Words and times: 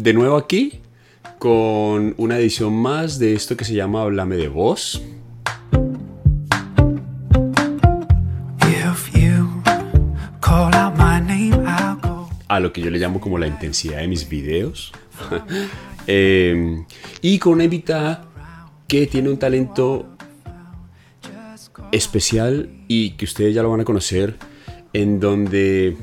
de 0.00 0.14
nuevo 0.14 0.38
aquí 0.38 0.80
con 1.38 2.14
una 2.16 2.38
edición 2.38 2.72
más 2.72 3.18
de 3.18 3.34
esto 3.34 3.54
que 3.54 3.66
se 3.66 3.74
llama 3.74 4.02
Háblame 4.02 4.36
de 4.36 4.48
Voz. 4.48 5.02
A 12.48 12.58
lo 12.58 12.72
que 12.72 12.80
yo 12.80 12.90
le 12.90 12.98
llamo 12.98 13.20
como 13.20 13.38
la 13.38 13.46
intensidad 13.46 13.98
de 13.98 14.08
mis 14.08 14.28
videos. 14.28 14.92
Em, 16.06 16.86
y 17.20 17.38
con 17.38 17.52
una 17.52 17.64
invitada 17.64 18.26
que 18.88 19.06
tiene 19.06 19.28
un 19.28 19.38
talento 19.38 20.06
especial 21.92 22.70
y 22.88 23.10
que 23.10 23.26
ustedes 23.26 23.54
ya 23.54 23.62
lo 23.62 23.70
van 23.70 23.82
a 23.82 23.84
conocer, 23.84 24.36
en 24.92 25.20
donde 25.20 25.96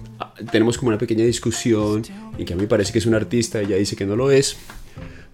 tenemos 0.52 0.77
como 0.77 0.89
una 0.89 0.98
pequeña 0.98 1.25
discusión 1.25 2.04
y 2.38 2.45
que 2.45 2.54
a 2.54 2.55
mí 2.55 2.65
parece 2.67 2.91
que 2.91 2.99
es 2.99 3.05
un 3.05 3.15
artista, 3.15 3.59
ella 3.59 3.75
dice 3.75 3.95
que 3.95 4.05
no 4.05 4.15
lo 4.15 4.31
es, 4.31 4.57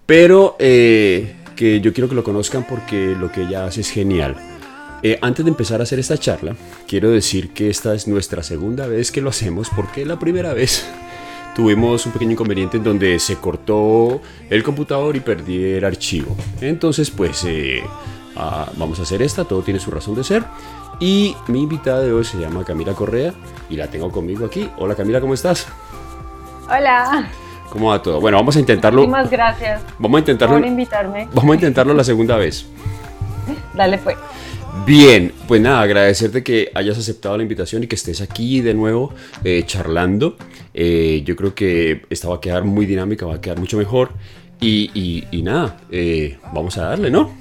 pero 0.05 0.55
eh, 0.59 1.35
que 1.55 1.81
yo 1.81 1.93
quiero 1.93 2.09
que 2.09 2.15
lo 2.15 2.23
conozcan 2.23 2.65
porque 2.67 3.15
lo 3.19 3.31
que 3.31 3.43
ella 3.43 3.65
hace 3.65 3.81
es 3.81 3.89
genial. 3.89 4.35
Eh, 5.03 5.19
antes 5.21 5.43
de 5.43 5.51
empezar 5.51 5.81
a 5.81 5.83
hacer 5.83 5.99
esta 5.99 6.17
charla, 6.17 6.55
quiero 6.87 7.11
decir 7.11 7.49
que 7.49 7.69
esta 7.69 7.93
es 7.93 8.07
nuestra 8.07 8.41
segunda 8.41 8.87
vez 8.87 9.11
que 9.11 9.21
lo 9.21 9.29
hacemos 9.29 9.69
porque 9.75 10.05
la 10.05 10.17
primera 10.17 10.53
vez 10.53 10.85
tuvimos 11.55 12.05
un 12.05 12.13
pequeño 12.13 12.31
inconveniente 12.31 12.77
en 12.77 12.85
donde 12.85 13.19
se 13.19 13.35
cortó 13.35 14.21
el 14.49 14.63
computador 14.63 15.15
y 15.15 15.19
perdí 15.19 15.61
el 15.63 15.83
archivo. 15.83 16.37
Entonces, 16.61 17.11
pues 17.11 17.43
eh, 17.45 17.83
ah, 18.37 18.71
vamos 18.77 18.99
a 18.99 19.03
hacer 19.03 19.21
esta, 19.21 19.43
todo 19.43 19.61
tiene 19.61 19.79
su 19.79 19.91
razón 19.91 20.15
de 20.15 20.23
ser. 20.23 20.43
Y 21.01 21.35
mi 21.47 21.63
invitada 21.63 22.01
de 22.01 22.13
hoy 22.13 22.23
se 22.23 22.39
llama 22.39 22.63
Camila 22.63 22.93
Correa 22.93 23.33
y 23.69 23.75
la 23.75 23.87
tengo 23.87 24.09
conmigo 24.09 24.45
aquí. 24.45 24.69
Hola 24.77 24.95
Camila, 24.95 25.19
¿cómo 25.19 25.33
estás? 25.33 25.67
Hola. 26.65 27.29
¿Cómo 27.69 27.89
va 27.89 28.01
todo? 28.01 28.21
Bueno, 28.21 28.37
vamos 28.37 28.55
a 28.55 28.59
intentarlo. 28.59 29.01
Muchísimas 29.01 29.31
gracias. 29.31 29.81
Vamos 29.97 30.17
a 30.17 30.19
intentarlo. 30.19 30.57
Por 30.57 30.65
invitarme. 30.65 31.27
Vamos 31.33 31.51
a 31.51 31.55
intentarlo 31.55 31.93
la 31.93 32.03
segunda 32.03 32.37
vez. 32.37 32.65
Dale 33.73 33.97
pues. 33.97 34.15
Bien, 34.85 35.33
pues 35.47 35.61
nada, 35.61 35.81
agradecerte 35.81 36.43
que 36.43 36.71
hayas 36.73 36.97
aceptado 36.97 37.37
la 37.37 37.43
invitación 37.43 37.83
y 37.83 37.87
que 37.87 37.95
estés 37.95 38.21
aquí 38.21 38.61
de 38.61 38.73
nuevo 38.73 39.13
eh, 39.43 39.63
charlando. 39.65 40.37
Eh, 40.73 41.21
yo 41.25 41.35
creo 41.35 41.53
que 41.53 42.03
esta 42.09 42.27
va 42.29 42.35
a 42.35 42.41
quedar 42.41 42.63
muy 42.63 42.85
dinámica, 42.85 43.25
va 43.25 43.35
a 43.35 43.41
quedar 43.41 43.59
mucho 43.59 43.77
mejor. 43.77 44.11
Y, 44.59 45.41
nada, 45.43 45.77
eh, 45.91 46.37
vamos 46.53 46.77
a 46.77 46.85
darle, 46.85 47.11
¿no? 47.11 47.35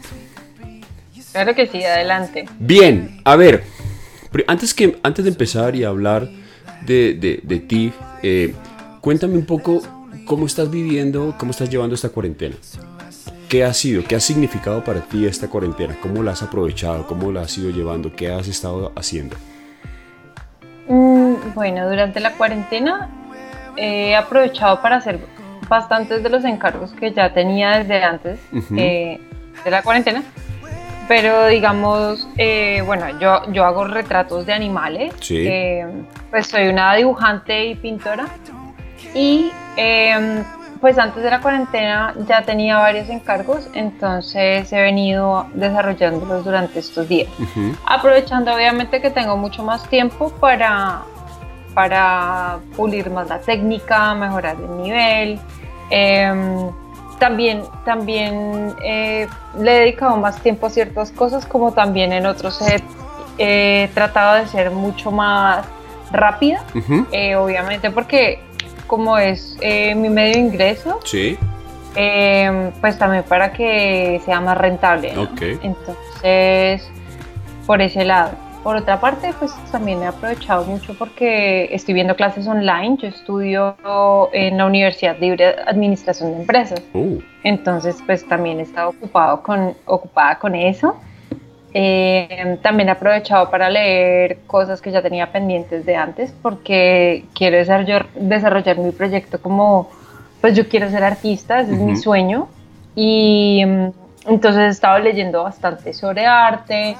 Claro 1.30 1.54
que 1.54 1.66
sí, 1.66 1.82
adelante. 1.84 2.46
Bien, 2.58 3.20
a 3.24 3.36
ver, 3.36 3.64
antes, 4.48 4.74
que, 4.74 4.98
antes 5.02 5.24
de 5.24 5.30
empezar 5.30 5.76
y 5.76 5.84
hablar 5.84 6.28
de, 6.84 7.40
de 7.42 7.58
ti, 7.60 7.92
cuéntame 9.02 9.36
un 9.36 9.44
poco 9.44 9.82
cómo 10.24 10.46
estás 10.46 10.70
viviendo, 10.70 11.34
cómo 11.36 11.50
estás 11.50 11.68
llevando 11.68 11.94
esta 11.94 12.08
cuarentena. 12.08 12.54
¿Qué 13.48 13.64
ha 13.64 13.74
sido? 13.74 14.02
¿Qué 14.04 14.16
ha 14.16 14.20
significado 14.20 14.82
para 14.82 15.00
ti 15.00 15.26
esta 15.26 15.50
cuarentena? 15.50 15.94
¿Cómo 16.00 16.22
la 16.22 16.30
has 16.32 16.42
aprovechado? 16.42 17.06
¿Cómo 17.06 17.30
la 17.30 17.42
has 17.42 17.58
ido 17.58 17.70
llevando? 17.70 18.14
¿Qué 18.14 18.32
has 18.32 18.48
estado 18.48 18.92
haciendo? 18.96 19.36
Mm, 20.88 21.34
bueno, 21.54 21.86
durante 21.90 22.20
la 22.20 22.32
cuarentena 22.32 23.10
he 23.76 24.14
aprovechado 24.14 24.80
para 24.80 24.96
hacer 24.96 25.18
bastantes 25.68 26.22
de 26.22 26.30
los 26.30 26.44
encargos 26.44 26.92
que 26.92 27.12
ya 27.12 27.34
tenía 27.34 27.78
desde 27.78 28.02
antes 28.04 28.40
eh, 28.76 29.20
de 29.64 29.70
la 29.70 29.82
cuarentena. 29.82 30.22
Pero 31.08 31.48
digamos, 31.48 32.28
eh, 32.38 32.82
bueno, 32.86 33.18
yo, 33.18 33.52
yo 33.52 33.64
hago 33.64 33.84
retratos 33.84 34.46
de 34.46 34.52
animales. 34.52 35.12
Sí. 35.20 35.44
Eh, 35.46 35.86
pues 36.30 36.46
soy 36.46 36.68
una 36.68 36.94
dibujante 36.94 37.66
y 37.66 37.74
pintora. 37.74 38.26
Y 39.14 39.50
em, 39.76 40.44
pues 40.82 40.98
antes 40.98 41.22
de 41.22 41.30
la 41.30 41.40
cuarentena 41.40 42.12
ya 42.26 42.42
tenía 42.42 42.78
varios 42.78 43.08
encargos, 43.08 43.68
entonces 43.72 44.72
he 44.72 44.82
venido 44.82 45.46
desarrollándolos 45.54 46.44
durante 46.44 46.80
estos 46.80 47.08
días. 47.08 47.28
Aprovechando 47.86 48.52
obviamente 48.52 49.00
que 49.00 49.10
tengo 49.10 49.36
mucho 49.36 49.62
más 49.62 49.88
tiempo 49.88 50.30
para, 50.40 51.02
para 51.72 52.58
pulir 52.76 53.10
más 53.10 53.28
la 53.28 53.38
técnica, 53.38 54.14
mejorar 54.14 54.56
el 54.56 54.82
nivel. 54.82 55.40
Em, 55.90 56.70
también 57.20 57.62
también 57.84 58.74
eh, 58.82 59.28
le 59.56 59.76
he 59.76 59.80
dedicado 59.82 60.16
más 60.16 60.40
tiempo 60.42 60.66
a 60.66 60.70
ciertas 60.70 61.12
cosas, 61.12 61.46
como 61.46 61.70
también 61.70 62.12
en 62.12 62.26
otros 62.26 62.60
he, 63.38 63.88
tratado 63.94 64.34
de 64.34 64.48
ser 64.48 64.72
mucho 64.72 65.12
más 65.12 65.64
rápida, 66.10 66.64
eh, 67.12 67.36
obviamente 67.36 67.92
porque 67.92 68.40
como 68.92 69.16
es 69.16 69.56
eh, 69.62 69.94
mi 69.94 70.10
medio 70.10 70.34
de 70.34 70.40
ingreso, 70.40 71.00
sí. 71.04 71.38
Em, 71.94 72.70
pues 72.72 72.98
también 72.98 73.24
para 73.26 73.50
que 73.54 74.20
sea 74.22 74.38
más 74.38 74.58
rentable. 74.58 75.14
Entonces, 75.62 76.86
por 77.66 77.80
ese 77.80 78.04
lado. 78.04 78.32
Por 78.62 78.76
otra 78.76 79.00
parte, 79.00 79.32
pues 79.38 79.50
también 79.72 80.02
he 80.02 80.06
aprovechado 80.06 80.66
mucho 80.66 80.92
porque 80.98 81.70
estoy 81.72 81.94
viendo 81.94 82.14
clases 82.16 82.46
online. 82.46 82.98
Yo 83.00 83.08
estudio 83.08 83.76
en 84.34 84.58
la 84.58 84.66
Universidad 84.66 85.18
Libre 85.18 85.46
de 85.46 85.54
Administración 85.62 86.32
de 86.32 86.40
Empresas. 86.42 86.82
Uh. 86.92 87.18
Entonces, 87.44 87.96
pues 88.04 88.28
también 88.28 88.60
he 88.60 88.64
estado 88.64 88.90
ocupado 88.90 89.42
con, 89.42 89.74
ocupada 89.86 90.38
con 90.38 90.54
eso. 90.54 91.00
Eh, 91.74 92.58
también 92.60 92.90
he 92.90 92.92
aprovechado 92.92 93.50
para 93.50 93.70
leer 93.70 94.40
cosas 94.46 94.82
que 94.82 94.90
ya 94.90 95.00
tenía 95.00 95.32
pendientes 95.32 95.86
de 95.86 95.96
antes 95.96 96.30
porque 96.42 97.24
quiero 97.34 97.56
desarrollar, 97.56 98.08
desarrollar 98.14 98.76
mi 98.76 98.92
proyecto 98.92 99.40
como, 99.40 99.88
pues 100.42 100.54
yo 100.54 100.68
quiero 100.68 100.90
ser 100.90 101.02
artista, 101.02 101.60
ese 101.60 101.72
es 101.72 101.78
mi 101.78 101.96
sueño. 101.96 102.48
Y 102.94 103.64
mm, 103.64 103.86
entonces 104.26 104.62
he 104.62 104.68
estado 104.68 104.98
leyendo 104.98 105.44
bastante 105.44 105.94
sobre 105.94 106.26
arte, 106.26 106.94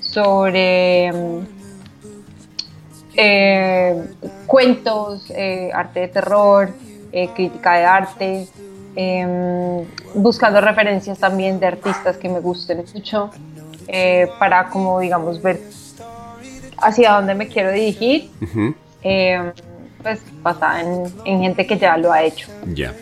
sobre 0.00 1.12
mm, 1.12 1.38
eh, 3.16 4.04
cuentos, 4.46 5.30
eh, 5.30 5.70
arte 5.72 6.00
de 6.00 6.08
terror, 6.08 6.70
crítica 7.34 7.74
de 7.74 7.84
arte, 7.84 8.48
em, 8.96 9.84
buscando 10.14 10.60
referencias 10.60 11.18
también 11.18 11.60
de 11.60 11.66
artistas 11.66 12.16
que 12.16 12.28
me 12.28 12.40
gusten 12.40 12.84
mucho. 12.92 13.30
Eh, 13.88 14.28
para 14.38 14.68
como 14.70 15.00
digamos 15.00 15.42
ver 15.42 15.60
hacia 16.78 17.12
dónde 17.12 17.34
me 17.34 17.48
quiero 17.48 17.72
dirigir, 17.72 18.30
eh, 19.02 19.52
pues 20.02 20.20
basada 20.42 20.80
en, 20.80 21.40
gente 21.40 21.66
que 21.66 21.78
ya 21.78 21.96
lo 21.96 22.12
ha 22.12 22.22
hecho. 22.22 22.48
Ya. 22.66 22.94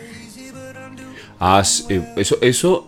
Eh, 1.89 2.01
eso, 2.15 2.37
eso, 2.41 2.87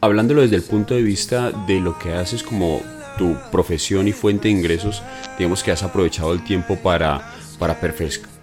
hablándolo 0.00 0.42
desde 0.42 0.56
el 0.56 0.62
punto 0.62 0.94
de 0.94 1.02
vista 1.02 1.52
de 1.66 1.80
lo 1.80 1.98
que 1.98 2.12
haces 2.12 2.42
como 2.42 2.80
tu 3.18 3.36
profesión 3.50 4.08
y 4.08 4.12
fuente 4.12 4.48
de 4.48 4.54
ingresos, 4.54 5.02
digamos 5.38 5.62
que 5.62 5.70
has 5.70 5.82
aprovechado 5.82 6.32
el 6.32 6.42
tiempo 6.42 6.76
para, 6.76 7.20
para, 7.58 7.78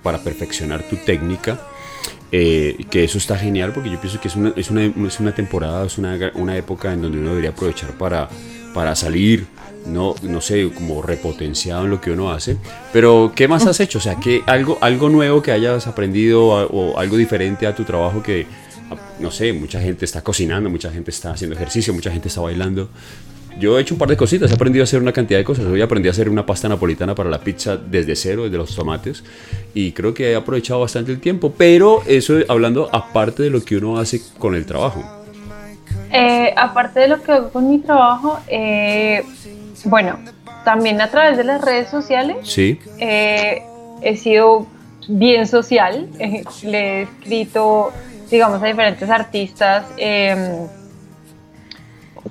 para 0.04 0.18
perfeccionar 0.20 0.84
tu 0.84 0.96
técnica. 0.98 1.60
Que 2.32 3.04
eso 3.04 3.18
está 3.18 3.38
genial 3.38 3.72
porque 3.74 3.90
yo 3.90 4.00
pienso 4.00 4.20
que 4.22 4.28
es 4.28 4.36
una, 4.36 4.54
es 4.56 4.70
una, 4.70 4.86
es 4.86 5.20
una 5.20 5.34
temporada, 5.34 5.86
es 5.86 5.98
una, 5.98 6.32
una, 6.36 6.56
época 6.58 6.94
en 6.94 7.02
donde 7.02 7.18
uno 7.18 7.30
debería 7.30 7.50
aprovechar 7.52 7.92
para, 7.94 8.30
para 8.74 8.96
salir, 8.96 9.48
no, 9.86 10.16
no 10.22 10.42
sé, 10.42 10.70
como 10.70 11.02
repotenciado 11.02 11.86
en 11.86 11.92
lo 11.92 12.02
que 12.02 12.12
uno 12.12 12.32
hace. 12.32 12.58
Pero, 12.94 13.32
¿qué 13.36 13.48
más 13.48 13.66
has 13.66 13.80
hecho? 13.80 13.98
O 13.98 14.02
sea, 14.02 14.16
¿qué, 14.16 14.44
algo, 14.46 14.78
algo 14.82 15.10
nuevo 15.10 15.42
que 15.42 15.52
hayas 15.52 15.88
aprendido 15.88 16.46
o, 16.46 16.98
algo 17.00 17.18
diferente 17.18 17.66
a 17.66 17.76
tu 17.76 17.84
trabajo 17.84 18.22
que, 18.22 18.46
no 19.20 19.32
sé, 19.32 19.54
mucha 19.54 19.82
gente 19.82 20.06
está 20.06 20.22
cocinando, 20.22 20.70
mucha 20.70 20.92
gente 20.92 21.12
está 21.12 21.32
haciendo 21.32 21.56
ejercicio, 21.56 21.94
mucha 21.94 22.12
gente 22.12 22.28
está 22.28 22.42
bailando. 22.42 22.90
Yo 23.60 23.78
he 23.78 23.82
hecho 23.82 23.94
un 23.94 24.00
par 24.00 24.08
de 24.08 24.16
cositas, 24.16 24.50
he 24.50 24.54
aprendido 24.54 24.84
a 24.84 24.86
hacer 24.86 25.02
una 25.02 25.12
cantidad 25.12 25.38
de 25.38 25.44
cosas. 25.44 25.66
Hoy 25.66 25.82
aprendí 25.82 26.08
a 26.08 26.12
hacer 26.12 26.30
una 26.30 26.46
pasta 26.46 26.70
napolitana 26.70 27.14
para 27.14 27.30
la 27.30 27.40
pizza 27.40 27.76
desde 27.76 28.16
cero, 28.16 28.46
desde 28.46 28.58
los 28.58 28.74
tomates. 28.74 29.24
Y 29.74 29.92
creo 29.92 30.14
que 30.14 30.32
he 30.32 30.36
aprovechado 30.36 30.80
bastante 30.80 31.12
el 31.12 31.20
tiempo. 31.20 31.54
Pero 31.58 32.02
eso 32.08 32.38
hablando 32.48 32.90
aparte 32.92 33.44
de 33.44 33.50
lo 33.50 33.62
que 33.64 33.76
uno 33.76 34.00
hace 34.00 34.22
con 34.38 34.56
el 34.56 34.66
trabajo. 34.66 35.04
Eh, 36.12 36.54
aparte 36.56 37.02
de 37.02 37.10
lo 37.10 37.22
que 37.22 37.32
hago 37.34 37.50
con 37.50 37.70
mi 37.70 37.80
trabajo, 37.80 38.40
eh, 38.48 39.24
bueno, 39.84 40.20
también 40.64 41.02
a 41.02 41.10
través 41.12 41.38
de 41.38 41.44
las 41.44 41.62
redes 41.62 41.90
sociales 41.90 42.38
sí. 42.44 42.80
Eh, 42.98 43.62
he 44.02 44.16
sido 44.16 44.68
bien 45.08 45.48
social, 45.48 46.08
le 46.64 46.80
he 46.80 47.02
escrito, 47.04 47.92
digamos, 48.32 48.64
a 48.64 48.66
diferentes 48.66 49.10
artistas 49.10 49.86
em, 49.98 50.68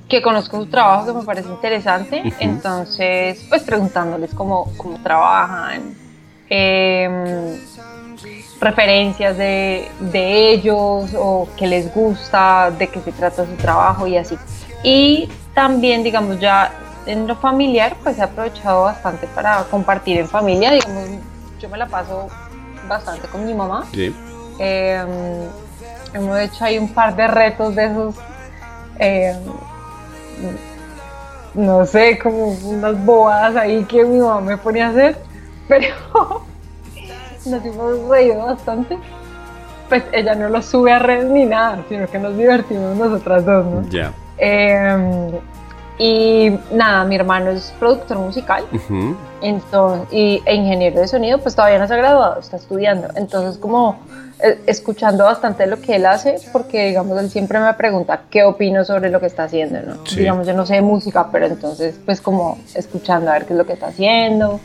que 0.09 0.23
conozco 0.23 0.59
su 0.59 0.67
trabajo, 0.67 1.07
que 1.07 1.13
me 1.13 1.25
parece 1.25 1.49
interesante, 1.49 2.33
entonces, 2.39 3.45
pues 3.49 3.63
preguntándoles 3.63 4.35
cómo, 4.35 4.73
cómo 4.77 4.99
trabajan 5.03 5.95
em, 6.49 7.59
referencias 8.61 9.37
de, 9.37 9.91
de, 10.01 10.51
ellos 10.53 11.11
o 11.17 11.49
que 11.57 11.67
les 11.67 11.93
gusta, 11.95 12.71
de 12.71 12.89
qué 12.89 13.01
se 13.01 13.13
trata 13.13 13.45
su 13.45 13.55
trabajo 13.57 14.07
y 14.07 14.17
así. 14.17 14.39
Y 14.83 15.29
también, 15.55 16.03
digamos, 16.03 16.41
ya 16.41 16.73
en 17.07 17.27
lo 17.27 17.37
familiar, 17.37 17.97
pues 18.03 18.19
he 18.19 18.23
aprovechado 18.23 18.85
bastante 18.85 19.27
para 19.29 19.65
compartir 19.65 20.19
en 20.19 20.29
familia. 20.29 20.73
Digamos, 20.73 21.09
yo 21.59 21.69
me 21.69 21.79
la 21.79 21.87
paso 21.87 22.29
bastante 22.89 23.29
con 23.29 23.47
mi 23.47 23.55
mamá. 23.55 23.85
Sí. 23.93 24.15
Em, 24.59 25.09
hemos 26.13 26.39
hecho 26.39 26.65
ahí 26.65 26.79
un 26.79 26.93
par 26.93 27.17
de 27.17 27.27
retos 27.27 27.75
de 27.75 27.85
esos, 27.87 28.15
eh, 28.99 29.37
no 31.55 31.85
sé, 31.87 32.19
como 32.19 32.49
unas 32.65 33.05
bobadas 33.05 33.57
ahí 33.57 33.85
que 33.85 34.05
mi 34.05 34.19
mamá 34.19 34.41
me 34.41 34.57
ponía 34.57 34.87
a 34.87 34.91
hacer, 34.91 35.17
pero 35.67 35.95
nos 37.47 37.65
hemos 37.65 38.09
reído 38.09 38.45
bastante. 38.45 38.99
Pues 39.89 40.05
ella 40.13 40.35
no 40.35 40.51
lo 40.51 40.61
sube 40.61 40.93
a 40.93 40.99
redes 40.99 41.31
ni 41.31 41.47
nada, 41.47 41.83
sino 41.89 42.07
que 42.07 42.19
nos 42.19 42.37
divertimos 42.37 42.97
nosotras 42.97 43.45
dos, 43.47 43.65
¿no? 43.65 43.89
Ya. 43.89 44.13
Em, 44.37 45.31
y 45.99 46.51
nada, 46.73 47.05
mi 47.05 47.17
hermano 47.17 47.51
es 47.51 47.75
productor 47.79 48.19
musical 48.19 48.65
entonces, 49.41 50.09
y, 50.13 50.43
e 50.45 50.55
ingeniero 50.55 51.01
de 51.01 51.09
sonido, 51.09 51.39
pues 51.39 51.55
todavía 51.55 51.79
no 51.79 51.87
se 51.87 51.95
ha 51.95 51.97
graduado, 51.97 52.41
está 52.41 52.57
estudiando. 52.57 53.09
Entonces, 53.15 53.59
como 53.59 53.99
eh, 54.43 54.61
escuchando 54.67 55.25
bastante 55.25 55.67
lo 55.67 55.81
que 55.81 55.97
él 55.97 56.07
hace, 56.07 56.37
porque 56.53 56.87
digamos, 56.89 57.19
él 57.19 57.31
siempre 57.31 57.59
me 57.61 57.73
pregunta 57.75 58.23
qué 58.31 58.45
opino 58.45 58.85
sobre 58.85 59.11
lo 59.11 59.21
que 59.21 59.27
está 59.27 59.45
haciendo, 59.45 59.81
¿no? 59.83 60.03
Digamos, 60.17 60.47
yo 60.47 60.55
no 60.55 60.67
sé 60.67 60.75
de 60.75 60.83
música, 60.83 61.29
pero 61.31 61.47
entonces, 61.47 61.99
pues 62.05 62.21
como 62.21 62.59
escuchando 62.75 63.31
a 63.31 63.35
ver 63.35 63.47
qué 63.47 63.53
es 63.53 63.59
lo 63.59 63.67
que 63.67 63.75
está 63.75 63.89
haciendo. 63.89 64.61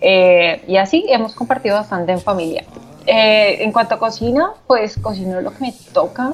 Eh, 0.00 0.62
y 0.66 0.76
así 0.76 1.04
hemos 1.08 1.34
compartido 1.34 1.76
bastante 1.76 2.12
en 2.12 2.20
familia. 2.20 2.64
Eh, 3.06 3.62
en 3.62 3.72
cuanto 3.72 3.96
a 3.96 3.98
cocina, 3.98 4.52
pues 4.66 4.96
cocino 4.98 5.40
lo 5.40 5.52
que 5.52 5.60
me 5.60 5.74
toca, 5.92 6.32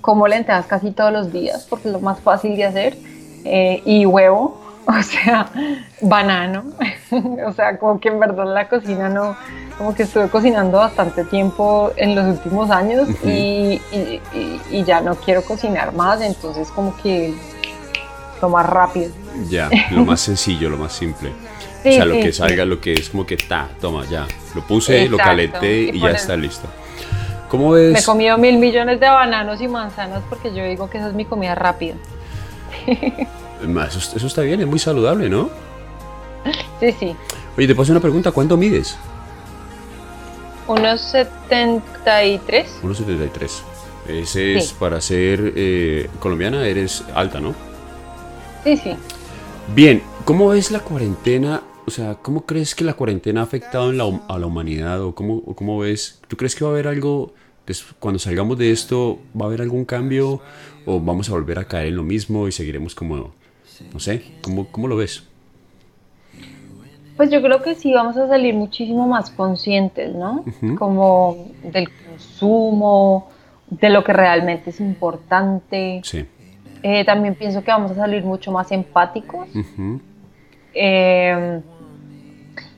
como 0.00 0.26
lentejas 0.26 0.66
casi 0.66 0.90
todos 0.90 1.12
los 1.12 1.32
días, 1.32 1.66
porque 1.70 1.88
es 1.88 1.92
lo 1.92 2.00
más 2.00 2.18
fácil 2.18 2.56
de 2.56 2.64
hacer 2.64 2.96
eh, 3.44 3.82
y 3.84 4.06
huevo, 4.06 4.60
o 4.86 5.02
sea, 5.02 5.50
banano, 6.00 6.64
o 7.46 7.52
sea, 7.52 7.78
como 7.78 8.00
que 8.00 8.08
en 8.08 8.20
verdad 8.20 8.52
la 8.52 8.68
cocina 8.68 9.08
no, 9.08 9.36
como 9.78 9.94
que 9.94 10.04
estuve 10.04 10.28
cocinando 10.28 10.78
bastante 10.78 11.24
tiempo 11.24 11.92
en 11.96 12.14
los 12.14 12.26
últimos 12.26 12.70
años 12.70 13.08
y, 13.24 13.80
y, 14.70 14.84
ya 14.84 15.00
no 15.00 15.14
quiero 15.16 15.42
cocinar 15.42 15.92
más, 15.94 16.20
entonces 16.20 16.70
como 16.70 16.96
que 16.96 17.34
lo 18.40 18.48
más 18.48 18.66
rápido. 18.66 19.12
Ya, 19.48 19.70
lo 19.90 20.04
más 20.04 20.20
sencillo, 20.20 20.68
lo 20.68 20.76
más 20.76 20.92
simple. 20.92 21.30
o 21.80 21.82
sea, 21.82 22.04
lo 22.04 22.14
que 22.14 22.32
salga, 22.32 22.64
lo 22.64 22.80
que 22.80 22.92
es 22.92 23.10
como 23.10 23.26
que 23.26 23.36
ta, 23.36 23.68
toma, 23.80 24.04
ya. 24.06 24.26
Lo 24.54 24.62
puse, 24.66 25.08
lo 25.08 25.16
calenté 25.16 25.90
y, 25.92 26.00
ya 26.00 26.10
está 26.10 26.36
listo. 26.36 26.68
¿Cómo 27.48 27.72
ves? 27.72 27.92
Me 27.92 27.98
he 27.98 28.04
comido 28.04 28.38
mil 28.38 28.58
millones 28.58 28.98
de 28.98 29.08
bananos 29.08 29.60
y 29.60 29.68
manzanas 29.68 30.22
porque 30.28 30.54
yo 30.54 30.64
digo 30.64 30.88
que 30.88 30.98
esa 30.98 31.08
es 31.08 31.14
mi 31.14 31.24
comida 31.24 31.54
rápida. 31.54 31.94
Eso, 33.62 34.16
eso, 34.16 34.26
está 34.26 34.42
bien, 34.42 34.60
es 34.60 34.66
muy 34.66 34.80
saludable, 34.80 35.30
¿no? 35.30 35.48
Sí, 36.80 36.90
sí. 36.98 37.14
Oye, 37.56 37.68
te 37.68 37.76
paso 37.76 37.92
una 37.92 38.00
pregunta, 38.00 38.32
¿cuánto 38.32 38.56
mides? 38.56 38.96
Unos 40.66 41.00
73. 41.00 42.80
Unos 42.82 42.98
73. 42.98 43.62
Ese 44.08 44.56
es 44.56 44.72
para 44.72 45.00
ser 45.00 45.52
eh, 45.54 46.08
colombiana, 46.18 46.66
eres 46.66 47.04
alta, 47.14 47.38
¿no? 47.40 47.54
Sí, 48.64 48.76
sí. 48.76 48.94
Bien, 49.74 50.02
¿cómo 50.24 50.48
ves 50.48 50.70
la 50.70 50.80
cuarentena? 50.80 51.62
O 51.86 51.90
sea, 51.90 52.16
¿cómo 52.16 52.44
crees 52.46 52.74
que 52.74 52.84
la 52.84 52.94
cuarentena 52.94 53.40
ha 53.40 53.44
afectado 53.44 53.90
a 53.90 54.38
la 54.38 54.46
humanidad? 54.46 55.02
¿O 55.02 55.14
cómo, 55.14 55.42
cómo 55.54 55.78
ves? 55.78 56.20
¿Tú 56.26 56.36
crees 56.36 56.56
que 56.56 56.64
va 56.64 56.70
a 56.70 56.74
haber 56.74 56.88
algo, 56.88 57.32
cuando 58.00 58.18
salgamos 58.18 58.58
de 58.58 58.72
esto, 58.72 59.20
va 59.40 59.44
a 59.44 59.48
haber 59.48 59.62
algún 59.62 59.84
cambio? 59.84 60.40
¿O 60.86 61.00
vamos 61.00 61.28
a 61.28 61.32
volver 61.32 61.58
a 61.58 61.64
caer 61.64 61.88
en 61.88 61.96
lo 61.96 62.02
mismo 62.02 62.48
y 62.48 62.52
seguiremos 62.52 62.94
como, 62.94 63.32
no 63.92 64.00
sé, 64.00 64.22
¿cómo, 64.42 64.66
cómo 64.68 64.88
lo 64.88 64.96
ves? 64.96 65.28
Pues 67.16 67.30
yo 67.30 67.42
creo 67.42 67.62
que 67.62 67.74
sí 67.74 67.92
vamos 67.92 68.16
a 68.16 68.26
salir 68.26 68.54
muchísimo 68.54 69.06
más 69.06 69.30
conscientes, 69.30 70.14
¿no? 70.14 70.44
Como 70.78 71.50
del 71.62 71.88
consumo, 71.90 73.28
de 73.68 73.90
lo 73.90 74.02
que 74.02 74.12
realmente 74.12 74.70
es 74.70 74.80
importante. 74.80 76.00
Sí. 76.04 76.26
Eh, 76.82 77.04
también 77.04 77.34
pienso 77.34 77.62
que 77.62 77.70
vamos 77.70 77.92
a 77.92 77.94
salir 77.94 78.24
mucho 78.24 78.50
más 78.50 78.72
empáticos. 78.72 79.48
Eh, 80.74 81.60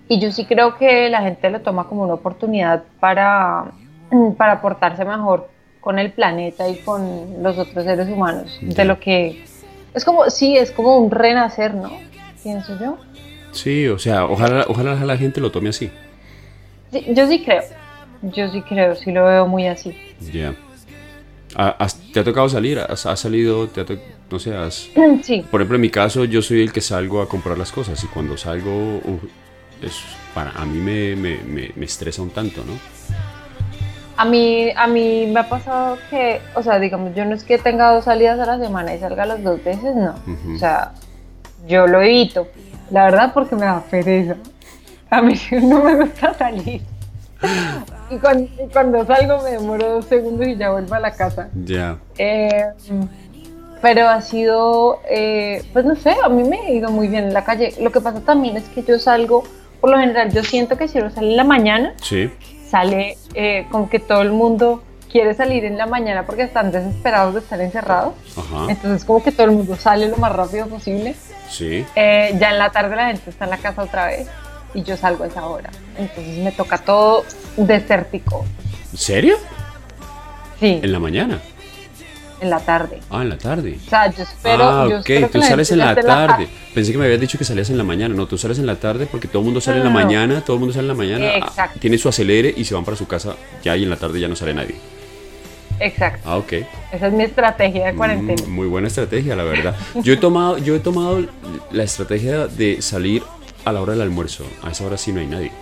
y 0.09 0.21
yo 0.21 0.31
sí 0.31 0.45
creo 0.45 0.77
que 0.77 1.09
la 1.09 1.23
gente 1.23 1.49
lo 1.49 1.61
toma 1.61 1.89
como 1.89 2.03
una 2.03 2.15
oportunidad 2.15 2.83
para, 3.00 3.73
para 4.37 4.61
portarse 4.61 5.05
mejor 5.05 5.49
con 5.85 5.99
el 5.99 6.13
planeta 6.13 6.67
y 6.67 6.77
con 6.79 7.43
los 7.43 7.59
otros 7.59 7.85
seres 7.85 8.09
humanos. 8.09 8.59
De 8.63 8.87
lo 8.87 8.99
que 8.99 9.45
es 9.93 10.03
como, 10.03 10.31
sí, 10.31 10.57
es 10.57 10.71
como 10.71 10.97
un 10.97 11.11
renacer, 11.11 11.75
¿no? 11.75 11.93
Pienso 12.43 12.79
yo. 12.81 12.97
Sí, 13.53 13.87
o 13.87 13.99
sea, 13.99 14.25
ojalá, 14.25 14.65
ojalá 14.67 14.95
la 14.95 15.17
gente 15.19 15.43
lo 15.43 15.53
tome 15.53 15.69
así. 15.69 15.91
yo 16.91 17.29
sí 17.29 17.45
creo. 17.45 17.63
Yo 18.23 18.49
sí 18.49 18.63
creo, 18.63 18.97
sí 18.97 19.13
lo 19.13 19.27
veo 19.27 19.47
muy 19.47 19.67
así. 19.67 19.95
Ya. 20.33 20.55
¿Te 22.13 22.21
ha 22.21 22.25
tocado 22.25 22.49
salir? 22.49 22.79
¿Has, 22.79 23.03
salido? 23.21 23.69
Te 23.69 23.85
no 24.31 24.39
sé, 24.39 24.57
has... 24.57 24.89
Sí. 25.23 25.45
Por 25.51 25.61
ejemplo, 25.61 25.77
en 25.77 25.83
mi 25.83 25.91
caso, 25.91 26.25
yo 26.25 26.41
soy 26.41 26.63
el 26.63 26.73
que 26.73 26.81
salgo 26.81 27.21
a 27.21 27.29
comprar 27.29 27.59
las 27.59 27.71
cosas 27.71 28.03
y 28.03 28.07
cuando 28.07 28.39
salgo, 28.39 29.01
es, 29.83 30.01
para, 30.35 30.51
a 30.53 30.65
mí 30.65 30.79
me, 30.79 31.15
me, 31.15 31.73
me, 31.77 31.85
estresa 31.85 32.23
un 32.23 32.31
tanto, 32.31 32.65
¿no? 32.65 32.73
A 34.16 34.25
mí, 34.25 34.70
a 34.76 34.87
mí 34.87 35.26
me 35.26 35.40
ha 35.40 35.49
pasado 35.49 35.99
que, 36.08 36.40
o 36.55 36.62
sea, 36.62 36.78
digamos, 36.78 37.14
yo 37.14 37.25
no 37.25 37.34
es 37.34 37.43
que 37.44 37.58
tenga 37.58 37.93
dos 37.93 38.05
salidas 38.05 38.38
a 38.38 38.46
la 38.46 38.58
semana 38.58 38.94
y 38.94 38.99
salga 38.99 39.26
las 39.26 39.43
dos 39.43 39.62
veces, 39.62 39.94
no. 39.94 40.14
O 40.55 40.58
sea, 40.58 40.93
yo 41.66 41.87
lo 41.87 42.00
evito, 42.00 42.46
la 42.90 43.05
verdad, 43.05 43.32
porque 43.34 43.56
me 43.56 43.66
da 43.66 43.82
pereza. 43.90 44.37
A 45.11 45.22
mí 45.22 45.34
no 45.62 45.82
me 45.82 45.96
gusta 45.96 46.34
salir. 46.34 46.82
Y 48.11 48.19
cuando, 48.72 49.05
salgo 49.06 49.43
me 49.43 49.50
demoro 49.50 49.94
dos 49.94 50.05
segundos 50.06 50.46
y 50.46 50.56
ya 50.56 50.70
vuelvo 50.70 50.94
a 50.94 51.00
la 51.00 51.11
casa. 51.12 51.49
Ya. 51.64 51.99
Eh, 52.19 52.66
pero 53.82 54.08
ha 54.08 54.20
sido, 54.22 55.00
eh, 55.11 55.62
pues 55.72 55.84
no 55.84 55.94
sé, 55.94 56.14
a 56.25 56.28
mí 56.28 56.43
me 56.43 56.58
ha 56.58 56.70
ido 56.70 56.90
muy 56.90 57.08
bien 57.08 57.25
en 57.25 57.34
la 57.34 57.44
calle. 57.44 57.75
Lo 57.81 57.93
que 57.93 58.00
pasa 58.00 58.20
también 58.20 58.56
es 58.56 58.64
que 58.69 58.82
yo 58.82 58.99
salgo, 58.99 59.44
por 59.81 59.90
lo 59.90 59.99
general, 59.99 60.32
yo 60.32 60.43
siento 60.43 60.78
que 60.78 60.88
si 60.88 60.99
uno 60.99 61.11
sale 61.11 61.32
en 61.32 61.37
la 61.37 61.44
mañana, 61.44 61.94
sí. 62.00 62.31
Sale 62.75 63.17
eh, 63.35 63.69
como 63.71 63.88
que 63.88 64.00
todo 64.00 64.23
el 64.23 64.32
mundo 64.32 64.82
quiere 65.09 65.32
salir 65.35 65.65
en 65.65 65.79
la 65.79 65.87
mañana 65.87 66.26
porque 66.26 66.43
están 66.43 66.73
desesperados 66.73 67.35
de 67.35 67.38
estar 67.38 67.61
encerrados. 67.61 68.15
Entonces 68.69 69.05
como 69.05 69.23
que 69.23 69.31
todo 69.31 69.47
el 69.47 69.53
mundo 69.53 69.76
sale 69.76 70.09
lo 70.09 70.17
más 70.17 70.32
rápido 70.32 70.67
posible. 70.67 71.15
Sí. 71.49 71.87
ya 71.94 72.50
en 72.50 72.59
la 72.59 72.71
tarde 72.71 72.97
la 72.97 73.06
gente 73.06 73.31
está 73.31 73.44
en 73.44 73.50
la 73.50 73.59
casa 73.59 73.85
otra 73.85 74.06
vez 74.06 74.26
y 74.75 74.82
yo 74.82 74.97
salgo 74.97 75.23
a 75.23 75.29
esa 75.29 75.47
hora. 75.47 75.71
Entonces 75.97 76.38
me 76.38 76.50
toca 76.50 76.79
todo 76.79 77.25
desértico. 77.56 78.44
¿En 78.91 78.99
serio? 78.99 79.37
Sí. 80.59 80.81
¿En 80.82 80.91
la 80.91 80.99
mañana? 80.99 81.41
En 82.41 82.51
la 82.51 82.61
tarde. 82.61 83.00
Ah, 83.11 83.23
en 83.23 83.29
la 83.29 83.38
tarde. 83.38 83.79
O 83.87 83.88
sea, 83.88 84.11
yo 84.11 84.23
espero. 84.23 84.64
Ah, 84.64 84.87
ok, 84.87 85.31
tú 85.31 85.41
sales 85.41 85.71
en 85.71 85.79
la 85.79 85.95
tarde. 85.95 86.49
Pensé 86.75 86.93
que 86.93 86.99
me 86.99 87.05
habías 87.05 87.21
dicho 87.21 87.38
que 87.38 87.45
salías 87.45 87.71
en 87.71 87.79
la 87.79 87.85
mañana. 87.85 88.14
No, 88.14 88.26
tú 88.26 88.37
sales 88.37 88.59
en 88.59 88.67
la 88.67 88.76
tarde 88.76 89.07
porque 89.11 89.29
todo 89.29 89.41
el 89.41 89.45
mundo 89.45 89.61
sale 89.61 89.79
en 89.79 89.85
la 89.85 89.91
mañana, 89.91 90.41
todo 90.41 90.57
el 90.57 90.61
mundo 90.61 90.73
sale 90.75 90.85
en 90.85 90.88
la 90.88 90.95
mañana. 90.95 91.26
Ah, 91.26 91.38
Exacto. 91.38 91.79
tiene 91.81 91.97
su 91.99 92.09
acelere 92.09 92.53
y 92.57 92.64
se 92.64 92.75
van 92.75 92.85
para 92.85 92.97
su 92.97 93.07
casa 93.07 93.37
ya 93.62 93.76
y 93.76 93.85
en 93.85 93.91
la 93.91 93.97
tarde 93.97 94.21
ya 94.21 94.29
no 94.29 94.37
sale 94.37 94.53
nadie. 94.55 94.75
Exacto. 95.81 96.29
Ah, 96.29 96.37
ok. 96.37 96.53
Esa 96.93 97.07
es 97.07 97.12
mi 97.12 97.25
estrategia 97.25 97.87
de 97.87 97.93
mm, 97.93 97.97
cuarentena. 97.97 98.43
muy 98.49 98.67
buena 98.67 98.88
estrategia, 98.88 99.35
la 99.37 99.45
verdad. 99.45 99.75
Yo 100.03 100.12
he 100.12 100.17
tomado, 100.17 100.59
yo 100.59 100.75
he 100.76 100.81
tomado 100.81 101.25
la 101.73 101.83
estrategia 101.83 102.47
de 102.47 102.83
salir 102.83 103.23
a 103.64 103.73
la 103.73 103.81
hora 103.81 103.93
del 103.93 104.03
almuerzo. 104.03 104.45
A 104.62 104.71
esa 104.71 104.85
hora 104.87 104.97
sí 104.97 105.12
no 105.12 105.21
hay 105.21 105.26
nadie. 105.26 105.53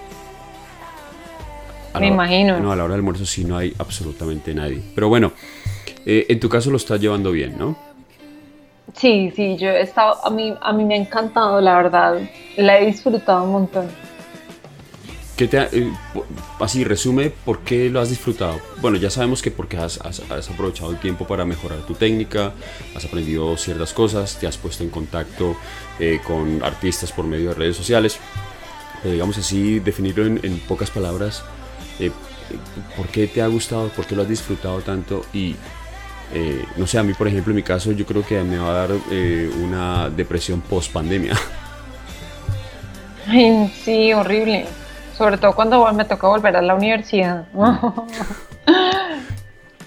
Me 1.98 2.06
imagino. 2.06 2.58
No, 2.58 2.72
a 2.72 2.76
la 2.76 2.84
hora 2.84 2.94
del 2.94 3.00
almuerzo 3.00 3.26
sí 3.26 3.44
no 3.44 3.56
hay 3.56 3.74
absolutamente 3.78 4.54
nadie. 4.54 4.82
Pero 4.94 5.08
bueno, 5.08 5.32
eh, 6.06 6.26
en 6.28 6.40
tu 6.40 6.48
caso 6.48 6.70
lo 6.70 6.76
estás 6.76 7.00
llevando 7.00 7.32
bien, 7.32 7.56
¿no? 7.58 7.76
Sí, 8.94 9.32
sí, 9.34 9.56
yo 9.56 9.68
he 9.70 9.82
estado, 9.82 10.24
a 10.24 10.30
mí, 10.30 10.54
a 10.60 10.72
mí 10.72 10.84
me 10.84 10.94
ha 10.94 10.98
encantado, 10.98 11.60
la 11.60 11.76
verdad. 11.76 12.20
La 12.56 12.78
he 12.78 12.86
disfrutado 12.86 13.44
un 13.44 13.52
montón. 13.52 13.88
¿Qué 15.36 15.48
te 15.48 15.58
eh, 15.58 15.90
así, 16.60 16.84
resume, 16.84 17.30
¿por 17.30 17.60
qué 17.60 17.88
lo 17.88 18.00
has 18.00 18.10
disfrutado? 18.10 18.60
Bueno, 18.82 18.98
ya 18.98 19.08
sabemos 19.08 19.40
que 19.40 19.50
porque 19.50 19.78
has, 19.78 19.98
aprovechado 19.98 20.90
el 20.90 20.98
tiempo 20.98 21.26
para 21.26 21.44
mejorar 21.46 21.78
tu 21.86 21.94
técnica, 21.94 22.52
has 22.94 23.04
aprendido 23.06 23.56
ciertas 23.56 23.94
cosas, 23.94 24.38
te 24.38 24.46
has 24.46 24.58
puesto 24.58 24.84
en 24.84 24.90
contacto 24.90 25.56
eh, 25.98 26.20
con 26.26 26.62
artistas 26.62 27.12
por 27.12 27.24
medio 27.24 27.48
de 27.48 27.54
redes 27.54 27.76
sociales. 27.76 28.18
Pero 29.02 29.14
digamos 29.14 29.38
así, 29.38 29.80
definirlo 29.80 30.26
en, 30.26 30.58
pocas 30.68 30.90
palabras, 30.90 31.42
eh, 31.98 32.12
¿por 32.96 33.06
qué 33.08 33.26
te 33.26 33.40
ha 33.40 33.46
gustado? 33.46 33.88
¿Por 33.88 34.06
qué 34.06 34.14
lo 34.14 34.22
has 34.22 34.28
disfrutado 34.28 34.80
tanto? 34.80 35.24
Y 35.32 35.56
no 36.76 36.86
sé, 36.86 36.98
a 36.98 37.02
mí 37.02 37.14
por 37.14 37.28
ejemplo, 37.28 37.50
en 37.50 37.56
mi 37.56 37.62
caso, 37.62 37.92
yo 37.92 38.06
creo 38.06 38.24
que 38.24 38.42
me 38.42 38.58
va 38.58 38.70
a 38.70 38.86
dar 38.86 38.90
una 39.62 40.10
depresión 40.10 40.60
post 40.60 40.92
pandemia. 40.92 41.34
Sí, 43.84 44.12
horrible 44.12 44.66
sobre 45.22 45.38
todo 45.38 45.54
cuando 45.54 45.92
me 45.92 46.04
toca 46.04 46.26
volver 46.26 46.56
a 46.56 46.62
la 46.62 46.74
universidad. 46.74 47.46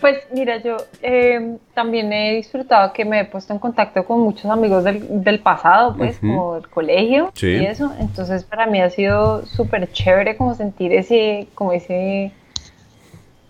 Pues 0.01 0.17
mira, 0.31 0.57
yo 0.57 0.77
eh, 1.01 1.57
también 1.73 2.13
he 2.13 2.35
disfrutado 2.35 2.93
que 2.93 3.05
me 3.05 3.21
he 3.21 3.25
puesto 3.25 3.53
en 3.53 3.59
contacto 3.59 4.05
con 4.05 4.19
muchos 4.19 4.45
amigos 4.51 4.83
del, 4.83 5.39
pasado, 5.39 5.95
pues, 5.97 6.19
como 6.19 6.55
del 6.55 6.67
colegio 6.67 7.31
y 7.41 7.65
eso. 7.65 7.91
Entonces, 7.99 8.43
para 8.43 8.67
mí 8.67 8.79
ha 8.81 8.89
sido 8.91 9.47
súper 9.47 9.91
chévere 9.91 10.37
como 10.37 10.53
sentir 10.53 10.93
ese, 10.93 11.47
como 11.55 11.71
ese, 11.71 12.31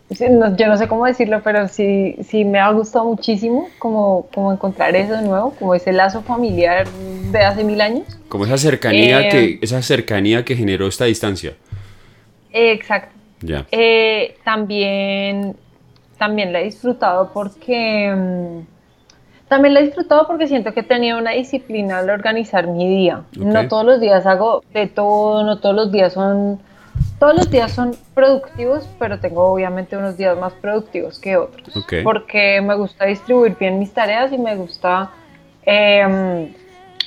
yo 0.10 0.68
no 0.68 0.78
sé 0.78 0.88
cómo 0.88 1.06
decirlo, 1.06 1.42
pero 1.44 1.68
sí, 1.68 2.16
sí 2.24 2.46
me 2.46 2.60
ha 2.60 2.70
gustado 2.72 3.06
muchísimo 3.06 3.70
como, 3.80 4.28
como 4.34 4.54
encontrar 4.54 4.96
eso 4.96 5.14
de 5.14 5.24
nuevo, 5.24 5.52
como 5.58 5.74
ese 5.74 5.92
lazo 5.92 6.22
familiar 6.22 6.88
de 7.32 7.40
hace 7.40 7.64
mil 7.64 7.82
años. 7.82 8.04
Como 8.30 8.46
esa 8.46 8.58
cercanía, 8.58 9.30
que, 9.30 9.46
eh, 9.46 9.60
esa 9.62 9.82
cercanía 9.82 10.46
que 10.46 10.56
generó 10.56 10.88
esta 10.88 11.06
distancia. 11.06 11.54
exacto. 12.52 13.14
Ya. 13.42 13.66
Eh, 13.72 14.38
también, 14.44 15.56
también 16.18 16.54
la 16.54 16.62
he 16.62 16.66
disfrutado 16.66 17.32
porque... 17.34 18.14
Mm, 18.16 18.76
también 19.48 19.76
la 19.76 19.80
he 19.80 19.86
disfrutado 19.86 20.26
porque 20.26 20.48
siento 20.48 20.74
que 20.74 20.80
he 20.80 20.84
tenido 20.84 21.20
una 21.20 21.32
disciplina 21.32 22.00
al 22.00 22.10
organizar 22.10 22.66
mi 22.68 22.88
día. 22.88 23.24
No 23.38 23.68
todos 23.68 23.86
los 23.86 24.02
días 24.02 24.26
hago 24.26 24.64
de 24.74 24.88
todo, 24.88 25.44
no 25.44 25.60
todos 25.60 25.76
los 25.76 25.92
días 25.92 26.14
son 26.14 26.60
todos 27.20 27.36
los 27.36 27.50
días 27.50 27.72
son 27.72 27.96
productivos, 28.14 28.88
pero 29.00 29.20
tengo 29.20 29.46
obviamente 29.46 29.98
unos 29.98 30.18
días 30.18 30.38
más 30.38 30.54
productivos 30.54 31.20
que 31.20 31.38
otros. 31.38 31.86
Porque 32.04 32.62
me 32.62 32.76
gusta 32.76 33.06
distribuir 33.06 33.58
bien 33.58 33.80
mis 33.80 33.94
tareas 33.94 34.32
y 34.32 34.38
me 34.38 34.56
gusta 34.56 35.12
em, 35.66 36.54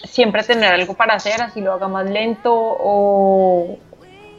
siempre 0.05 0.43
tener 0.43 0.73
algo 0.73 0.95
para 0.95 1.15
hacer, 1.15 1.41
así 1.43 1.61
lo 1.61 1.73
haga 1.73 1.89
más 1.89 2.09
lento 2.09 2.53
o, 2.55 3.77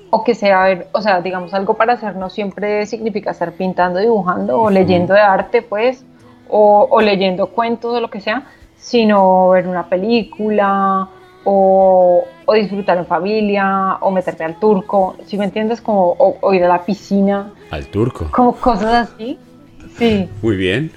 o 0.10 0.24
que 0.24 0.34
sea, 0.34 0.86
o 0.92 1.02
sea, 1.02 1.22
digamos, 1.22 1.54
algo 1.54 1.76
para 1.76 1.94
hacer 1.94 2.16
no 2.16 2.30
siempre 2.30 2.86
significa 2.86 3.32
estar 3.32 3.52
pintando, 3.52 4.00
dibujando 4.00 4.60
o 4.60 4.70
leyendo 4.70 5.14
de 5.14 5.22
arte, 5.22 5.62
pues, 5.62 6.04
o, 6.50 6.88
o 6.90 7.02
leyendo 7.02 7.48
cuentos 7.48 7.96
o 7.96 8.02
lo 8.02 8.10
que 8.10 8.22
sea, 8.22 8.48
sino 8.76 9.50
ver 9.50 9.68
una 9.68 9.88
película 9.88 11.10
o, 11.44 12.26
disfrutar 12.54 12.98
en 12.98 13.06
familia, 13.06 13.98
o 14.02 14.12
meterte 14.12 14.44
al 14.44 14.60
turco, 14.60 15.16
si 15.26 15.38
me 15.38 15.46
entiendes, 15.46 15.82
como 15.82 16.16
o, 16.18 16.54
ir 16.54 16.64
a 16.64 16.68
la 16.68 16.84
piscina. 16.84 17.54
Al 17.72 17.88
turco. 17.88 18.28
Como 18.32 18.54
cosas 18.56 19.10
así. 19.10 19.38
Sí. 19.98 20.30
Muy 20.42 20.56
bien. 20.56 20.92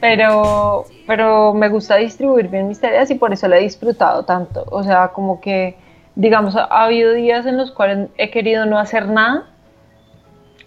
Pero, 0.00 0.84
pero 1.06 1.54
me 1.54 1.68
gusta 1.68 1.96
distribuir 1.96 2.48
bien 2.48 2.68
mis 2.68 2.78
tareas 2.78 3.10
y 3.10 3.14
por 3.14 3.32
eso 3.32 3.48
la 3.48 3.58
he 3.58 3.62
disfrutado 3.62 4.24
tanto. 4.24 4.66
O 4.70 4.82
sea, 4.82 5.08
como 5.08 5.40
que, 5.40 5.76
digamos, 6.14 6.56
ha, 6.56 6.64
habido 6.64 7.12
días 7.14 7.46
en 7.46 7.56
los 7.56 7.70
cuales 7.70 8.08
he 8.18 8.30
querido 8.30 8.66
no 8.66 8.78
hacer 8.78 9.08
nada 9.08 9.46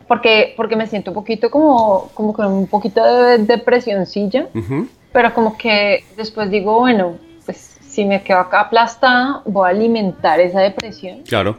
porque, 0.07 0.53
porque 0.55 0.75
me 0.75 0.87
siento 0.87 1.11
un 1.11 1.15
poquito 1.15 1.51
como, 1.51 2.09
como 2.13 2.33
con 2.33 2.47
un 2.47 2.67
poquito 2.67 3.03
de 3.03 3.37
depresioncilla, 3.39 4.47
pero 5.11 5.33
como 5.33 5.57
que 5.57 6.03
después 6.15 6.49
digo, 6.49 6.79
bueno, 6.79 7.17
si 7.97 8.05
me 8.05 8.21
quedo 8.21 8.37
acá 8.37 8.59
aplastada, 8.59 9.41
voy 9.43 9.65
a 9.65 9.69
alimentar 9.71 10.39
esa 10.39 10.59
depresión. 10.59 11.23
Claro. 11.23 11.57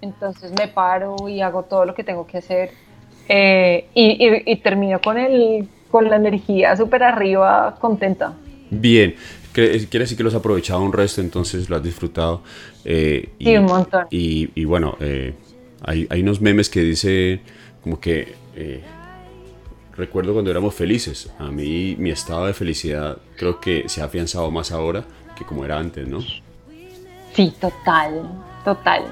Entonces 0.00 0.50
me 0.58 0.66
paro 0.66 1.28
y 1.28 1.42
hago 1.42 1.64
todo 1.64 1.84
lo 1.84 1.94
que 1.94 2.02
tengo 2.02 2.26
que 2.26 2.38
hacer 2.38 2.70
eh, 3.28 3.84
y, 3.92 4.56
termino 4.62 4.98
con, 5.02 5.18
el, 5.18 5.68
con 5.90 6.08
la 6.08 6.16
energía 6.16 6.74
súper 6.74 7.02
arriba, 7.02 7.76
contenta. 7.78 8.32
Bien, 8.70 9.14
quiere 9.52 9.78
decir 9.78 10.16
que 10.16 10.22
lo 10.22 10.30
has 10.30 10.34
aprovechado 10.34 10.80
un 10.80 10.90
resto, 10.90 11.20
entonces 11.20 11.68
lo 11.68 11.76
has 11.76 11.82
disfrutado. 11.82 12.40
Eh, 12.86 13.28
y, 13.38 13.44
sí, 13.44 13.56
un 13.58 13.66
montón. 13.66 14.06
Y, 14.08 14.64
bueno, 14.64 14.96
eh, 15.00 15.34
hay, 15.82 16.06
hay, 16.08 16.22
unos 16.22 16.40
memes 16.40 16.70
que 16.70 16.80
dice 16.80 17.40
como 17.82 18.00
que 18.00 18.32
recuerdo 19.94 20.32
cuando 20.32 20.50
éramos 20.50 20.74
felices. 20.74 21.30
A 21.38 21.50
mí 21.50 21.94
mi 21.98 22.08
estado 22.08 22.46
de 22.46 22.54
felicidad 22.54 23.18
creo 23.36 23.60
que 23.60 23.86
se 23.90 24.00
ha 24.00 24.06
afianzado 24.06 24.50
más 24.50 24.72
ahora 24.72 25.04
que 25.36 25.44
como 25.44 25.64
era 25.64 25.78
antes, 25.78 26.06
¿no? 26.06 26.20
Sí, 27.34 27.52
total, 27.60 28.28
total. 28.64 29.04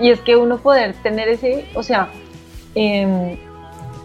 Y 0.00 0.10
es 0.10 0.20
que 0.20 0.36
uno 0.36 0.58
poder 0.58 0.94
tener 1.02 1.28
ese, 1.28 1.66
o 1.74 1.82
sea, 1.82 2.08
em, 2.74 3.36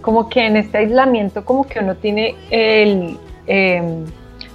como 0.02 0.30
que 0.30 0.46
en 0.46 0.58
este 0.58 0.80
aislamiento, 0.80 1.46
como 1.46 1.68
que 1.68 1.80
uno 1.80 1.96
tiene 1.96 2.36
el, 2.50 3.18
em, 3.46 4.06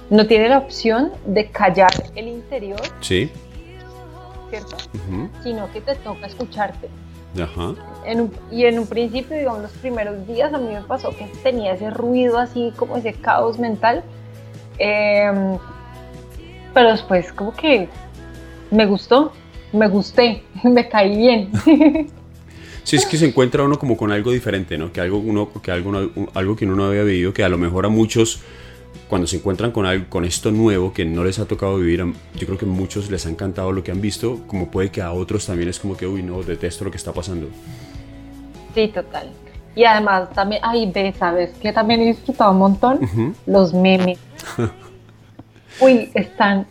no 0.09 0.27
tiene 0.27 0.49
la 0.49 0.59
opción 0.59 1.11
de 1.25 1.49
callar 1.49 1.91
el 2.15 2.27
interior. 2.27 2.81
Sí. 3.01 3.31
¿Cierto? 4.49 4.77
Sino 5.43 5.71
que 5.71 5.81
te 5.81 5.95
toca 5.95 6.27
escucharte. 6.27 6.89
Ajá. 7.41 7.73
y 8.51 8.65
en 8.65 8.77
un 8.77 8.85
principio, 8.85 9.35
digamos, 9.35 9.63
los 9.63 9.71
primeros 9.71 10.27
días 10.27 10.53
a 10.53 10.59
mí 10.59 10.71
me 10.71 10.81
pasó 10.81 11.17
que 11.17 11.25
tenía 11.41 11.73
ese 11.73 11.89
ruido 11.89 12.37
así, 12.37 12.71
como 12.75 12.95
ese 12.95 13.13
caos 13.13 13.57
mental. 13.57 14.03
Eh, 14.77 15.57
pero 16.73 16.91
después 16.91 17.31
como 17.33 17.53
que 17.53 17.87
me 18.71 18.85
gustó, 18.85 19.33
me 19.71 19.87
gusté, 19.87 20.43
me 20.63 20.87
caí 20.87 21.17
bien. 21.17 21.51
Sí, 22.85 22.97
es 22.97 23.05
que 23.05 23.15
se 23.15 23.25
encuentra 23.25 23.63
uno 23.63 23.79
como 23.79 23.95
con 23.95 24.11
algo 24.11 24.31
diferente, 24.31 24.77
¿no? 24.77 24.91
Que 24.91 24.99
algo, 24.99 25.17
uno, 25.17 25.49
que 25.61 25.71
algo, 25.71 25.93
algo 26.33 26.55
que 26.57 26.65
uno 26.65 26.75
no 26.75 26.83
había 26.83 27.03
vivido, 27.03 27.33
que 27.33 27.41
a 27.41 27.47
lo 27.47 27.57
mejor 27.57 27.85
a 27.85 27.89
muchos, 27.89 28.41
cuando 29.07 29.25
se 29.25 29.37
encuentran 29.37 29.71
con, 29.71 29.85
algo, 29.85 30.07
con 30.09 30.25
esto 30.25 30.51
nuevo 30.51 30.91
que 30.91 31.05
no 31.05 31.23
les 31.23 31.39
ha 31.39 31.45
tocado 31.45 31.77
vivir, 31.77 32.03
yo 32.35 32.45
creo 32.45 32.57
que 32.57 32.65
a 32.65 32.67
muchos 32.67 33.09
les 33.09 33.25
ha 33.25 33.29
encantado 33.29 33.71
lo 33.71 33.85
que 33.85 33.91
han 33.91 34.01
visto, 34.01 34.41
como 34.47 34.69
puede 34.69 34.91
que 34.91 35.01
a 35.01 35.13
otros 35.13 35.45
también 35.45 35.69
es 35.69 35.79
como 35.79 35.95
que, 35.95 36.05
uy, 36.05 36.23
no, 36.23 36.43
detesto 36.43 36.83
lo 36.83 36.91
que 36.91 36.97
está 36.97 37.13
pasando. 37.13 37.47
Sí, 38.75 38.89
total. 38.89 39.29
Y 39.75 39.85
además 39.85 40.31
también, 40.33 40.61
ay, 40.65 40.91
ve, 40.93 41.13
¿sabes? 41.17 41.51
Que 41.61 41.71
también 41.71 42.01
he 42.01 42.07
disfrutado 42.07 42.51
un 42.51 42.57
montón 42.57 43.35
los 43.45 43.73
memes. 43.73 44.19
uy, 45.79 46.11
están 46.13 46.65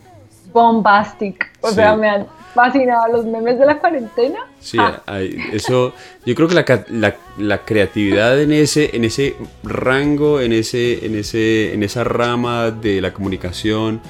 bombastic. 0.51 1.51
O 1.61 1.71
sea, 1.71 1.95
me 1.95 2.09
han 2.09 2.27
fascinado 2.53 3.11
los 3.11 3.25
memes 3.25 3.57
de 3.57 3.65
la 3.65 3.79
cuarentena. 3.79 4.39
Sí, 4.59 4.77
ah. 4.79 5.01
eso, 5.51 5.93
yo 6.25 6.35
creo 6.35 6.47
que 6.47 6.55
la, 6.55 7.15
la, 7.37 7.65
creatividad 7.65 8.39
en 8.39 8.51
ese, 8.53 8.95
en 8.95 9.03
ese 9.03 9.35
rango, 9.63 10.39
en, 10.39 10.53
ese, 10.53 11.05
en, 11.05 11.15
ese, 11.15 11.73
en 11.73 11.83
esa 11.83 12.03
rama 12.03 12.71
de 12.71 13.01
la 13.01 13.13
comunicación 13.13 14.01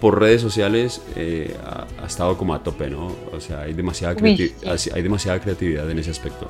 por 0.00 0.20
redes 0.20 0.40
sociales 0.40 1.02
eh, 1.16 1.56
ha, 2.00 2.06
estado 2.06 2.38
como 2.38 2.54
a 2.54 2.62
tope, 2.62 2.88
¿no? 2.88 3.12
O 3.32 3.40
sea, 3.40 3.62
hay 3.62 3.72
demasiada, 3.72 4.14
hay 4.20 5.02
demasiada 5.02 5.40
creatividad 5.40 5.90
en 5.90 5.98
ese 5.98 6.10
aspecto. 6.10 6.48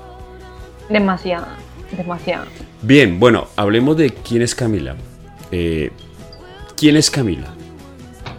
Demasiada, 0.90 1.56
demasiada. 1.96 2.46
Bien, 2.82 3.18
bueno, 3.18 3.48
hablemos 3.56 3.96
de 3.96 4.10
quién 4.10 4.42
es 4.42 4.54
Camila. 4.54 4.96
Eh, 5.50 5.90
¿Quién 6.78 6.96
es 6.96 7.10
Camila? 7.10 7.48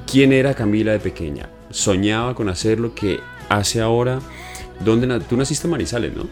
¿Quién 0.09 0.31
era 0.31 0.53
Camila 0.53 0.93
de 0.93 0.99
pequeña? 0.99 1.49
¿Soñaba 1.71 2.33
con 2.35 2.47
hacer 2.47 2.79
lo 2.79 2.95
que 2.95 3.19
hace 3.49 3.81
ahora? 3.81 4.19
¿Dónde 4.79 5.19
tú 5.25 5.35
naciste 5.35 5.67
en 5.67 5.71
Manizales, 5.71 6.15
no? 6.15 6.23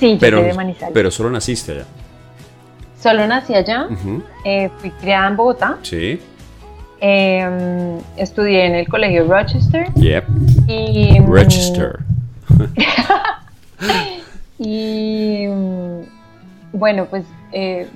Sí, 0.00 0.14
yo 0.14 0.18
pero, 0.18 0.42
de 0.42 0.54
Manizales. 0.54 0.92
Pero 0.92 1.12
solo 1.12 1.30
naciste 1.30 1.70
allá. 1.70 1.84
Solo 3.00 3.28
nací 3.28 3.54
allá. 3.54 3.86
Eh, 4.44 4.70
fui 4.78 4.90
criada 4.90 5.28
en 5.28 5.36
Bogotá. 5.36 5.78
Sí. 5.82 6.18
Em, 7.00 7.98
estudié 8.16 8.66
en 8.66 8.74
el 8.74 8.88
colegio 8.88 9.24
Rochester. 9.28 9.86
Yep. 9.94 10.24
Y, 10.66 11.20
mm, 11.20 11.32
Rochester. 11.32 12.00
y 14.58 15.46
mm, 15.46 16.00
bueno, 16.72 17.06
pues 17.08 17.22
eh, 17.52 17.86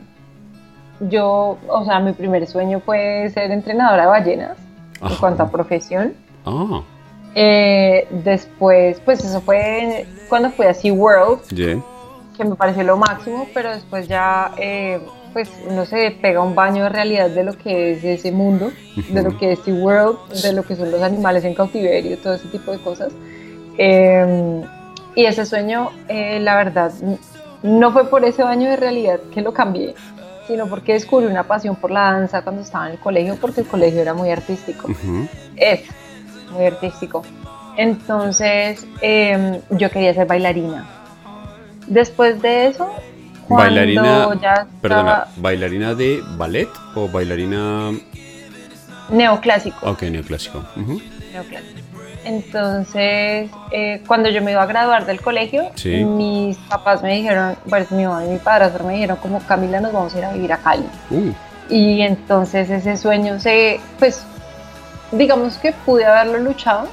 yo, 1.09 1.59
o 1.68 1.85
sea, 1.85 2.00
mi 2.00 2.12
primer 2.12 2.47
sueño 2.47 2.80
fue 2.80 3.30
ser 3.32 3.50
entrenadora 3.50 4.02
de 4.02 4.09
ballenas 4.09 4.59
en 5.00 5.16
cuanto 5.16 5.42
a 5.42 5.50
profesión. 5.50 6.14
Ah. 6.44 6.82
Eh, 7.35 8.06
después, 8.11 9.00
pues 9.00 9.25
eso 9.25 9.40
fue 9.40 10.06
cuando 10.28 10.50
fui 10.50 10.66
a 10.66 10.75
SeaWorld, 10.75 11.40
que 12.37 12.44
me 12.44 12.54
pareció 12.56 12.82
lo 12.82 12.97
máximo, 12.97 13.49
pero 13.54 13.71
después 13.71 14.06
ya, 14.06 14.52
eh, 14.59 15.00
pues 15.32 15.50
no 15.71 15.85
sé, 15.87 16.16
pega 16.21 16.42
un 16.42 16.54
baño 16.54 16.85
de 16.85 16.88
realidad 16.90 17.30
de 17.30 17.44
lo 17.44 17.56
que 17.56 17.92
es 17.92 18.04
ese 18.04 18.32
mundo, 18.32 18.71
de 19.11 19.23
lo 19.23 19.37
que 19.38 19.52
es 19.52 19.61
SeaWorld, 19.61 20.42
de 20.42 20.52
lo 20.52 20.62
que 20.62 20.76
son 20.76 20.90
los 20.90 21.02
animales 21.02 21.44
en 21.44 21.54
cautiverio, 21.54 22.18
todo 22.18 22.35
ese 22.35 22.49
tipo 22.49 22.71
de 22.71 22.78
cosas. 22.78 23.12
Em, 23.78 24.62
y 25.14 25.25
ese 25.25 25.47
sueño, 25.47 25.90
eh, 26.09 26.38
la 26.40 26.56
verdad, 26.56 26.92
no 27.62 27.92
fue 27.92 28.09
por 28.09 28.25
ese 28.25 28.42
baño 28.42 28.68
de 28.68 28.76
realidad 28.76 29.21
que 29.32 29.40
lo 29.40 29.52
cambié, 29.52 29.94
sino 30.52 30.66
porque 30.66 30.92
descubrí 30.92 31.26
una 31.26 31.44
pasión 31.44 31.76
por 31.76 31.90
la 31.90 32.12
danza 32.12 32.42
cuando 32.42 32.61
estaba 32.61 32.87
en 32.87 32.92
el 32.92 32.99
colegio, 32.99 33.38
porque 33.40 33.62
el 33.62 33.66
colegio 33.66 34.02
era 34.02 34.12
muy 34.12 34.30
artístico. 34.30 34.87
Es 35.56 35.80
muy 36.52 36.66
artístico. 36.66 37.23
Entonces 37.78 38.87
yo 39.71 39.90
quería 39.90 40.12
ser 40.12 40.26
bailarina. 40.26 40.87
Después 41.87 42.42
de 42.42 42.66
eso, 42.66 42.94
bailarina, 43.49 44.28
ya 44.40 44.66
perdona, 44.82 45.26
bailarina 45.38 45.94
de 45.94 46.23
ballet 46.37 46.68
o 46.94 47.09
bailarina 47.09 47.92
neoclásico. 49.09 49.90
Ok, 49.90 50.02
neoclásico. 50.02 50.62
Neoclásico. 51.32 51.80
Entonces, 52.24 53.50
eh, 53.72 54.02
cuando 54.06 54.30
yo 54.30 54.42
me 54.42 54.52
iba 54.52 54.62
a 54.62 54.66
graduar 54.66 55.06
del 55.06 55.20
colegio, 55.20 55.70
mis 55.84 56.56
papás 56.58 57.02
me 57.02 57.14
dijeron, 57.14 57.56
pues 57.68 57.90
mi 57.90 58.04
mamá 58.04 58.24
y 58.24 58.30
mi 58.30 58.38
padrastro 58.38 58.84
me 58.84 58.94
dijeron 58.94 59.16
como 59.16 59.40
Camila 59.40 59.80
nos 59.80 59.92
vamos 59.92 60.14
a 60.14 60.18
ir 60.18 60.24
a 60.24 60.32
vivir 60.32 60.52
a 60.52 60.58
Cali. 60.58 60.86
Uh. 61.10 61.32
Y 61.68 62.02
entonces 62.02 62.70
ese 62.70 62.96
sueño 62.96 63.40
se, 63.40 63.80
pues, 63.98 64.24
digamos 65.10 65.56
que 65.58 65.72
pude 65.72 66.04
haberlo 66.04 66.38
luchado, 66.38 66.88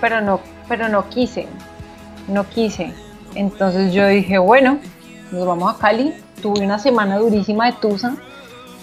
pero 0.00 0.20
no, 0.20 0.40
pero 0.68 0.88
no 0.88 1.08
quise, 1.08 1.46
no 2.26 2.48
quise. 2.48 2.92
Entonces 3.34 3.92
yo 3.92 4.06
dije, 4.06 4.38
bueno, 4.38 4.78
nos 5.30 5.46
vamos 5.46 5.74
a 5.74 5.78
Cali. 5.78 6.14
Tuve 6.40 6.64
una 6.64 6.78
semana 6.78 7.18
durísima 7.18 7.66
de 7.66 7.72
Tusa. 7.72 8.16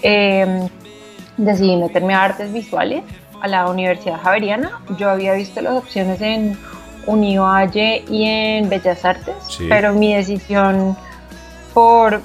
Em, 0.02 0.68
decidí 1.36 1.76
meterme 1.76 2.14
a 2.14 2.24
artes 2.24 2.52
visuales 2.52 3.02
a 3.46 3.48
la 3.48 3.70
Universidad 3.70 4.20
Javeriana. 4.20 4.80
Yo 4.98 5.08
había 5.08 5.32
visto 5.34 5.60
las 5.60 5.74
opciones 5.74 6.20
en 6.20 6.58
Univalle 7.06 8.04
y 8.08 8.24
en 8.24 8.68
Bellas 8.68 9.04
Artes, 9.04 9.36
pero 9.68 9.92
mi 9.92 10.14
decisión 10.14 10.96
por, 11.72 12.22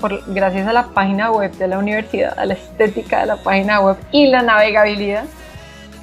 por, 0.00 0.22
gracias 0.32 0.68
a 0.68 0.72
la 0.72 0.86
página 0.88 1.32
web 1.32 1.52
de 1.52 1.66
la 1.66 1.78
universidad, 1.78 2.38
a 2.38 2.46
la 2.46 2.54
estética 2.54 3.20
de 3.20 3.26
la 3.26 3.36
página 3.36 3.80
web 3.80 3.96
y 4.12 4.28
la 4.28 4.42
navegabilidad, 4.42 5.24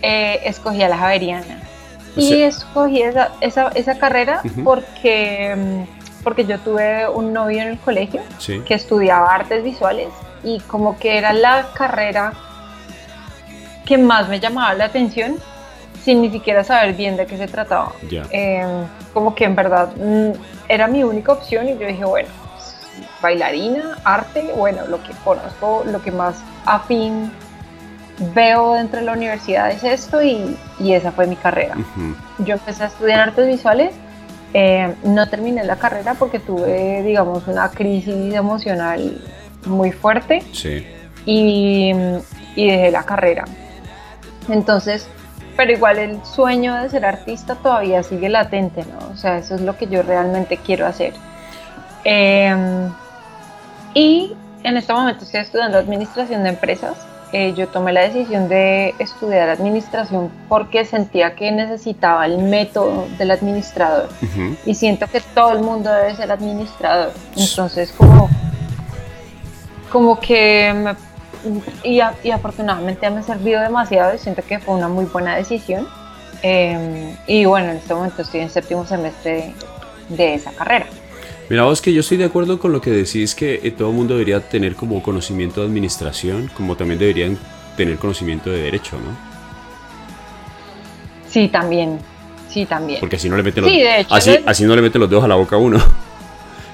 eh, 0.02 0.42
escogí 0.44 0.84
a 0.84 0.90
la 0.90 0.98
Javeriana. 0.98 1.62
y 2.18 2.42
escogí 2.42 3.02
esa, 3.02 3.30
esa, 3.40 3.70
esa 3.76 3.98
carrera 3.98 4.42
porque, 4.66 5.86
porque 6.24 6.46
yo 6.46 6.60
tuve 6.60 7.08
un 7.08 7.32
novio 7.32 7.62
en 7.62 7.70
el 7.70 7.80
colegio 7.80 8.22
que 8.66 8.74
estudiaba 8.74 9.34
artes 9.34 9.64
visuales 9.64 10.10
y 10.44 10.60
como 10.62 11.00
que 11.00 11.18
era 11.18 11.32
la 11.32 11.70
carrera 11.74 12.34
que 13.90 13.98
más 13.98 14.30
me 14.30 14.40
llamaba 14.40 14.76
la 14.76 14.86
atención 14.86 15.38
sin 16.04 16.22
ni 16.22 16.30
siquiera 16.30 16.64
saber 16.64 16.94
bien 16.94 17.18
de 17.18 17.26
qué 17.26 17.38
se 17.38 17.48
trataba. 17.48 17.92
Eh, 18.30 18.64
como 19.16 19.34
que 19.34 19.46
en 19.46 19.56
verdad 19.56 19.90
mm, 19.96 20.32
era 20.68 20.88
mi 20.88 21.04
única 21.04 21.32
opción 21.32 21.68
y 21.68 21.72
yo 21.72 21.88
dije, 21.88 22.06
bueno, 22.06 22.30
bailarina, 23.20 23.98
arte, 24.04 24.54
bueno, 24.56 24.86
lo 24.88 25.02
que 25.02 25.12
conozco, 25.24 25.84
lo 25.88 26.04
que 26.04 26.12
más 26.12 26.36
afín 26.66 27.32
veo 28.36 28.76
dentro 28.76 29.00
de 29.00 29.08
la 29.08 29.14
universidad 29.14 29.72
es 29.72 29.84
esto 29.84 30.22
y, 30.22 30.56
y 30.80 30.94
esa 30.94 31.12
fue 31.12 31.26
mi 31.26 31.36
carrera. 31.36 31.76
Yo 32.38 32.54
empecé 32.54 32.84
a 32.84 32.88
estudiar 32.88 33.22
artes 33.22 33.48
visuales, 33.48 33.96
eh, 34.54 34.94
no 35.04 35.28
terminé 35.30 35.64
la 35.64 35.78
carrera 35.78 36.14
porque 36.14 36.38
tuve, 36.38 37.02
digamos, 37.02 37.48
una 37.48 37.70
crisis 37.72 38.36
emocional 38.36 39.20
muy 39.66 39.92
fuerte 39.92 40.44
sí. 40.54 40.86
y, 41.26 41.92
y 42.56 42.68
dejé 42.68 42.92
la 42.92 43.04
carrera. 43.04 43.46
Entonces, 44.50 45.08
pero 45.56 45.72
igual 45.72 46.00
el 46.00 46.24
sueño 46.24 46.76
de 46.76 46.90
ser 46.90 47.06
artista 47.06 47.56
todavía 47.56 48.02
sigue 48.04 48.30
latente, 48.30 48.86
¿no? 48.86 49.14
O 49.14 49.18
sea, 49.18 49.38
eso 49.38 49.56
es 49.56 49.62
lo 49.62 49.76
que 49.78 49.88
yo 49.88 50.04
realmente 50.04 50.58
quiero 50.58 50.86
hacer. 50.86 51.14
Em, 52.04 52.90
y 53.94 54.36
en 54.64 54.78
este 54.78 54.94
momento 54.94 55.24
estoy 55.26 55.42
estudiando 55.42 55.78
administración 55.78 56.44
de 56.44 56.50
empresas. 56.50 56.98
Eh, 57.32 57.54
yo 57.56 57.68
tomé 57.68 57.94
la 57.94 58.02
decisión 58.02 58.48
de 58.48 58.96
estudiar 58.98 59.50
administración 59.50 60.32
porque 60.48 60.84
sentía 60.84 61.36
que 61.36 61.52
necesitaba 61.52 62.26
el 62.26 62.40
método 62.40 63.08
del 63.20 63.30
administrador 63.30 64.10
y 64.66 64.74
siento 64.74 65.06
que 65.08 65.22
todo 65.36 65.52
el 65.52 65.60
mundo 65.60 65.92
debe 65.92 66.16
ser 66.16 66.32
administrador. 66.32 67.12
Entonces, 67.36 67.92
como, 67.92 68.30
como 69.92 70.20
que 70.20 70.74
me 70.74 70.96
y, 71.84 72.00
afortunadamente 72.32 73.10
me 73.10 73.20
ha 73.20 73.24
servido 73.24 73.62
demasiado 73.62 74.16
y 74.16 74.18
siento 74.18 74.42
que 74.48 74.60
fue 74.60 74.76
una 74.76 74.88
muy 74.88 75.06
buena 75.06 75.36
decisión. 75.36 75.88
Em, 76.42 77.16
y 77.28 77.46
bueno, 77.46 77.72
en 77.72 77.78
este 77.78 77.94
momento 77.94 78.22
estoy 78.22 78.42
en 78.42 78.50
séptimo 78.50 78.86
semestre 78.86 79.54
de, 80.10 80.34
esa 80.34 80.52
carrera. 80.52 80.88
Mira, 81.50 81.64
vos 81.64 81.82
que 81.82 81.92
yo 81.94 82.02
estoy 82.02 82.18
de 82.18 82.26
acuerdo 82.26 82.60
con 82.60 82.72
lo 82.72 82.80
que 82.80 82.92
decís 82.92 83.36
que 83.36 83.60
eh, 83.64 83.72
todo 83.72 83.90
el 83.90 83.96
mundo 83.96 84.14
debería 84.14 84.40
tener 84.40 84.76
como 84.76 85.02
conocimiento 85.02 85.62
de 85.62 85.68
administración, 85.68 86.50
como 86.56 86.76
también 86.76 87.00
deberían 87.00 87.38
tener 87.76 87.98
conocimiento 87.98 88.50
de 88.50 88.62
derecho, 88.62 88.98
¿no? 88.98 89.18
Sí, 91.28 91.48
también. 91.48 92.00
Sí, 92.50 92.66
también. 92.66 93.00
Porque 93.00 93.16
así 93.18 93.30
no 93.30 93.38
le 93.38 93.44
mete 93.44 93.62
los, 93.62 93.72
así, 94.10 94.40
así 94.46 94.64
no 94.64 94.76
le 94.76 94.82
mete 94.82 94.98
los 94.98 95.10
dedos 95.10 95.24
a 95.24 95.28
la 95.28 95.36
boca 95.36 95.56
a 95.56 95.60
uno 95.60 95.80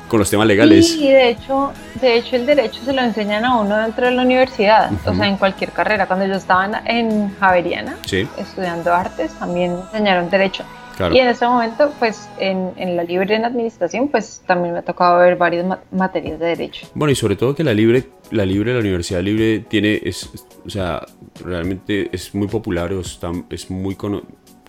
con 0.07 0.19
los 0.19 0.29
temas 0.29 0.47
legales. 0.47 0.93
Sí, 0.93 1.07
de 1.07 1.29
hecho, 1.29 1.71
de 2.01 2.17
hecho 2.17 2.35
el 2.35 2.45
derecho 2.45 2.81
se 2.83 2.93
lo 2.93 3.01
enseñan 3.01 3.45
a 3.45 3.57
uno 3.57 3.77
dentro 3.77 4.05
de 4.05 4.11
la 4.11 4.23
universidad, 4.23 4.91
o 5.05 5.13
sea, 5.13 5.27
en 5.27 5.37
cualquier 5.37 5.71
carrera. 5.71 6.07
Cuando 6.07 6.25
yo 6.25 6.35
estaba 6.35 6.81
en 6.85 7.35
Javeriana, 7.37 7.97
estudiando 8.37 8.93
artes, 8.93 9.33
también 9.33 9.75
me 9.75 9.81
enseñaron 9.81 10.29
derecho. 10.29 10.63
Y 11.11 11.19
en 11.19 11.27
ese 11.27 11.45
momento, 11.45 11.91
pues 11.99 12.29
en, 12.37 12.71
en, 12.77 12.95
la 12.95 13.03
libre 13.03 13.35
en 13.35 13.43
administración, 13.43 14.07
pues 14.07 14.41
también 14.45 14.73
me 14.73 14.79
ha 14.79 14.81
tocado 14.81 15.19
ver 15.19 15.35
varias 15.35 15.65
materias 15.91 16.39
de 16.39 16.45
derecho. 16.45 16.87
Bueno, 16.93 17.11
y 17.11 17.15
sobre 17.15 17.35
todo 17.35 17.53
que 17.53 17.63
la 17.63 17.73
libre, 17.73 18.05
la 18.31 18.45
libre, 18.45 18.73
la 18.73 18.79
universidad 18.79 19.21
libre 19.21 19.59
tiene, 19.59 19.99
es, 20.03 20.29
o 20.65 20.69
sea, 20.69 21.05
realmente 21.43 22.09
es 22.13 22.33
muy 22.33 22.47
popular, 22.47 22.93
es, 22.93 23.19
es 23.49 23.69
muy 23.69 23.95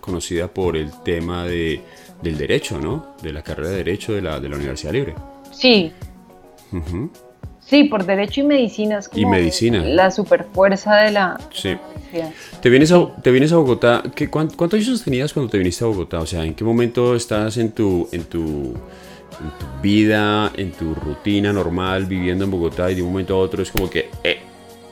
conocida 0.01 0.47
por 0.49 0.75
el 0.75 0.91
tema 1.03 1.45
de 1.45 1.81
del 2.21 2.37
derecho, 2.37 2.79
¿no? 2.79 3.15
De 3.21 3.31
la 3.31 3.41
carrera 3.41 3.69
de 3.69 3.77
derecho 3.77 4.13
de 4.13 4.21
la, 4.21 4.39
de 4.39 4.49
la 4.49 4.55
Universidad 4.55 4.93
Libre. 4.93 5.15
Sí. 5.51 5.91
Sí, 7.59 7.83
por 7.85 8.05
derecho 8.05 8.41
y 8.41 8.43
medicina 8.43 8.99
es 8.99 9.09
como 9.09 9.21
y 9.21 9.25
medicina. 9.25 9.81
la 9.83 10.09
superfuerza 10.09 10.95
de 10.95 11.11
la 11.11 11.37
sí. 11.53 11.77
Te 12.61 12.69
vienes 12.69 12.91
a, 12.91 13.07
te 13.21 13.31
vienes 13.31 13.51
a 13.51 13.57
Bogotá, 13.57 14.03
¿qué, 14.15 14.29
¿cuántos 14.29 14.73
años 14.73 15.03
tenías 15.03 15.33
cuando 15.33 15.51
te 15.51 15.57
viniste 15.57 15.83
a 15.83 15.87
Bogotá? 15.87 16.19
O 16.19 16.25
sea, 16.25 16.45
¿en 16.45 16.53
qué 16.53 16.63
momento 16.63 17.15
estás 17.15 17.57
en 17.57 17.71
tu, 17.73 18.07
en 18.11 18.23
tu, 18.23 18.39
en 18.39 19.51
tu 19.59 19.81
vida, 19.81 20.51
en 20.55 20.71
tu 20.71 20.95
rutina 20.95 21.51
normal, 21.51 22.05
viviendo 22.05 22.45
en 22.45 22.51
Bogotá 22.51 22.89
y 22.89 22.95
de 22.95 23.01
un 23.01 23.09
momento 23.09 23.35
a 23.35 23.39
otro 23.39 23.61
es 23.61 23.71
como 23.71 23.89
que, 23.89 24.09
eh, 24.23 24.39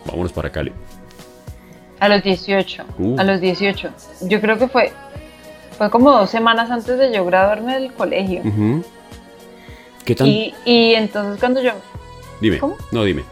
vámonos 0.06 0.34
para 0.34 0.52
Cali? 0.52 0.74
A 2.00 2.10
los 2.10 2.22
18, 2.24 2.84
uh. 3.00 3.16
a 3.18 3.24
los 3.24 3.40
18. 3.40 3.90
Yo 4.24 4.42
creo 4.42 4.58
que 4.58 4.68
fue, 4.68 4.92
fue 5.78 5.90
como 5.90 6.12
dos 6.12 6.30
semanas 6.30 6.72
antes 6.72 6.98
de 6.98 7.12
yo 7.14 7.26
graduarme 7.26 7.80
del 7.80 7.94
colegio. 7.94 8.42
¿Qué 10.04 10.16
tal? 10.16 10.28
Y, 10.28 10.54
y, 10.66 10.94
entonces 10.94 11.40
cuando 11.40 11.62
yo... 11.62 11.72
Dime. 12.40 12.60
¿Cómo? 12.60 12.76
No, 12.92 13.04
dime. 13.04 13.24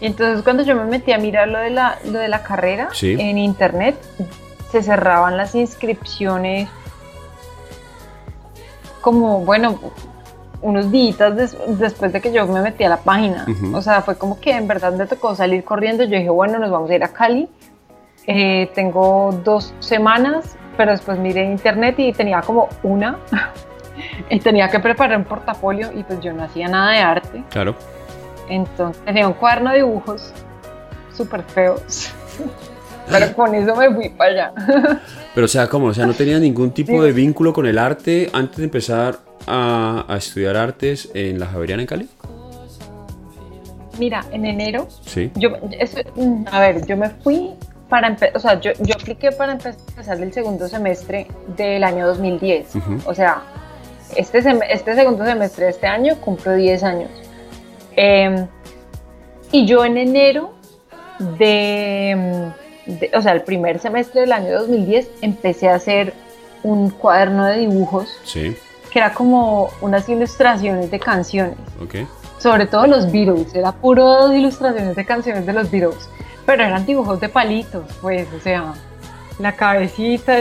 Y 0.00 0.06
entonces 0.06 0.42
cuando 0.42 0.62
yo 0.62 0.74
me 0.74 0.84
metí 0.84 1.12
a 1.12 1.18
mirar 1.18 1.48
lo 1.48 1.58
de 1.58 1.70
la, 1.70 1.98
lo 2.04 2.18
de 2.18 2.28
la 2.28 2.42
carrera 2.42 2.88
en 3.00 3.38
internet, 3.38 3.96
se 4.70 4.82
cerraban 4.82 5.36
las 5.36 5.54
inscripciones 5.54 6.68
como, 9.00 9.40
bueno, 9.40 9.78
unos 10.60 10.90
días 10.90 11.16
después 11.78 12.12
de 12.12 12.20
que 12.20 12.32
yo 12.32 12.46
me 12.46 12.60
metí 12.60 12.84
a 12.84 12.88
la 12.88 12.98
página. 12.98 13.46
O 13.72 13.80
sea, 13.80 14.02
fue 14.02 14.16
como 14.16 14.40
que 14.40 14.50
en 14.50 14.66
verdad 14.66 14.92
me 14.92 15.06
tocó 15.06 15.34
salir 15.34 15.64
corriendo. 15.64 16.02
Yo 16.04 16.16
dije, 16.16 16.28
bueno, 16.28 16.58
nos 16.58 16.70
vamos 16.70 16.90
a 16.90 16.94
ir 16.94 17.04
a 17.04 17.08
Cali. 17.08 17.48
Eh, 18.26 18.68
tengo 18.74 19.30
dos 19.44 19.72
semanas 19.78 20.56
pero 20.76 20.92
después 20.92 21.18
miré 21.18 21.44
internet 21.44 21.96
y 21.98 22.12
tenía 22.12 22.40
como 22.40 22.68
una 22.82 23.18
y 24.30 24.40
tenía 24.40 24.68
que 24.68 24.78
preparar 24.78 25.18
un 25.18 25.24
portafolio 25.24 25.90
y 25.94 26.02
pues 26.02 26.20
yo 26.20 26.32
no 26.32 26.44
hacía 26.44 26.68
nada 26.68 26.92
de 26.92 26.98
arte. 26.98 27.44
Claro. 27.50 27.74
Entonces 28.48 29.02
tenía 29.04 29.26
un 29.26 29.34
cuaderno 29.34 29.70
de 29.70 29.76
dibujos 29.78 30.32
súper 31.12 31.42
feos. 31.42 32.12
Pero 33.10 33.32
con 33.34 33.54
eso 33.54 33.76
me 33.76 33.94
fui 33.94 34.08
para 34.08 34.30
allá. 34.30 34.52
Pero 35.34 35.44
o 35.44 35.48
sea, 35.48 35.68
¿cómo? 35.68 35.86
O 35.86 35.94
sea, 35.94 36.06
¿no 36.06 36.14
tenía 36.14 36.38
ningún 36.40 36.72
tipo 36.72 37.02
de 37.02 37.12
vínculo 37.12 37.52
con 37.52 37.66
el 37.66 37.78
arte 37.78 38.28
antes 38.32 38.56
de 38.56 38.64
empezar 38.64 39.18
a, 39.46 40.04
a 40.08 40.16
estudiar 40.16 40.56
artes 40.56 41.08
en 41.14 41.38
la 41.38 41.46
Javeriana 41.46 41.82
en 41.82 41.86
Cali? 41.86 42.08
Mira, 43.98 44.24
en 44.32 44.44
enero. 44.44 44.88
Sí. 45.04 45.30
Yo, 45.36 45.50
a 46.50 46.60
ver, 46.60 46.84
yo 46.86 46.96
me 46.96 47.10
fui 47.10 47.50
para 47.88 48.16
o 48.34 48.38
sea, 48.38 48.60
yo, 48.60 48.72
yo 48.80 48.94
apliqué 48.94 49.32
para 49.32 49.52
empezar 49.52 50.20
el 50.20 50.32
segundo 50.32 50.68
semestre 50.68 51.28
del 51.56 51.84
año 51.84 52.06
2010. 52.06 52.72
O 53.06 53.14
sea, 53.14 53.42
este, 54.14 54.42
este 54.70 54.94
segundo 54.94 55.24
semestre 55.24 55.66
de 55.66 55.70
este 55.70 55.86
año 55.86 56.16
cumplo 56.16 56.54
10 56.54 56.82
años. 56.82 57.10
Em, 57.96 58.46
y 59.52 59.66
yo 59.66 59.84
en 59.84 59.96
enero 59.96 60.52
de, 61.38 62.52
o 63.14 63.22
sea, 63.22 63.32
el 63.32 63.42
primer 63.42 63.78
semestre 63.78 64.22
del 64.22 64.32
año 64.32 64.60
2010 64.60 65.08
empecé 65.22 65.68
a 65.68 65.76
hacer 65.76 66.12
un 66.62 66.90
cuaderno 66.90 67.46
de 67.46 67.58
dibujos. 67.58 68.08
Sí. 68.24 68.56
Que 68.92 68.98
era 68.98 69.12
como 69.14 69.70
unas 69.80 70.08
ilustraciones 70.08 70.90
de 70.90 70.98
canciones. 70.98 71.56
Okay. 71.84 72.06
Sobre 72.38 72.66
todo 72.66 72.86
los 72.86 73.10
Beatles, 73.10 73.54
era 73.54 73.72
puro 73.72 74.32
ilustraciones 74.32 74.96
de 74.96 75.04
canciones 75.04 75.46
de 75.46 75.52
los 75.52 75.70
Beatles. 75.70 76.08
Pero 76.46 76.62
eran 76.62 76.86
dibujos 76.86 77.20
de 77.20 77.28
palitos, 77.28 77.84
pues, 78.00 78.26
o 78.32 78.40
sea, 78.40 78.72
la 79.38 79.52
cabecita, 79.52 80.38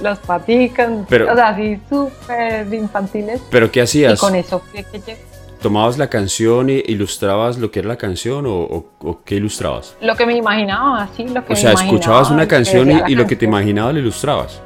las 0.00 0.18
paticas, 0.18 0.90
o 0.90 1.06
sea, 1.08 1.48
así 1.48 1.78
súper 1.88 2.72
infantiles. 2.72 3.40
¿Pero 3.50 3.70
qué 3.70 3.82
hacías? 3.82 4.14
Y 4.14 4.16
con 4.16 4.34
eso 4.34 4.58
fue 4.58 4.84
que 4.84 5.16
¿Tomabas 5.60 5.96
la 5.96 6.08
canción 6.08 6.70
e 6.70 6.82
ilustrabas 6.88 7.56
lo 7.56 7.70
que 7.70 7.78
era 7.78 7.88
la 7.88 7.96
canción 7.96 8.46
o, 8.48 8.86
qué 9.24 9.36
ilustrabas? 9.36 9.96
Lo 10.00 10.16
que 10.16 10.26
me 10.26 10.36
imaginaba, 10.36 11.08
sí, 11.16 11.28
lo 11.28 11.44
que 11.44 11.52
O 11.52 11.56
sea, 11.56 11.72
escuchabas 11.74 12.32
una 12.32 12.48
canción 12.48 12.90
y, 13.06 13.14
lo 13.14 13.26
que 13.28 13.36
te 13.36 13.44
imaginaba 13.44 13.92
lo 13.92 14.00
ilustrabas. 14.00 14.60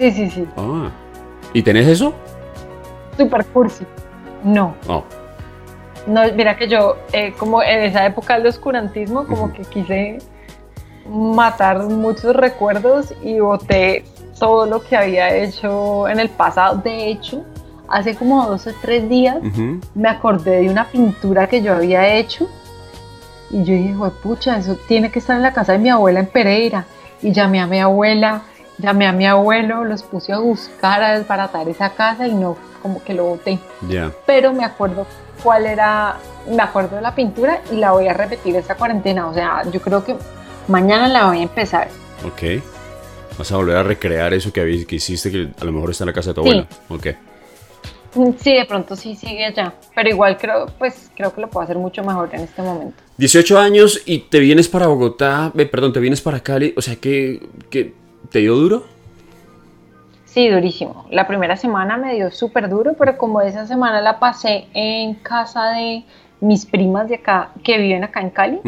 Sí, 0.00 0.10
sí, 0.10 0.30
sí. 0.30 0.44
Ah. 0.56 0.90
¿Y 1.52 1.62
tenés 1.62 1.86
eso? 1.86 2.12
Super 3.16 3.44
cursi. 3.46 3.84
No. 4.42 4.74
No. 4.88 5.04
No, 6.08 6.22
mira 6.34 6.56
que 6.56 6.68
yo, 6.68 6.96
eh, 7.12 7.34
como 7.38 7.62
en 7.62 7.82
esa 7.82 8.06
época 8.06 8.38
del 8.38 8.46
oscurantismo, 8.46 9.26
como 9.26 9.52
que 9.52 9.62
quise 9.62 10.18
matar 11.06 11.82
muchos 11.84 12.34
recuerdos 12.34 13.12
y 13.22 13.40
boté 13.40 14.04
todo 14.38 14.64
lo 14.64 14.82
que 14.82 14.96
había 14.96 15.34
hecho 15.36 16.08
en 16.08 16.18
el 16.18 16.30
pasado. 16.30 16.76
De 16.78 17.10
hecho, 17.10 17.44
hace 17.88 18.14
como 18.14 18.46
dos 18.46 18.66
o 18.66 18.70
tres 18.80 19.06
días 19.08 19.36
me 19.94 20.08
acordé 20.08 20.62
de 20.62 20.70
una 20.70 20.86
pintura 20.86 21.46
que 21.46 21.60
yo 21.60 21.74
había 21.74 22.14
hecho 22.14 22.48
y 23.50 23.64
yo 23.64 23.74
dije, 23.74 23.94
pucha, 24.22 24.58
eso 24.58 24.78
tiene 24.88 25.10
que 25.10 25.18
estar 25.18 25.36
en 25.36 25.42
la 25.42 25.52
casa 25.52 25.72
de 25.72 25.78
mi 25.78 25.90
abuela 25.90 26.20
en 26.20 26.26
Pereira. 26.26 26.86
Y 27.20 27.32
llamé 27.32 27.60
a 27.60 27.66
mi 27.66 27.80
abuela, 27.80 28.42
llamé 28.78 29.06
a 29.06 29.12
mi 29.12 29.26
abuelo, 29.26 29.84
los 29.84 30.02
puse 30.02 30.32
a 30.32 30.38
buscar, 30.38 31.02
a 31.02 31.18
desbaratar 31.18 31.68
esa 31.68 31.90
casa 31.90 32.26
y 32.26 32.34
no, 32.34 32.56
como 32.82 33.02
que 33.02 33.12
lo 33.12 33.24
boté. 33.24 33.58
Pero 34.26 34.52
me 34.52 34.64
acuerdo 34.64 35.06
cuál 35.42 35.66
era, 35.66 36.16
me 36.48 36.62
acuerdo 36.62 36.96
de 36.96 37.02
la 37.02 37.14
pintura 37.14 37.62
y 37.70 37.76
la 37.76 37.92
voy 37.92 38.08
a 38.08 38.14
repetir 38.14 38.56
esta 38.56 38.74
cuarentena. 38.74 39.28
O 39.28 39.34
sea, 39.34 39.62
yo 39.70 39.80
creo 39.80 40.04
que 40.04 40.16
mañana 40.68 41.08
la 41.08 41.26
voy 41.26 41.38
a 41.38 41.42
empezar. 41.42 41.88
Ok. 42.24 42.62
Vas 43.38 43.52
a 43.52 43.56
volver 43.56 43.76
a 43.76 43.82
recrear 43.82 44.34
eso 44.34 44.52
que, 44.52 44.84
que 44.86 44.96
hiciste, 44.96 45.30
que 45.30 45.48
a 45.60 45.64
lo 45.64 45.72
mejor 45.72 45.90
está 45.90 46.04
en 46.04 46.08
la 46.08 46.12
casa 46.12 46.30
de 46.30 46.34
tu 46.34 46.40
abuela. 46.40 46.66
Ok. 46.88 47.06
Mm, 48.14 48.30
sí, 48.38 48.54
de 48.54 48.64
pronto 48.64 48.96
sí 48.96 49.14
sigue 49.14 49.44
allá, 49.44 49.74
pero 49.94 50.08
igual 50.08 50.38
creo, 50.38 50.66
pues 50.78 51.10
creo 51.14 51.34
que 51.34 51.40
lo 51.40 51.48
puedo 51.48 51.64
hacer 51.64 51.76
mucho 51.76 52.02
mejor 52.02 52.30
en 52.32 52.40
este 52.40 52.62
momento. 52.62 52.96
18 53.18 53.58
años 53.58 54.02
y 54.06 54.20
te 54.20 54.38
vienes 54.38 54.68
para 54.68 54.86
Bogotá, 54.86 55.52
eh, 55.56 55.66
perdón, 55.66 55.92
te 55.92 56.00
vienes 56.00 56.20
para 56.20 56.40
Cali, 56.40 56.72
o 56.76 56.82
sea 56.82 56.96
que, 56.96 57.46
te 57.70 58.38
dio 58.38 58.54
duro. 58.54 58.86
Sí, 60.38 60.48
durísimo. 60.48 61.04
La 61.10 61.26
primera 61.26 61.56
semana 61.56 61.96
me 61.96 62.14
dio 62.14 62.30
súper 62.30 62.68
duro, 62.68 62.94
pero 62.96 63.18
como 63.18 63.40
esa 63.40 63.66
semana 63.66 64.00
la 64.00 64.20
pasé 64.20 64.68
en 64.72 65.14
casa 65.14 65.70
de 65.70 66.04
mis 66.40 66.64
primas 66.64 67.08
de 67.08 67.16
acá, 67.16 67.50
que 67.64 67.76
viven 67.76 68.04
acá 68.04 68.20
en 68.20 68.30
Cali, 68.30 68.60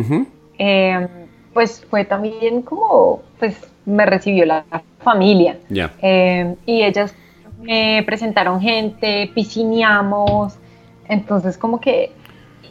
em, 0.59 1.06
pues 1.54 1.87
fue 1.88 2.04
también 2.04 2.62
como, 2.62 3.22
pues 3.38 3.56
me 3.87 4.04
recibió 4.04 4.46
la 4.46 4.64
familia. 4.98 5.59
Em, 6.02 6.56
y 6.66 6.83
ellas 6.83 7.14
me 7.61 8.02
presentaron 8.04 8.61
gente, 8.61 9.30
piscineamos, 9.33 10.59
entonces 11.06 11.56
como 11.56 11.80
que 11.80 12.11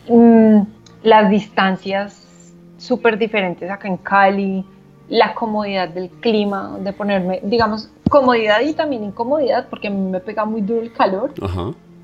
mm, 0.10 0.60
las 1.04 1.30
distancias 1.30 2.52
súper 2.76 3.18
diferentes 3.18 3.72
acá 3.72 3.88
en 3.88 3.96
Cali, 3.96 4.66
la 5.10 5.34
comodidad 5.34 5.90
del 5.90 6.10
clima, 6.10 6.78
de 6.80 6.94
ponerme, 6.94 7.42
digamos, 7.44 7.90
comodidad 8.10 8.62
y 8.62 8.74
también 8.74 9.04
incomodidad, 9.04 9.68
porque 9.70 9.88
a 9.88 9.92
mí 9.92 10.10
me 10.10 10.20
pega 10.20 10.46
muy 10.46 10.62
duro 10.62 10.82
el 10.82 10.94
calor, 10.94 11.34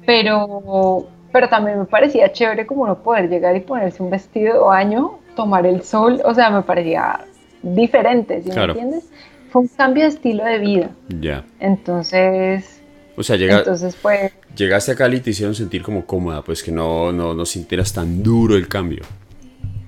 pero 0.05 1.07
pero 1.31 1.49
también 1.49 1.77
me 1.79 1.85
parecía 1.85 2.31
chévere 2.31 2.65
como 2.65 2.87
no 2.87 3.03
poder 3.03 3.29
llegar 3.29 3.57
y 3.57 3.59
ponerse 3.59 4.01
un 4.01 4.09
vestido 4.09 4.53
de 4.53 4.59
baño, 4.59 5.19
tomar 5.35 5.65
el 5.65 5.83
sol, 5.83 6.21
o 6.23 6.33
sea, 6.33 6.49
me 6.49 6.61
parecía 6.61 7.25
diferente, 7.61 8.41
¿sí 8.41 8.51
me 8.51 8.63
entiendes? 8.63 9.09
Fue 9.49 9.63
un 9.63 9.67
cambio 9.67 10.03
de 10.03 10.09
estilo 10.09 10.45
de 10.45 10.59
vida. 10.59 10.91
Ya. 11.09 11.43
Entonces, 11.59 12.81
o 13.17 13.23
sea, 13.23 13.35
Entonces, 13.35 13.97
pues, 14.01 14.31
llegaste 14.55 14.93
a 14.93 14.95
Cali 14.95 15.17
y 15.17 15.19
te 15.19 15.29
hicieron 15.31 15.55
sentir 15.55 15.81
como 15.81 16.05
cómoda, 16.05 16.41
pues 16.41 16.63
que 16.63 16.71
no, 16.71 17.11
no, 17.11 17.33
no 17.33 17.45
sintieras 17.45 17.93
tan 17.93 18.23
duro 18.23 18.55
el 18.55 18.67
cambio. 18.67 19.03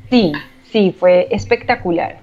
Sí, 0.10 0.32
sí, 0.72 0.96
fue 0.98 1.28
espectacular. 1.32 2.20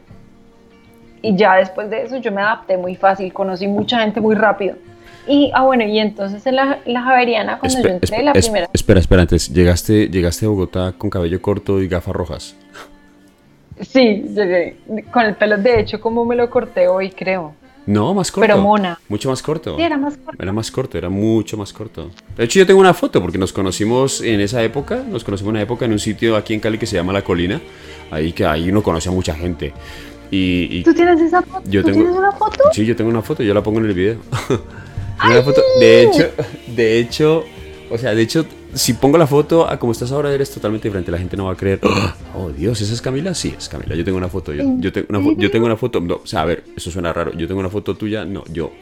Y 1.25 1.35
ya 1.37 1.57
después 1.57 1.89
de 1.89 2.03
eso 2.03 2.19
yo 2.19 2.31
me 2.31 2.43
adapté 2.43 2.77
muy 2.77 2.97
fácil, 2.97 3.33
conocí 3.33 3.67
mucha 3.67 4.01
gente 4.01 4.21
muy 4.21 4.35
rápido. 4.35 4.77
Y, 5.27 5.51
ah, 5.55 5.63
bueno, 5.63 5.85
y 5.85 5.99
entonces 5.99 6.47
en 6.47 6.57
la, 6.57 6.81
la 6.85 7.01
Javeriana, 7.01 7.59
cuando 7.59 7.81
yo 7.81 7.89
entré 7.89 8.23
la 8.23 8.35
primera... 8.35 8.69
Espera, 8.75 9.01
espera, 9.01 9.23
antes, 9.23 9.49
¿llegaste, 9.49 10.09
¿llegaste 10.09 10.45
a 10.45 10.51
Bogotá 10.51 10.93
con 10.99 11.09
cabello 11.09 11.41
corto 11.41 11.81
y 11.81 11.89
gafas 11.89 12.15
rojas? 12.15 12.57
Sí, 13.81 14.23
llegué 14.35 14.77
con 15.11 15.25
el 15.25 15.35
pelo, 15.35 15.57
de 15.57 15.81
hecho, 15.81 15.99
como 15.99 16.27
me 16.27 16.37
lo 16.37 16.51
corté 16.51 16.89
hoy, 16.89 17.11
creo. 17.11 17.55
No, 17.87 18.13
más 18.13 18.31
corto. 18.31 18.47
Pero 18.47 18.61
mona. 18.61 18.99
Mucho 19.09 19.31
más 19.31 19.43
corto. 19.43 19.77
Sí, 19.77 19.83
era 19.83 19.97
más 19.97 20.19
corto. 20.19 20.43
Era 20.43 20.53
más 20.53 20.71
corto, 20.71 20.99
era 20.99 21.09
mucho 21.09 21.57
más 21.57 21.73
corto. 21.73 22.11
De 22.37 22.45
hecho, 22.45 22.59
yo 22.59 22.67
tengo 22.67 22.81
una 22.81 22.95
foto 22.95 23.21
porque 23.23 23.39
nos 23.39 23.53
conocimos 23.53 24.21
en 24.21 24.41
esa 24.41 24.63
época. 24.63 25.03
Nos 25.09 25.25
conocimos 25.25 25.51
en 25.51 25.57
una 25.57 25.63
época 25.63 25.87
en 25.87 25.93
un 25.93 25.99
sitio 25.99 26.37
aquí 26.37 26.53
en 26.53 26.61
Cali 26.61 26.77
que 26.79 26.87
se 26.87 26.97
llama 26.97 27.13
La 27.15 27.23
Colina. 27.23 27.61
Ahí 28.11 28.33
que 28.33 28.47
ahí 28.47 28.71
uno 28.71 28.83
conoce 28.83 29.09
a 29.09 29.13
mucha 29.13 29.35
gente. 29.35 29.73
Y, 30.37 30.83
¿Tú 30.83 30.93
tienes 30.95 31.21
esa 31.21 31.43
foto? 31.43 31.63
Yo 31.71 31.83
¿Tú 31.85 31.93
tienes 31.93 32.13
una 32.13 32.33
foto? 32.33 32.65
Sí, 32.73 32.85
yo 32.85 32.97
tengo 32.97 33.11
una 33.11 33.23
foto, 33.23 33.43
yo 33.43 33.55
la 33.55 33.63
pongo 33.63 33.79
en 33.79 33.87
el 33.87 33.95
video. 33.95 34.17
una 35.25 35.43
foto. 35.43 35.63
De 35.79 36.03
hecho, 36.03 36.31
de 36.75 36.99
hecho, 36.99 37.45
o 37.91 37.99
sea, 37.99 38.15
de 38.15 38.23
hecho, 38.23 38.45
si 38.75 38.95
pongo 38.95 39.17
la 39.17 39.29
foto 39.29 39.69
a 39.69 39.79
como 39.79 39.93
estás 39.93 40.11
ahora, 40.11 40.33
eres 40.33 40.51
totalmente 40.51 40.89
diferente. 40.89 41.13
La 41.13 41.19
gente 41.19 41.37
no 41.37 41.47
va 41.47 41.53
a 41.53 41.57
creer. 41.57 41.81
Oh, 42.37 42.51
Dios, 42.51 42.81
¿esa 42.81 42.93
es 42.93 43.01
Camila? 43.01 43.33
Sí, 43.33 43.55
es 43.57 43.69
Camila. 43.69 43.95
Yo 43.95 44.05
tengo 44.05 44.19
una 44.19 44.29
foto. 44.29 44.53
Yo, 44.53 44.93
tengo, 44.93 45.07
una, 45.09 45.37
yo 45.39 45.53
tengo 45.53 45.67
una 45.67 45.77
foto. 45.77 46.01
No, 46.01 46.17
o 46.17 46.27
sea, 46.27 46.43
a 46.43 46.45
ver, 46.45 46.65
eso 46.77 46.91
suena 46.91 47.13
raro. 47.13 47.33
Yo 47.33 47.47
tengo 47.47 47.61
una 47.61 47.71
foto 47.71 47.95
tuya. 47.95 48.25
No, 48.25 48.43
yo. 48.53 48.73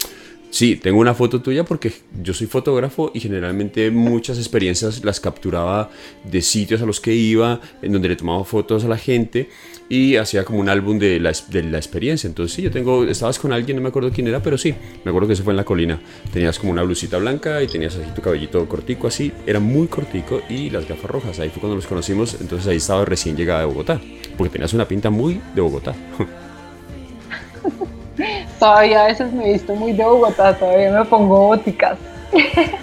Sí, 0.53 0.77
tengo 0.77 1.01
una 1.01 1.15
foto 1.15 1.41
tuya 1.41 1.65
porque 1.65 1.91
yo 2.23 2.35
soy 2.35 2.47
fotógrafo 2.47 3.11
y 3.15 3.21
generalmente 3.21 3.91
muchas 3.91 4.37
experiencias 4.37 5.03
las 5.03 5.19
capturaba 5.19 5.89
de 6.31 6.43
sitios 6.43 6.83
a 6.83 6.85
los 6.85 7.01
que 7.01 7.15
iba, 7.15 7.59
en 7.81 7.91
donde 7.91 8.11
le 8.11 8.17
tomaba 8.17 8.45
fotos 8.45 8.85
a 8.85 8.89
la 8.89 8.99
gente 8.99 9.49
y 9.89 10.17
hacía 10.17 10.45
como 10.45 10.61
un 10.61 10.69
álbum 10.69 10.99
de 10.99 11.19
la, 11.21 11.33
de 11.49 11.63
la 11.63 11.79
experiencia. 11.79 12.29
Entonces 12.29 12.55
sí, 12.55 12.61
yo 12.61 12.71
tengo, 12.71 13.05
estabas 13.05 13.39
con 13.39 13.51
alguien, 13.55 13.79
no 13.79 13.83
me 13.83 13.89
acuerdo 13.89 14.11
quién 14.13 14.27
era, 14.29 14.43
pero 14.43 14.59
sí, 14.59 14.75
me 15.05 15.09
acuerdo 15.09 15.29
que 15.29 15.33
eso 15.33 15.43
fue 15.43 15.55
en 15.55 15.57
la 15.57 15.65
colina. 15.65 15.99
Tenías 16.35 16.59
como 16.59 16.71
una 16.71 16.83
blusita 16.83 17.17
blanca 17.17 17.63
y 17.63 17.67
tenías 17.67 17.97
así 17.97 18.11
tu 18.15 18.21
cabellito 18.21 18.69
cortico 18.69 19.07
así, 19.07 19.33
era 19.47 19.59
muy 19.59 19.87
cortico 19.87 20.43
y 20.51 20.69
las 20.69 20.87
gafas 20.87 21.11
rojas. 21.11 21.41
Ahí 21.41 21.49
fue 21.49 21.61
cuando 21.61 21.77
nos 21.77 21.87
conocimos, 21.87 22.37
entonces 22.39 22.69
ahí 22.69 22.77
estaba 22.77 23.07
recién 23.07 23.39
llegada 23.39 23.61
de 23.61 23.67
Bogotá, 23.69 23.99
porque 24.37 24.53
tenías 24.53 24.75
una 24.75 24.87
pinta 24.87 25.09
muy 25.09 25.41
de 25.55 25.63
Bogotá. 25.63 25.95
Todavía 28.59 29.05
a 29.05 29.07
veces 29.09 29.33
me 29.33 29.49
he 29.49 29.53
visto 29.55 29.75
muy 29.75 29.93
de 29.93 30.05
Bogotá, 30.05 30.57
todavía 30.57 30.93
me 30.93 31.05
pongo 31.05 31.49
óticas. 31.49 31.99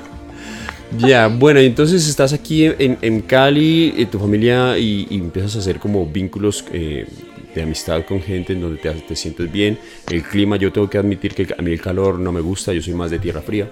Ya, 0.98 1.28
bueno, 1.28 1.60
entonces 1.60 2.08
estás 2.10 2.34
aquí 2.34 2.66
en, 2.66 3.22
Cali, 3.22 3.94
en 3.96 4.10
tu 4.10 4.18
familia, 4.18 4.78
y, 4.78 5.08
empiezas 5.12 5.56
a 5.56 5.60
hacer 5.60 5.80
como 5.80 6.06
vínculos 6.06 6.66
eh, 6.74 7.08
de 7.54 7.62
amistad 7.62 8.04
con 8.06 8.22
gente 8.22 8.54
en 8.54 8.62
donde 8.62 8.78
te, 8.80 9.16
sientes 9.16 9.52
bien. 9.52 9.78
El 10.10 10.24
clima, 10.24 10.56
yo 10.56 10.72
tengo 10.72 10.90
que 10.90 10.98
admitir 10.98 11.36
que 11.36 11.54
a 11.56 11.62
mí 11.62 11.72
el 11.72 11.82
calor 11.82 12.18
no 12.18 12.32
me 12.32 12.42
gusta, 12.42 12.74
yo 12.74 12.82
soy 12.82 12.94
más 12.94 13.12
de 13.12 13.20
tierra 13.20 13.42
fría, 13.42 13.70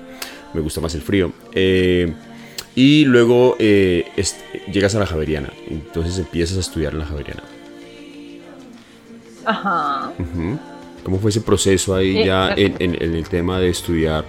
me 0.54 0.62
gusta 0.62 0.80
más 0.80 0.94
el 0.94 1.02
frío. 1.02 1.32
Eh, 1.54 2.14
y 2.76 3.06
luego 3.06 3.56
eh, 3.58 4.06
llegas 4.72 4.94
a 4.94 5.00
la 5.00 5.08
Javeriana, 5.08 5.50
entonces 5.70 6.20
empiezas 6.20 6.58
a 6.58 6.60
estudiar 6.60 6.94
en 6.94 7.00
la 7.00 7.06
Javeriana. 7.06 7.44
Ajá. 9.44 10.12
¿Cómo 11.08 11.20
fue 11.20 11.30
ese 11.30 11.39
proceso 11.39 11.96
ahí 11.96 12.26
ya 12.26 12.54
en, 12.54 13.02
el 13.02 13.30
tema 13.30 13.60
de 13.60 13.70
estudiar 13.70 14.26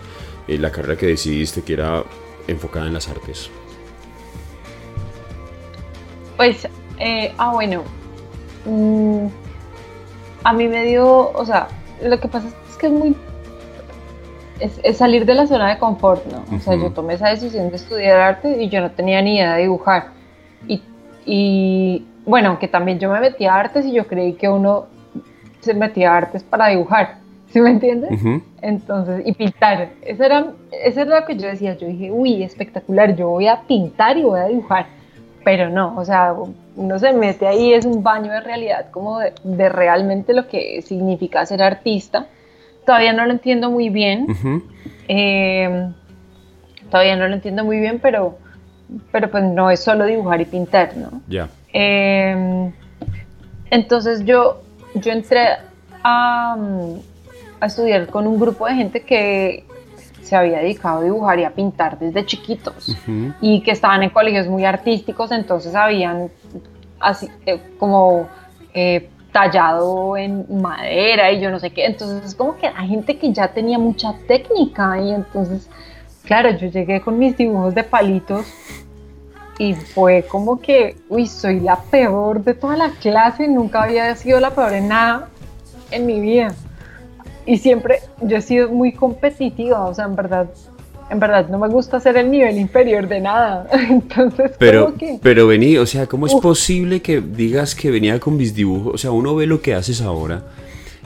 eh, 0.47 0.59
la 0.59 0.71
carrera 0.71 0.97
que 0.97 1.07
decidiste 1.07 1.63
que 1.63 1.73
era 1.73 2.05
enfocada 2.47 2.87
en 2.87 2.95
las 2.95 3.09
artes? 3.09 3.51
Pues, 6.37 6.69
eh, 7.01 7.35
ah, 7.37 7.51
bueno, 7.53 7.83
mm, 8.65 9.27
a 10.45 10.53
mí 10.53 10.69
me 10.69 10.85
dio, 10.85 11.33
o 11.33 11.45
sea, 11.45 11.67
lo 12.01 12.21
que 12.21 12.29
pasa 12.29 12.47
es 12.47 12.77
que 12.77 12.87
es 12.87 12.93
muy, 12.93 13.17
es, 14.61 14.97
salir 14.97 15.27
de 15.27 15.35
la 15.35 15.49
zona 15.49 15.71
de 15.71 15.81
confort, 15.81 16.25
¿no? 16.27 16.45
O 16.57 16.61
sea, 16.61 16.77
yo 16.77 16.93
tomé 16.93 17.15
esa 17.15 17.31
decisión 17.31 17.71
de 17.71 17.77
estudiar 17.77 18.21
arte 18.21 18.63
y 18.63 18.69
yo 18.69 18.81
no 18.81 18.93
tenía 18.93 19.21
ni 19.21 19.35
idea 19.35 19.57
de 19.57 19.63
dibujar. 19.63 20.13
Y, 20.69 20.81
y 21.27 22.07
bueno, 22.25 22.51
aunque 22.51 22.69
también 22.69 23.01
yo 23.01 23.11
me 23.11 23.19
metí 23.19 23.47
a 23.47 23.57
artes 23.57 23.85
y 23.85 23.93
yo 23.93 24.07
creí 24.07 24.35
que 24.35 24.49
uno 24.49 24.87
se 25.69 25.75
metía 25.75 26.13
a 26.13 26.17
artes 26.17 26.43
para 26.43 26.69
dibujar, 26.69 27.17
¿sí 27.53 27.61
me 27.61 27.71
entiendes? 27.71 28.11
Entonces, 28.63 29.23
y 29.27 29.33
pintar, 29.33 29.91
eso 30.01 30.25
era, 30.25 30.47
eso 30.83 31.03
era 31.03 31.21
lo 31.21 31.27
que 31.27 31.37
yo 31.37 31.47
decía, 31.47 31.77
yo 31.77 31.87
dije, 31.87 32.11
uy, 32.11 32.43
espectacular, 32.43 33.15
yo 33.15 33.29
voy 33.29 33.49
a 33.49 33.61
pintar 33.63 34.17
y 34.17 34.23
voy 34.23 34.41
a 34.41 34.47
dibujar, 34.47 34.87
pero 35.45 35.69
no, 35.69 35.95
o 35.99 36.05
sea, 36.07 36.35
uno 36.75 36.99
se 36.99 37.13
mete 37.13 37.47
ahí, 37.47 37.75
es 37.75 37.85
un 37.85 38.03
baño 38.03 38.33
de 38.33 38.41
realidad, 38.41 38.87
como 38.91 39.19
de, 39.19 39.69
realmente 39.69 40.33
lo 40.33 40.49
que 40.49 40.81
significa 40.81 41.45
ser 41.45 41.63
artista, 41.63 42.29
todavía 42.87 43.13
no 43.13 43.27
lo 43.27 43.33
entiendo 43.33 43.71
muy 43.71 43.91
bien, 43.91 44.27
em, 45.07 45.93
todavía 46.91 47.17
no 47.17 47.29
lo 47.29 47.35
entiendo 47.35 47.63
muy 47.63 47.79
bien, 47.79 47.99
pero, 48.01 48.39
pero 49.13 49.31
pues 49.31 49.45
no 49.45 49.71
es 49.71 49.81
solo 49.81 50.07
dibujar 50.07 50.41
y 50.41 50.47
pintar, 50.47 50.97
¿no? 50.97 51.21
Ya. 51.29 51.51
Em, 51.75 52.73
entonces 53.71 54.25
yo 54.25 54.63
yo 54.95 55.13
entré 55.13 55.57
a, 56.03 56.57
estudiar 57.63 58.07
con 58.07 58.27
un 58.27 58.39
grupo 58.39 58.67
de 58.67 58.75
gente 58.75 59.03
que 59.03 59.65
se 60.23 60.37
había 60.37 60.59
dedicado 60.59 61.01
a 61.01 61.05
dibujar 61.05 61.39
y 61.39 61.45
a 61.45 61.51
pintar 61.51 61.99
desde 61.99 62.25
chiquitos 62.25 62.97
y 63.41 63.63
que 63.63 63.73
estaban 63.73 64.03
en 64.03 64.11
colegios 64.11 64.47
muy 64.47 64.65
artísticos, 64.65 65.33
entonces 65.33 65.75
habían 65.75 66.31
así 67.01 67.29
eh, 67.47 67.61
como 67.79 68.29
eh, 68.75 69.09
tallado 69.33 70.17
en 70.17 70.47
madera 70.61 71.33
y 71.33 71.41
yo 71.41 71.51
no 71.51 71.59
sé 71.59 71.71
qué, 71.71 71.87
entonces 71.87 72.25
es 72.25 72.35
como 72.35 72.57
que 72.57 72.71
la 72.71 72.83
gente 72.83 73.19
que 73.19 73.33
ya 73.33 73.49
tenía 73.49 73.79
mucha 73.79 74.15
técnica 74.27 75.01
y 75.01 75.11
entonces, 75.11 75.69
claro, 76.25 76.51
yo 76.51 76.69
llegué 76.69 77.01
con 77.01 77.19
mis 77.19 77.37
dibujos 77.37 77.75
de 77.75 77.85
palitos 77.85 78.47
y 79.59 79.75
fue 79.75 80.25
como 80.29 80.61
que, 80.61 80.97
uy, 81.09 81.27
soy 81.27 81.61
la 81.61 81.81
peor 81.83 82.45
de 82.45 82.55
toda 82.55 82.77
la 82.77 82.91
clase, 82.91 83.49
nunca 83.49 83.83
había 83.83 84.15
sido 84.15 84.39
la 84.41 84.55
peor 84.55 84.73
en 84.73 84.89
nada 84.89 85.29
en 85.91 86.07
mi 86.07 86.21
vida. 86.21 86.55
Y 87.45 87.59
siempre 87.59 88.01
yo 88.23 88.37
he 88.37 88.43
sido 88.43 88.69
muy 88.69 88.93
competitiva, 88.93 89.85
o 89.87 89.95
sea, 89.95 90.05
en 90.05 90.15
verdad, 90.15 90.49
en 91.11 91.19
verdad 91.19 91.49
no 91.49 91.59
me 91.59 91.69
gusta 91.69 91.97
hacer 91.97 92.17
el 92.17 92.31
nivel 92.31 92.59
inferior 92.59 93.09
de 93.09 93.21
nada. 93.21 93.69
Entonces, 93.91 94.53
pero, 94.59 94.95
pero 95.23 95.47
vení, 95.47 95.77
o 95.77 95.87
sea, 95.87 96.07
¿cómo 96.07 96.27
es 96.27 96.35
posible 96.37 97.03
que 97.03 97.21
digas 97.21 97.75
que 97.75 97.91
venía 97.91 98.21
con 98.21 98.37
mis 98.37 98.55
dibujos? 98.55 98.95
O 98.95 98.99
sea, 98.99 99.11
uno 99.11 99.35
ve 99.35 99.47
lo 99.47 99.61
que 99.61 99.75
haces 99.75 100.01
ahora 100.03 100.45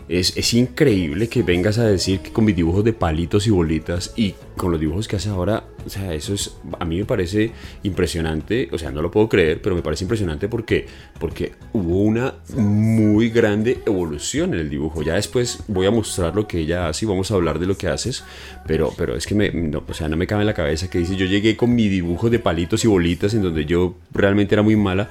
es, 0.09 0.55
increíble 0.55 1.29
que 1.29 1.43
vengas 1.43 1.79
a 1.79 1.85
decir 1.85 2.21
que 2.21 2.33
con 2.33 2.45
mis 2.45 2.57
dibujos 2.57 2.85
de 2.85 2.93
palitos 2.93 3.47
y 3.47 3.51
bolitas 3.51 4.13
y 4.17 4.35
con 4.57 4.71
los 4.71 4.81
dibujos 4.81 5.09
que 5.09 5.17
haces 5.17 5.31
ahora, 5.31 5.65
o 5.85 5.89
sea, 5.89 6.15
eso 6.15 6.35
es, 6.35 6.57
a 6.79 6.85
mí 6.85 6.99
me 6.99 7.05
parece 7.05 7.53
impresionante, 7.83 8.69
o 8.73 8.79
sea, 8.79 8.91
no 8.91 9.03
lo 9.03 9.11
puedo 9.11 9.29
creer, 9.29 9.61
pero 9.63 9.75
me 9.75 9.83
parece 9.83 10.05
impresionante 10.05 10.49
porque, 10.49 10.87
porque 11.19 11.53
hubo 11.73 12.03
una 12.03 12.35
muy 12.57 13.31
grande 13.31 13.83
evolución 13.87 14.55
en 14.55 14.61
el 14.61 14.71
dibujo. 14.71 15.03
Ya 15.03 15.15
después 15.15 15.61
voy 15.69 15.87
a 15.87 15.91
mostrar 15.91 16.35
lo 16.35 16.47
que 16.47 16.59
ella 16.59 16.89
hace 16.89 17.05
y 17.05 17.09
vamos 17.09 17.31
a 17.31 17.35
hablar 17.35 17.59
de 17.59 17.67
lo 17.67 17.77
que 17.77 17.89
haces, 17.89 18.25
pero, 18.67 18.93
pero 18.97 19.17
es 19.17 19.27
que 19.27 19.35
me, 19.35 19.51
no, 19.51 19.83
o 19.87 19.95
sea, 19.95 20.09
no 20.09 20.17
me 20.17 20.27
cabe 20.27 20.43
en 20.43 20.47
la 20.47 20.55
cabeza 20.55 20.89
que 20.89 20.99
dice, 20.99 21.17
yo 21.17 21.27
llegué 21.27 21.57
con 21.57 21.75
mi 21.75 21.89
dibujo 21.89 22.31
de 22.31 22.39
palitos 22.39 22.85
y 22.85 22.89
bolitas 22.89 23.35
en 23.35 23.43
donde 23.43 23.65
yo 23.65 23.97
realmente 24.13 24.55
era 24.55 24.63
muy 24.63 24.77
mala 24.77 25.11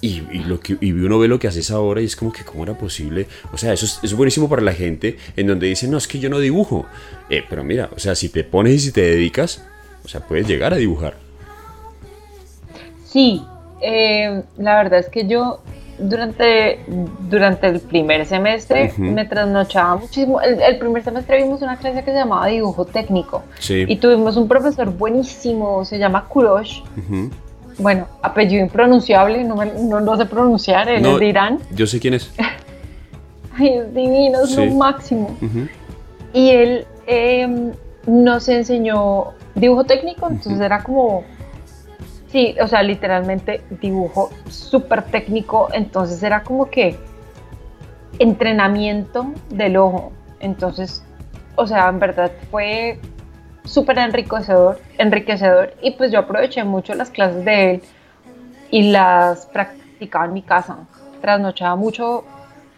y, 0.00 0.20
lo 0.46 0.60
que, 0.60 0.76
y 0.80 0.92
uno 0.92 1.18
ve 1.18 1.28
lo 1.28 1.38
que 1.38 1.48
haces 1.48 1.70
ahora 1.70 2.00
y 2.00 2.06
es 2.06 2.16
como 2.16 2.32
que, 2.32 2.44
¿cómo 2.44 2.64
era 2.64 2.76
posible? 2.76 3.26
O 3.52 3.58
sea, 3.58 3.72
eso 3.72 3.86
es, 3.86 4.00
es 4.02 4.14
buenísimo 4.14 4.48
para 4.48 4.62
la 4.62 4.72
gente 4.72 5.16
en 5.36 5.46
donde 5.46 5.66
dicen, 5.66 5.90
no, 5.90 5.98
es 5.98 6.08
que 6.08 6.18
yo 6.18 6.28
no 6.28 6.38
dibujo. 6.38 6.86
Eh, 7.30 7.44
pero 7.48 7.62
mira, 7.62 7.88
o 7.94 7.98
sea, 7.98 8.14
si 8.14 8.28
te 8.28 8.42
pones 8.42 8.74
y 8.74 8.78
si 8.80 8.92
te 8.92 9.02
dedicas, 9.02 9.64
o 10.04 10.08
sea, 10.08 10.20
puedes 10.20 10.46
llegar 10.46 10.74
a 10.74 10.76
dibujar. 10.76 11.14
Sí, 13.04 13.42
eh, 13.80 14.42
la 14.58 14.76
verdad 14.76 14.98
es 14.98 15.08
que 15.08 15.26
yo 15.26 15.60
durante, 15.98 16.80
durante 17.28 17.68
el 17.68 17.80
primer 17.80 18.26
semestre 18.26 18.92
me 18.98 19.24
trasnochaba 19.26 19.96
muchísimo. 19.96 20.40
El, 20.40 20.78
primer 20.78 21.04
semestre 21.04 21.42
vimos 21.42 21.62
una 21.62 21.76
clase 21.76 22.02
que 22.02 22.10
se 22.10 22.16
llamaba 22.16 22.46
dibujo 22.46 22.84
técnico. 22.84 23.42
Y 23.68 23.96
tuvimos 23.96 24.36
un 24.36 24.48
profesor 24.48 24.90
buenísimo, 24.90 25.84
se 25.84 25.98
llama 25.98 26.26
Kurosh. 26.26 26.80
Bueno, 27.78 28.06
apellido 28.22 28.62
impronunciable, 28.62 29.44
no, 29.44 29.56
no, 30.00 30.16
sé 30.16 30.26
pronunciar, 30.26 30.88
él 30.88 31.06
es 31.06 31.18
de 31.18 31.26
Irán. 31.26 31.58
Yo 31.72 31.86
sé 31.86 32.00
quién 32.00 32.14
es. 32.14 32.30
es 33.60 33.94
divino, 33.94 34.42
es 34.42 34.56
lo 34.56 34.66
máximo. 34.66 35.36
Y 36.32 36.50
él 36.50 36.86
em, 37.10 37.72
nos 38.06 38.48
enseñó 38.48 39.32
dibujo 39.54 39.84
técnico, 39.84 40.28
entonces 40.28 40.60
era 40.60 40.82
como, 40.82 41.24
sí, 42.28 42.54
o 42.62 42.66
sea, 42.66 42.82
literalmente 42.82 43.62
dibujo 43.80 44.30
súper 44.48 45.02
técnico, 45.02 45.68
entonces 45.72 46.22
era 46.22 46.44
como 46.44 46.70
que 46.70 46.96
entrenamiento 48.18 49.32
del 49.50 49.76
ojo. 49.76 50.12
Entonces, 50.38 51.04
o 51.56 51.66
sea, 51.66 51.88
en 51.88 51.98
verdad 51.98 52.30
fue 52.50 53.00
súper 53.64 53.98
enriquecedor, 53.98 54.80
enriquecedor 54.98 55.74
y 55.82 55.92
pues 55.92 56.12
yo 56.12 56.20
aproveché 56.20 56.64
mucho 56.64 56.94
las 56.94 57.10
clases 57.10 57.44
de 57.44 57.70
él 57.70 57.82
y 58.70 58.90
las 58.90 59.46
practicaba 59.46 60.26
en 60.26 60.32
mi 60.32 60.42
casa. 60.42 60.78
Trasnochaba 61.20 61.76
mucho 61.76 62.24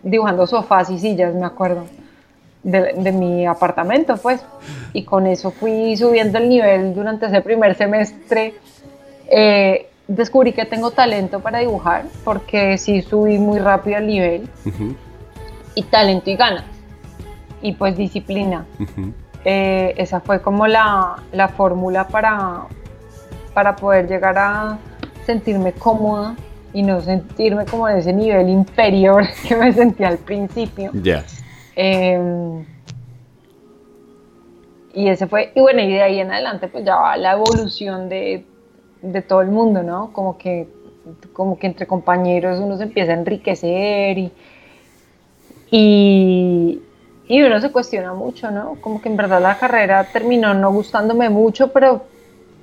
dibujando 0.02 0.46
sofás 0.46 0.90
y 0.90 0.98
sillas, 0.98 1.34
me 1.34 1.46
acuerdo, 1.46 1.84
de, 2.62 3.12
mi 3.12 3.46
apartamento, 3.46 4.16
pues. 4.16 4.44
Y 4.92 5.04
con 5.04 5.26
eso 5.26 5.50
fui 5.50 5.96
subiendo 5.96 6.38
el 6.38 6.48
nivel 6.48 6.94
durante 6.94 7.26
ese 7.26 7.40
primer 7.40 7.74
semestre. 7.74 8.54
Eh, 9.30 9.88
descubrí 10.08 10.52
que 10.52 10.66
tengo 10.66 10.90
talento 10.90 11.40
para 11.40 11.58
dibujar, 11.58 12.04
porque 12.24 12.78
sí 12.78 13.02
subí 13.02 13.38
muy 13.38 13.58
rápido 13.58 13.98
el 13.98 14.06
nivel. 14.06 14.48
Y 15.74 15.82
talento 15.84 16.30
y 16.30 16.36
ganas. 16.36 16.64
Y 17.60 17.72
pues 17.72 17.96
disciplina. 17.96 18.66
Eh, 19.44 19.94
esa 19.96 20.20
fue 20.20 20.40
como 20.40 20.66
la, 20.66 21.16
la 21.32 21.48
fórmula 21.48 22.06
para, 22.06 22.66
para 23.54 23.74
poder 23.74 24.08
llegar 24.08 24.38
a 24.38 24.78
sentirme 25.26 25.72
cómoda 25.72 26.36
y 26.72 26.82
no 26.82 27.00
sentirme 27.00 27.66
como 27.66 27.88
en 27.88 27.98
ese 27.98 28.12
nivel 28.12 28.48
inferior 28.48 29.24
que 29.48 29.56
me 29.56 29.72
sentía 29.72 30.08
al 30.08 30.18
principio. 30.18 30.90
Ya. 30.94 31.24
Em, 31.76 32.64
y 34.94 35.08
ese 35.08 35.26
fue, 35.26 35.52
y 35.54 35.60
bueno, 35.60 35.80
y 35.80 35.92
de 35.92 36.02
ahí 36.02 36.20
en 36.20 36.30
adelante 36.30 36.68
pues 36.68 36.84
ya 36.84 36.96
va 36.96 37.16
la 37.16 37.32
evolución 37.32 38.08
de, 38.08 38.44
de 39.00 39.22
todo 39.22 39.40
el 39.40 39.48
mundo, 39.48 39.82
¿no? 39.82 40.12
Como 40.12 40.36
que, 40.36 40.68
como 41.32 41.58
que 41.58 41.66
entre 41.66 41.86
compañeros 41.86 42.60
uno 42.60 42.76
se 42.76 42.84
empieza 42.84 43.12
a 43.12 43.16
enriquecer 43.16 44.18
y, 44.18 44.32
y, 45.70 46.82
y 47.26 47.42
uno 47.42 47.60
se 47.60 47.72
cuestiona 47.72 48.12
mucho, 48.12 48.50
¿no? 48.50 48.76
Como 48.80 49.00
que 49.00 49.08
en 49.08 49.16
verdad 49.16 49.40
la 49.40 49.58
carrera 49.58 50.04
terminó 50.12 50.52
no 50.54 50.72
gustándome 50.72 51.30
mucho, 51.30 51.72
pero 51.72 52.02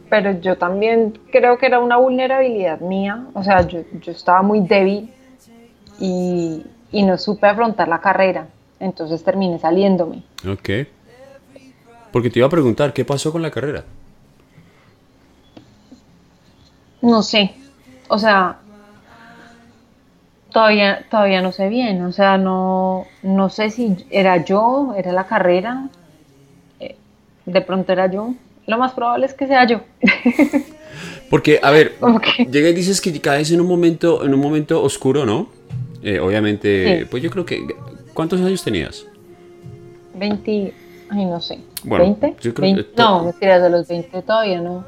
pero 0.09 0.31
yo 0.31 0.57
también 0.57 1.19
creo 1.31 1.57
que 1.57 1.67
era 1.67 1.79
una 1.79 1.97
vulnerabilidad 1.97 2.81
mía, 2.81 3.27
o 3.33 3.43
sea, 3.43 3.61
yo, 3.61 3.81
estaba 4.07 4.41
muy 4.41 4.61
débil 4.61 5.13
y, 5.99 6.65
no 6.91 7.17
supe 7.17 7.47
afrontar 7.47 7.87
la 7.87 8.01
carrera, 8.01 8.47
entonces 8.79 9.23
terminé 9.23 9.59
saliéndome. 9.59 10.23
Ok. 10.47 10.87
Porque 12.11 12.29
te 12.29 12.39
iba 12.39 12.47
a 12.47 12.51
preguntar, 12.51 12.93
¿qué 12.93 13.05
pasó 13.05 13.31
con 13.31 13.41
la 13.41 13.51
carrera? 13.51 13.83
No 17.01 17.23
sé, 17.23 17.53
o 18.09 18.17
sea, 18.17 18.57
todavía, 20.51 21.05
todavía 21.09 21.41
no 21.41 21.51
sé 21.51 21.69
bien, 21.69 22.01
o 22.03 22.11
sea, 22.11 22.37
no, 22.37 23.05
no 23.23 23.49
sé 23.49 23.69
si 23.69 23.95
era 24.09 24.43
yo, 24.43 24.93
era 24.97 25.13
la 25.13 25.25
carrera, 25.25 25.87
eh, 26.79 26.97
de 27.45 27.61
pronto 27.61 27.93
era 27.93 28.11
yo, 28.11 28.33
lo 28.67 28.77
más 28.77 28.91
probable 28.93 29.27
es 29.27 29.33
que 29.33 29.47
sea 29.47 29.65
yo. 29.65 29.81
Porque, 31.29 31.59
a 31.61 31.71
ver, 31.71 31.95
llega 32.51 32.69
y 32.69 32.73
dices 32.73 32.99
que 33.01 33.19
caes 33.21 33.51
en 33.51 33.61
un 33.61 33.67
momento, 33.67 34.25
en 34.25 34.33
un 34.33 34.39
momento 34.39 34.81
oscuro, 34.81 35.25
¿no? 35.25 35.47
Eh, 36.01 36.19
obviamente, 36.19 37.05
pues 37.09 37.21
yo 37.21 37.29
creo 37.29 37.45
que. 37.45 37.67
¿Cuántos 38.13 38.41
años 38.41 38.63
tenías? 38.63 39.05
20. 40.15 40.73
Ay, 41.09 41.25
no 41.25 41.41
sé. 41.41 41.59
Bueno, 41.83 42.05
¿20? 42.05 42.39
Yo 42.39 42.53
creo 42.53 42.75
Que 42.75 42.85
no, 42.97 43.23
mentiras, 43.23 43.61
de 43.61 43.69
los 43.69 43.87
20 43.87 44.21
todavía 44.21 44.61
no. 44.61 44.85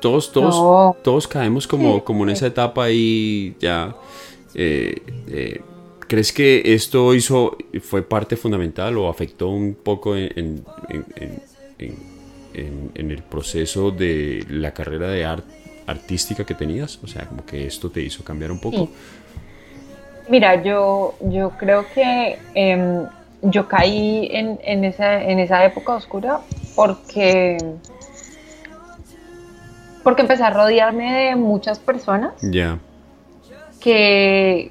Todos, 0.00 0.32
todos, 0.32 0.96
todos 1.02 1.28
caemos 1.28 1.66
como, 1.66 2.02
como 2.02 2.24
en 2.24 2.30
esa 2.30 2.46
etapa 2.46 2.90
y 2.90 3.54
ya. 3.60 3.94
Eh, 4.54 5.02
eh, 5.28 5.60
¿Crees 6.08 6.32
que 6.32 6.62
esto 6.64 7.14
hizo, 7.14 7.56
fue 7.82 8.02
parte 8.02 8.36
fundamental 8.36 8.96
o 8.96 9.08
afectó 9.08 9.48
un 9.48 9.74
poco 9.74 10.16
en 10.16 10.64
en, 12.54 13.10
el 13.10 13.22
proceso 13.22 13.90
de 13.90 14.44
la 14.48 14.72
carrera 14.72 15.08
de 15.08 15.24
art, 15.24 15.44
artística 15.86 16.44
que 16.44 16.54
tenías? 16.54 16.98
O 17.02 17.06
sea, 17.06 17.26
como 17.26 17.44
que 17.44 17.66
esto 17.66 17.90
te 17.90 18.02
hizo 18.02 18.24
cambiar 18.24 18.52
un 18.52 18.60
poco. 18.60 18.88
Mira, 20.30 20.62
yo, 20.62 21.14
yo 21.20 21.50
creo 21.58 21.84
que 21.92 22.38
em, 22.54 23.04
yo 23.42 23.66
caí 23.66 24.28
en, 24.30 24.60
en, 24.62 24.84
esa, 24.84 25.20
en 25.22 25.40
esa 25.40 25.64
época 25.64 25.94
oscura 25.94 26.38
porque, 26.76 27.58
porque 30.04 30.22
empecé 30.22 30.44
a 30.44 30.50
rodearme 30.50 31.12
de 31.12 31.36
muchas 31.36 31.80
personas 31.80 32.34
que, 33.80 34.70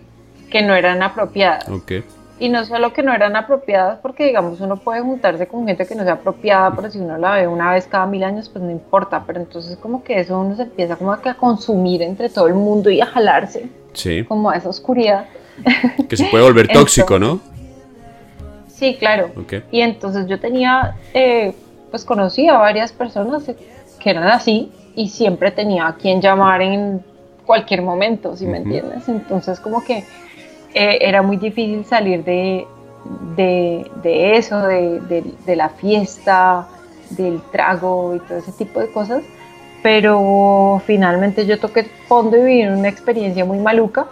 que 0.49 0.61
no 0.61 0.73
eran 0.75 1.03
apropiadas. 1.03 1.67
Okay. 1.67 2.05
Y 2.39 2.47
no 2.47 2.63
solo 2.63 2.93
que 2.93 3.03
no 3.03 3.13
eran 3.13 3.35
apropiadas, 3.35 3.99
porque 3.99 4.23
digamos 4.23 4.61
uno 4.61 4.77
puede 4.77 5.01
juntarse 5.01 5.45
con 5.45 5.67
gente 5.67 5.85
que 5.85 5.93
no 5.93 6.03
sea 6.03 6.13
apropiada, 6.13 6.73
pero 6.73 6.89
si 6.89 6.99
uno 6.99 7.17
la 7.17 7.33
ve 7.33 7.47
una 7.49 7.73
vez 7.73 7.85
cada 7.85 8.05
mil 8.05 8.23
años, 8.23 8.47
pues 8.47 8.63
no 8.63 8.71
importa. 8.71 9.25
Pero 9.27 9.41
entonces 9.41 9.77
como 9.77 10.05
que 10.05 10.21
eso 10.21 10.39
uno 10.39 10.55
se 10.55 10.61
empieza 10.61 10.95
como 10.95 11.11
a, 11.11 11.19
consumir 11.33 12.01
entre 12.01 12.29
todo 12.29 12.47
el 12.47 12.53
mundo 12.53 12.89
y 12.89 13.01
a 13.01 13.05
jalarse. 13.07 13.67
Sí. 13.91 14.23
Como 14.23 14.49
a 14.49 14.55
esa 14.55 14.69
oscuridad. 14.69 15.25
Que 16.07 16.17
se 16.17 16.25
puede 16.25 16.43
volver 16.43 16.67
tóxico, 16.73 17.19
¿no? 17.19 17.39
Sí, 18.67 18.95
claro. 18.97 19.31
Y 19.71 19.81
entonces 19.81 20.27
yo 20.27 20.39
tenía, 20.39 20.95
eh, 21.13 21.53
pues 21.91 22.05
conocí 22.05 22.47
a 22.47 22.57
varias 22.57 22.91
personas 22.91 23.43
que 23.99 24.09
eran 24.09 24.27
así 24.27 24.71
y 24.95 25.09
siempre 25.09 25.51
tenía 25.51 25.87
a 25.87 25.95
quien 25.95 26.21
llamar 26.21 26.61
en 26.61 27.03
cualquier 27.45 27.81
momento, 27.81 28.35
si 28.37 28.45
me 28.45 28.57
entiendes. 28.57 29.09
Entonces 29.09 29.59
como 29.59 29.83
que 29.83 30.03
eh, 30.73 30.97
era 31.01 31.21
muy 31.21 31.37
difícil 31.37 31.83
salir 31.83 32.23
de, 32.23 32.67
de, 33.35 34.37
eso, 34.37 34.61
de, 34.61 35.55
la 35.55 35.69
fiesta, 35.69 36.67
del 37.11 37.41
trago 37.51 38.15
y 38.15 38.19
todo 38.19 38.37
ese 38.37 38.51
tipo 38.51 38.79
de 38.79 38.91
cosas. 38.91 39.23
Pero 39.81 40.81
finalmente 40.85 41.45
yo 41.45 41.59
toqué 41.59 41.85
fondo 42.07 42.37
y 42.37 42.41
viví 42.41 42.67
una 42.67 42.89
experiencia 42.89 43.45
muy 43.45 43.57
maluca. 43.57 44.05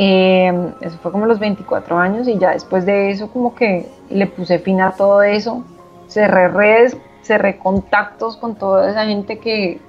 Eh, 0.00 0.72
eso 0.80 0.96
fue 1.02 1.10
como 1.10 1.26
los 1.26 1.40
24 1.40 1.98
años 1.98 2.28
y 2.28 2.38
ya 2.38 2.52
después 2.52 2.86
de 2.86 3.10
eso 3.10 3.32
como 3.32 3.56
que 3.56 3.88
le 4.10 4.28
puse 4.28 4.60
fin 4.60 4.80
a 4.80 4.92
todo 4.92 5.22
eso. 5.22 5.64
Cerré 6.06 6.48
redes, 6.48 6.96
cerré 7.22 7.58
contactos 7.58 8.36
con 8.36 8.54
toda 8.54 8.88
esa 8.88 9.04
gente 9.06 9.38
que, 9.38 9.80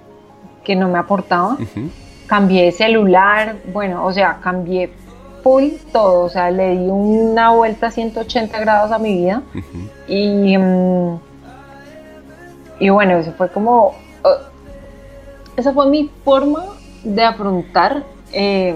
que 0.63 0.75
no 0.75 0.89
me 0.89 0.97
aportaba. 0.97 1.57
Cambié 2.27 2.65
de 2.65 2.71
celular, 2.71 3.57
bueno, 3.71 4.05
o 4.05 4.11
sea, 4.11 4.39
cambié 4.41 4.91
full 5.43 5.69
todo, 5.91 6.25
o 6.25 6.29
sea, 6.29 6.51
le 6.51 6.71
di 6.71 6.87
una 6.89 7.51
vuelta 7.51 7.87
a 7.87 7.91
180 7.91 8.59
grados 8.59 8.91
a 8.91 8.99
mi 8.99 9.15
vida 9.15 9.41
y, 10.07 10.57
mm, 10.57 11.19
y 12.79 12.89
bueno, 12.89 13.17
eso 13.17 13.31
fue 13.33 13.49
como, 13.49 13.95
uh, 14.23 14.29
esa 15.55 15.73
fue 15.73 15.89
mi 15.89 16.09
forma 16.23 16.65
de 17.03 17.23
afrontar, 17.23 18.03
eh, 18.33 18.75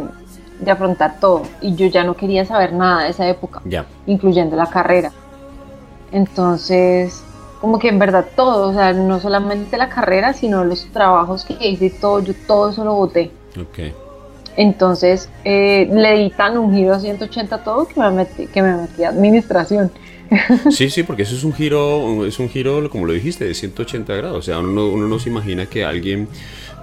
de 0.60 0.72
afrontar 0.72 1.20
todo. 1.20 1.44
Y 1.62 1.76
yo 1.76 1.88
ya 1.88 2.04
no 2.04 2.16
quería 2.16 2.46
saber 2.46 2.74
nada 2.74 3.04
de 3.04 3.10
esa 3.10 3.28
época, 3.28 3.62
incluyendo 4.06 4.56
la 4.56 4.70
carrera. 4.70 5.12
Entonces, 6.12 7.24
como 7.60 7.80
que 7.80 7.88
en 7.88 7.98
verdad 7.98 8.26
todo, 8.36 8.70
o 8.70 8.74
sea, 8.74 8.94
no 8.94 9.20
solamente 9.20 9.78
la 9.78 9.90
carrera, 9.90 10.34
sino 10.34 10.64
los 10.64 10.86
trabajos 10.92 11.46
que 11.46 11.54
hice 11.60 11.86
y 11.86 11.90
todo, 11.90 12.20
yo 12.22 12.34
todo 12.48 12.70
eso 12.70 12.84
lo 12.84 12.94
boté. 12.94 13.32
Okay. 13.70 13.94
Entonces 14.56 15.30
eh, 15.44 15.90
le 15.92 16.18
di 16.18 16.30
tan 16.30 16.58
un 16.58 16.74
giro 16.74 16.94
a 16.94 17.00
180 17.00 17.64
todo 17.64 17.88
que 17.88 18.00
me 18.00 18.12
metí, 18.12 18.48
que 18.48 18.62
me 18.62 18.76
metí 18.76 19.04
a 19.04 19.10
administración. 19.10 19.92
Sí, 20.72 20.90
sí, 20.90 21.04
porque 21.04 21.24
eso 21.24 21.36
es 21.36 21.44
un 21.44 21.54
giro, 21.54 22.26
es 22.26 22.40
un 22.40 22.50
giro, 22.50 22.90
como 22.90 23.06
lo 23.06 23.14
dijiste, 23.14 23.46
de 23.46 23.54
180 23.54 24.16
grados. 24.16 24.38
O 24.38 24.42
sea, 24.42 24.60
uno, 24.60 24.88
uno 24.88 25.08
no 25.08 25.20
se 25.20 25.30
imagina 25.30 25.68
que 25.68 25.86
alguien 25.86 26.28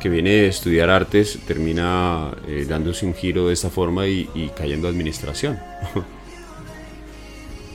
que 0.00 0.08
viene 0.08 0.40
a 0.40 0.46
estudiar 0.46 0.90
artes 0.90 1.38
termina 1.46 2.32
eh, 2.48 2.66
dándose 2.68 3.06
un 3.06 3.14
giro 3.14 3.48
de 3.48 3.54
esta 3.54 3.70
forma 3.70 4.06
y, 4.06 4.50
cayendo 4.56 4.88
a 4.88 4.90
administración. 4.90 5.58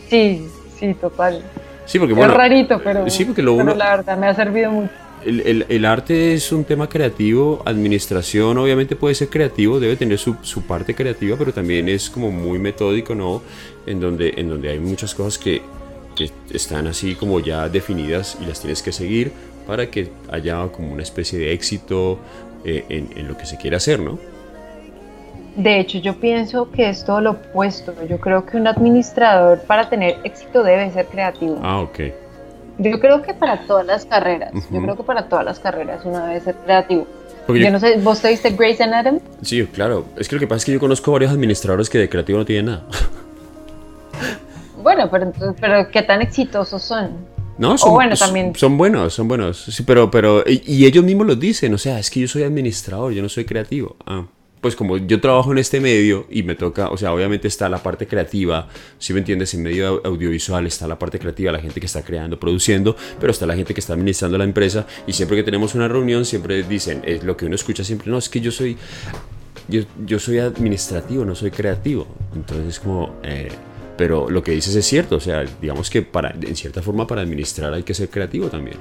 Sí, 0.07 0.47
sí, 0.79 0.93
total. 0.93 1.41
Sí, 1.87 1.97
porque 1.97 2.13
bueno, 2.13 2.31
es 2.31 2.37
rarito, 2.37 2.79
pero, 2.83 3.09
sí, 3.09 3.25
porque 3.25 3.41
lo 3.41 3.53
uno, 3.53 3.73
la 3.73 3.95
verdad 3.97 4.15
me 4.15 4.27
ha 4.27 4.35
servido 4.35 4.71
mucho 4.71 4.91
el, 5.25 5.85
arte 5.85 6.33
es 6.33 6.51
un 6.51 6.63
tema 6.63 6.87
creativo, 6.87 7.63
administración 7.65 8.57
obviamente 8.57 8.95
puede 8.95 9.15
ser 9.15 9.29
creativo, 9.29 9.79
debe 9.79 9.95
tener 9.95 10.19
su, 10.19 10.35
parte 10.67 10.93
creativa, 10.93 11.35
pero 11.37 11.51
también 11.51 11.89
es 11.89 12.09
como 12.09 12.31
muy 12.31 12.59
metódico, 12.59 13.15
¿no? 13.15 13.41
En 13.85 13.99
donde, 13.99 14.33
en 14.37 14.49
donde 14.49 14.69
hay 14.69 14.79
muchas 14.79 15.15
cosas 15.15 15.37
que, 15.37 15.61
están 16.49 16.87
así 16.87 17.13
como 17.15 17.41
ya 17.41 17.67
definidas 17.67 18.37
y 18.41 18.45
las 18.45 18.61
tienes 18.61 18.81
que 18.81 18.93
seguir 18.93 19.33
para 19.65 19.89
que 19.89 20.09
haya 20.31 20.67
como 20.67 20.91
una 20.93 21.03
especie 21.03 21.39
de 21.39 21.53
éxito 21.53 22.19
eh, 22.63 22.85
en, 22.89 23.09
en, 23.15 23.27
lo 23.27 23.37
que 23.37 23.45
se 23.45 23.57
quiere 23.57 23.75
hacer, 23.75 23.99
¿no? 23.99 24.17
De 25.55 25.79
hecho, 25.79 25.99
yo 25.99 26.19
pienso 26.19 26.69
que 26.71 26.89
es 26.89 27.05
todo 27.05 27.21
lo 27.21 27.31
opuesto. 27.31 27.93
Yo 28.09 28.19
creo 28.19 28.45
que 28.45 28.57
un 28.57 28.67
administrador 28.67 29.61
para 29.61 29.89
tener 29.89 30.17
éxito 30.23 30.63
debe 30.63 30.91
ser 30.91 31.05
creativo. 31.05 31.59
Ah, 31.61 31.79
ok. 31.79 31.99
Yo 32.77 32.99
creo 32.99 33.21
que 33.21 33.33
para 33.33 33.65
todas 33.65 33.85
las 33.85 34.05
carreras, 34.05 34.51
yo 34.69 34.81
creo 34.81 34.97
que 34.97 35.03
para 35.03 35.29
todas 35.29 35.45
las 35.45 35.59
carreras 35.59 36.01
uno 36.03 36.19
debe 36.25 36.41
ser 36.41 36.55
creativo. 36.55 37.07
yo, 37.47 37.71
no 37.71 37.79
sé, 37.79 37.97
¿vos 37.99 38.21
te 38.21 38.29
viste 38.29 38.49
Grey's 38.49 38.81
Anatomy? 38.81 39.21
Sí, 39.41 39.65
claro. 39.67 40.05
Es 40.17 40.27
que 40.27 40.35
lo 40.35 40.41
que 40.41 40.47
pasa 40.47 40.57
es 40.57 40.65
que 40.65 40.73
yo 40.73 40.79
conozco 40.79 41.13
varios 41.13 41.31
administradores 41.31 41.89
que 41.89 41.99
de 41.99 42.09
creativo 42.09 42.39
no 42.39 42.45
tienen 42.45 42.65
nada. 42.65 42.83
Bueno, 44.83 45.09
pero, 45.09 45.33
pero 45.59 45.89
¿qué 45.89 46.03
tan 46.03 46.21
exitosos 46.21 46.83
son? 46.83 47.34
No, 47.57 47.77
son, 47.77 47.93
bueno, 47.93 48.15
también. 48.15 48.53
son 48.55 48.77
buenos, 48.77 49.13
son 49.13 49.27
buenos. 49.27 49.57
Sí, 49.57 49.83
pero, 49.83 50.11
pero, 50.11 50.43
y, 50.45 50.61
y, 50.65 50.85
ellos 50.85 51.03
mismos 51.03 51.25
lo 51.27 51.35
dicen, 51.35 51.73
o 51.73 51.77
sea, 51.77 51.99
es 51.99 52.09
que 52.09 52.19
yo 52.19 52.27
soy 52.27 52.43
administrador, 52.43 53.13
yo 53.13 53.21
no 53.21 53.29
soy 53.29 53.45
creativo. 53.45 53.95
Ah 54.05 54.25
pues 54.65 54.75
como 54.75 54.97
yo 54.97 55.21
trabajo 55.21 55.51
en 55.51 55.59
este 55.59 55.79
medio 55.79 56.25
y 56.27 56.41
me 56.41 56.55
toca, 56.55 56.89
o 56.89 56.97
sea, 56.97 57.13
obviamente 57.13 57.47
está 57.47 57.69
la 57.69 57.83
parte 57.83 58.07
creativa, 58.07 58.67
si 58.97 59.13
me 59.13 59.19
entiendes, 59.19 59.53
en 59.53 59.61
medio 59.61 60.01
audiovisual 60.03 60.65
está 60.65 60.87
la 60.87 60.97
parte 60.97 61.19
creativa, 61.19 61.51
la 61.51 61.59
gente 61.59 61.79
que 61.79 61.85
está 61.85 62.01
creando, 62.01 62.39
produciendo, 62.39 62.95
pero 63.19 63.29
está 63.29 63.45
la 63.45 63.55
gente 63.55 63.75
que 63.75 63.79
está 63.79 63.93
administrando 63.93 64.39
la 64.39 64.43
empresa 64.43 64.87
y 65.05 65.13
siempre 65.13 65.37
que 65.37 65.43
tenemos 65.43 65.75
una 65.75 65.87
reunión 65.87 66.25
siempre 66.25 66.63
dicen, 66.63 67.03
es 67.05 67.23
lo 67.23 67.37
que 67.37 67.45
uno 67.45 67.53
escucha 67.53 67.83
siempre, 67.83 68.09
no, 68.09 68.17
es 68.17 68.27
que 68.27 68.41
yo 68.41 68.51
soy, 68.51 68.75
yo, 69.67 69.83
yo 70.03 70.17
soy 70.17 70.39
administrativo, 70.39 71.25
no 71.25 71.35
soy 71.35 71.51
creativo. 71.51 72.07
Entonces 72.33 72.79
como... 72.79 73.17
Eh, 73.21 73.49
pero 73.97 74.29
lo 74.29 74.43
que 74.43 74.51
dices 74.51 74.75
es 74.75 74.85
cierto, 74.85 75.15
o 75.15 75.19
sea, 75.19 75.43
digamos 75.61 75.89
que 75.89 76.01
para, 76.01 76.31
en 76.31 76.55
cierta 76.55 76.81
forma 76.81 77.07
para 77.07 77.21
administrar 77.21 77.73
hay 77.73 77.83
que 77.83 77.93
ser 77.93 78.09
creativo 78.09 78.47
también. 78.47 78.77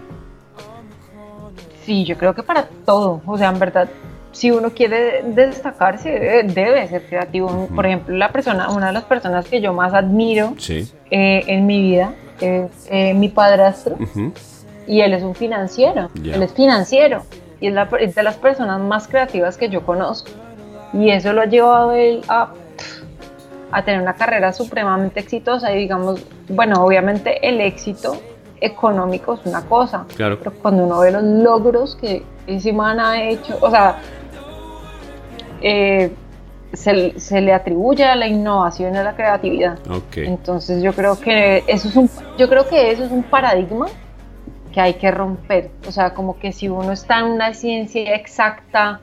Sí, 1.84 2.04
yo 2.04 2.16
creo 2.16 2.34
que 2.34 2.42
para 2.42 2.66
todo, 2.84 3.20
o 3.26 3.36
sea, 3.36 3.50
en 3.50 3.58
verdad, 3.58 3.88
si 4.34 4.50
uno 4.50 4.70
quiere 4.70 5.22
destacarse, 5.22 6.10
debe, 6.10 6.88
ser 6.88 7.06
creativo. 7.06 7.68
Por 7.74 7.86
ejemplo, 7.86 8.16
la 8.16 8.32
persona, 8.32 8.68
una 8.70 8.88
de 8.88 8.92
las 8.92 9.04
personas 9.04 9.46
que 9.46 9.60
yo 9.60 9.72
más 9.72 9.94
admiro 9.94 10.54
eh, 10.68 11.44
en 11.46 11.66
mi 11.66 11.80
vida 11.80 12.14
es 12.40 12.70
eh, 12.90 13.14
mi 13.14 13.28
padrastro. 13.28 13.96
Y 14.86 15.00
él 15.00 15.14
es 15.14 15.22
un 15.22 15.34
financiero. 15.34 16.10
Él 16.16 16.42
es 16.42 16.52
financiero. 16.52 17.22
Y 17.60 17.68
es, 17.68 17.74
la, 17.74 17.84
de 17.84 18.22
las 18.22 18.36
personas 18.36 18.80
más 18.80 19.06
creativas 19.06 19.56
que 19.56 19.68
yo 19.68 19.86
conozco. 19.86 20.30
Y 20.92 21.10
eso 21.10 21.32
lo 21.32 21.42
ha 21.42 21.46
llevado 21.46 21.90
a 21.90 22.00
él 22.00 22.22
a, 22.28 22.52
a 23.74 23.84
tener 23.84 24.00
una 24.00 24.14
carrera 24.14 24.52
supremamente 24.52 25.20
exitosa. 25.20 25.72
Y 25.72 25.78
digamos, 25.78 26.24
bueno, 26.48 26.84
obviamente 26.84 27.46
el 27.46 27.60
éxito 27.60 28.16
económico 28.60 29.34
es 29.34 29.40
una 29.44 29.62
cosa. 29.62 30.06
Claro. 30.16 30.38
Pero 30.38 30.52
cuando 30.54 30.84
uno 30.84 31.00
ve 31.00 31.10
los 31.10 31.24
logros 31.24 31.96
que 31.96 32.22
ese 32.46 32.72
man 32.72 33.00
ha 33.00 33.20
hecho, 33.20 33.58
o 33.60 33.70
sea, 33.70 33.98
eh, 35.60 36.12
se, 36.72 37.40
le 37.40 37.52
atribuye 37.52 38.04
a 38.04 38.14
la 38.14 38.28
innovación 38.28 38.94
y 38.94 38.98
a 38.98 39.02
la 39.02 39.16
creatividad. 39.16 39.78
Entonces 40.16 40.82
yo 40.82 40.92
creo 40.92 41.18
que 41.18 41.64
eso 41.66 41.88
es 41.88 41.96
un, 41.96 42.08
yo 42.38 42.48
creo 42.48 42.68
que 42.68 42.92
eso 42.92 43.04
es 43.04 43.10
un 43.10 43.24
paradigma 43.24 43.86
que 44.72 44.80
hay 44.80 44.94
que 44.94 45.10
romper. 45.10 45.70
O 45.88 45.92
sea, 45.92 46.14
como 46.14 46.38
que 46.38 46.52
si 46.52 46.68
uno 46.68 46.92
está 46.92 47.20
en 47.20 47.26
una 47.26 47.54
ciencia 47.54 48.14
exacta 48.14 49.00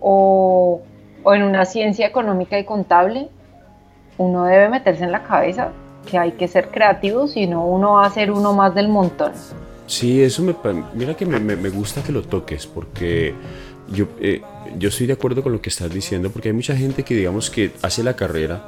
o, 0.00 0.82
o 1.24 1.34
en 1.34 1.42
una 1.42 1.64
ciencia 1.64 2.06
económica 2.06 2.58
y 2.58 2.64
contable, 2.64 3.28
uno 4.18 4.44
debe 4.44 4.68
meterse 4.68 5.04
en 5.04 5.12
la 5.12 5.22
cabeza 5.22 5.70
que 6.10 6.18
hay 6.18 6.32
que 6.32 6.48
ser 6.48 6.68
creativo, 6.68 7.28
si 7.28 7.46
no 7.46 7.66
uno 7.66 7.94
va 7.94 8.06
a 8.06 8.10
ser 8.10 8.30
uno 8.30 8.52
más 8.52 8.74
del 8.74 8.88
montón. 8.88 9.32
Sí, 9.86 10.22
eso 10.22 10.42
me, 10.42 10.54
mira 10.94 11.14
que 11.14 11.26
me, 11.26 11.38
me 11.38 11.68
gusta 11.68 12.02
que 12.02 12.12
lo 12.12 12.22
toques, 12.22 12.66
porque 12.66 13.34
yo, 13.88 14.06
eh, 14.20 14.40
yo 14.78 14.88
estoy 14.88 15.06
de 15.06 15.12
acuerdo 15.12 15.42
con 15.42 15.52
lo 15.52 15.60
que 15.60 15.68
estás 15.68 15.92
diciendo 15.92 16.30
porque 16.30 16.48
hay 16.48 16.54
mucha 16.54 16.76
gente 16.76 17.02
que 17.02 17.14
digamos 17.14 17.50
que 17.50 17.72
hace 17.82 18.02
la 18.02 18.16
carrera, 18.16 18.64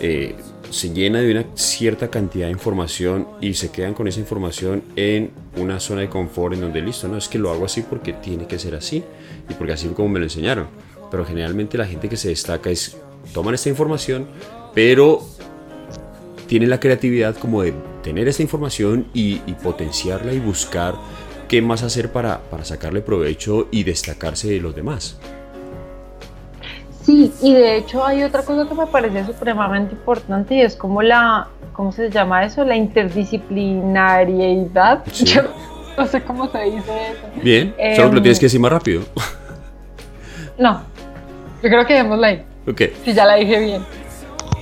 eh, 0.00 0.34
se 0.70 0.92
llena 0.92 1.20
de 1.20 1.30
una 1.30 1.44
cierta 1.54 2.08
cantidad 2.08 2.46
de 2.46 2.52
información 2.52 3.28
y 3.40 3.54
se 3.54 3.70
quedan 3.70 3.94
con 3.94 4.08
esa 4.08 4.20
información 4.20 4.82
en 4.96 5.30
una 5.56 5.78
zona 5.78 6.00
de 6.00 6.08
confort 6.08 6.54
en 6.54 6.62
donde 6.62 6.80
listo, 6.80 7.06
no 7.06 7.16
es 7.16 7.28
que 7.28 7.38
lo 7.38 7.50
hago 7.50 7.64
así 7.66 7.82
porque 7.82 8.12
tiene 8.12 8.46
que 8.46 8.58
ser 8.58 8.74
así 8.74 9.04
y 9.48 9.54
porque 9.54 9.74
así 9.74 9.86
como 9.88 10.08
me 10.08 10.18
lo 10.18 10.24
enseñaron. 10.24 10.66
Pero 11.10 11.24
generalmente 11.24 11.78
la 11.78 11.86
gente 11.86 12.08
que 12.08 12.16
se 12.16 12.28
destaca 12.30 12.70
es, 12.70 12.96
toman 13.32 13.54
esta 13.54 13.68
información, 13.68 14.26
pero 14.74 15.22
tienen 16.46 16.70
la 16.70 16.80
creatividad 16.80 17.36
como 17.36 17.62
de 17.62 17.74
tener 18.02 18.26
esta 18.28 18.42
información 18.42 19.06
y, 19.14 19.40
y 19.46 19.54
potenciarla 19.54 20.32
y 20.32 20.40
buscar 20.40 20.94
qué 21.48 21.62
más 21.62 21.82
hacer 21.82 22.10
para, 22.10 22.40
para 22.40 22.64
sacarle 22.64 23.00
provecho 23.00 23.68
y 23.70 23.84
destacarse 23.84 24.50
de 24.50 24.60
los 24.60 24.74
demás. 24.74 25.18
Sí, 27.02 27.32
y 27.42 27.52
de 27.52 27.76
hecho 27.76 28.04
hay 28.04 28.22
otra 28.22 28.42
cosa 28.42 28.68
que 28.68 28.74
me 28.74 28.86
parece 28.86 29.26
supremamente 29.26 29.94
importante 29.94 30.54
y 30.54 30.62
es 30.62 30.74
como 30.74 31.02
la, 31.02 31.48
¿cómo 31.74 31.92
se 31.92 32.08
llama 32.10 32.44
eso? 32.44 32.64
La 32.64 32.76
interdisciplinariedad. 32.76 35.04
Yo 35.12 35.42
no 35.98 36.06
sé 36.06 36.22
cómo 36.22 36.50
se 36.50 36.62
dice 36.62 36.78
eso. 36.78 37.42
Bien, 37.42 37.74
solo 37.94 38.08
que 38.08 38.16
lo 38.16 38.22
tienes 38.22 38.38
que 38.38 38.46
decir 38.46 38.60
más 38.60 38.72
rápido. 38.72 39.02
No, 40.58 40.80
yo 41.62 41.68
creo 41.68 41.84
que 41.84 41.92
dejémosla 41.94 42.28
ahí. 42.28 42.42
Ok. 42.66 42.82
Si 43.04 43.12
ya 43.12 43.26
la 43.26 43.34
dije 43.34 43.58
bien. 43.58 43.82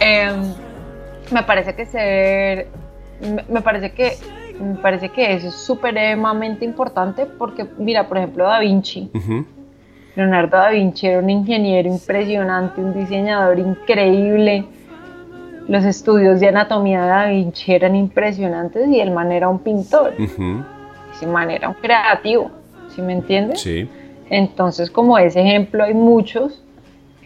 Em, 0.05 0.55
me 1.31 1.43
parece 1.45 1.75
que 1.75 1.87
ser, 1.87 2.67
me 3.49 3.63
parece 3.63 3.93
que 3.93 4.17
me 4.61 4.75
parece 4.77 5.09
que 5.09 5.35
eso 5.35 5.49
es 5.49 5.55
supremamente 5.55 6.65
importante 6.65 7.27
porque, 7.27 7.67
mira, 7.79 8.07
por 8.09 8.19
ejemplo, 8.19 8.45
Da 8.45 8.61
Vinci. 8.61 9.11
Leonardo 10.15 10.59
da 10.59 10.71
Vinci 10.71 11.07
era 11.07 11.19
un 11.21 11.31
ingeniero 11.31 11.89
impresionante, 11.89 12.81
un 12.81 12.93
diseñador 12.93 13.59
increíble. 13.59 14.65
Los 15.69 15.85
estudios 15.85 16.41
de 16.41 16.49
anatomía 16.49 17.03
de 17.03 17.09
Da 17.09 17.27
Vinci 17.27 17.73
eran 17.73 17.97
impresionantes 17.97 18.89
y 18.89 19.01
el 19.01 19.11
man 19.11 19.33
era 19.33 19.49
un 19.49 19.59
pintor. 19.59 20.15
Ese 20.19 21.27
man 21.27 21.51
era 21.51 21.69
un 21.69 21.75
creativo, 21.75 22.51
¿sí 22.95 23.01
me 23.01 23.15
entiendes? 23.15 23.61
Sí. 23.61 23.89
Entonces, 24.29 24.91
como 24.91 25.17
ese 25.19 25.41
ejemplo 25.41 25.85
hay 25.85 25.95
muchos. 25.95 26.63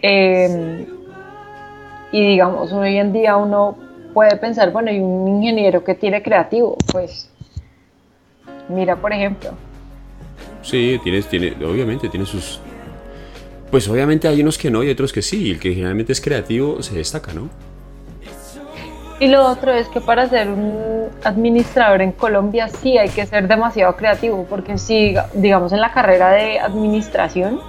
Em, 0.00 0.86
y 2.12 2.26
digamos, 2.26 2.72
hoy 2.72 2.96
en 2.96 3.12
día 3.12 3.36
uno 3.36 3.76
puede 4.14 4.36
pensar, 4.36 4.72
bueno, 4.72 4.90
hay 4.90 5.00
un 5.00 5.28
ingeniero 5.28 5.84
que 5.84 5.94
tiene 5.94 6.22
creativo, 6.22 6.76
pues 6.92 7.30
mira, 8.68 8.96
por 8.96 9.12
ejemplo. 9.12 9.50
Sí, 10.62 11.00
tienes, 11.02 11.26
tiene, 11.28 11.54
obviamente 11.64 12.08
tiene 12.08 12.26
sus 12.26 12.60
pues 13.70 13.88
obviamente 13.88 14.28
hay 14.28 14.40
unos 14.40 14.58
que 14.58 14.70
no 14.70 14.82
y 14.82 14.90
otros 14.90 15.12
que 15.12 15.22
sí. 15.22 15.50
El 15.50 15.58
que 15.58 15.74
generalmente 15.74 16.12
es 16.12 16.20
creativo 16.20 16.82
se 16.82 16.94
destaca, 16.94 17.32
¿no? 17.32 17.48
Y 19.18 19.28
lo 19.28 19.46
otro 19.46 19.72
es 19.72 19.88
que 19.88 20.00
para 20.00 20.28
ser 20.28 20.48
un 20.48 21.08
administrador 21.24 22.02
en 22.02 22.12
Colombia 22.12 22.68
sí 22.68 22.98
hay 22.98 23.08
que 23.08 23.24
ser 23.24 23.48
demasiado 23.48 23.96
creativo, 23.96 24.46
porque 24.48 24.76
si, 24.76 25.14
digamos, 25.32 25.72
en 25.72 25.80
la 25.80 25.90
carrera 25.92 26.30
de 26.30 26.60
administración, 26.60 27.60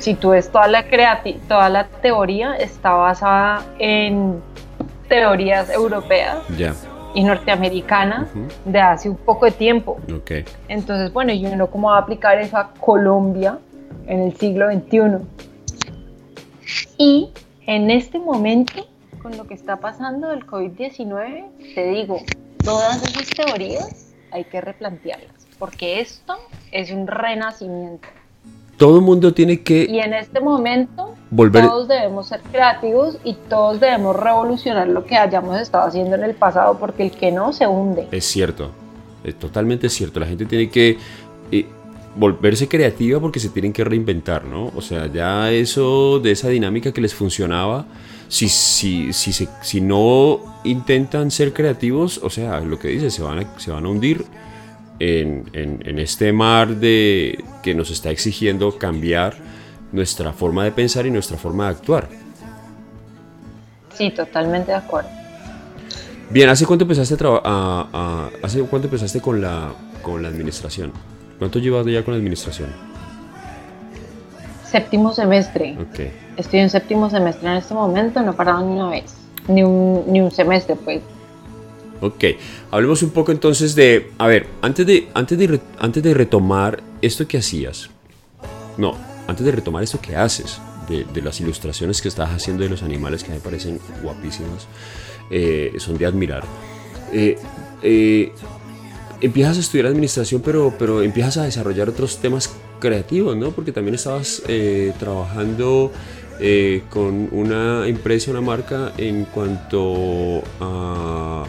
si 0.00 0.14
tú 0.14 0.30
ves 0.30 0.50
toda 0.50 0.66
la, 0.68 0.84
toda 1.46 1.68
la 1.68 1.86
teoría 1.86 2.54
está 2.56 2.92
basada 2.92 3.64
en 3.78 4.42
teorías 5.08 5.70
europeas. 5.70 6.38
y 7.12 7.24
norteamericanas 7.24 8.28
de 8.64 8.80
hace 8.80 9.08
un 9.10 9.16
poco 9.16 9.46
de 9.46 9.50
tiempo. 9.50 9.98
Okay. 10.20 10.44
Entonces, 10.68 11.12
bueno, 11.12 11.32
yo 11.32 11.54
no 11.56 11.66
cómo 11.66 11.88
va 11.90 11.96
a 11.96 12.00
aplicar 12.02 12.38
eso 12.38 12.56
a 12.56 12.72
Colombia 12.74 13.58
en 14.06 14.20
el 14.20 14.36
siglo 14.36 14.70
XXI. 14.70 15.18
Y 16.98 17.30
en 17.66 17.90
este 17.90 18.20
momento, 18.20 18.86
con 19.22 19.36
lo 19.36 19.46
que 19.48 19.54
está 19.54 19.78
pasando 19.78 20.28
del 20.28 20.46
COVID-19, 20.46 21.74
te 21.74 21.88
digo, 21.88 22.18
todas 22.64 23.02
esas 23.02 23.28
teorías 23.30 24.14
hay 24.30 24.44
que 24.44 24.60
replantearlas, 24.60 25.48
porque 25.58 26.00
esto 26.00 26.36
es 26.70 26.92
un 26.92 27.08
renacimiento. 27.08 28.06
Todo 28.80 28.96
el 28.96 29.02
mundo 29.02 29.34
tiene 29.34 29.60
que... 29.60 29.86
Y 29.90 29.98
en 29.98 30.14
este 30.14 30.40
momento 30.40 31.14
todos 31.52 31.86
debemos 31.86 32.28
ser 32.28 32.40
creativos 32.50 33.18
y 33.24 33.34
todos 33.34 33.78
debemos 33.78 34.16
revolucionar 34.16 34.88
lo 34.88 35.04
que 35.04 35.18
hayamos 35.18 35.60
estado 35.60 35.86
haciendo 35.86 36.16
en 36.16 36.24
el 36.24 36.34
pasado, 36.34 36.78
porque 36.78 37.02
el 37.02 37.10
que 37.10 37.30
no 37.30 37.52
se 37.52 37.66
hunde. 37.66 38.08
Es 38.10 38.24
cierto, 38.24 38.70
es 39.22 39.38
totalmente 39.38 39.90
cierto. 39.90 40.18
La 40.18 40.24
gente 40.24 40.46
tiene 40.46 40.70
que 40.70 40.96
eh, 41.52 41.66
volverse 42.16 42.68
creativa 42.68 43.20
porque 43.20 43.38
se 43.38 43.50
tienen 43.50 43.74
que 43.74 43.84
reinventar, 43.84 44.46
¿no? 44.46 44.72
O 44.74 44.80
sea, 44.80 45.08
ya 45.08 45.52
eso 45.52 46.18
de 46.18 46.30
esa 46.30 46.48
dinámica 46.48 46.90
que 46.90 47.02
les 47.02 47.14
funcionaba, 47.14 47.84
si, 48.28 48.48
si, 48.48 49.12
si, 49.12 49.46
si 49.60 49.80
no 49.82 50.40
intentan 50.64 51.30
ser 51.30 51.52
creativos, 51.52 52.18
o 52.22 52.30
sea, 52.30 52.60
lo 52.60 52.78
que 52.78 52.88
dice, 52.88 53.10
se 53.10 53.20
van 53.20 53.40
a, 53.40 53.58
se 53.60 53.70
van 53.72 53.84
a 53.84 53.90
hundir 53.90 54.24
en, 55.00 55.48
en 55.52 55.98
este 55.98 56.32
mar 56.32 56.68
de 56.68 57.42
que 57.62 57.74
nos 57.74 57.90
está 57.90 58.10
exigiendo 58.10 58.78
cambiar 58.78 59.34
nuestra 59.92 60.32
forma 60.32 60.64
de 60.64 60.72
pensar 60.72 61.06
y 61.06 61.10
nuestra 61.10 61.36
forma 61.36 61.64
de 61.64 61.70
actuar. 61.70 62.08
Sí, 63.94 64.10
totalmente 64.10 64.70
de 64.70 64.78
acuerdo. 64.78 65.10
Bien, 66.30 66.48
¿hace 66.48 66.64
cuánto 66.64 66.84
empezaste 66.84 67.16
a, 67.22 68.30
hace 68.42 68.62
cuánto 68.62 68.86
empezaste 68.86 69.20
con 69.20 69.40
la 69.40 69.72
con 70.00 70.22
la 70.22 70.28
administración? 70.28 70.92
¿Cuánto 71.38 71.58
llevas 71.58 71.84
ya 71.86 72.04
con 72.04 72.14
la 72.14 72.18
administración? 72.18 72.68
Séptimo 74.64 75.12
semestre. 75.12 75.76
Okay. 75.90 76.12
Estoy 76.36 76.60
en 76.60 76.70
séptimo 76.70 77.10
semestre 77.10 77.50
en 77.50 77.56
este 77.56 77.74
momento, 77.74 78.22
no 78.22 78.30
he 78.30 78.34
parado 78.34 78.64
ni 78.64 78.74
una 78.74 78.90
vez, 78.90 79.12
ni 79.48 79.64
un, 79.64 80.04
ni 80.06 80.20
un 80.20 80.30
semestre, 80.30 80.76
pues. 80.76 81.02
Ok, 82.00 82.24
hablemos 82.70 83.02
un 83.02 83.10
poco 83.10 83.30
entonces 83.30 83.74
de, 83.74 84.10
a 84.16 84.26
ver, 84.26 84.46
antes 84.62 84.86
de, 84.86 85.08
antes 85.12 85.36
de, 85.36 85.60
antes 85.78 86.02
de 86.02 86.14
retomar 86.14 86.82
esto 87.02 87.28
que 87.28 87.36
hacías, 87.36 87.90
no, 88.78 88.96
antes 89.26 89.44
de 89.44 89.52
retomar 89.52 89.82
esto 89.82 90.00
que 90.00 90.16
haces, 90.16 90.60
de, 90.88 91.22
las 91.22 91.40
ilustraciones 91.40 92.00
que 92.00 92.08
estás 92.08 92.30
haciendo 92.30 92.64
de 92.64 92.70
los 92.70 92.82
animales 92.82 93.22
que 93.22 93.30
me 93.30 93.38
parecen 93.38 93.78
guapísimas, 94.02 94.66
eh, 95.30 95.72
son 95.78 95.96
de 95.98 96.06
admirar. 96.06 96.42
Eh, 97.12 97.38
eh, 97.82 98.32
empiezas 99.20 99.58
a 99.58 99.60
estudiar 99.60 99.86
administración, 99.86 100.42
pero, 100.44 100.74
pero 100.78 101.02
empiezas 101.02 101.36
a 101.36 101.44
desarrollar 101.44 101.88
otros 101.88 102.18
temas 102.18 102.50
creativos, 102.80 103.36
¿no? 103.36 103.50
Porque 103.52 103.72
también 103.72 103.94
estabas 103.94 104.42
trabajando 104.98 105.92
con 106.88 107.28
una 107.30 107.86
empresa, 107.86 108.30
una 108.30 108.40
marca 108.40 108.92
en 108.96 109.26
cuanto 109.26 110.42
a 110.58 111.44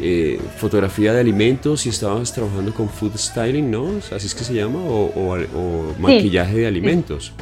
eh, 0.00 0.40
fotografía 0.56 1.12
de 1.12 1.20
alimentos 1.20 1.86
y 1.86 1.88
estabas 1.88 2.32
trabajando 2.32 2.74
con 2.74 2.88
food 2.88 3.16
styling, 3.16 3.70
¿no? 3.70 3.86
Así 4.14 4.26
es 4.26 4.34
que 4.34 4.42
se 4.42 4.54
llama, 4.54 4.80
o, 4.80 5.36
maquillaje 5.98 6.58
de 6.58 6.66
alimentos. 6.66 7.32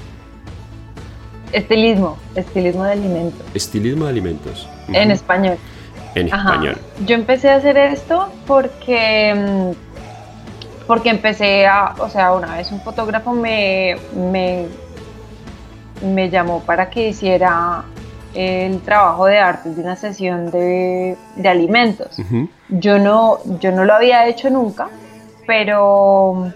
Estilismo, 1.53 2.18
estilismo 2.34 2.84
de 2.84 2.92
alimentos. 2.92 3.46
Estilismo 3.55 4.05
de 4.05 4.11
alimentos. 4.11 4.68
En 4.88 5.11
español. 5.11 5.57
En 6.14 6.26
español. 6.26 6.76
Yo 7.07 7.14
empecé 7.14 7.48
a 7.50 7.57
hacer 7.57 7.76
esto 7.78 8.30
porque, 8.46 9.34
mm, 9.34 10.86
porque 10.86 11.09
empecé 11.09 11.66
a, 11.66 11.94
o 11.98 12.11
sea, 12.11 12.32
una 12.32 12.57
vez 12.57 12.70
un 12.70 12.80
fotógrafo 12.82 13.32
me, 13.32 13.96
me, 14.14 14.66
me 16.03 16.28
llamó 16.28 16.61
para 16.61 16.90
que 16.90 17.09
hiciera 17.09 17.84
el 18.35 18.80
trabajo 18.80 19.26
de 19.26 19.39
arte 19.39 19.70
de 19.70 19.80
una 19.80 19.97
sesión 19.97 20.51
de, 20.51 21.16
alimentos. 21.45 22.16
yo, 22.68 22.99
no, 22.99 23.39
yo 23.61 23.72
no 23.72 23.85
lo 23.85 23.95
había 23.95 24.26
hecho 24.26 24.51
nunca, 24.51 24.89
pero, 25.47 26.53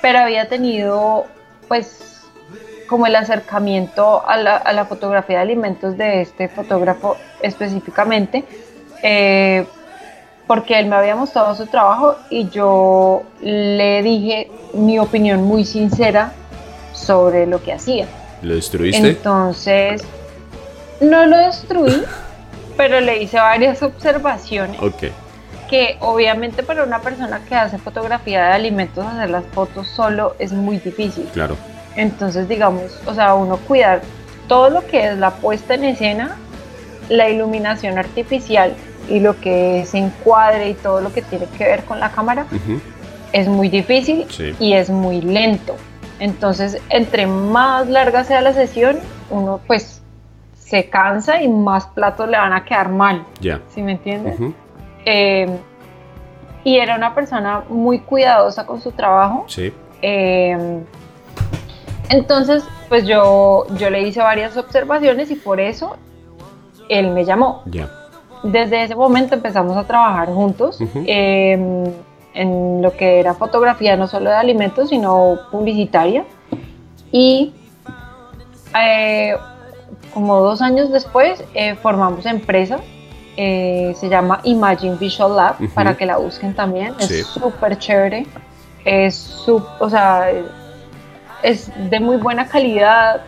pero 0.00 0.18
había 0.18 0.48
tenido 0.48 1.26
pues 1.66 2.08
como 2.88 3.06
el 3.06 3.14
acercamiento 3.16 4.26
a 4.26 4.36
la, 4.38 4.86
fotografía 4.86 5.36
de 5.36 5.42
alimentos 5.42 5.96
de 5.96 6.22
este 6.22 6.48
fotógrafo 6.48 7.16
específicamente, 7.42 8.44
eh, 9.02 9.66
porque 10.46 10.78
él 10.78 10.86
me 10.86 10.96
había 10.96 11.14
mostrado 11.14 11.54
su 11.54 11.66
trabajo 11.66 12.16
y 12.30 12.48
yo 12.48 13.22
le 13.42 14.02
dije 14.02 14.50
mi 14.72 14.98
opinión 14.98 15.44
muy 15.44 15.64
sincera 15.64 16.32
sobre 16.94 17.46
lo 17.46 17.62
que 17.62 17.74
hacía. 17.74 18.06
¿Lo 18.42 18.54
destruiste? 18.54 19.10
Entonces, 19.10 20.02
no 21.00 21.26
lo 21.26 21.36
destruí, 21.36 22.02
pero 22.76 23.00
le 23.00 23.22
hice 23.22 23.38
varias 23.38 23.82
observaciones. 23.82 24.80
Ok. 24.80 25.04
Que 25.68 25.96
obviamente 26.00 26.62
para 26.62 26.82
una 26.82 27.00
persona 27.00 27.40
que 27.46 27.54
hace 27.54 27.78
fotografía 27.78 28.46
de 28.46 28.52
alimentos, 28.52 29.04
hacer 29.06 29.30
las 29.30 29.44
fotos 29.52 29.86
solo 29.88 30.34
es 30.38 30.52
muy 30.52 30.78
difícil. 30.78 31.28
Claro. 31.32 31.56
Entonces, 31.96 32.48
digamos, 32.48 32.98
o 33.06 33.14
sea, 33.14 33.34
uno 33.34 33.56
cuidar 33.58 34.00
todo 34.46 34.70
lo 34.70 34.86
que 34.86 35.08
es 35.08 35.18
la 35.18 35.32
puesta 35.32 35.74
en 35.74 35.84
escena, 35.84 36.36
la 37.08 37.28
iluminación 37.28 37.98
artificial 37.98 38.72
y 39.08 39.20
lo 39.20 39.38
que 39.40 39.80
es 39.80 39.94
encuadre 39.94 40.70
y 40.70 40.74
todo 40.74 41.00
lo 41.00 41.12
que 41.12 41.22
tiene 41.22 41.46
que 41.46 41.64
ver 41.64 41.84
con 41.84 42.00
la 42.00 42.10
cámara, 42.10 42.46
es 43.32 43.48
muy 43.48 43.68
difícil 43.68 44.26
y 44.58 44.72
es 44.74 44.90
muy 44.90 45.20
lento. 45.20 45.76
Entonces, 46.20 46.78
entre 46.88 47.26
más 47.26 47.88
larga 47.88 48.24
sea 48.24 48.40
la 48.40 48.52
sesión, 48.52 48.98
uno 49.30 49.60
pues 49.66 49.97
se 50.68 50.90
cansa 50.90 51.42
y 51.42 51.48
más 51.48 51.86
platos 51.86 52.28
le 52.28 52.36
van 52.36 52.52
a 52.52 52.64
quedar 52.64 52.90
mal. 52.90 53.24
Ya. 53.40 53.62
¿Sí 53.68 53.80
me 53.80 53.92
entiendes? 53.92 54.38
Eh, 55.06 55.48
y 56.62 56.76
era 56.76 56.96
una 56.96 57.14
persona 57.14 57.64
muy 57.70 58.00
cuidadosa 58.00 58.66
con 58.66 58.78
su 58.80 58.92
trabajo. 58.92 59.44
Sí. 59.46 59.72
Eh, 60.02 60.82
entonces, 62.10 62.64
pues 62.90 63.06
yo, 63.06 63.66
yo 63.78 63.88
le 63.88 64.02
hice 64.02 64.20
varias 64.20 64.58
observaciones 64.58 65.30
y 65.30 65.36
por 65.36 65.58
eso 65.58 65.96
él 66.90 67.12
me 67.12 67.24
llamó. 67.24 67.62
Ya. 67.64 67.88
Desde 68.42 68.82
ese 68.82 68.94
momento 68.94 69.34
empezamos 69.34 69.74
a 69.74 69.84
trabajar 69.84 70.28
juntos 70.28 70.78
em, 71.06 71.84
en 72.34 72.82
lo 72.82 72.92
que 72.92 73.20
era 73.20 73.32
fotografía 73.32 73.96
no 73.96 74.06
solo 74.06 74.28
de 74.28 74.36
alimentos, 74.36 74.90
sino 74.90 75.36
publicitaria. 75.50 76.24
Y 77.10 77.54
eh, 78.78 79.34
como 80.18 80.40
dos 80.40 80.60
años 80.62 80.90
después, 80.90 81.44
eh, 81.54 81.76
formamos 81.76 82.26
empresa. 82.26 82.80
Eh, 83.36 83.94
se 83.96 84.08
llama 84.08 84.40
Imagine 84.42 84.96
Visual 84.96 85.36
Lab, 85.36 85.54
para 85.74 85.96
que 85.96 86.04
la 86.04 86.16
busquen 86.16 86.54
también. 86.54 86.92
Es 86.98 87.24
súper 87.24 87.78
chévere. 87.78 88.26
Es, 88.84 89.46
o 89.46 89.88
sea, 89.88 90.28
es 91.44 91.70
de 91.88 92.00
muy 92.00 92.16
buena 92.16 92.48
calidad. 92.48 93.20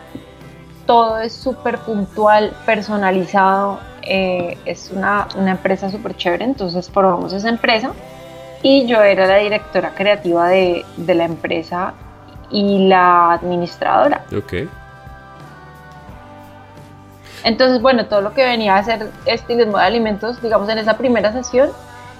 Todo 0.85 1.19
es 1.19 1.31
súper 1.31 1.77
puntual, 1.77 2.51
personalizado. 2.65 3.79
Eh, 4.01 4.57
es 4.65 4.91
una, 4.91 5.29
una 5.37 5.51
empresa 5.51 5.89
súper 5.89 6.17
chévere. 6.17 6.43
Entonces 6.43 6.89
formamos 6.89 7.31
esa 7.31 7.47
empresa. 7.47 7.93
Y 8.63 8.85
yo 8.85 9.01
era 9.01 9.27
la 9.27 9.37
directora 9.37 9.91
creativa 9.95 10.49
de, 10.49 10.85
de 10.97 11.15
la 11.15 11.23
empresa 11.23 11.93
y 12.49 12.89
la 12.89 13.31
administradora. 13.31 14.25
Okay. 14.43 14.67
Entonces, 17.43 17.81
bueno, 17.81 18.05
todo 18.05 18.21
lo 18.21 18.33
que 18.33 18.43
venía 18.43 18.75
a 18.75 18.79
hacer 18.79 19.09
estilismo 19.25 19.77
de 19.77 19.83
alimentos, 19.83 20.41
digamos, 20.41 20.69
en 20.69 20.77
esa 20.77 20.97
primera 20.97 21.31
sesión, 21.31 21.69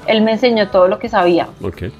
él 0.07 0.21
me 0.21 0.33
enseñó 0.33 0.69
todo 0.69 0.87
lo 0.87 0.99
que 0.99 1.09
sabía. 1.09 1.47
Okay. 1.61 1.93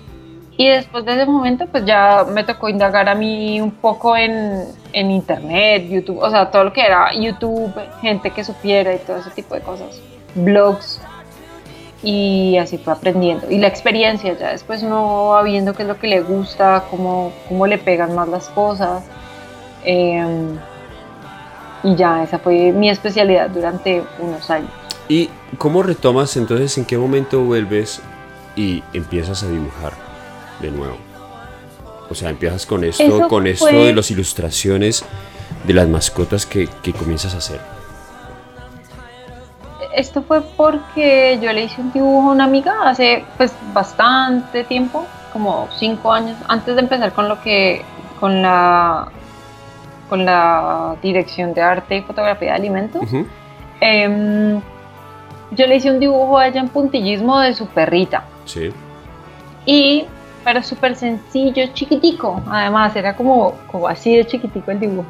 Y 0.58 0.68
después 0.68 1.06
de 1.06 1.14
ese 1.14 1.26
momento, 1.26 1.66
pues 1.68 1.86
ya 1.86 2.26
me 2.30 2.44
tocó 2.44 2.70
indagar 2.70 3.10
a 3.10 3.16
mí 3.16 3.62
un 3.62 3.72
poco 3.72 4.18
en, 4.18 4.66
en, 4.94 5.12
internet, 5.12 5.88
YouTube, 5.90 6.20
o 6.20 6.30
sea, 6.30 6.52
todo 6.52 6.66
lo 6.66 6.74
que 6.74 6.82
era 6.82 7.14
YouTube, 7.14 7.74
gente 8.02 8.32
que 8.32 8.44
supiera 8.44 8.94
y 8.94 8.98
todo 9.00 9.18
ese 9.18 9.30
tipo 9.32 9.56
de 9.56 9.62
cosas, 9.62 10.02
blogs. 10.36 11.02
Y 12.04 12.58
así 12.58 12.80
fue 12.80 12.94
aprendiendo. 12.94 13.50
Y 13.52 13.60
la 13.60 13.68
experiencia, 13.68 14.34
ya 14.38 14.50
después 14.50 14.82
uno 14.82 15.28
va 15.28 15.44
viendo 15.44 15.74
qué 15.74 15.84
es 15.84 15.88
lo 15.88 16.00
que 16.00 16.08
le 16.08 16.22
gusta, 16.22 16.86
cómo, 16.90 17.32
cómo 17.48 17.68
le 17.68 17.78
pegan 17.78 18.16
más 18.16 18.28
las 18.28 18.50
cosas. 18.50 19.04
Eh, 19.84 20.58
y 21.84 21.96
ya, 21.96 22.24
esa 22.24 22.40
fue 22.40 22.72
mi 22.72 22.90
especialidad 22.90 23.50
durante 23.50 24.04
unos 24.20 24.50
años. 24.50 24.72
¿Y 25.08 25.30
cómo 25.58 25.84
retomas 25.84 26.38
entonces, 26.38 26.78
en 26.78 26.86
qué 26.86 26.98
momento 26.98 27.42
vuelves 27.42 28.02
y 28.56 28.84
empiezas 28.94 29.44
a 29.44 29.50
dibujar 29.50 29.94
de 30.62 30.72
nuevo? 30.72 30.98
O 32.10 32.16
sea, 32.16 32.30
empiezas 32.30 32.66
con 32.66 32.84
esto, 32.84 33.28
con 33.28 33.48
esto 33.48 33.68
de 33.68 33.94
las 33.94 34.12
ilustraciones 34.12 35.04
de 35.66 35.74
las 35.74 35.88
mascotas 35.88 36.46
que, 36.46 36.68
que 36.82 36.94
comienzas 36.94 37.34
a 37.36 37.38
hacer. 37.38 37.60
esto 39.94 40.22
fue 40.22 40.42
porque 40.42 41.38
yo 41.42 41.52
le 41.52 41.66
hice 41.66 41.82
un 41.82 41.92
dibujo 41.92 42.30
a 42.30 42.32
una 42.32 42.46
amiga 42.46 42.74
hace 42.86 43.26
pues 43.38 43.52
bastante 43.74 44.64
tiempo, 44.64 45.06
como 45.34 45.68
cinco 45.78 46.12
años, 46.12 46.38
antes 46.48 46.76
de 46.76 46.82
empezar 46.82 47.14
con 47.14 47.28
lo 47.28 47.42
que, 47.42 47.84
con 48.20 48.42
la, 48.42 49.10
con 50.12 50.26
la 50.26 50.98
dirección 51.02 51.54
de 51.54 51.62
arte 51.62 51.96
y 51.96 52.02
fotografía 52.02 52.50
de 52.50 52.56
alimentos. 52.56 53.02
Em, 53.80 54.60
yo 55.52 55.68
le 55.68 55.78
hice 55.78 55.90
un 55.90 56.02
dibujo 56.02 56.38
a 56.38 56.50
ella 56.50 56.60
en 56.60 56.68
puntillismo 56.68 57.40
de 57.40 57.54
su 57.54 57.66
perrita. 57.68 58.26
Sí. 58.44 58.74
Y, 59.66 60.06
pero 60.44 60.62
súper 60.64 60.98
sencillo, 60.98 61.68
chiquitico. 61.74 62.42
Además, 62.52 62.94
era 62.98 63.16
como, 63.16 63.54
como 63.72 63.88
así 63.88 64.18
de 64.18 64.26
chiquitico 64.26 64.70
el 64.72 64.82
dibujo. 64.82 65.08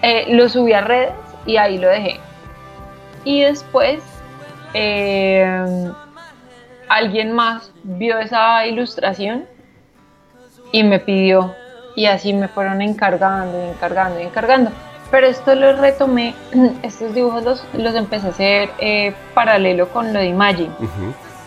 Eh, 0.00 0.32
lo 0.32 0.48
subí 0.48 0.74
a 0.74 0.80
redes 0.80 1.12
y 1.44 1.56
ahí 1.56 1.78
lo 1.78 1.88
dejé. 1.88 2.20
Y 3.24 3.40
después 3.40 4.00
eh, 4.74 5.90
alguien 6.88 7.32
más 7.32 7.72
vio 7.82 8.16
esa 8.20 8.64
ilustración 8.64 9.46
y 10.70 10.84
me 10.84 11.00
pidió. 11.00 11.52
Y 12.00 12.06
así 12.06 12.32
me 12.32 12.48
fueron 12.48 12.80
encargando 12.80 13.62
y 13.62 13.68
encargando 13.68 14.18
y 14.18 14.22
encargando. 14.22 14.70
Pero 15.10 15.26
esto 15.26 15.54
lo 15.54 15.76
retomé, 15.76 16.34
estos 16.82 17.12
dibujos 17.14 17.44
los, 17.44 17.66
los 17.74 17.94
empecé 17.94 18.28
a 18.28 18.30
hacer 18.30 18.70
eh, 18.78 19.12
paralelo 19.34 19.86
con 19.90 20.10
lo 20.14 20.18
de 20.18 20.28
Imagine. 20.28 20.70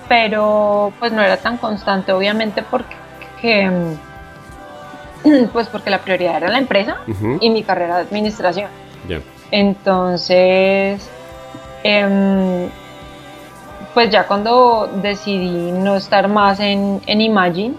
Pero 0.07 0.93
pues 0.99 1.11
no 1.11 1.23
era 1.23 1.37
tan 1.37 1.57
constante, 1.57 2.11
obviamente, 2.11 2.61
porque 2.61 3.71
pues 5.53 5.69
porque 5.69 5.89
la 5.89 5.97
prioridad 6.01 6.37
era 6.37 6.49
la 6.49 6.59
empresa 6.59 6.97
y 7.41 7.49
mi 7.49 7.63
carrera 7.63 7.95
de 7.95 8.01
administración. 8.03 8.69
Entonces, 9.49 11.09
em, 11.81 12.69
pues 13.95 14.11
ya 14.11 14.27
cuando 14.27 14.87
decidí 15.01 15.71
no 15.71 15.95
estar 15.95 16.27
más 16.27 16.59
en, 16.59 17.01
en 17.07 17.21
Imagine, 17.21 17.73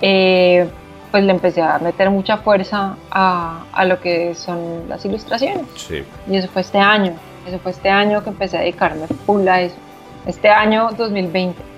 eh, 0.00 0.70
pues 1.10 1.24
le 1.24 1.32
empecé 1.32 1.62
a 1.62 1.78
meter 1.78 2.10
mucha 2.10 2.38
fuerza 2.38 2.96
a, 3.10 3.64
a, 3.72 3.84
lo 3.84 4.00
que 4.00 4.34
son 4.34 4.88
las 4.88 5.04
ilustraciones. 5.04 5.66
Y 6.30 6.36
eso 6.36 6.48
fue 6.48 6.62
este 6.62 6.78
año, 6.78 7.14
eso 7.46 7.58
fue 7.58 7.72
este 7.72 7.88
año 7.88 8.22
que 8.22 8.30
empecé 8.30 8.58
a 8.58 8.60
dedicarme 8.60 9.06
full 9.26 9.46
a 9.48 9.62
eso, 9.62 9.76
este 10.26 10.48
año 10.48 10.90
2020. 10.96 11.68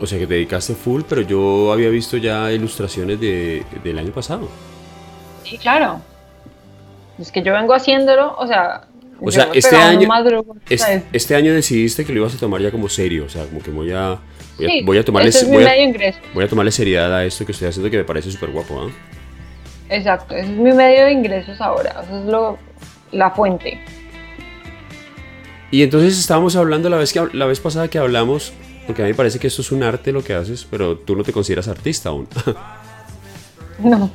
O 0.00 0.06
sea 0.06 0.18
que 0.18 0.26
te 0.26 0.34
dedicaste 0.34 0.74
full, 0.74 1.02
pero 1.06 1.20
yo 1.20 1.72
había 1.72 1.90
visto 1.90 2.16
ya 2.16 2.50
ilustraciones 2.50 3.20
de, 3.20 3.64
del 3.84 3.98
año 3.98 4.12
pasado. 4.12 4.48
Sí, 5.44 5.58
claro. 5.58 6.00
Es 7.18 7.30
que 7.30 7.42
yo 7.42 7.52
vengo 7.52 7.74
haciéndolo, 7.74 8.34
o 8.38 8.46
sea... 8.46 8.86
O 9.22 9.30
sea, 9.30 9.50
este 9.52 9.76
año, 9.76 10.08
este, 10.70 11.36
año 11.36 11.52
decidiste 11.52 12.06
que 12.06 12.12
lo 12.14 12.20
ibas 12.20 12.34
a 12.34 12.38
tomar 12.38 12.62
ya 12.62 12.70
como 12.70 12.88
serio, 12.88 13.26
o 13.26 13.28
sea, 13.28 13.44
como 13.44 13.60
que 13.60 13.70
voy 13.70 13.92
a, 13.92 14.18
voy 14.84 14.98
a, 14.98 15.04
tomarle, 15.04 15.30
voy, 16.34 16.44
a, 16.44 16.48
tomarle 16.48 16.72
seriedad 16.72 17.14
a 17.14 17.24
esto 17.24 17.46
que 17.46 17.52
estoy 17.52 17.68
haciendo 17.68 17.90
que 17.90 17.98
me 17.98 18.04
parece 18.04 18.30
súper 18.30 18.50
guapo. 18.50 18.88
¿eh? 18.88 18.92
Exacto, 19.90 20.34
ese 20.34 20.50
es 20.50 20.58
mi 20.58 20.72
medio 20.72 21.04
de 21.04 21.12
ingresos 21.12 21.60
ahora, 21.60 22.02
eso 22.04 22.20
es 22.20 22.26
lo, 22.26 22.58
la 23.12 23.30
fuente. 23.30 23.80
Y 25.70 25.82
entonces 25.82 26.18
estábamos 26.18 26.56
hablando 26.56 26.88
la 26.88 26.96
vez, 26.96 27.12
que, 27.12 27.28
la 27.32 27.46
vez 27.46 27.60
pasada 27.60 27.88
que 27.88 27.98
hablamos 27.98 28.52
porque 28.90 29.02
a 29.02 29.04
mí 29.04 29.12
me 29.12 29.16
parece 29.16 29.38
que 29.38 29.46
esto 29.46 29.62
es 29.62 29.70
un 29.70 29.84
arte 29.84 30.10
lo 30.10 30.24
que 30.24 30.34
haces, 30.34 30.66
pero 30.68 30.96
tú 30.98 31.14
no 31.14 31.22
te 31.22 31.32
consideras 31.32 31.68
artista 31.68 32.08
aún. 32.08 32.26
no. 33.78 34.10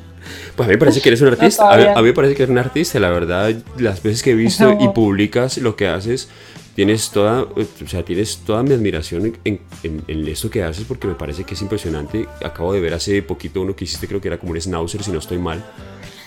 Pues 0.56 0.68
a 0.68 0.70
mí 0.70 0.74
me 0.74 0.78
parece 0.78 1.00
que 1.00 1.08
eres 1.08 1.22
un 1.22 1.28
artista. 1.32 1.72
a, 1.72 2.02
mí, 2.02 2.08
me 2.08 2.14
parece 2.14 2.36
que 2.36 2.44
eres 2.44 2.52
un 2.52 2.58
artista, 2.58 3.00
la 3.00 3.10
verdad. 3.10 3.54
Las 3.78 4.04
veces 4.04 4.22
que 4.22 4.32
he 4.32 4.36
visto 4.36 4.78
y 4.82 4.90
publicas 4.90 5.60
lo 5.60 5.78
que 5.78 5.88
haces, 5.88 6.28
tienes 6.76 7.10
toda, 7.10 7.44
o 7.44 7.88
sea, 7.88 8.04
tienes 8.04 8.38
toda 8.40 8.62
mi 8.62 8.74
admiración 8.74 9.38
en, 9.46 9.62
en, 9.84 10.28
esto 10.28 10.50
que 10.50 10.62
haces 10.62 10.84
porque 10.86 11.08
me 11.08 11.16
parece 11.16 11.46
que 11.46 11.54
es 11.54 11.62
impresionante. 11.62 12.28
Acabo 12.44 12.74
de 12.74 12.82
ver 12.82 12.94
hace 12.94 13.22
poquito 13.24 13.62
uno 13.62 13.76
que 13.76 13.86
hiciste, 13.86 14.08
creo 14.08 14.20
que 14.20 14.28
era 14.28 14.38
como 14.38 14.52
un 14.52 14.60
schnauzer, 14.60 15.02
si 15.02 15.12
no 15.12 15.20
estoy 15.20 15.38
mal, 15.38 15.64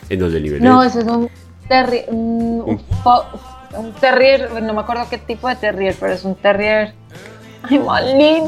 en 0.08 0.18
donde 0.18 0.38
el 0.38 0.42
nivel. 0.42 0.62
No, 0.62 0.82
ese 0.82 1.00
es 1.00 1.04
un, 1.06 1.28
terrier, 1.68 2.06
un, 2.08 2.80
un 3.76 3.92
terrier, 4.00 4.62
no 4.62 4.72
me 4.72 4.80
acuerdo 4.80 5.06
qué 5.10 5.18
tipo 5.18 5.48
de 5.48 5.56
terrier, 5.56 5.94
pero 6.00 6.14
es 6.14 6.24
un 6.24 6.34
terrier 6.34 6.94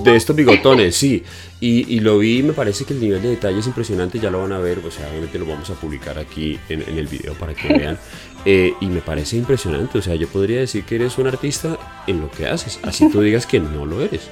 de 0.04 0.16
estos 0.16 0.34
bigotones, 0.34 0.96
sí. 0.96 1.22
Y, 1.60 1.94
y, 1.94 2.00
lo 2.00 2.18
vi 2.18 2.42
me 2.42 2.54
parece 2.54 2.86
que 2.86 2.94
el 2.94 3.00
nivel 3.00 3.20
de 3.20 3.30
detalle 3.30 3.58
es 3.58 3.66
impresionante, 3.66 4.18
ya 4.18 4.30
lo 4.30 4.40
van 4.40 4.52
a 4.52 4.58
ver, 4.58 4.78
o 4.78 4.90
sea, 4.90 5.08
obviamente 5.08 5.38
lo 5.38 5.44
vamos 5.44 5.68
a 5.68 5.74
publicar 5.74 6.18
aquí 6.18 6.58
en, 6.70 6.80
el 6.96 7.06
video 7.06 7.34
para 7.34 7.52
que 7.52 7.68
vean. 7.68 7.98
Eh, 8.46 8.72
y 8.80 8.86
me 8.86 9.00
parece 9.00 9.36
impresionante, 9.36 9.98
o 9.98 10.02
sea, 10.02 10.14
yo 10.14 10.26
podría 10.26 10.60
decir 10.60 10.84
que 10.84 10.94
eres 10.94 11.18
un 11.18 11.26
artista 11.26 11.76
en 12.06 12.20
lo 12.20 12.30
que 12.30 12.46
haces, 12.46 12.80
así 12.82 13.10
tú 13.10 13.20
digas 13.20 13.46
que 13.46 13.60
no 13.60 13.84
lo 13.84 14.00
eres. 14.00 14.30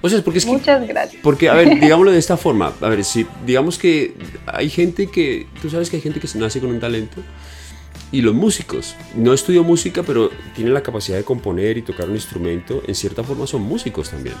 O 0.00 0.08
sea, 0.08 0.22
porque 0.22 0.38
es 0.38 0.46
Muchas 0.46 0.86
gracias. 0.86 1.22
Porque, 1.22 1.48
a 1.48 1.54
ver, 1.54 1.80
digámoslo 1.80 2.12
de 2.12 2.18
esta 2.18 2.36
forma, 2.36 2.72
a 2.80 2.88
ver, 2.88 3.02
si 3.04 3.26
digamos 3.46 3.78
que 3.78 4.14
hay 4.46 4.68
gente 4.68 5.08
que, 5.08 5.46
tú 5.60 5.70
sabes 5.70 5.90
que 5.90 5.96
hay 5.96 6.02
gente 6.02 6.20
que 6.20 6.26
se 6.26 6.38
nace 6.38 6.60
con 6.60 6.70
un 6.70 6.78
talento 6.78 7.22
y 8.12 8.20
los 8.20 8.34
músicos. 8.34 8.94
No 9.14 9.32
estudio 9.32 9.64
música, 9.64 10.02
pero 10.02 10.30
tienen 10.54 10.74
la 10.74 10.82
capacidad 10.82 11.16
de 11.16 11.24
componer 11.24 11.78
y 11.78 11.82
tocar 11.82 12.08
un 12.08 12.14
instrumento. 12.14 12.82
En 12.86 12.94
cierta 12.94 13.24
forma 13.24 13.46
son 13.46 13.62
músicos 13.62 14.10
también. 14.10 14.36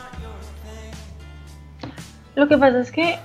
Lo 2.34 2.46
que 2.46 2.56
pasa 2.56 2.80
es 2.80 2.92
que... 2.92 3.18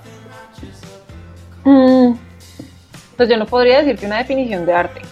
pues 3.16 3.28
yo 3.28 3.36
no 3.36 3.46
podría 3.46 3.78
decirte 3.78 4.06
una 4.06 4.18
definición 4.18 4.66
de 4.66 4.72
arte. 4.72 5.02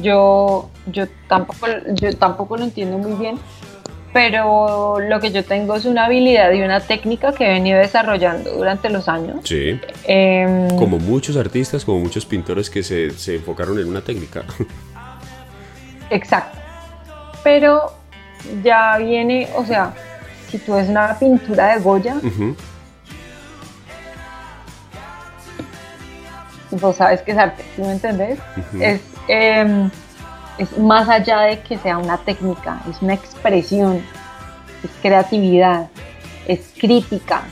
yo, 0.00 0.70
yo, 0.86 1.06
tampoco, 1.28 1.66
yo 1.94 2.16
tampoco 2.16 2.56
lo 2.56 2.64
entiendo 2.64 2.98
muy 2.98 3.12
bien 3.14 3.38
pero 4.12 5.00
lo 5.00 5.20
que 5.20 5.32
yo 5.32 5.44
tengo 5.44 5.74
es 5.74 5.86
una 5.86 6.04
habilidad 6.04 6.52
y 6.52 6.60
una 6.60 6.80
técnica 6.80 7.32
que 7.32 7.46
he 7.46 7.48
venido 7.48 7.78
desarrollando 7.78 8.52
durante 8.52 8.90
los 8.90 9.08
años. 9.08 9.40
Sí. 9.44 9.80
Em, 10.04 10.68
como 10.76 10.98
muchos 10.98 11.36
artistas, 11.36 11.84
como 11.84 12.00
muchos 12.00 12.26
pintores 12.26 12.68
que 12.68 12.82
se, 12.82 13.10
se, 13.12 13.36
enfocaron 13.36 13.78
en 13.78 13.88
una 13.88 14.02
técnica. 14.02 14.44
Exacto. 16.10 16.58
Pero 17.42 17.94
ya 18.62 18.98
viene, 18.98 19.48
o 19.56 19.64
sea, 19.64 19.94
si 20.50 20.58
tú 20.58 20.74
ves 20.74 20.88
una 20.88 21.18
pintura 21.18 21.74
de 21.74 21.80
Goya, 21.80 22.16
vos 26.80 26.96
sabes 26.96 27.22
que 27.22 27.32
es 27.32 27.38
arte, 27.38 27.64
¿sí 27.76 27.82
me 27.82 27.92
entendés? 27.92 28.38
Es... 28.80 29.00
Em, 29.28 29.90
es 30.58 30.78
más 30.78 31.08
allá 31.08 31.40
de 31.40 31.60
que 31.60 31.78
sea 31.78 31.98
una 31.98 32.18
técnica, 32.18 32.82
es 32.90 33.00
una 33.00 33.14
expresión, 33.14 34.02
es 34.84 34.90
creatividad, 35.00 35.88
es 36.46 36.72
crítica. 36.78 37.42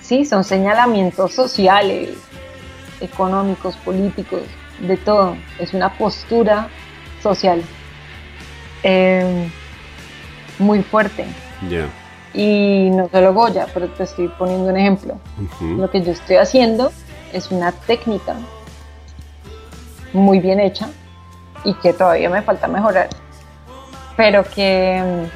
Sí, 0.00 0.24
son 0.24 0.44
señalamientos 0.44 1.32
sociales, 1.32 2.10
económicos, 3.00 3.76
políticos, 3.78 4.42
de 4.80 4.96
todo. 4.96 5.36
Es 5.58 5.72
una 5.72 5.96
postura 5.96 6.68
social 7.22 7.62
em, 8.82 9.50
muy 10.58 10.82
fuerte. 10.82 11.24
Y 12.34 12.90
no 12.90 13.08
solo 13.08 13.32
Goya, 13.32 13.68
pero 13.72 13.88
te 13.88 14.02
estoy 14.02 14.28
poniendo 14.28 14.68
un 14.70 14.76
ejemplo. 14.76 15.18
Lo 15.60 15.88
que 15.88 16.02
yo 16.02 16.12
estoy 16.12 16.36
haciendo 16.36 16.92
es 17.32 17.50
una 17.50 17.70
técnica 17.72 18.34
muy 20.12 20.40
bien 20.40 20.60
hecha 20.60 20.88
y 21.64 21.74
que 21.74 21.92
todavía 21.92 22.28
me 22.28 22.42
falta 22.42 22.68
mejorar, 22.68 23.08
pero 24.16 24.44
que, 24.44 25.26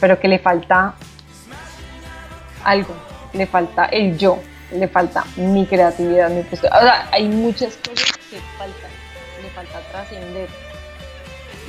pero 0.00 0.18
que 0.18 0.28
le 0.28 0.38
falta 0.38 0.94
algo, 2.64 2.94
le 3.32 3.46
falta 3.46 3.86
el 3.86 4.18
yo, 4.18 4.38
le 4.72 4.88
falta 4.88 5.24
mi 5.36 5.66
creatividad, 5.66 6.30
mi 6.30 6.42
postura. 6.42 6.78
O 6.78 6.82
sea, 6.82 7.08
hay 7.12 7.28
muchas 7.28 7.76
cosas 7.76 8.12
que 8.30 8.38
faltan, 8.58 8.90
le 9.42 9.50
falta 9.50 9.80
trascender. 9.90 10.69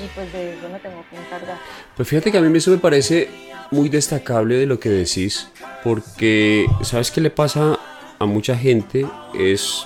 Y 0.04 0.08
pues 0.16 0.32
de 0.34 0.54
eso 0.54 0.68
tengo 0.82 1.06
que 1.10 1.18
encargar. 1.18 1.60
Pues 1.96 2.08
fíjate 2.08 2.32
que 2.32 2.38
a 2.38 2.42
mí 2.42 2.58
eso 2.58 2.72
me 2.72 2.78
parece 2.78 3.30
muy 3.70 3.90
destacable 3.90 4.56
de 4.56 4.66
lo 4.66 4.80
que 4.80 4.90
decís, 4.90 5.48
porque 5.84 6.66
¿sabes 6.82 7.12
qué 7.12 7.22
le 7.22 7.30
pasa 7.30 7.78
a 8.20 8.26
mucha 8.26 8.58
gente? 8.58 9.06
Es 9.34 9.86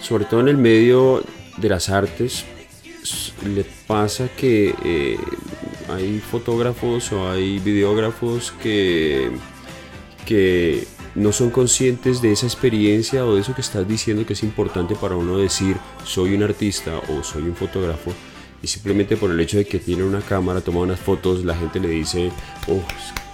sobre 0.00 0.24
todo 0.24 0.40
en 0.40 0.48
el 0.48 0.56
medio 0.56 1.22
de 1.58 1.68
las 1.68 1.90
artes, 1.90 2.44
le 3.46 3.64
pasa 3.86 4.28
que 4.28 4.74
eh, 4.84 5.18
hay 5.88 6.18
fotógrafos 6.18 7.12
o 7.12 7.30
hay 7.30 7.58
videógrafos 7.58 8.52
que, 8.62 9.30
que 10.26 10.86
no 11.14 11.32
son 11.32 11.50
conscientes 11.50 12.22
de 12.22 12.32
esa 12.32 12.46
experiencia 12.46 13.24
o 13.24 13.34
de 13.34 13.42
eso 13.42 13.54
que 13.54 13.60
estás 13.60 13.86
diciendo 13.86 14.24
que 14.26 14.34
es 14.34 14.42
importante 14.42 14.94
para 14.94 15.16
uno 15.16 15.38
decir 15.38 15.76
soy 16.04 16.34
un 16.34 16.42
artista 16.42 17.00
o 17.08 17.22
soy 17.22 17.42
un 17.42 17.56
fotógrafo 17.56 18.12
y 18.62 18.66
simplemente 18.66 19.16
por 19.16 19.30
el 19.30 19.40
hecho 19.40 19.56
de 19.56 19.64
que 19.64 19.78
tiene 19.78 20.04
una 20.04 20.20
cámara, 20.20 20.60
toma 20.60 20.80
unas 20.80 21.00
fotos, 21.00 21.44
la 21.44 21.54
gente 21.54 21.80
le 21.80 21.88
dice, 21.88 22.30
oh, 22.68 22.82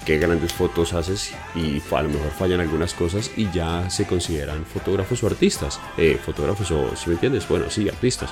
qué 0.05 0.18
grandes 0.18 0.53
fotos 0.53 0.93
haces 0.93 1.33
y 1.55 1.83
a 1.93 2.03
lo 2.03 2.09
mejor 2.09 2.31
fallan 2.31 2.61
algunas 2.61 2.95
cosas 2.95 3.33
y 3.37 3.51
ya 3.51 3.91
se 3.91 4.07
consideran 4.07 4.64
fotógrafos 4.64 5.22
o 5.22 5.27
artistas. 5.27 5.81
Eh, 5.99 6.18
fotógrafos 6.24 6.70
o, 6.70 6.95
si 6.97 7.09
me 7.09 7.14
entiendes, 7.14 7.47
bueno, 7.49 7.68
sí, 7.68 7.89
artistas. 7.89 8.31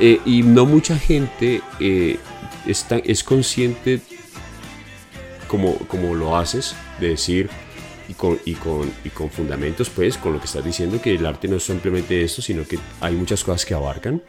Eh, 0.00 0.20
y 0.26 0.42
no 0.42 0.66
mucha 0.66 0.98
gente 0.98 1.62
eh, 1.78 2.18
está, 2.66 2.98
es 2.98 3.22
consciente 3.22 4.00
como, 5.46 5.78
como 5.86 6.14
lo 6.14 6.36
haces, 6.36 6.74
de 7.00 7.10
decir, 7.10 7.48
y 8.08 8.14
con, 8.14 8.38
y, 8.44 8.54
con, 8.54 8.90
y 9.04 9.10
con 9.10 9.30
fundamentos, 9.30 9.90
pues, 9.90 10.16
con 10.16 10.32
lo 10.32 10.40
que 10.40 10.46
estás 10.46 10.64
diciendo, 10.64 11.00
que 11.00 11.14
el 11.14 11.26
arte 11.26 11.46
no 11.46 11.56
es 11.56 11.62
simplemente 11.64 12.22
esto, 12.24 12.42
sino 12.42 12.66
que 12.66 12.78
hay 13.00 13.14
muchas 13.14 13.44
cosas 13.44 13.64
que 13.64 13.74
abarcan. 13.74 14.22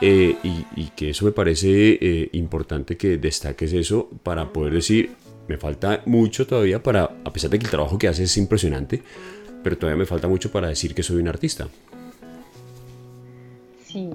Y, 0.00 0.66
y, 0.76 0.90
que 0.94 1.10
eso 1.10 1.24
me 1.24 1.32
parece 1.32 2.28
importante 2.32 2.96
que 2.96 3.16
destaques 3.18 3.72
eso 3.72 4.10
para 4.22 4.52
poder 4.52 4.74
decir, 4.74 5.10
me 5.48 5.56
falta 5.56 6.02
mucho 6.06 6.46
todavía 6.46 6.82
para, 6.82 7.04
a 7.24 7.32
pesar 7.32 7.50
de 7.50 7.58
que 7.58 7.64
el 7.64 7.70
trabajo 7.70 7.98
que 7.98 8.08
hace 8.08 8.24
es 8.24 8.36
impresionante, 8.36 9.02
pero 9.62 9.78
todavía 9.78 9.98
me 9.98 10.06
falta 10.06 10.28
mucho 10.28 10.50
para 10.50 10.68
decir 10.68 10.94
que 10.94 11.02
soy 11.02 11.16
un 11.16 11.28
artista. 11.28 11.68
Sí, 13.84 14.10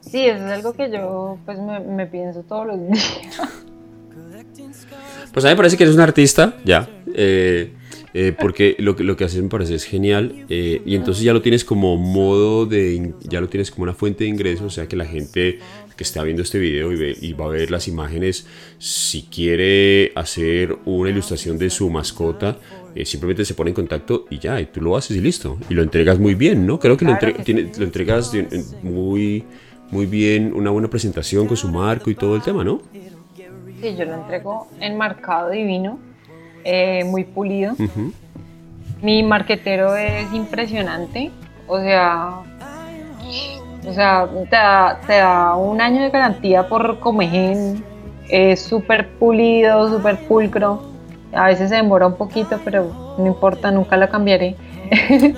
sí, 0.00 0.26
eso 0.26 0.46
es 0.46 0.52
algo 0.52 0.72
que 0.72 0.90
yo 0.90 1.38
pues 1.44 1.58
me, 1.58 2.06
pienso 2.06 2.42
todos 2.42 2.66
los 2.68 2.78
días. 2.88 3.40
Pues 5.32 5.44
a 5.44 5.48
mí 5.48 5.52
me 5.52 5.56
parece 5.56 5.76
que 5.76 5.84
eres 5.84 5.96
un 5.96 6.00
artista, 6.00 6.54
ya. 6.64 6.88
Eh, 7.12 7.72
eh, 8.16 8.32
porque 8.38 8.76
lo, 8.78 8.94
lo 8.96 9.16
que 9.16 9.24
haces 9.24 9.42
me 9.42 9.48
parece 9.48 9.74
es 9.74 9.82
genial 9.82 10.46
eh, 10.48 10.80
y 10.86 10.94
entonces 10.94 11.24
ya 11.24 11.32
lo 11.32 11.42
tienes 11.42 11.64
como 11.64 11.96
modo 11.96 12.64
de, 12.64 13.12
ya 13.22 13.40
lo 13.40 13.48
tienes 13.48 13.72
como 13.72 13.82
una 13.82 13.92
fuente 13.92 14.22
de 14.22 14.30
ingresos, 14.30 14.66
o 14.66 14.70
sea 14.70 14.86
que 14.86 14.94
la 14.94 15.04
gente 15.04 15.58
que 15.96 16.04
está 16.04 16.22
viendo 16.22 16.40
este 16.40 16.60
video 16.60 16.92
y, 16.92 17.18
y, 17.20 17.32
va 17.32 17.46
a 17.46 17.48
ver 17.48 17.72
las 17.72 17.88
imágenes, 17.88 18.46
si 18.78 19.22
quiere 19.22 20.12
hacer 20.14 20.76
una 20.84 21.10
ilustración 21.10 21.58
de 21.58 21.70
su 21.70 21.90
mascota, 21.90 22.58
eh, 22.94 23.04
simplemente 23.04 23.44
se 23.44 23.54
pone 23.54 23.70
en 23.70 23.74
contacto 23.74 24.26
y 24.30 24.38
ya, 24.38 24.60
y 24.60 24.66
tú 24.66 24.80
lo 24.80 24.96
haces 24.96 25.16
y 25.16 25.20
listo, 25.20 25.58
y 25.68 25.74
lo 25.74 25.82
entregas 25.82 26.20
muy 26.20 26.36
bien, 26.36 26.68
¿no? 26.68 26.78
Creo 26.78 26.96
que, 26.96 27.04
lo, 27.04 27.12
lo, 27.14 27.84
entregas 27.84 28.32
muy, 28.84 29.42
muy 29.90 30.06
bien, 30.06 30.52
una 30.54 30.70
buena 30.70 30.88
presentación 30.88 31.48
con 31.48 31.56
su 31.56 31.68
marco 31.68 32.10
y 32.10 32.14
todo 32.14 32.36
el 32.36 32.42
tema, 32.42 32.62
¿no? 32.62 32.80
Sí, 33.80 33.96
yo 33.96 34.04
lo 34.04 34.14
entrego 34.14 34.68
enmarcado 34.80 35.50
divino 35.50 36.13
eh, 36.64 37.04
muy 37.04 37.24
pulido. 37.24 37.74
Mi 39.02 39.22
marquetero 39.22 39.96
es 39.96 40.32
impresionante, 40.32 41.30
o 41.66 41.78
sea, 41.78 42.42
o 43.86 43.92
sea, 43.92 44.98
te 45.06 45.12
da, 45.12 45.56
un 45.56 45.80
año 45.80 46.02
de 46.02 46.10
garantía 46.10 46.68
por 46.68 46.98
Comegen, 47.00 47.84
es 48.28 48.62
súper 48.62 49.10
pulido, 49.18 49.90
súper 49.90 50.16
pulcro. 50.26 50.82
A 51.32 51.48
veces 51.48 51.68
se 51.68 51.76
demora 51.76 52.06
un 52.06 52.16
poquito, 52.16 52.58
pero 52.64 53.14
no 53.18 53.26
importa, 53.26 53.70
nunca 53.70 53.96
la 53.96 54.08
cambiaré. 54.08 54.56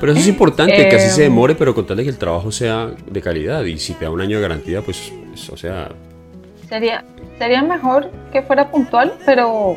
Pero 0.00 0.12
eso 0.12 0.20
es 0.20 0.28
importante, 0.28 0.88
que 0.88 0.96
así 0.96 1.08
se 1.08 1.24
em, 1.24 1.30
demore, 1.30 1.54
pero 1.54 1.74
contarle 1.74 2.02
que 2.02 2.10
el 2.10 2.18
trabajo 2.18 2.52
sea 2.52 2.90
de 3.10 3.22
calidad. 3.22 3.64
Y 3.64 3.78
si 3.78 3.94
te 3.94 4.04
da 4.04 4.10
un 4.10 4.20
año 4.20 4.36
de 4.36 4.42
garantía, 4.42 4.82
pues, 4.82 5.12
o 5.52 5.56
sea... 5.56 5.88
Sería, 6.68 7.04
sería 7.38 7.62
mejor 7.62 8.10
que 8.32 8.42
fuera 8.42 8.70
puntual, 8.70 9.14
pero 9.24 9.76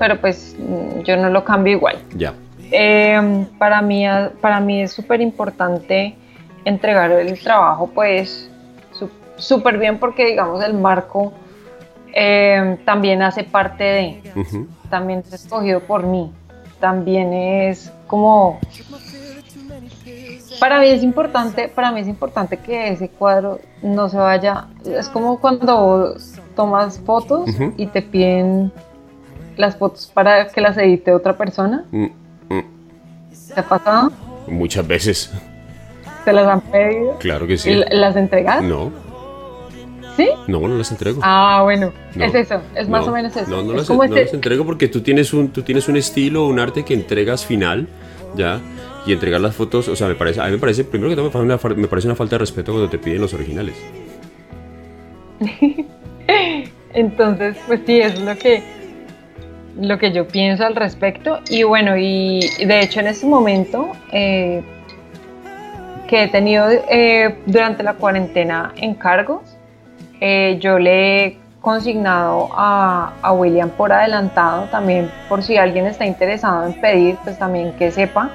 pero 0.00 0.18
pues 0.18 0.56
mm, 0.58 1.02
yo 1.02 1.16
no 1.18 1.28
lo 1.28 1.44
cambio 1.44 1.74
igual. 1.74 1.98
Ya. 2.16 2.32
Em, 2.72 3.44
para, 3.58 3.82
mí, 3.82 4.04
para 4.40 4.58
mí 4.58 4.80
es 4.80 4.92
súper 4.92 5.20
importante 5.20 6.16
entregar 6.64 7.10
el 7.12 7.38
trabajo 7.38 7.90
pues 7.94 8.50
súper 9.36 9.78
bien 9.78 9.98
porque 9.98 10.26
digamos 10.26 10.62
el 10.62 10.74
marco 10.74 11.32
em, 12.12 12.76
también 12.84 13.22
hace 13.22 13.44
parte 13.44 13.84
de, 13.84 14.22
también 14.88 15.20
es 15.20 15.32
escogido 15.32 15.80
por 15.80 16.04
mí, 16.04 16.30
también 16.78 17.32
es 17.32 17.92
como 18.06 18.60
para 20.58 20.80
mí 20.80 20.88
es 20.88 21.02
importante, 21.02 21.68
para 21.68 21.90
mí 21.90 22.00
es 22.00 22.08
importante 22.08 22.58
que 22.58 22.88
ese 22.88 23.08
cuadro 23.08 23.60
no 23.82 24.08
se 24.08 24.18
vaya, 24.18 24.66
es 24.84 25.08
como 25.08 25.40
cuando 25.40 26.16
tomas 26.54 26.98
fotos 26.98 27.48
y 27.78 27.86
te 27.86 28.02
piden 28.02 28.70
las 29.60 29.76
fotos 29.76 30.10
para 30.12 30.48
que 30.48 30.60
las 30.60 30.76
edite 30.76 31.12
otra 31.12 31.36
persona? 31.36 31.84
Mm, 31.90 32.06
mm. 32.48 32.64
¿Te 33.54 33.60
ha 33.60 33.68
pasado? 33.68 34.10
Muchas 34.46 34.86
veces. 34.86 35.30
¿Te 36.24 36.32
las 36.32 36.46
han 36.46 36.60
pedido? 36.60 37.16
Claro 37.18 37.46
que 37.46 37.56
sí. 37.56 37.70
¿Las 37.90 38.16
entregas? 38.16 38.62
No. 38.62 38.90
¿Sí? 40.16 40.28
No, 40.48 40.60
no 40.60 40.76
las 40.76 40.90
entrego. 40.90 41.20
Ah, 41.22 41.60
bueno, 41.62 41.92
es 42.16 42.34
eso, 42.34 42.60
es 42.74 42.88
más 42.88 43.06
o 43.06 43.12
menos 43.12 43.34
eso. 43.36 43.48
No, 43.48 43.62
no, 43.62 43.72
las, 43.74 43.88
este 43.88 44.08
las, 44.08 44.34
entrego 44.34 44.66
porque 44.66 44.88
tú 44.88 45.00
tienes, 45.00 45.32
un, 45.32 45.48
tú 45.48 45.62
tienes 45.62 45.88
un 45.88 45.96
estilo, 45.96 46.46
un 46.46 46.58
arte 46.58 46.84
que 46.84 46.94
entregas 46.94 47.46
final, 47.46 47.88
¿ya? 48.36 48.60
Y 49.06 49.12
entregar 49.12 49.40
las 49.40 49.54
fotos, 49.54 49.88
o 49.88 49.96
sea, 49.96 50.08
me 50.08 50.14
parece, 50.14 50.40
a 50.40 50.46
mí 50.46 50.52
me 50.52 50.58
parece, 50.58 50.84
primero 50.84 51.10
que 51.10 51.16
todo, 51.16 51.26
me 51.26 51.30
parece 51.30 51.68
una, 51.68 51.80
me 51.80 51.88
parece 51.88 52.08
una 52.08 52.16
falta 52.16 52.34
de 52.34 52.40
respeto 52.40 52.72
cuando 52.72 52.90
te 52.90 52.98
piden 52.98 53.20
los 53.20 53.32
originales. 53.32 53.76
Entonces, 56.92 57.56
pues 57.66 57.80
sí, 57.86 58.00
es 58.00 58.20
lo 58.20 58.36
que 58.36 58.62
lo 59.78 59.98
que 59.98 60.12
yo 60.12 60.26
pienso 60.26 60.64
al 60.64 60.76
respecto. 60.76 61.40
Y 61.48 61.62
bueno, 61.62 61.96
y 61.96 62.40
de 62.64 62.80
hecho 62.80 63.00
en 63.00 63.08
este 63.08 63.26
momento 63.26 63.92
eh, 64.12 64.62
que 66.08 66.24
he 66.24 66.28
tenido 66.28 66.68
eh, 66.70 67.38
durante 67.46 67.82
la 67.82 67.94
cuarentena 67.94 68.72
encargos, 68.76 69.42
eh, 70.20 70.58
yo 70.60 70.78
le 70.78 71.24
he 71.24 71.38
consignado 71.60 72.48
a, 72.52 73.32
William 73.32 73.68
por 73.70 73.92
adelantado 73.92 74.64
también 74.70 75.10
por 75.28 75.42
si 75.42 75.56
alguien 75.56 75.86
está 75.86 76.06
interesado 76.06 76.66
en 76.66 76.80
pedir, 76.80 77.16
pues 77.22 77.38
también 77.38 77.72
que 77.72 77.90
sepa 77.90 78.30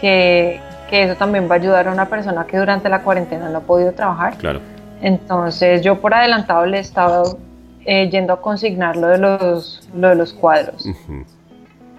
que, 0.00 0.60
que, 0.88 1.02
eso 1.02 1.16
también 1.16 1.50
va 1.50 1.56
a 1.56 1.58
ayudar 1.58 1.88
a 1.88 1.92
una 1.92 2.06
persona 2.06 2.46
que 2.46 2.56
durante 2.56 2.88
la 2.88 3.02
cuarentena 3.02 3.48
no 3.48 3.58
ha 3.58 3.62
podido 3.62 3.92
trabajar. 3.92 4.36
Claro. 4.36 4.60
Entonces 5.00 5.82
yo 5.82 6.00
por 6.00 6.14
adelantado 6.14 6.64
le 6.66 6.78
he 6.78 6.80
estado 6.80 7.36
eh, 7.84 8.08
yendo 8.10 8.32
a 8.32 8.40
consignar 8.40 8.96
lo 8.96 9.08
de 9.08 9.18
los, 9.18 9.88
lo 9.94 10.08
de 10.08 10.14
los 10.14 10.32
cuadros. 10.32 10.86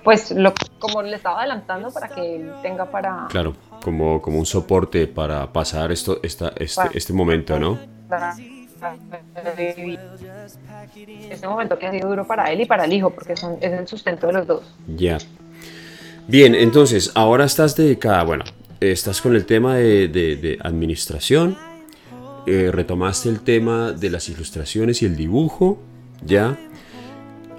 Pues 0.04 0.32
lo, 0.32 0.54
como 0.80 1.02
le 1.02 1.16
estaba 1.16 1.40
adelantando 1.40 1.92
para 1.92 2.10
que 2.10 2.36
él 2.36 2.52
tenga 2.62 2.86
para... 2.86 3.28
Claro, 3.30 3.54
como, 3.82 4.22
como 4.22 4.40
un 4.40 4.46
soporte 4.46 5.08
para 5.08 5.52
pasar 5.52 5.92
esto, 5.92 6.20
esta, 6.24 6.52
este, 6.58 6.82
este 6.94 7.14
momento, 7.14 7.58
¿no? 7.60 7.80
Este 11.30 11.48
momento 11.48 11.80
que 11.80 11.88
ha 11.88 11.92
sido 11.92 12.10
duro 12.10 12.28
para 12.28 12.52
él 12.52 12.62
y 12.62 12.66
para 12.66 12.84
el 12.84 12.92
hijo, 12.92 13.10
porque 13.12 13.38
son, 13.38 13.58
es 13.62 13.72
el 13.72 13.88
sustento 13.88 14.28
de 14.28 14.34
los 14.34 14.48
dos. 14.48 14.76
Ya. 14.88 15.18
Bien, 16.28 16.54
entonces, 16.56 17.12
ahora 17.16 17.46
estás 17.46 17.76
dedicada, 17.76 18.24
bueno, 18.24 18.44
estás 18.82 19.22
con 19.22 19.36
el 19.36 19.46
tema 19.46 19.76
de, 19.76 20.10
de, 20.10 20.36
de 20.36 20.60
administración, 20.62 21.58
eh, 22.46 22.72
retomaste 22.72 23.30
el 23.30 23.40
tema 23.42 23.94
de 23.94 24.10
las 24.10 24.28
ilustraciones 24.28 25.02
y 25.02 25.06
el 25.06 25.16
dibujo, 25.16 25.80
¿ya? 26.26 26.58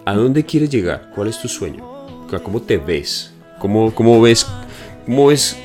¿A 0.04 0.14
dónde 0.14 0.44
quieres 0.44 0.68
llegar? 0.68 1.10
¿Cuál 1.14 1.28
es 1.28 1.40
tu 1.40 1.48
sueño? 1.48 1.94
¿Cómo 2.42 2.60
te 2.60 2.76
ves? 2.76 3.32
¿Cómo, 3.58 3.94
cómo 3.94 4.20
ves? 4.20 4.46
¿Cómo 5.06 5.30
es? 5.30 5.56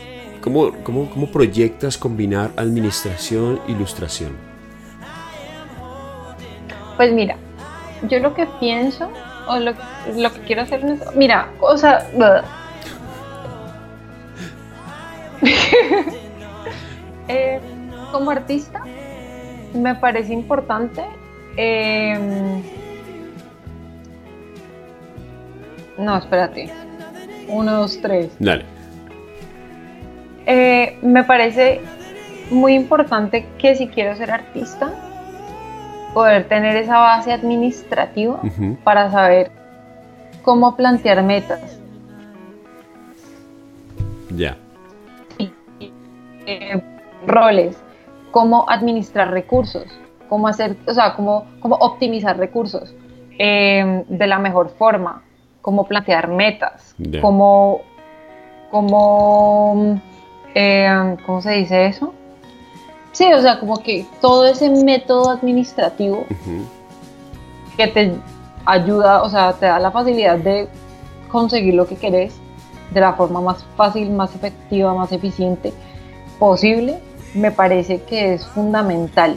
Cómo, 0.42 0.72
cómo, 0.84 1.10
cómo 1.10 1.28
proyectas 1.28 1.98
combinar 1.98 2.52
administración 2.56 3.60
e 3.68 3.72
ilustración? 3.72 4.32
Pues 6.96 7.12
mira, 7.12 7.36
yo 8.08 8.20
lo 8.20 8.34
que 8.34 8.48
pienso 8.60 9.10
o 9.48 9.58
lo, 9.58 9.74
lo 10.16 10.34
que 10.34 10.40
quiero 10.46 10.62
hacer 10.62 10.86
es, 10.86 11.02
mira, 11.16 11.52
o 11.60 11.76
sea, 11.76 12.08
eh, 17.28 17.60
como 18.12 18.32
artista 18.32 18.84
me 19.74 19.96
parece 19.96 20.34
importante. 20.34 21.04
Em, 21.58 22.62
no, 25.98 26.18
espérate. 26.18 26.70
Uno, 27.48 27.78
dos, 27.82 28.00
tres. 28.02 28.36
Dale. 28.40 28.64
Eh, 30.46 30.98
me 31.02 31.24
parece 31.24 31.82
muy 32.50 32.74
importante 32.74 33.46
que 33.58 33.76
si 33.76 33.88
quiero 33.88 34.16
ser 34.16 34.32
artista, 34.32 34.92
poder 36.14 36.48
tener 36.48 36.76
esa 36.76 36.98
base 36.98 37.32
administrativa 37.32 38.42
para 38.84 39.12
saber 39.12 39.52
cómo 40.42 40.76
plantear 40.76 41.22
metas. 41.24 41.80
Ya. 44.36 44.58
Eh, 46.46 46.82
roles 47.28 47.78
cómo 48.32 48.66
administrar 48.70 49.32
recursos, 49.32 49.86
cómo 50.28 50.48
hacer, 50.48 50.78
o 50.88 50.94
sea, 50.94 51.16
cómo, 51.16 51.46
cómo 51.60 51.76
optimizar 51.76 52.38
recursos 52.38 52.94
eh, 53.38 54.04
de 54.08 54.28
la 54.28 54.40
mejor 54.40 54.70
forma, 54.70 55.24
cómo 55.62 55.86
plantear 55.86 56.28
metas, 56.28 56.96
cómo, 57.22 57.82
cómo, 58.72 60.00
eh, 60.54 61.18
¿cómo 61.26 61.42
se 61.42 61.52
dice 61.52 61.88
eso? 61.88 62.14
Sí, 63.12 63.32
o 63.34 63.42
sea, 63.42 63.60
como 63.60 63.78
que 63.78 64.06
todo 64.22 64.46
ese 64.46 64.70
método 64.70 65.32
administrativo 65.32 66.26
que 67.76 67.88
te 67.88 68.14
ayuda, 68.66 69.24
o 69.24 69.30
sea, 69.30 69.54
te 69.54 69.66
da 69.66 69.80
la 69.80 69.92
facilidad 69.92 70.38
de 70.38 70.68
conseguir 71.30 71.74
lo 71.74 71.88
que 71.88 71.96
querés 71.96 72.40
de 72.92 73.02
la 73.02 73.14
forma 73.14 73.42
más 73.42 73.64
fácil, 73.76 74.12
más 74.12 74.36
efectiva, 74.36 74.94
más 74.94 75.12
eficiente 75.12 75.74
posible, 76.40 77.00
me 77.34 77.52
parece 77.52 78.02
que 78.04 78.34
es 78.34 78.46
fundamental. 78.48 79.36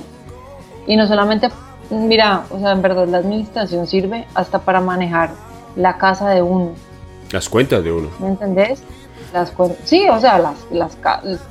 Y 0.86 0.97
no 0.97 1.07
solamente, 1.07 1.49
mira, 1.90 2.45
o 2.51 2.59
sea, 2.59 2.72
en 2.72 2.82
verdad 2.82 3.07
la 3.07 3.18
administración 3.18 3.86
sirve 3.86 4.26
hasta 4.34 4.61
para 4.61 4.80
manejar 4.80 5.30
la 5.76 5.99
casa 5.99 6.30
de 6.30 6.43
uno. 6.43 6.72
Las 7.30 7.49
cuentas 7.49 7.82
de 7.82 7.93
uno. 7.93 8.09
¿Me 8.20 8.28
entendés? 8.28 8.82
Las 9.32 9.53
sí, 9.84 10.07
o 10.09 10.20
sea, 10.20 10.38
las, 10.38 10.57
las, 10.70 10.99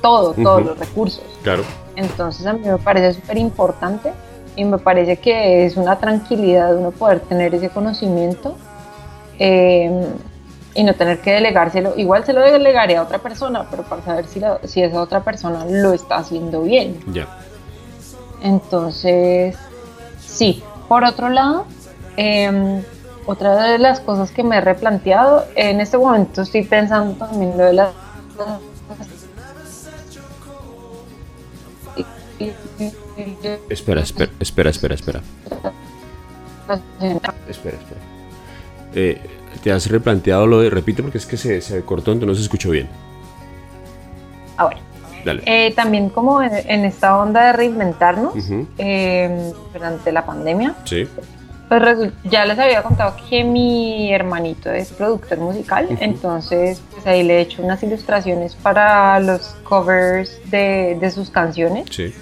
todo, 0.00 0.34
todos 0.34 0.64
los 0.64 0.78
recursos. 0.78 1.24
Claro. 1.42 1.64
Entonces 1.96 2.46
a 2.46 2.52
mí 2.52 2.60
me 2.64 2.78
parece 2.78 3.14
súper 3.14 3.38
importante 3.38 4.12
y 4.54 4.64
me 4.64 4.78
parece 4.78 5.16
que 5.16 5.66
es 5.66 5.76
una 5.76 5.98
tranquilidad 5.98 6.76
uno 6.76 6.90
poder 6.90 7.20
tener 7.20 7.54
ese 7.54 7.70
conocimiento 7.70 8.54
eh, 9.38 10.06
y 10.74 10.84
no 10.84 10.94
tener 10.94 11.20
que 11.20 11.32
delegárselo. 11.32 11.94
Igual 11.96 12.24
se 12.24 12.32
lo 12.32 12.40
delegaré 12.40 12.96
a 12.96 13.02
otra 13.02 13.18
persona, 13.18 13.66
pero 13.70 13.82
para 13.82 14.02
saber 14.02 14.26
si, 14.26 14.40
si 14.64 14.82
esa 14.82 15.00
otra 15.00 15.20
persona 15.20 15.64
lo 15.64 15.92
está 15.92 16.16
haciendo 16.16 16.62
bien. 16.62 17.00
Ya. 17.12 17.28
Entonces, 18.42 19.56
sí. 20.20 20.62
Por 20.88 21.04
otro 21.04 21.28
lado, 21.28 21.66
em, 22.16 22.82
otra 23.26 23.56
de 23.56 23.78
las 23.78 24.00
cosas 24.00 24.30
que 24.30 24.42
me 24.42 24.56
he 24.56 24.60
replanteado, 24.60 25.44
en 25.54 25.80
este 25.80 25.96
momento 25.96 26.42
estoy 26.42 26.64
pensando 26.64 27.14
también 27.14 27.56
lo 27.56 27.64
de 27.64 27.72
las 27.72 27.90
Espera, 33.68 34.00
espera, 34.00 34.30
espera, 34.40 34.70
espera, 34.70 34.94
espera. 34.94 35.20
Espera, 37.48 37.76
espera. 37.76 38.00
Eh, 38.94 39.20
¿Te 39.62 39.72
has 39.72 39.88
replanteado 39.88 40.46
lo 40.46 40.60
de, 40.60 40.70
repite 40.70 41.02
porque 41.02 41.18
es 41.18 41.26
que 41.26 41.36
se, 41.36 41.60
se 41.60 41.82
cortó, 41.82 42.12
entonces 42.12 42.28
no 42.28 42.34
se 42.34 42.42
escuchó 42.42 42.70
bien? 42.70 42.88
Ah, 44.56 44.64
bueno. 44.64 44.80
Eh, 45.46 45.72
también 45.76 46.08
como 46.08 46.42
en, 46.42 46.84
esta 46.84 47.16
onda 47.16 47.46
de 47.46 47.52
reinventarnos 47.52 48.34
em, 48.76 49.52
durante 49.72 50.10
la 50.10 50.26
pandemia. 50.26 50.74
Sí. 50.84 51.06
Pues 51.68 52.12
ya 52.24 52.44
les 52.44 52.58
había 52.58 52.82
contado 52.82 53.14
que 53.30 53.44
mi 53.44 54.12
hermanito 54.12 54.70
es 54.70 54.90
productor 54.90 55.38
musical, 55.38 55.86
entonces 56.00 56.82
pues 56.90 57.06
ahí 57.06 57.22
le 57.22 57.38
he 57.38 57.40
hecho 57.40 57.62
unas 57.62 57.82
ilustraciones 57.82 58.56
para 58.56 59.20
los 59.20 59.54
covers 59.62 60.38
de, 60.50 60.98
de 61.00 61.10
sus 61.10 61.30
canciones. 61.30 61.86
Sí 61.90 62.12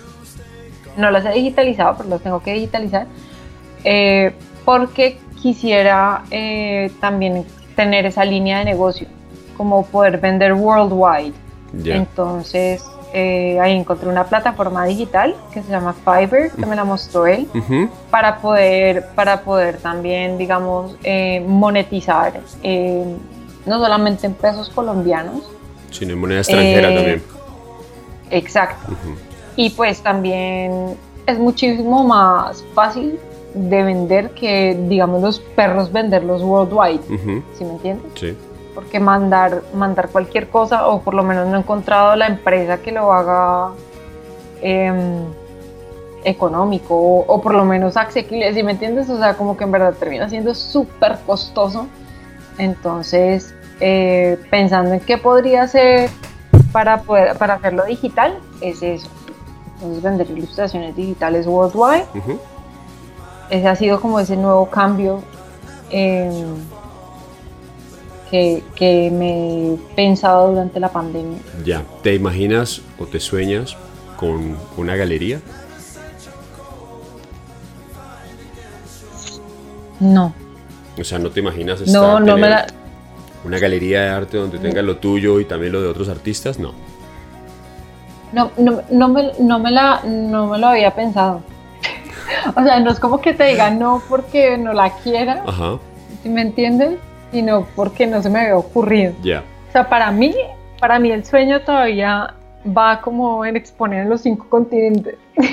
no 0.97 1.11
las 1.11 1.25
he 1.25 1.31
digitalizado, 1.31 1.97
pero 1.97 2.09
las 2.09 2.21
tengo 2.21 2.41
que 2.43 2.53
digitalizar, 2.53 3.07
eh, 3.85 4.33
porque 4.65 5.19
quisiera 5.43 6.25
eh, 6.31 6.91
también 7.01 7.45
tener 7.77 8.07
esa 8.07 8.25
línea 8.25 8.59
de 8.59 8.65
negocio, 8.65 9.07
como 9.57 9.85
poder 9.87 10.19
vender 10.19 10.53
worldwide. 10.53 11.35
Entonces, 11.85 12.85
eh, 13.13 13.59
ahí 13.61 13.77
encontré 13.77 14.09
una 14.09 14.25
plataforma 14.25 14.85
digital 14.85 15.37
que 15.53 15.63
se 15.63 15.71
llama 15.71 15.95
Fiverr, 16.05 16.51
que 16.53 16.67
me 16.67 16.75
la 16.75 16.85
mostró 16.85 17.27
él, 17.27 17.47
para, 18.11 18.39
poder, 18.39 19.07
para 19.15 19.43
poder 19.43 19.79
también, 19.79 20.37
digamos, 20.37 20.97
monetizar, 21.47 22.41
no 23.67 23.79
solamente 23.79 24.27
en 24.27 24.35
pesos 24.35 24.69
colombianos, 24.71 25.43
sino 25.91 26.13
en 26.13 26.21
moneda 26.21 26.41
extranjera 26.41 26.95
también. 26.95 27.23
Exacto 28.31 28.97
y 29.61 29.71
pues 29.71 30.03
también 30.03 30.97
es 31.27 31.39
muchísimo 31.39 32.03
más 32.03 32.65
fácil 32.75 33.19
de 33.55 33.83
vender 33.83 34.31
que, 34.31 34.79
digamos, 34.89 35.23
los 35.23 35.41
perros 35.41 35.93
venderlos 35.93 36.43
worldwide, 36.43 37.03
¿sí 37.55 37.65
me 37.65 37.71
entiendes? 37.71 38.13
Sí. 38.15 38.37
Porque 38.75 39.01
mandar, 39.01 39.63
mandar 39.75 40.09
cualquier 40.09 40.49
cosa, 40.49 40.87
o 40.87 41.01
por 41.03 41.15
lo 41.15 41.23
menos 41.23 41.49
no 41.49 41.57
he 41.57 41.61
encontrado 41.61 42.15
la 42.17 42.27
empresa 42.27 42.79
que 42.79 42.93
lo 42.93 43.13
haga 43.13 43.71
em, 44.63 45.25
económico, 46.25 46.95
o, 46.95 47.41
por 47.43 47.55
lo 47.55 47.65
menos 47.65 47.97
asequible, 47.97 48.53
¿sí 48.55 48.63
me 48.63 48.73
entiendes? 48.73 49.11
O 49.11 49.19
sea, 49.19 49.35
como 49.35 49.57
que 49.57 49.65
en 49.65 49.73
verdad 49.73 49.95
termina 49.95 50.29
siendo 50.29 50.55
súper 50.55 51.19
costoso. 51.27 51.89
Entonces, 52.59 53.55
eh, 53.81 54.39
pensando 54.51 54.95
en 54.95 55.01
qué 55.01 55.19
podría 55.19 55.67
ser 55.67 56.11
para, 56.73 57.03
poder, 57.03 57.37
para 57.37 57.55
hacerlo 57.55 57.85
digital, 57.85 58.39
es 58.61 58.83
eso 58.83 59.09
entonces 59.81 60.03
vender 60.03 60.31
ilustraciones 60.31 60.95
digitales 60.95 61.47
worldwide. 61.47 62.05
Ese 63.51 63.69
ha 63.69 63.77
sido 63.77 64.01
como 64.01 64.21
ese 64.21 64.37
nuevo 64.37 64.71
cambio 64.71 65.23
em, 65.91 66.55
que, 68.31 68.63
que, 68.77 69.11
me 69.11 69.75
he 69.75 69.77
pensado 69.97 70.51
durante 70.51 70.79
la 70.79 70.89
pandemia. 70.91 71.39
Ya, 71.65 71.85
¿te 72.03 72.15
imaginas 72.15 72.81
o 72.99 73.07
te 73.07 73.19
sueñas 73.19 73.77
con 74.17 74.57
una 74.77 74.95
galería? 74.95 75.41
No. 79.99 80.33
O 80.99 81.05
sea, 81.05 81.19
¿no 81.19 81.31
te 81.31 81.41
imaginas 81.41 81.81
estar 81.81 82.01
no, 82.01 82.21
no 82.21 82.37
me 82.37 82.55
una 83.45 83.59
galería 83.59 84.03
de 84.03 84.09
arte 84.11 84.37
donde 84.37 84.59
tenga 84.59 84.83
lo 84.83 84.99
tuyo 84.99 85.41
y 85.41 85.45
también 85.45 85.73
lo 85.73 85.81
de 85.81 85.89
otros 85.89 86.09
artistas? 86.09 86.59
No. 86.59 86.75
No, 88.33 88.53
no, 88.59 88.83
no, 88.91 89.09
me, 89.09 89.33
no, 89.41 89.59
me 89.59 89.71
la, 89.71 90.03
no 90.05 90.47
me 90.47 90.59
lo 90.59 90.69
había 90.69 90.95
pensado. 90.95 91.43
o 92.57 92.63
sea, 92.63 92.81
no 92.81 92.91
es 92.91 93.01
como 93.01 93.21
que 93.21 93.33
te 93.33 93.45
diga 93.45 93.71
no 93.71 94.03
porque 94.09 94.57
no 94.57 94.73
la 94.73 94.97
quiera, 94.99 95.45
si 96.23 96.29
me 96.29 96.43
entienden, 96.43 96.99
sino 97.33 97.67
porque 97.77 98.07
no 98.07 98.23
se 98.23 98.31
me 98.31 98.41
había 98.41 98.57
ocurrido. 98.57 99.15
Ya. 99.23 99.45
O 99.69 99.73
sea, 99.73 99.89
para 99.89 100.11
mí, 100.11 100.35
para 100.81 100.99
mí 100.99 101.11
el 101.11 101.25
sueño 101.25 101.61
todavía 101.63 102.35
va 102.67 103.01
como 103.01 103.45
en 103.45 103.57
exponer 103.57 104.03
en 104.03 104.11
los 104.11 104.23
cinco 104.23 104.47
continentes. 104.49 105.17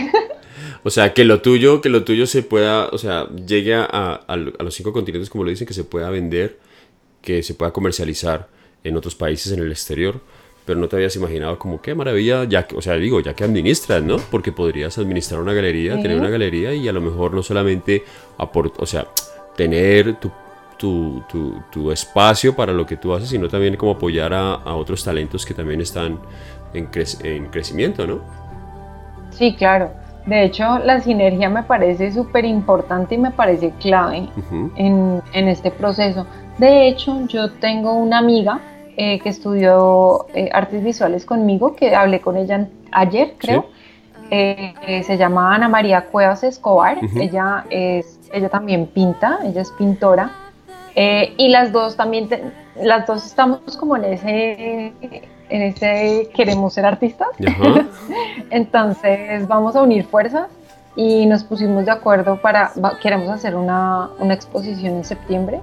O 0.83 0.89
sea, 0.89 1.13
que 1.13 1.25
lo 1.25 1.41
tuyo, 1.41 1.81
que 1.81 1.89
lo 1.89 2.05
tuyo 2.05 2.25
se 2.27 2.43
pueda, 2.43 2.87
o 2.87 2.97
sea, 2.97 3.27
llegue 3.29 3.75
a, 3.75 3.85
a, 4.25 4.35
los 4.37 4.73
cinco 4.73 4.93
continentes, 4.93 5.29
como 5.29 5.43
lo 5.43 5.49
dicen, 5.49 5.67
que 5.67 5.73
se 5.73 5.83
pueda 5.83 6.09
vender, 6.09 6.59
que 7.21 7.43
se 7.43 7.55
pueda 7.55 7.73
comercializar 7.73 8.47
en 8.85 8.95
otros 8.95 9.13
países 9.13 9.51
en 9.51 9.59
el 9.59 9.71
exterior 9.71 10.21
pero 10.67 10.81
no 10.81 10.89
te 10.89 10.97
habías 10.97 11.15
imaginado 11.15 11.57
como 11.57 11.81
qué 11.81 11.95
maravilla, 11.95 12.43
ya 12.43 12.67
que, 12.67 12.75
o 12.75 12.81
sea, 12.81 12.95
digo, 12.95 13.21
ya 13.21 13.33
que 13.33 13.45
administras, 13.45 14.03
¿no? 14.03 14.17
Porque 14.29 14.51
podrías 14.51 14.97
administrar 14.97 15.39
una 15.39 15.53
galería, 15.53 15.93
tener 16.01 16.19
una 16.19 16.29
galería 16.29 16.73
y 16.73 16.89
a 16.89 16.91
lo 16.91 16.99
mejor 16.99 17.33
no 17.33 17.41
solamente 17.41 18.03
aportar, 18.37 18.83
o 18.83 18.85
sea, 18.85 19.07
tener 19.55 20.15
tu, 20.15 20.29
tu, 20.77 21.23
tu, 21.71 21.89
espacio 21.89 22.53
para 22.53 22.73
lo 22.73 22.85
que 22.85 22.97
tú 22.97 23.13
haces, 23.13 23.29
sino 23.29 23.47
también 23.47 23.77
como 23.77 23.93
apoyar 23.93 24.33
a, 24.33 24.55
a 24.55 24.75
otros 24.75 25.05
talentos 25.05 25.45
que 25.45 25.53
también 25.53 25.79
están 25.79 26.19
en, 26.73 26.89
en, 27.23 27.45
crecimiento, 27.45 28.05
¿no? 28.05 28.19
Sí, 29.29 29.55
claro. 29.55 29.89
De 30.25 30.43
hecho, 30.43 30.79
la 30.79 30.99
sinergia 30.99 31.49
me 31.49 31.63
parece 31.63 32.11
súper 32.11 32.43
importante 32.43 33.15
y 33.15 33.17
me 33.17 33.31
parece 33.31 33.71
clave 33.79 34.27
en, 34.75 35.23
en 35.31 35.47
este 35.47 35.71
proceso. 35.71 36.27
De 36.57 36.89
hecho, 36.89 37.25
yo 37.27 37.53
tengo 37.53 37.93
una 37.93 38.17
amiga 38.17 38.59
eh, 38.99 39.19
que 39.19 39.29
estudió 39.29 40.25
eh, 40.33 40.49
artes 40.51 40.83
visuales 40.83 41.23
conmigo, 41.23 41.75
que 41.75 41.95
hablé 41.95 42.19
con 42.19 42.35
ella 42.35 42.67
ayer, 42.91 43.35
creo. 43.37 43.67
Eh, 44.31 45.03
se 45.05 45.17
llama 45.17 45.53
Ana 45.53 45.69
María 45.69 46.05
Cuevas 46.05 46.43
Escobar. 46.43 46.97
Ella 47.15 47.65
es, 47.69 48.19
ella 48.33 48.49
también 48.49 48.87
pinta, 48.87 49.37
ella 49.43 49.61
es 49.61 49.69
pintora. 49.73 50.31
y 50.95 51.47
las 51.49 51.71
dos 51.71 51.95
también, 51.95 52.27
las 52.81 53.05
dos 53.05 53.23
estamos 53.23 53.77
como 53.77 53.97
en 53.97 54.05
ese, 54.05 54.93
en 55.49 55.61
ese 55.61 56.31
queremos 56.35 56.73
ser 56.73 56.87
artistas. 56.87 57.29
Entonces 58.49 59.47
vamos 59.47 59.75
a 59.75 59.83
unir 59.83 60.05
fuerzas 60.05 60.47
y 60.95 61.27
nos 61.27 61.43
pusimos 61.43 61.85
de 61.85 61.91
acuerdo 61.91 62.41
para, 62.41 62.71
queremos 62.99 63.29
hacer 63.29 63.55
una, 63.55 64.09
una 64.17 64.33
exposición 64.33 64.95
en 64.95 65.05
septiembre. 65.05 65.61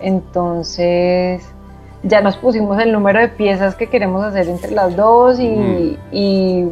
Entonces, 0.00 1.48
ya 2.02 2.20
nos 2.20 2.36
pusimos 2.36 2.78
el 2.80 2.92
número 2.92 3.20
de 3.20 3.28
piezas 3.28 3.74
que 3.74 3.88
queremos 3.88 4.24
hacer 4.24 4.48
entre 4.48 4.70
las 4.70 4.94
dos 4.96 5.40
y, 5.40 5.98
y, 6.12 6.68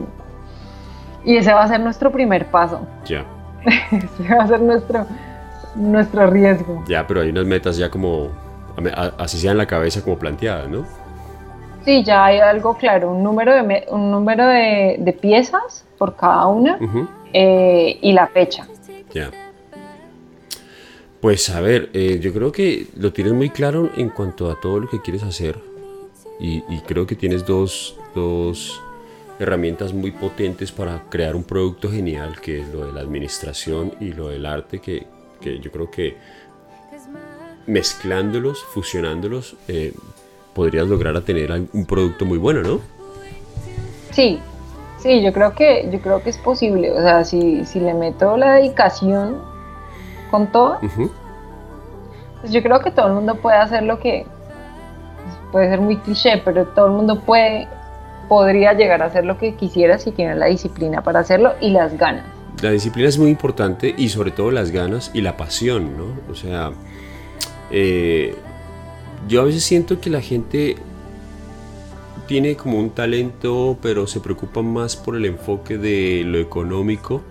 ese 1.24 1.53
va 1.53 1.64
a 1.64 1.68
ser 1.68 1.81
nuestro 1.81 2.12
primer 2.12 2.47
paso. 2.47 2.81
Ya. 3.05 3.24
ese 3.64 4.35
va 4.35 4.45
a 4.45 4.47
ser 4.47 4.61
nuestro, 4.61 5.07
nuestro 5.74 6.27
riesgo. 6.29 6.85
Ya, 6.87 7.07
pero 7.07 7.20
hay 7.22 7.31
unas 7.31 7.47
metas 7.47 7.77
ya 7.77 7.91
como, 7.91 8.29
así 9.18 9.39
sea 9.39 9.53
en 9.53 9.59
la 9.59 9.66
cabeza 9.66 10.03
como 10.03 10.18
planteadas, 10.18 10.68
¿no? 10.68 10.85
Sí, 11.85 12.03
ya 12.03 12.24
hay 12.24 12.41
algo 12.41 12.77
claro, 12.77 13.12
un 13.12 13.22
número 13.22 13.55
de, 13.55 13.87
un 13.91 14.11
número 14.11 14.47
de, 14.47 15.18
piezas 15.20 15.85
por 15.99 16.16
cada 16.16 16.47
una 16.47 16.79
eh, 17.33 17.99
y 18.01 18.12
la 18.12 18.27
fecha. 18.27 18.66
Ya. 19.12 19.31
Pues 21.21 21.49
a 21.51 21.61
ver, 21.61 21.91
eh, 21.93 22.19
yo 22.21 22.33
creo 22.33 22.53
que 22.53 22.87
lo 22.97 23.12
tienes 23.12 23.33
muy 23.33 23.51
claro 23.51 23.91
en 23.97 24.11
cuanto 24.11 24.51
a 24.51 24.61
todo 24.61 24.81
lo 24.81 24.89
que 24.89 25.01
quieres 25.01 25.23
hacer 25.23 25.59
y, 26.39 26.61
creo 26.87 27.07
que 27.07 27.14
tienes 27.14 27.47
dos, 27.47 27.99
dos, 28.14 28.81
herramientas 29.39 29.93
muy 29.93 30.12
potentes 30.12 30.73
para 30.73 31.05
crear 31.11 31.37
un 31.37 31.45
producto 31.45 31.91
genial, 31.91 32.41
que 32.41 32.61
es 32.61 32.69
lo 32.69 32.87
de 32.87 32.93
la 32.93 33.01
administración 33.01 33.93
y 34.01 34.12
lo 34.12 34.29
del 34.29 34.47
arte, 34.47 34.81
que, 34.81 35.07
yo 35.41 35.71
creo 35.71 35.91
que 35.91 36.17
mezclándolos, 37.67 38.64
fusionándolos, 38.64 39.57
eh, 39.69 39.93
podrías 40.55 40.89
lograr 40.89 41.17
a 41.17 41.21
tener 41.21 41.53
un 41.53 41.87
producto 41.87 42.25
muy 42.25 42.39
bueno, 42.39 42.62
¿no? 42.62 42.81
Sí, 44.11 44.39
sí, 44.99 45.23
yo 45.23 45.33
creo 45.33 45.55
que, 45.55 45.89
yo 45.93 46.01
creo 46.01 46.23
que 46.23 46.31
es 46.31 46.39
posible. 46.39 46.91
O 46.91 47.01
sea, 47.03 47.23
si, 47.25 47.62
le 47.75 47.93
meto 47.93 48.39
la 48.39 48.55
dedicación 48.55 49.37
con 50.31 50.47
todo, 50.49 50.79
pues 52.41 52.53
yo 52.53 52.62
creo 52.62 52.81
que 52.81 52.91
todo 52.91 53.09
el 53.09 53.14
mundo 53.14 53.37
puede 53.37 53.57
hacer 53.57 53.83
lo 53.83 53.99
que 53.99 54.27
puede 55.53 55.68
ser 55.68 55.81
muy 55.81 55.97
cliché, 55.99 56.43
pero 56.45 56.66
todo 56.66 56.87
el 56.87 56.93
mundo 56.93 57.20
puede 57.20 57.68
podría 58.29 58.72
llegar 58.72 59.03
a 59.03 59.07
hacer 59.07 59.24
lo 59.24 59.39
que 59.39 59.55
quisiera 59.55 59.99
si 59.99 60.11
tiene 60.11 60.35
la 60.35 60.47
disciplina 60.47 61.03
para 61.03 61.20
hacerlo 61.20 61.53
y 61.61 61.70
las 61.70 61.97
ganas. 61.97 62.24
La 62.62 62.70
disciplina 62.70 63.09
es 63.09 63.18
muy 63.18 63.31
importante 63.31 63.95
y 63.97 64.09
sobre 64.09 64.31
todo 64.31 64.51
las 64.51 64.70
ganas 64.70 65.11
y 65.14 65.20
la 65.20 65.37
pasión, 65.37 65.97
¿no? 65.97 66.07
O 66.31 66.35
sea, 66.35 66.72
eh, 67.70 68.35
yo 69.29 69.43
a 69.43 69.45
veces 69.45 69.62
siento 69.62 70.01
que 70.01 70.11
la 70.11 70.20
gente 70.20 70.77
tiene 72.27 72.57
como 72.57 72.79
un 72.79 72.91
talento, 72.91 73.77
pero 73.83 74.07
se 74.07 74.20
preocupa 74.20 74.62
más 74.62 74.97
por 74.97 75.16
el 75.16 75.27
enfoque 75.27 75.79
de 75.79 76.24
lo 76.24 76.39
económico, 76.39 77.22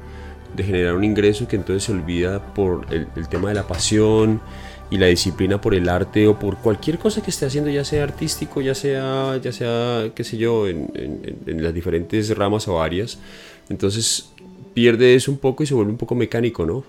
de 0.56 0.64
generar 0.64 0.96
un 0.96 1.04
ingreso, 1.04 1.48
que 1.48 1.56
entonces 1.56 1.84
se 1.84 1.92
olvida 1.92 2.54
por 2.54 2.88
el, 2.92 3.28
tema 3.28 3.50
de 3.50 3.56
la 3.56 3.64
pasión, 3.64 4.42
y 4.90 4.98
la 4.98 5.08
disciplina 5.08 5.60
por 5.60 5.74
el 5.74 5.90
arte 5.90 6.28
o 6.28 6.38
por 6.38 6.58
cualquier 6.58 7.00
cosa 7.00 7.22
que 7.22 7.32
esté 7.32 7.46
haciendo, 7.46 7.70
ya 7.72 7.84
sea 7.84 8.04
artístico, 8.04 8.62
ya 8.62 8.76
sea, 8.76 9.38
ya 9.38 9.52
sea 9.52 10.12
qué 10.14 10.24
sé 10.24 10.38
yo, 10.38 10.68
en, 10.68 10.92
las 11.46 11.74
diferentes 11.74 12.36
ramas 12.38 12.68
o 12.68 12.82
áreas. 12.82 13.20
Entonces 13.70 14.32
pierde 14.74 15.16
eso 15.16 15.32
un 15.32 15.38
poco 15.38 15.64
y 15.64 15.66
se 15.66 15.74
vuelve 15.74 15.92
un 15.92 15.98
poco 15.98 16.14
mecánico, 16.16 16.66
¿no? 16.66 16.84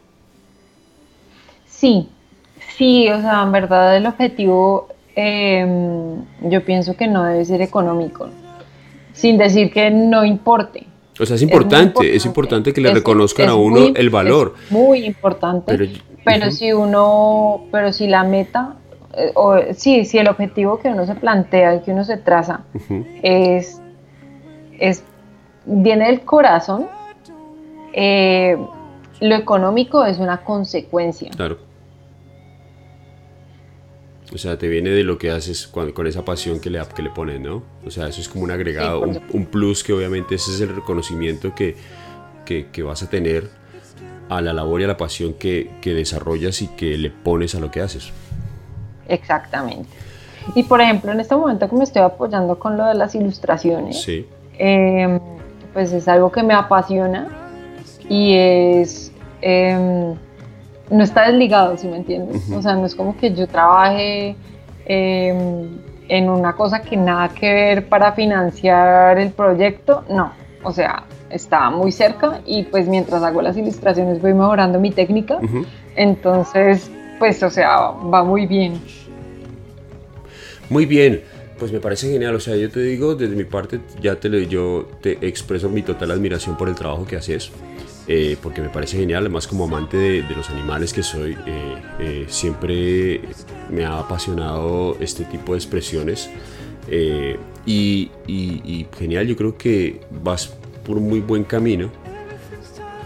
Sí, 1.67 2.09
sí, 2.77 3.09
o 3.09 3.21
sea, 3.21 3.43
en 3.43 3.53
verdad 3.53 3.97
el 3.97 4.07
objetivo 4.07 4.89
em, 5.15 6.23
yo 6.43 6.65
pienso 6.65 6.97
que 6.97 7.07
no 7.07 7.25
debe 7.25 7.45
ser 7.45 7.63
económico, 7.63 8.29
sin 9.13 9.39
decir 9.39 9.73
que 9.73 9.91
no 9.91 10.25
importe. 10.25 10.87
O 11.19 11.27
sea, 11.27 11.37
es 11.37 11.43
importante, 11.43 12.15
es, 12.15 12.27
importante, 12.27 12.73
que 12.73 12.81
le 12.81 12.93
reconozcan 12.93 13.49
a 13.49 13.55
uno 13.55 13.93
el 13.95 14.11
valor. 14.11 14.55
muy 14.71 15.05
importante. 15.05 16.01
Pero 16.25 16.51
si 16.51 16.73
uno, 16.73 17.67
pero 17.71 17.93
si 17.93 18.07
la 18.07 18.25
meta, 18.25 18.75
eh, 19.15 19.31
o 19.35 19.57
sí, 19.75 20.05
si 20.05 20.19
el 20.19 20.29
objetivo 20.29 20.79
que 20.79 20.89
uno 20.89 21.07
se 21.07 21.15
plantea, 21.15 21.83
que 21.83 21.93
uno 21.93 22.05
se 22.05 22.17
traza, 22.17 22.63
es, 23.23 23.81
es, 24.79 25.05
viene 25.65 26.07
del 26.07 26.23
corazón, 26.23 26.89
eh, 27.93 28.59
lo 29.21 29.35
económico 29.35 30.05
es 30.05 30.19
una 30.19 30.39
consecuencia. 30.39 31.31
Claro. 31.31 31.59
O 34.33 34.39
sea, 34.39 34.59
te 34.59 34.69
viene 34.69 34.91
de 34.91 35.05
lo 35.05 35.19
que 35.19 35.31
haces 35.31 35.67
con, 35.69 36.07
esa 36.07 36.25
pasión 36.25 36.61
que 36.61 36.69
le, 36.69 36.83
que 36.95 37.03
le 37.03 37.11
pones, 37.11 37.41
¿no? 37.41 37.63
O 37.85 37.91
sea, 37.91 38.09
eso 38.09 38.21
es 38.21 38.29
como 38.29 38.45
un 38.45 38.51
agregado, 38.51 39.01
un, 39.03 39.47
plus 39.47 39.85
que 39.85 39.93
obviamente 39.93 40.35
ese 40.35 40.51
es 40.53 40.61
el 40.61 40.75
reconocimiento 40.75 41.55
que, 41.55 41.77
que, 42.45 42.67
que 42.73 42.83
vas 42.83 43.03
a 43.03 43.09
tener 43.09 43.49
a 44.29 44.41
la 44.41 44.53
labor 44.53 44.81
y 44.81 44.85
a 44.85 44.89
la 44.89 44.97
pasión 44.97 45.35
que, 45.35 45.71
desarrollas 45.85 46.63
y 46.63 46.69
que 46.69 46.99
le 46.99 47.11
pones 47.11 47.55
a 47.55 47.61
lo 47.61 47.71
que 47.71 47.81
haces. 47.81 48.13
Exactamente. 49.09 49.89
Y 50.55 50.65
por 50.65 50.81
ejemplo, 50.81 51.13
en 51.13 51.21
este 51.21 51.35
momento 51.37 51.69
que 51.69 51.77
me 51.77 51.85
estoy 51.85 52.03
apoyando 52.03 52.59
con 52.59 52.77
lo 52.77 52.87
de 52.87 52.95
las 52.95 53.15
ilustraciones, 53.15 54.07
em, 54.59 55.21
pues 55.73 55.93
es 55.93 56.09
algo 56.09 56.31
que 56.31 56.43
me 56.43 56.55
apasiona 56.55 57.29
y 58.09 58.35
es... 58.35 59.13
Em, 59.41 60.15
no 60.91 61.03
está 61.03 61.31
desligado, 61.31 61.77
si 61.77 61.89
me 61.89 61.97
entiendes. 61.97 62.51
O 62.51 62.63
sea, 62.63 62.75
no 62.75 62.87
es 62.87 62.95
como 62.95 63.17
que 63.17 63.33
yo 63.35 63.47
trabaje 63.47 64.37
em, 64.85 65.79
en 66.09 66.31
una 66.31 66.55
cosa 66.55 66.83
que 66.83 66.97
nada 66.97 67.29
que 67.29 67.53
ver 67.53 67.89
para 67.89 68.13
financiar 68.13 69.19
el 69.19 69.31
proyecto, 69.31 70.05
no. 70.09 70.33
O 70.63 70.73
sea, 70.73 71.05
está 71.31 71.71
muy 71.71 71.93
cerca 71.93 72.41
y 72.47 72.65
pues 72.65 72.89
mientras 72.89 73.23
hago 73.23 73.43
las 73.43 73.57
ilustraciones 73.57 74.21
voy 74.21 74.35
mejorando 74.35 74.81
mi 74.81 74.91
técnica. 74.91 75.39
Entonces, 75.95 76.91
pues, 77.19 77.43
o 77.43 77.51
sea, 77.51 77.91
va 77.91 78.23
muy 78.23 78.47
bien. 78.47 78.81
Muy 80.69 80.87
bien. 80.87 81.23
Pues 81.59 81.73
me 81.73 81.81
parece 81.81 82.11
genial, 82.13 82.35
o 82.35 82.41
sea, 82.41 82.55
yo 82.55 82.71
te 82.71 82.81
digo, 82.81 83.15
desde 83.15 83.35
mi 83.35 83.45
parte, 83.45 83.81
ya 84.03 84.17
te 84.17 84.29
lo, 84.29 84.39
yo 84.41 84.87
te 85.01 85.27
expreso 85.27 85.71
mi 85.71 85.81
total 85.81 86.11
admiración 86.11 86.55
por 86.55 86.69
el 86.69 86.75
trabajo 86.75 87.07
que 87.07 87.17
haces, 87.17 87.51
eh, 88.09 88.37
porque 88.43 88.61
me 88.61 88.69
parece 88.69 88.99
genial, 88.99 89.25
además 89.25 89.47
como 89.47 89.65
amante 89.65 89.97
de, 89.97 90.23
los 90.35 90.49
animales 90.51 90.93
que 90.93 91.03
soy, 91.03 91.33
eh, 91.47 91.77
eh, 91.99 92.27
siempre 92.29 93.21
me 93.71 93.85
ha 93.85 93.99
apasionado 93.99 94.97
este 95.01 95.25
tipo 95.25 95.53
de 95.53 95.59
expresiones, 95.59 96.31
y, 97.67 98.11
y, 98.29 98.87
genial, 98.97 99.27
yo 99.27 99.37
creo 99.37 99.59
que 99.59 100.01
vas 100.23 100.55
por 100.85 100.99
un 100.99 101.09
muy 101.09 101.19
buen 101.19 101.43
camino. 101.43 101.91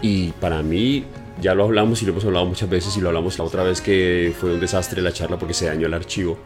Y 0.03 0.31
para 0.33 0.61
mí, 0.61 1.03
ya 1.41 1.55
lo 1.55 1.63
hablamos 1.63 2.01
y 2.01 2.05
lo 2.05 2.11
hemos 2.11 2.25
hablado 2.25 2.45
muchas 2.45 2.69
veces 2.69 2.95
y 2.95 3.01
lo 3.01 3.07
hablamos 3.07 3.39
la 3.39 3.45
otra 3.45 3.63
vez 3.63 3.81
que 3.81 4.33
fue 4.39 4.53
un 4.53 4.59
desastre 4.59 5.01
la 5.01 5.11
charla 5.11 5.39
porque 5.39 5.55
se 5.55 5.65
dañó 5.65 5.87
el 5.87 5.93
archivo. 5.95 6.37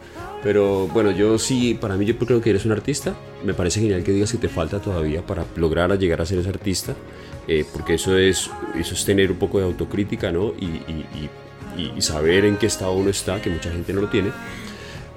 Pero 0.42 0.88
bueno, 0.88 1.10
yo 1.10 1.38
sí, 1.38 1.74
para 1.74 1.96
mí 1.96 2.06
yo 2.06 2.16
creo 2.16 2.40
que 2.40 2.50
eres 2.50 2.64
un 2.64 2.72
artista. 2.72 3.14
Me 3.44 3.52
parece 3.52 3.80
genial 3.80 4.02
que 4.02 4.12
digas 4.12 4.32
que 4.32 4.38
te 4.38 4.48
falta 4.48 4.80
todavía 4.80 5.24
para 5.24 5.44
lograr 5.56 5.98
llegar 5.98 6.20
a 6.20 6.26
ser 6.26 6.38
ese 6.38 6.48
artista. 6.48 6.94
Eh, 7.48 7.64
porque 7.72 7.94
eso 7.94 8.16
es, 8.16 8.50
eso 8.78 8.94
es 8.94 9.04
tener 9.04 9.30
un 9.30 9.38
poco 9.38 9.58
de 9.58 9.64
autocrítica, 9.64 10.32
¿no? 10.32 10.52
Y, 10.58 10.66
y, 10.66 11.30
y, 11.96 12.02
saber 12.02 12.44
en 12.44 12.56
qué 12.56 12.66
estado 12.66 12.92
uno 12.92 13.10
está, 13.10 13.40
que 13.40 13.50
mucha 13.50 13.70
gente 13.70 13.92
no 13.92 14.00
lo 14.00 14.08
tiene. 14.08 14.30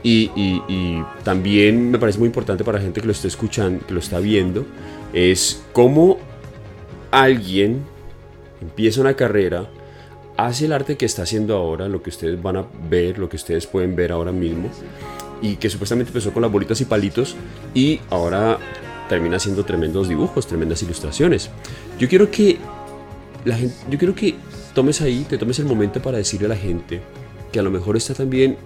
Y, 0.04 1.02
también 1.24 1.92
me 1.92 2.00
parece 2.00 2.20
muy 2.20 2.28
importante 2.28 2.64
para 2.64 2.78
la 2.78 2.84
gente 2.84 3.02
que 3.02 3.08
lo 3.08 3.12
esté 3.12 3.28
escuchando, 3.28 3.86
que 3.86 3.94
lo 3.94 4.00
está 4.00 4.20
viendo, 4.20 4.66
es 5.14 5.64
cómo 5.74 6.20
alguien 7.12 7.84
empieza 8.62 9.02
una 9.02 9.16
carrera, 9.16 9.70
hace 10.38 10.66
el 10.66 10.74
arte 10.74 10.98
que 10.98 11.06
está 11.06 11.24
haciendo 11.24 11.56
ahora, 11.56 11.88
lo 11.88 12.02
que 12.02 12.10
ustedes 12.10 12.42
van 12.42 12.58
a 12.58 12.66
ver, 12.90 13.18
lo 13.18 13.28
que 13.28 13.36
ustedes 13.36 13.68
pueden 13.68 13.96
ver 13.96 14.12
ahora 14.12 14.32
mismo, 14.32 14.70
y 15.42 15.56
que 15.56 15.70
supuestamente 15.70 16.10
empezó 16.10 16.32
con 16.32 16.42
las 16.42 16.52
bolitas 16.52 16.80
y 16.82 16.86
palitos, 16.86 17.36
y 17.74 18.00
ahora 18.10 18.58
termina 19.10 19.38
haciendo 19.38 19.66
tremendos 19.66 20.08
dibujos, 20.08 20.48
tremendas 20.48 20.82
ilustraciones. 20.84 21.50
Yo 22.00 22.08
quiero 22.08 22.32
que 22.32 22.58
la 23.46 23.56
gente, 23.56 23.76
yo 23.90 24.00
quiero 24.00 24.16
que 24.16 24.36
tomes 24.74 25.02
ahí, 25.02 25.26
te 25.30 25.38
tomes 25.38 25.60
el 25.60 25.66
momento 25.66 26.02
para 26.02 26.18
decirle 26.18 26.48
a 26.48 26.50
la 26.50 26.56
gente 26.56 27.02
que 27.52 27.60
a 27.60 27.62
lo 27.62 27.70
mejor 27.70 27.98
está 27.98 28.14
también 28.14 28.58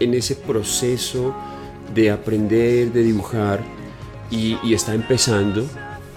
en 0.00 0.14
ese 0.14 0.34
proceso 0.34 1.34
de 1.94 2.10
aprender, 2.10 2.92
de 2.92 3.02
dibujar, 3.02 3.60
y, 4.30 4.56
está 4.72 4.94
empezando 4.94 5.66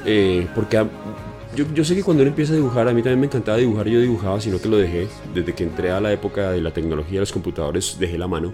eh, 0.05 0.47
porque 0.53 0.85
yo, 1.55 1.85
sé 1.85 1.95
que 1.95 2.03
cuando 2.03 2.23
uno 2.23 2.29
empieza 2.29 2.53
a 2.53 2.55
dibujar, 2.55 2.87
a 2.87 2.93
mí 2.93 3.03
también 3.03 3.19
me 3.19 3.27
encantaba 3.27 3.57
dibujar, 3.59 3.87
yo 3.87 4.01
dibujaba, 4.01 4.41
sino 4.41 4.59
que 4.59 4.67
lo 4.67 4.77
dejé. 4.77 5.07
Desde 5.35 5.53
que 5.53 5.63
entré 5.63 5.91
a 5.91 6.01
la 6.01 6.11
época 6.11 6.51
de 6.51 6.61
la 6.61 6.71
tecnología 6.71 7.19
los 7.19 7.31
computadores, 7.31 7.97
dejé 7.99 8.17
la 8.17 8.27
mano. 8.27 8.53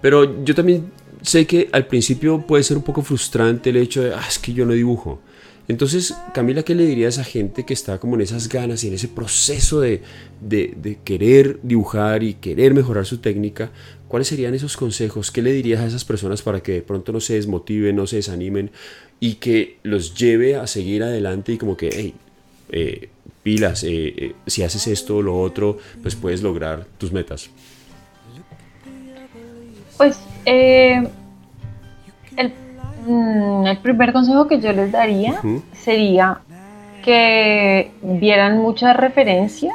Pero 0.00 0.44
yo 0.44 0.54
también 0.54 0.92
sé 1.22 1.44
que 1.44 1.68
al 1.72 1.86
principio 1.86 2.40
puede 2.40 2.62
ser 2.62 2.76
un 2.76 2.84
poco 2.84 3.02
frustrante 3.02 3.70
el 3.70 3.78
hecho 3.78 4.02
de, 4.02 4.14
ah, 4.14 4.24
es 4.28 4.38
que 4.38 4.52
yo 4.52 4.64
no 4.64 4.74
dibujo. 4.74 5.20
Entonces, 5.68 6.14
Camila, 6.32 6.62
¿qué 6.62 6.74
le 6.74 6.86
diría 6.86 7.06
a 7.06 7.10
esa 7.10 7.24
gente 7.24 7.66
que 7.66 7.74
está 7.74 7.98
como 7.98 8.14
en 8.14 8.22
esas 8.22 8.48
ganas 8.48 8.82
y 8.84 8.88
en 8.88 8.94
ese 8.94 9.06
proceso 9.06 9.80
de, 9.80 10.00
querer 11.04 11.60
dibujar 11.62 12.22
y 12.22 12.34
querer 12.34 12.72
mejorar 12.72 13.04
su 13.04 13.18
técnica? 13.18 13.70
¿Cuáles 14.08 14.28
serían 14.28 14.54
esos 14.54 14.78
consejos? 14.78 15.30
¿Qué 15.30 15.42
le 15.42 15.52
dirías 15.52 15.80
a 15.80 15.86
esas 15.86 16.06
personas 16.06 16.40
para 16.40 16.62
que 16.62 16.72
de 16.72 16.82
pronto 16.82 17.12
no 17.12 17.20
se 17.20 17.34
desmotiven, 17.34 17.96
no 17.96 18.06
se 18.06 18.16
desanimen 18.16 18.70
y 19.20 19.34
que 19.34 19.76
los 19.82 20.14
lleve 20.14 20.56
a 20.56 20.66
seguir 20.66 21.02
adelante 21.02 21.52
y 21.52 21.58
como 21.58 21.76
que, 21.76 21.90
hey, 21.92 22.14
eh, 22.70 23.10
pilas, 23.42 23.84
eh, 23.84 24.14
eh, 24.16 24.34
si 24.46 24.62
haces 24.62 24.86
esto 24.86 25.18
o 25.18 25.22
lo 25.22 25.38
otro, 25.38 25.76
pues 26.00 26.14
puedes 26.14 26.42
lograr 26.42 26.86
tus 26.96 27.12
metas? 27.12 27.50
Pues 29.98 30.18
el, 30.46 31.08
mm, 33.06 33.66
el, 33.66 33.78
primer 33.78 34.12
consejo 34.12 34.46
que 34.46 34.60
yo 34.60 34.72
les 34.72 34.92
daría 34.92 35.40
sería 35.72 36.40
que 37.02 37.92
vieran 38.02 38.58
muchas 38.58 38.96
referencias 38.96 39.74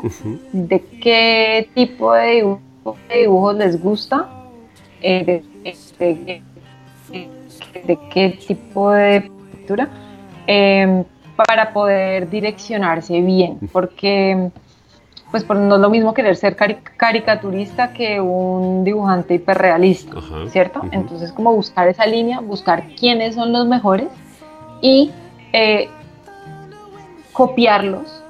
de 0.51 0.81
qué 1.01 1.69
tipo 1.73 2.13
de 2.13 2.57
de 3.09 3.19
dibujos 3.21 3.55
les 3.55 3.81
gusta, 3.81 4.29
eh, 5.01 5.43
de, 5.99 6.43
qué 8.11 8.39
tipo 8.45 8.91
de 8.91 9.21
pintura, 9.51 9.89
em, 10.47 11.03
para 11.35 11.73
poder 11.73 12.29
direccionarse 12.29 13.21
bien, 13.21 13.59
porque 13.71 14.51
pues 15.41 15.59
no 15.59 15.75
es 15.75 15.81
lo 15.81 15.89
mismo 15.89 16.13
querer 16.13 16.35
ser 16.35 16.55
caricaturista 16.55 17.91
que 17.91 18.21
un 18.21 18.83
dibujante 18.83 19.33
hiperrealista, 19.33 20.17
¿cierto? 20.49 20.81
Entonces 20.91 21.31
como 21.31 21.51
buscar 21.55 21.87
esa 21.87 22.05
línea, 22.05 22.39
buscar 22.39 22.83
quiénes 22.99 23.33
son 23.33 23.51
los 23.51 23.65
mejores 23.65 24.09
y 24.79 25.11
eh, 25.51 25.89
copiarlos. 27.31 28.23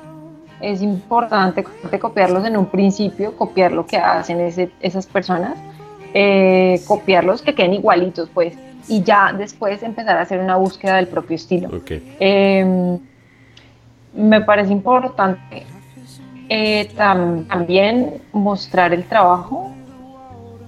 Es 0.62 0.82
importante 0.82 1.66
copiarlos 2.00 2.46
en 2.46 2.56
un 2.56 2.68
principio, 2.68 3.36
copiar 3.36 3.74
lo 3.74 3.86
que 3.86 3.98
hacen 3.98 4.40
esas 4.80 5.06
personas, 5.06 5.58
eh, 6.14 6.80
copiarlos 6.88 7.42
que 7.42 7.54
queden 7.54 7.74
igualitos, 7.74 8.30
pues, 8.34 8.58
y 8.88 9.04
ya 9.04 9.34
después 9.34 9.84
empezar 9.84 10.18
a 10.18 10.22
hacer 10.22 10.40
una 10.40 10.56
búsqueda 10.56 10.96
del 10.96 11.08
propio 11.08 11.36
estilo. 11.36 11.70
Em, 12.20 12.98
me 14.14 14.40
parece 14.40 14.72
importante 14.72 15.66
eh, 16.56 16.92
también 16.96 18.22
mostrar 18.32 18.94
el 18.94 19.06
trabajo, 19.06 19.72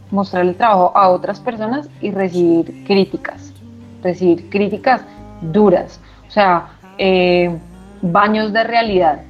mostrar 0.09 0.43
el 0.43 0.55
trabajo 0.55 0.91
a 0.97 1.09
otras 1.09 1.39
personas 1.39 1.88
y 2.01 2.09
recibir 2.09 2.83
críticas, 2.88 3.53
recibir 4.01 4.49
críticas 4.49 5.01
duras, 5.41 5.99
o 6.27 6.31
sea, 6.31 6.69
eh, 6.97 7.55
baños 8.01 8.51
de 8.51 8.63
realidad, 8.63 9.21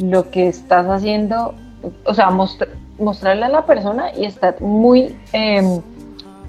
lo 0.00 0.28
que 0.32 0.48
estás 0.48 0.88
haciendo, 0.88 1.54
o 2.04 2.14
sea, 2.14 2.30
mostrarle 2.98 3.44
a 3.44 3.48
la 3.48 3.64
persona 3.64 4.12
y 4.12 4.24
estar 4.24 4.60
muy, 4.60 5.16
em, 5.32 5.80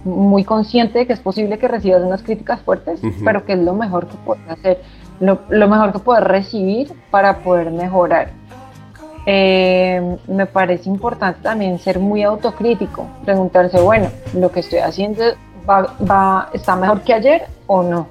muy 0.04 0.44
consciente 0.46 0.98
de 0.98 1.06
que 1.06 1.14
es 1.14 1.20
posible 1.20 1.60
que 1.60 1.68
recibas 1.68 2.02
unas 2.02 2.24
críticas 2.24 2.60
fuertes, 2.62 3.02
pero 3.24 3.46
que 3.46 3.54
es 3.54 3.60
lo 3.60 3.76
mejor 3.76 4.08
que 4.08 4.18
puedes 4.26 4.50
hacer, 4.50 4.82
lo, 5.20 5.42
lo 5.50 5.68
mejor 5.68 5.94
que 5.94 6.00
puedes 6.00 6.24
recibir 6.24 6.92
para 7.12 7.44
poder 7.44 7.70
mejorar. 7.70 8.32
Eh, 9.26 10.18
me 10.28 10.46
parece 10.46 10.90
importante 10.90 11.40
también 11.42 11.80
ser 11.80 12.00
muy 12.00 12.24
autocrítico, 12.24 13.08
preguntarse, 13.24 13.80
bueno, 13.80 14.10
lo 14.34 14.52
que 14.52 14.60
estoy 14.60 14.80
haciendo 14.80 15.24
va, 15.70 15.96
va, 16.10 16.50
está 16.52 16.76
mejor 16.76 17.02
que 17.02 17.14
ayer 17.14 17.48
o 17.68 17.84
no, 17.84 18.08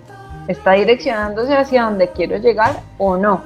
está 0.48 0.72
direccionándose 0.72 1.54
hacia 1.54 1.84
donde 1.84 2.08
quiero 2.08 2.38
llegar 2.38 2.80
o 2.96 3.16
no. 3.16 3.42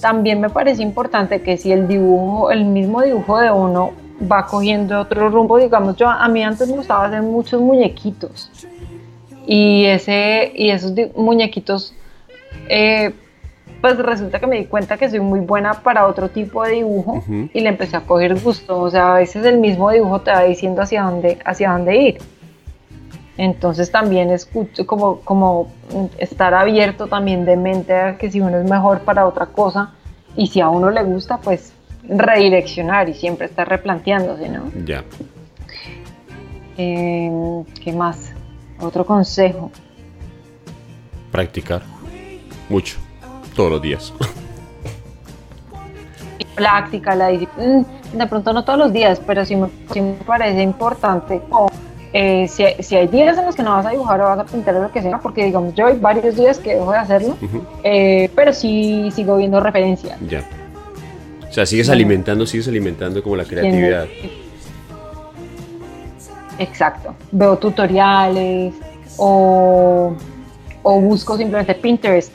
También 0.00 0.40
me 0.40 0.48
parece 0.48 0.82
importante 0.82 1.42
que 1.42 1.58
si 1.58 1.72
el 1.72 1.86
dibujo, 1.86 2.50
el 2.50 2.64
mismo 2.64 3.02
dibujo 3.02 3.38
de 3.38 3.50
uno 3.50 3.92
va 4.30 4.46
cogiendo 4.46 5.00
otro 5.00 5.28
rumbo, 5.28 5.58
digamos, 5.58 5.96
yo 5.96 6.08
a 6.08 6.26
mí 6.28 6.42
antes 6.42 6.68
me 6.68 6.76
gustaba 6.76 7.04
hacer 7.04 7.22
muchos 7.22 7.60
muñequitos 7.60 8.50
y 9.46 9.84
ese 9.86 10.52
y 10.54 10.70
esos 10.70 10.92
muñequitos 11.16 11.94
eh, 12.68 13.12
pues 13.82 13.98
resulta 13.98 14.38
que 14.38 14.46
me 14.46 14.58
di 14.58 14.66
cuenta 14.66 14.96
que 14.96 15.10
soy 15.10 15.18
muy 15.18 15.40
buena 15.40 15.74
para 15.74 16.06
otro 16.06 16.28
tipo 16.28 16.62
de 16.62 16.74
dibujo 16.74 17.24
y 17.52 17.60
le 17.60 17.68
empecé 17.68 17.96
a 17.96 18.02
coger 18.02 18.40
gusto. 18.40 18.78
O 18.78 18.88
sea, 18.88 19.16
a 19.16 19.18
veces 19.18 19.44
el 19.44 19.58
mismo 19.58 19.90
dibujo 19.90 20.20
te 20.20 20.30
va 20.30 20.44
diciendo 20.44 20.82
hacia 20.82 21.02
dónde, 21.02 21.38
hacia 21.44 21.72
dónde 21.72 21.96
ir. 21.96 22.18
Entonces 23.36 23.90
también 23.90 24.30
escucho 24.30 24.86
como, 24.86 25.18
como 25.22 25.72
estar 26.18 26.54
abierto 26.54 27.08
también 27.08 27.44
de 27.44 27.56
mente 27.56 27.92
a 27.92 28.16
que 28.18 28.30
si 28.30 28.40
uno 28.40 28.56
es 28.58 28.70
mejor 28.70 29.00
para 29.00 29.26
otra 29.26 29.46
cosa 29.46 29.90
y 30.36 30.46
si 30.46 30.60
a 30.60 30.68
uno 30.68 30.88
le 30.88 31.02
gusta, 31.02 31.38
pues 31.38 31.72
redireccionar 32.04 33.08
y 33.08 33.14
siempre 33.14 33.46
estar 33.46 33.68
replanteándose, 33.68 34.48
¿no? 34.48 34.70
Ya. 34.84 35.02
Em, 36.76 37.64
¿Qué 37.82 37.92
más? 37.92 38.32
Otro 38.80 39.04
consejo. 39.04 39.72
Practicar. 41.32 41.82
Mucho 42.68 42.96
todos 43.54 43.70
los 43.70 43.82
días. 43.82 44.12
Práctica, 46.54 47.14
la 47.14 47.28
disciplina, 47.28 47.84
mm, 48.12 48.18
de 48.18 48.26
pronto 48.26 48.52
no 48.52 48.64
todos 48.64 48.78
los 48.78 48.92
días, 48.92 49.20
pero 49.26 49.44
sí 49.44 49.56
me, 49.56 49.68
parece 50.26 50.62
importante. 50.62 51.40
Eh, 52.12 52.46
si, 52.48 52.94
hay 52.94 53.08
días 53.08 53.38
en 53.38 53.46
los 53.46 53.56
que 53.56 53.62
no 53.62 53.70
vas 53.70 53.86
a 53.86 53.90
dibujar 53.90 54.20
o 54.20 54.24
vas 54.24 54.38
a 54.38 54.44
pintar 54.44 54.74
o 54.76 54.82
lo 54.82 54.92
que 54.92 55.00
sea, 55.00 55.18
porque 55.18 55.46
digamos, 55.46 55.74
yo 55.74 55.86
hay 55.86 55.98
varios 55.98 56.36
días 56.36 56.58
que 56.58 56.74
dejo 56.74 56.92
de 56.92 56.98
hacerlo, 56.98 57.36
eh, 57.82 58.30
pero 58.34 58.52
sí 58.52 59.10
sigo 59.14 59.38
viendo 59.38 59.60
referencias. 59.60 60.18
Ya. 60.28 60.44
O 61.48 61.52
sea, 61.52 61.64
sigues 61.64 61.88
alimentando, 61.88 62.46
sigues 62.46 62.68
alimentando 62.68 63.22
como 63.22 63.36
la 63.36 63.44
creatividad. 63.44 64.06
Exacto. 66.58 67.14
Veo 67.30 67.56
tutoriales 67.56 68.74
o, 69.16 70.14
o 70.82 71.00
busco 71.00 71.36
simplemente 71.36 71.74
Pinterest 71.74 72.32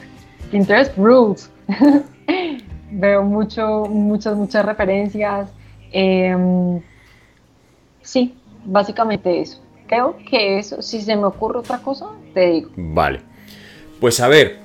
Pinterest 0.50 0.96
Rules. 0.96 1.50
Veo 2.90 3.22
mucho, 3.22 3.84
muchas, 3.86 4.36
muchas 4.36 4.64
referencias. 4.64 5.50
Em, 5.92 6.80
sí, 8.02 8.34
básicamente 8.64 9.40
eso. 9.40 9.60
Creo 9.86 10.16
que 10.28 10.58
eso, 10.58 10.82
si 10.82 11.00
se 11.00 11.16
me 11.16 11.24
ocurre 11.24 11.58
otra 11.58 11.78
cosa, 11.78 12.06
te 12.34 12.50
digo. 12.50 12.70
Vale. 12.76 13.20
Pues 14.00 14.20
a 14.20 14.28
ver, 14.28 14.58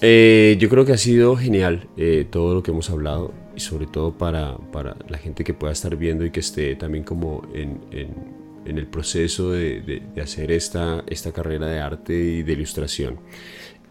eh, 0.00 0.56
yo 0.58 0.68
creo 0.68 0.84
que 0.84 0.92
ha 0.92 0.98
sido 0.98 1.36
genial 1.36 1.88
eh, 1.96 2.26
todo 2.28 2.54
lo 2.54 2.62
que 2.62 2.70
hemos 2.70 2.90
hablado 2.90 3.32
y 3.54 3.60
sobre 3.60 3.86
todo 3.86 4.16
para, 4.16 4.56
para, 4.72 4.96
la 5.08 5.18
gente 5.18 5.44
que 5.44 5.54
pueda 5.54 5.72
estar 5.72 5.94
viendo 5.96 6.24
y 6.24 6.30
que 6.30 6.40
esté 6.40 6.74
también 6.76 7.04
como 7.04 7.42
en, 7.54 7.80
en, 7.90 8.78
el 8.78 8.86
proceso 8.86 9.50
de, 9.50 9.80
de, 10.14 10.22
hacer 10.22 10.52
esta, 10.52 11.02
esta 11.08 11.32
carrera 11.32 11.66
de 11.66 11.80
arte 11.80 12.14
y 12.14 12.42
de 12.42 12.52
ilustración. 12.52 13.18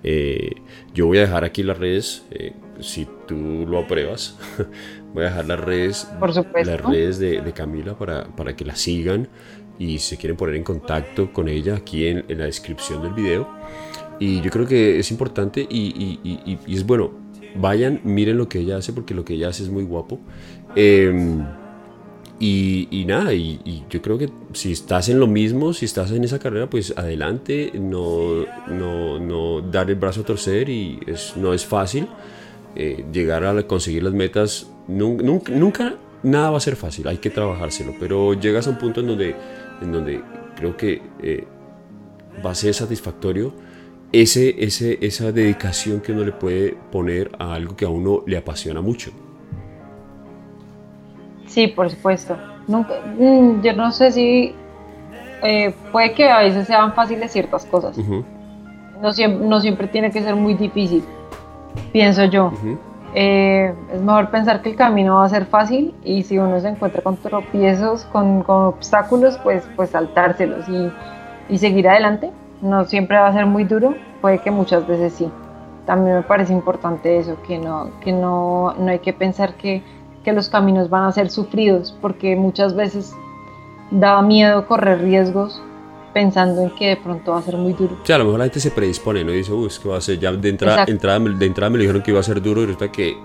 Eh, 0.03 0.55
yo 0.93 1.07
voy 1.07 1.17
a 1.17 1.21
dejar 1.21 1.43
aquí 1.43 1.63
las 1.63 1.77
redes, 1.77 2.25
eh, 2.31 2.53
si 2.79 3.07
tú 3.27 3.65
lo 3.67 3.79
apruebas, 3.79 4.37
voy 5.13 5.23
a 5.23 5.29
dejar 5.29 5.45
las 5.45 5.59
redes, 5.59 6.07
las 6.65 6.81
redes 6.81 7.19
de, 7.19 7.51
Camila 7.53 7.97
para, 7.97 8.27
para, 8.35 8.55
que 8.55 8.63
la 8.63 8.75
sigan 8.75 9.27
y 9.77 9.99
si 9.99 10.15
se 10.15 10.17
quieren 10.17 10.37
poner 10.37 10.55
en 10.55 10.63
contacto 10.63 11.33
con 11.33 11.49
ella 11.49 11.75
aquí 11.75 12.07
en, 12.07 12.25
la 12.29 12.45
descripción 12.45 13.01
del 13.01 13.13
video. 13.13 13.47
Y 14.19 14.41
yo 14.41 14.49
creo 14.51 14.67
que 14.67 14.99
es 14.99 15.11
importante 15.11 15.65
y, 15.69 16.19
y, 16.23 16.59
y, 16.65 16.75
es 16.75 16.85
bueno, 16.85 17.11
vayan, 17.55 18.01
miren 18.03 18.37
lo 18.37 18.49
que 18.49 18.59
ella 18.59 18.77
hace 18.77 18.91
porque 18.91 19.13
lo 19.13 19.23
que 19.23 19.33
ella 19.35 19.49
hace 19.49 19.63
es 19.63 19.69
muy 19.69 19.83
guapo. 19.83 20.19
Eh, 20.75 21.13
y, 22.41 23.03
nada, 23.05 23.33
y, 23.33 23.83
yo 23.89 24.01
creo 24.01 24.17
que 24.17 24.29
si 24.53 24.71
estás 24.71 25.09
en 25.09 25.19
lo 25.19 25.27
mismo, 25.27 25.73
si 25.73 25.85
estás 25.85 26.11
en 26.11 26.23
esa 26.23 26.39
carrera, 26.39 26.69
pues 26.69 26.93
adelante, 26.95 27.71
no, 27.73 28.45
no, 28.67 29.19
no 29.19 29.61
dar 29.61 29.89
el 29.89 29.97
brazo 29.97 30.21
a 30.21 30.23
torcer 30.23 30.69
y 30.69 30.99
es, 31.05 31.35
no 31.35 31.53
es 31.53 31.65
fácil. 31.65 32.07
Eh, 32.75 33.03
llegar 33.11 33.43
a 33.43 33.63
conseguir 33.63 34.03
las 34.03 34.13
metas, 34.13 34.67
nunca, 34.87 35.95
nada 36.23 36.51
va 36.51 36.57
a 36.57 36.61
ser 36.61 36.75
fácil, 36.75 37.07
hay 37.07 37.17
que 37.17 37.29
trabajárselo, 37.29 37.93
pero 37.99 38.33
llegas 38.33 38.67
a 38.67 38.69
un 38.69 38.77
punto 38.77 39.01
en 39.01 39.07
donde, 39.07 39.35
en 39.81 39.91
donde 39.91 40.21
creo 40.55 40.77
que 40.77 41.01
eh, 41.21 41.45
va 42.45 42.51
a 42.51 42.55
ser 42.55 42.73
satisfactorio 42.73 43.53
ese, 44.11 44.63
ese, 44.63 44.97
esa 45.01 45.31
dedicación 45.31 45.99
que 45.99 46.11
uno 46.11 46.23
le 46.23 46.31
puede 46.31 46.77
poner 46.91 47.31
a 47.37 47.53
algo 47.53 47.75
que 47.75 47.85
a 47.85 47.89
uno 47.89 48.23
le 48.25 48.37
apasiona 48.37 48.81
mucho. 48.81 49.11
Sí, 51.59 51.67
por 51.67 51.89
supuesto. 51.89 52.37
Nunca, 52.67 52.93
mm, 53.17 53.61
yo 53.61 53.73
no 53.73 53.91
sé 53.91 54.13
si 54.13 54.55
eh, 55.43 55.75
puede 55.91 56.13
que 56.13 56.29
a 56.29 56.39
veces 56.39 56.67
sean 56.67 56.93
fáciles 56.93 57.33
ciertas 57.33 57.65
cosas. 57.65 57.97
no, 59.01 59.11
siempre, 59.11 59.45
no 59.45 59.59
siempre 59.59 59.87
tiene 59.89 60.09
que 60.09 60.21
ser 60.21 60.37
muy 60.37 60.53
difícil, 60.53 61.03
pienso 61.91 62.23
yo. 62.23 62.53
Eh, 63.13 63.73
es 63.91 64.01
mejor 64.01 64.29
pensar 64.29 64.61
que 64.61 64.69
el 64.69 64.77
camino 64.77 65.15
va 65.15 65.25
a 65.25 65.29
ser 65.29 65.47
fácil 65.47 65.93
y 66.01 66.23
si 66.23 66.37
uno 66.37 66.61
se 66.61 66.69
encuentra 66.69 67.01
con 67.01 67.17
tropiezos, 67.17 68.05
con, 68.05 68.45
obstáculos, 68.47 69.37
pues, 69.43 69.67
pues 69.75 69.89
saltárselos 69.89 70.65
y, 70.69 70.89
y, 71.49 71.57
seguir 71.57 71.89
adelante. 71.89 72.31
No 72.61 72.85
siempre 72.85 73.17
va 73.17 73.27
a 73.27 73.33
ser 73.33 73.45
muy 73.45 73.65
duro, 73.65 73.95
puede 74.21 74.39
que 74.39 74.49
muchas 74.49 74.87
veces 74.87 75.11
sí. 75.11 75.29
También 75.85 76.15
me 76.15 76.21
parece 76.21 76.53
importante 76.53 77.17
eso, 77.17 77.35
que 77.45 77.57
no, 77.57 77.89
que 77.99 78.13
no, 78.13 78.75
no 78.79 78.91
hay 78.91 78.99
que 78.99 79.11
pensar 79.11 79.55
que 79.55 79.83
que 80.29 80.35
los 80.35 80.47
caminos 80.47 80.91
van 80.91 81.05
a 81.05 81.11
ser 81.11 81.31
sufridos, 81.31 81.95
porque 82.01 82.35
muchas 82.35 82.75
veces 82.75 83.15
da 83.89 84.21
miedo 84.21 84.67
correr 84.67 85.01
riesgos 85.01 85.59
pensando 86.13 86.61
en 86.61 86.69
que 86.75 86.89
de 86.89 86.97
pronto 86.97 87.31
va 87.31 87.39
a 87.39 87.41
ser 87.41 87.57
muy 87.57 87.73
duro. 87.73 87.97
Sí, 88.03 88.13
a 88.13 88.19
lo 88.19 88.25
mejor 88.25 88.39
la 88.39 88.45
gente 88.45 88.59
se 88.59 88.69
predispone, 88.69 89.23
¿no? 89.23 89.31
Y 89.31 89.37
dice, 89.37 89.51
uy, 89.51 89.67
es 89.67 89.79
que 89.79 89.89
va 89.89 89.97
a 89.97 90.01
ser, 90.01 90.19
ya 90.19 90.31
de 90.31 90.49
entrada, 90.49 90.85
entrada, 90.87 91.19
de 91.19 91.45
entrada 91.45 91.69
me 91.71 91.79
dijeron 91.79 92.03
que 92.03 92.11
iba 92.11 92.19
a 92.19 92.23
ser 92.23 92.41
duro 92.41 92.61
y 92.61 92.65
resulta 92.65 92.91
que 92.91 93.17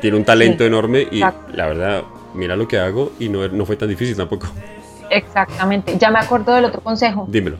tiene 0.00 0.16
un 0.16 0.24
talento 0.24 0.64
enorme 0.64 1.06
y 1.10 1.18
la 1.18 1.66
verdad, 1.66 2.02
mira 2.34 2.54
lo 2.54 2.68
que 2.68 2.78
hago 2.78 3.10
y 3.18 3.28
no, 3.28 3.48
no 3.48 3.66
fue 3.66 3.74
tan 3.74 3.88
difícil 3.88 4.16
tampoco. 4.16 4.46
Exactamente, 5.10 5.98
ya 5.98 6.12
me 6.12 6.20
acuerdo 6.20 6.54
del 6.54 6.66
otro 6.66 6.80
consejo. 6.80 7.26
Dímelo. 7.28 7.56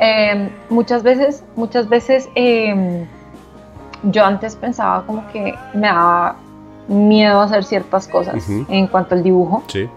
Em, 0.00 0.50
muchas 0.68 1.02
veces, 1.02 1.44
muchas 1.56 1.88
veces 1.88 2.28
em, 2.34 3.06
yo 4.02 4.22
antes 4.22 4.54
pensaba 4.56 5.06
como 5.06 5.26
que 5.32 5.54
me 5.72 5.86
daba 5.86 6.36
miedo 6.90 7.40
a 7.40 7.44
hacer 7.44 7.64
ciertas 7.64 8.08
cosas 8.08 8.46
en 8.48 8.86
cuanto 8.88 9.14
al 9.14 9.22
dibujo. 9.22 9.62
Sí. 9.68 9.88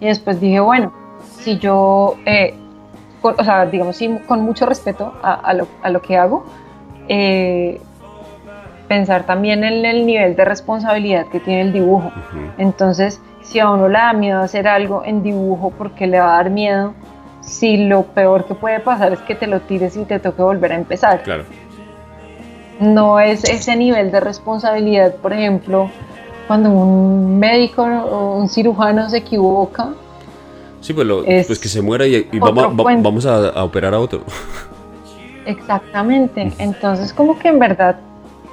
Y 0.00 0.06
después 0.06 0.40
dije, 0.40 0.60
bueno, 0.60 0.92
si 1.40 1.58
yo, 1.58 2.14
eh, 2.24 2.54
o 3.20 3.44
sea, 3.44 3.66
digamos, 3.66 3.96
sí, 3.96 4.18
con 4.26 4.42
mucho 4.42 4.66
respeto 4.66 5.12
a, 5.22 5.52
lo, 5.52 5.66
a 5.82 5.90
lo, 5.90 6.00
que 6.00 6.16
hago, 6.16 6.44
eh, 7.08 7.80
pensar 8.88 9.26
también 9.26 9.64
en 9.64 9.84
el 9.84 10.06
nivel 10.06 10.36
de 10.36 10.44
responsabilidad 10.44 11.26
que 11.26 11.40
tiene 11.40 11.62
el 11.62 11.72
dibujo. 11.72 12.12
Entonces, 12.56 13.20
si 13.42 13.58
a 13.58 13.68
uno 13.68 13.88
le 13.88 13.98
da 13.98 14.12
miedo 14.12 14.40
hacer 14.40 14.68
algo 14.68 15.02
en 15.04 15.22
dibujo 15.22 15.72
porque 15.76 16.06
le 16.06 16.20
va 16.20 16.34
a 16.34 16.36
dar 16.36 16.50
miedo, 16.50 16.94
si 17.40 17.76
lo 17.88 18.04
peor 18.04 18.44
que 18.46 18.54
puede 18.54 18.80
pasar 18.80 19.12
es 19.12 19.20
que 19.20 19.34
te 19.34 19.46
lo 19.46 19.60
tires 19.60 19.96
y 19.96 20.04
te 20.04 20.20
toque 20.20 20.42
volver 20.42 20.72
a 20.72 20.76
empezar. 20.76 21.22
Claro. 21.22 21.44
No 22.80 23.20
es 23.20 23.44
ese 23.44 23.76
nivel 23.76 24.10
de 24.10 24.20
responsabilidad, 24.20 25.14
por 25.16 25.32
ejemplo, 25.32 25.90
cuando 26.46 26.70
un 26.70 27.38
médico 27.38 27.82
o 27.82 28.38
un 28.38 28.48
cirujano 28.48 29.08
se 29.08 29.18
equivoca. 29.18 29.90
Sí, 30.80 30.94
pues, 30.94 31.06
pues 31.46 31.58
que 31.58 31.68
se 31.68 31.82
muera 31.82 32.06
y, 32.06 32.26
vamos, 32.38 33.26
a, 33.26 33.62
operar 33.62 33.94
a 33.94 34.00
otro. 34.00 34.22
Exactamente, 35.44 36.52
entonces 36.58 37.12
como 37.12 37.38
que 37.38 37.48
en 37.48 37.58
verdad 37.58 37.96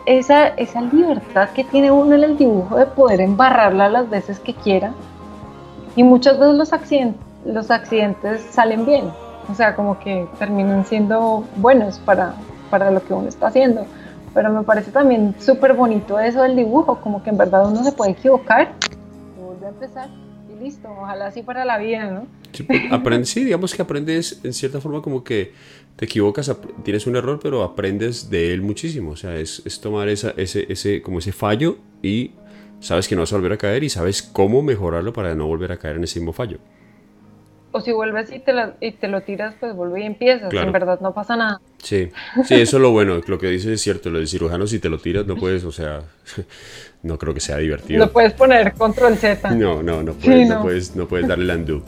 esa, 0.05 0.47
esa 0.49 0.81
libertad 0.81 1.49
que 1.49 1.63
tiene 1.63 1.91
uno 1.91 2.15
en 2.15 2.23
el 2.23 2.37
dibujo 2.37 2.77
de 2.77 2.85
poder 2.85 3.21
embarrarla 3.21 3.89
las 3.89 4.09
veces 4.09 4.39
que 4.39 4.53
quiera 4.53 4.93
y 5.95 6.03
muchas 6.03 6.39
veces 6.39 6.55
los 6.55 6.73
accidentes, 6.73 7.21
los 7.45 7.71
accidentes 7.71 8.41
salen 8.51 8.85
bien, 8.85 9.11
o 9.51 9.53
sea, 9.53 9.75
como 9.75 9.99
que 9.99 10.27
terminan 10.39 10.85
siendo 10.85 11.43
buenos 11.57 11.99
para, 11.99 12.33
para 12.69 12.89
lo 12.89 13.03
que 13.03 13.13
uno 13.13 13.27
está 13.27 13.47
haciendo 13.47 13.85
pero 14.37 14.53
me 14.53 14.61
parece 14.61 14.91
también 14.91 15.33
súper 15.39 15.73
bonito 15.73 16.19
eso 16.19 16.43
del 16.43 16.55
dibujo, 16.55 17.01
como 17.01 17.23
que 17.23 17.31
en 17.31 17.37
verdad 17.37 17.67
uno 17.67 17.83
se 17.83 17.91
puede 17.91 18.11
equivocar, 18.11 18.71
vuelve 19.35 19.65
a 19.65 19.69
empezar 19.69 20.09
y 20.47 20.63
listo, 20.63 20.87
ojalá 20.91 21.25
así 21.25 21.41
para 21.41 21.65
la 21.65 21.79
vida, 21.79 22.11
¿no? 22.11 22.27
Sí, 22.51 22.61
pues, 22.61 23.29
sí, 23.29 23.45
digamos 23.45 23.73
que 23.73 23.81
aprendes 23.81 24.39
en 24.43 24.53
cierta 24.53 24.79
forma 24.79 25.01
como 25.01 25.23
que 25.23 25.53
te 25.95 26.05
equivocas, 26.05 26.55
tienes 26.83 27.07
un 27.07 27.15
error, 27.15 27.39
pero 27.41 27.63
aprendes 27.63 28.29
de 28.29 28.53
él 28.53 28.61
muchísimo, 28.61 29.09
o 29.09 29.15
sea, 29.15 29.35
es, 29.37 29.63
es 29.65 29.81
tomar 29.81 30.07
esa, 30.07 30.35
ese, 30.37 30.71
ese, 30.71 31.01
como 31.01 31.17
ese 31.17 31.31
fallo 31.31 31.79
y 32.03 32.33
sabes 32.79 33.07
que 33.07 33.15
no 33.15 33.23
vas 33.23 33.33
a 33.33 33.37
volver 33.37 33.53
a 33.53 33.57
caer 33.57 33.83
y 33.83 33.89
sabes 33.89 34.21
cómo 34.21 34.61
mejorarlo 34.61 35.13
para 35.13 35.33
no 35.33 35.47
volver 35.47 35.71
a 35.71 35.77
caer 35.77 35.95
en 35.95 36.03
ese 36.03 36.19
mismo 36.19 36.33
fallo. 36.33 36.59
O 37.77 37.81
si 37.81 37.91
vuelves 37.91 38.31
y 38.31 38.39
te, 38.39 38.53
y 38.81 38.91
te 38.91 39.07
lo 39.07 39.21
tiras, 39.21 39.53
pues 39.59 39.75
vuelve 39.75 40.01
y 40.01 40.05
empiezas. 40.05 40.51
En 40.51 40.71
verdad 40.71 40.99
no 40.99 41.13
pasa 41.13 41.35
nada. 41.35 41.61
Sí, 41.77 42.09
sí, 42.43 42.55
eso 42.55 42.77
es 42.77 42.81
lo 42.81 42.91
bueno. 42.91 43.21
Lo 43.27 43.37
que 43.37 43.47
dices 43.47 43.67
es 43.71 43.81
cierto. 43.81 44.09
Lo 44.09 44.17
del 44.17 44.27
cirujano, 44.27 44.65
si 44.65 44.79
te 44.79 44.89
lo 44.89 44.97
tiras, 44.97 45.27
no 45.27 45.35
puedes, 45.35 45.63
o 45.63 45.71
sea, 45.71 46.01
no 47.03 47.19
creo 47.19 47.33
que 47.33 47.39
sea 47.39 47.57
divertido. 47.57 48.03
No 48.03 48.11
puedes 48.11 48.33
poner 48.33 48.73
control 48.73 49.15
Z. 49.15 49.51
No, 49.51 49.83
no, 49.83 50.01
no 50.01 50.13
puedes, 50.13 50.49
no. 50.49 50.61
puedes, 50.61 50.95
no 50.95 51.07
puedes 51.07 51.27
darle 51.27 51.53
el 51.53 51.59
undo. 51.59 51.83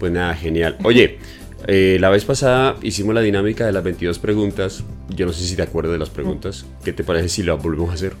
Pues 0.00 0.10
nada, 0.10 0.34
genial. 0.34 0.76
Oye, 0.82 1.18
eh, 1.66 1.98
la 2.00 2.08
vez 2.10 2.24
pasada 2.24 2.76
hicimos 2.82 3.14
la 3.14 3.20
dinámica 3.20 3.64
de 3.64 3.72
las 3.72 3.84
22 3.84 4.18
preguntas. 4.18 4.82
Yo 5.08 5.26
no 5.26 5.32
sé 5.32 5.44
si 5.44 5.54
te 5.54 5.62
acuerdas 5.62 5.92
de 5.92 5.98
las 5.98 6.10
preguntas. 6.10 6.66
¿Qué 6.84 6.92
te 6.92 7.04
parece 7.04 7.28
si 7.28 7.42
las 7.42 7.62
volvemos 7.62 7.90
a 7.90 7.94
hacer? 7.94 8.14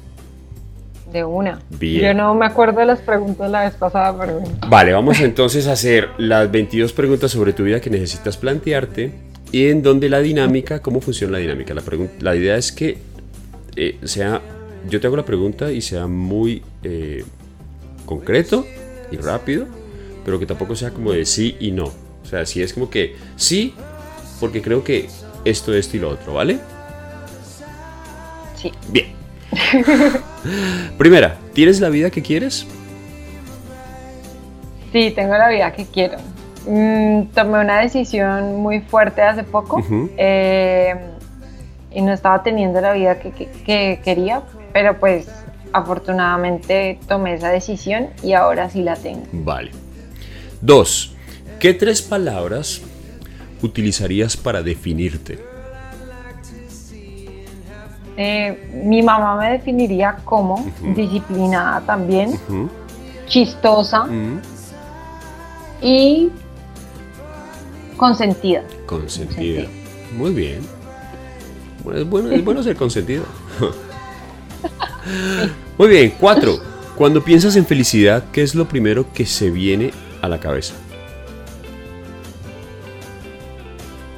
De 1.12 1.24
una. 1.24 1.60
Yo 1.80 2.12
no 2.12 2.34
me 2.34 2.44
acuerdo 2.44 2.80
de 2.80 2.86
las 2.86 3.00
preguntas 3.00 3.50
la 3.50 3.62
vez 3.62 3.74
pasada, 3.74 4.14
pero... 4.18 4.42
Vale, 4.68 4.92
vamos 4.92 5.20
entonces 5.20 5.66
a 5.66 5.72
hacer 5.72 6.10
las 6.18 6.50
22 6.50 6.92
preguntas 6.92 7.30
sobre 7.30 7.54
tu 7.54 7.64
vida 7.64 7.80
que 7.80 7.88
necesitas 7.88 8.36
plantearte 8.36 9.12
y 9.50 9.68
en 9.68 9.82
donde 9.82 10.10
la 10.10 10.20
dinámica, 10.20 10.80
¿cómo 10.82 11.00
funciona 11.00 11.34
la 11.34 11.38
dinámica? 11.38 11.72
La, 11.72 11.82
la 12.20 12.36
idea 12.36 12.56
es 12.56 12.72
que 12.72 12.98
eh, 13.76 13.98
sea, 14.02 14.42
yo 14.90 15.00
te 15.00 15.06
hago 15.06 15.16
la 15.16 15.24
pregunta 15.24 15.70
y 15.70 15.80
sea 15.80 16.06
muy 16.06 16.62
eh, 16.82 17.24
concreto 18.04 18.66
y 19.10 19.16
rápido, 19.16 19.66
pero 20.24 20.38
que 20.38 20.46
tampoco 20.46 20.76
sea 20.76 20.90
como 20.90 21.12
de 21.12 21.24
sí 21.24 21.56
y 21.60 21.70
no. 21.70 21.84
O 21.84 22.26
sea, 22.28 22.44
si 22.44 22.60
es 22.60 22.72
como 22.72 22.90
que 22.90 23.16
sí, 23.36 23.74
porque 24.40 24.60
creo 24.60 24.84
que 24.84 25.08
esto, 25.44 25.72
esto 25.74 25.96
y 25.96 26.00
lo 26.00 26.10
otro, 26.10 26.34
¿vale? 26.34 26.58
Sí. 28.56 28.72
Bien. 28.90 29.17
Primera, 30.98 31.36
¿tienes 31.52 31.80
la 31.80 31.88
vida 31.88 32.10
que 32.10 32.22
quieres? 32.22 32.66
Sí, 34.92 35.12
tengo 35.14 35.36
la 35.36 35.48
vida 35.48 35.72
que 35.72 35.84
quiero. 35.86 36.18
Mm, 36.66 37.28
tomé 37.34 37.60
una 37.60 37.80
decisión 37.80 38.56
muy 38.56 38.80
fuerte 38.80 39.22
hace 39.22 39.42
poco 39.42 39.82
eh, 40.16 40.94
y 41.90 42.02
no 42.02 42.12
estaba 42.12 42.42
teniendo 42.42 42.80
la 42.80 42.92
vida 42.92 43.18
que, 43.18 44.00
quería, 44.04 44.42
pero 44.72 44.98
pues 44.98 45.28
afortunadamente 45.72 46.98
tomé 47.06 47.34
esa 47.34 47.50
decisión 47.50 48.08
y 48.22 48.32
ahora 48.32 48.68
sí 48.70 48.82
la 48.82 48.96
tengo. 48.96 49.26
Vale. 49.32 49.70
Dos, 50.60 51.14
¿qué 51.58 51.74
tres 51.74 52.02
palabras 52.02 52.82
utilizarías 53.62 54.36
para 54.36 54.62
definirte? 54.62 55.38
Eh, 58.20 58.82
mi 58.84 59.00
mamá 59.00 59.36
me 59.36 59.52
definiría 59.52 60.16
como 60.24 60.68
disciplinada 60.96 61.80
también, 61.82 62.36
chistosa 63.28 64.08
y 65.80 66.28
consentida. 67.96 68.64
consentida. 68.86 69.68
Muy 70.16 70.32
bien. 70.32 70.62
es, 71.94 72.10
bueno, 72.10 72.32
es 72.32 72.44
bueno 72.44 72.60
ser 72.64 72.74
consentido. 72.74 73.22
Muy 75.78 75.88
bien, 75.88 76.12
cuatro. 76.18 76.58
Cuando 76.96 77.22
piensas 77.22 77.54
en 77.54 77.66
felicidad, 77.66 78.24
¿qué 78.32 78.42
es 78.42 78.56
lo 78.56 78.66
primero 78.66 79.06
que 79.12 79.26
se 79.26 79.52
viene 79.52 79.92
a 80.22 80.28
la 80.28 80.40
cabeza? 80.40 80.74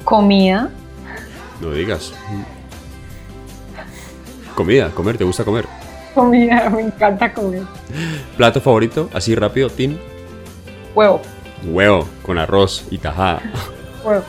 Comida. 0.03 0.71
No 1.61 1.69
digas. 1.69 2.13
Comida, 4.55 4.89
comer, 4.89 5.17
¿te 5.17 5.23
gusta 5.23 5.43
comer? 5.43 5.65
Comida, 6.13 6.69
me 6.75 6.81
encanta 6.81 7.33
comer. 7.33 7.63
¿Plato 8.37 8.61
favorito? 8.61 9.09
Así 9.13 9.35
rápido, 9.35 9.69
Tim. 9.69 9.97
Huevo. 10.93 11.21
Huevo, 11.65 12.07
con 12.23 12.37
arroz 12.37 12.85
y 12.89 12.97
tajada. 12.97 13.41
Huevo. 14.03 14.23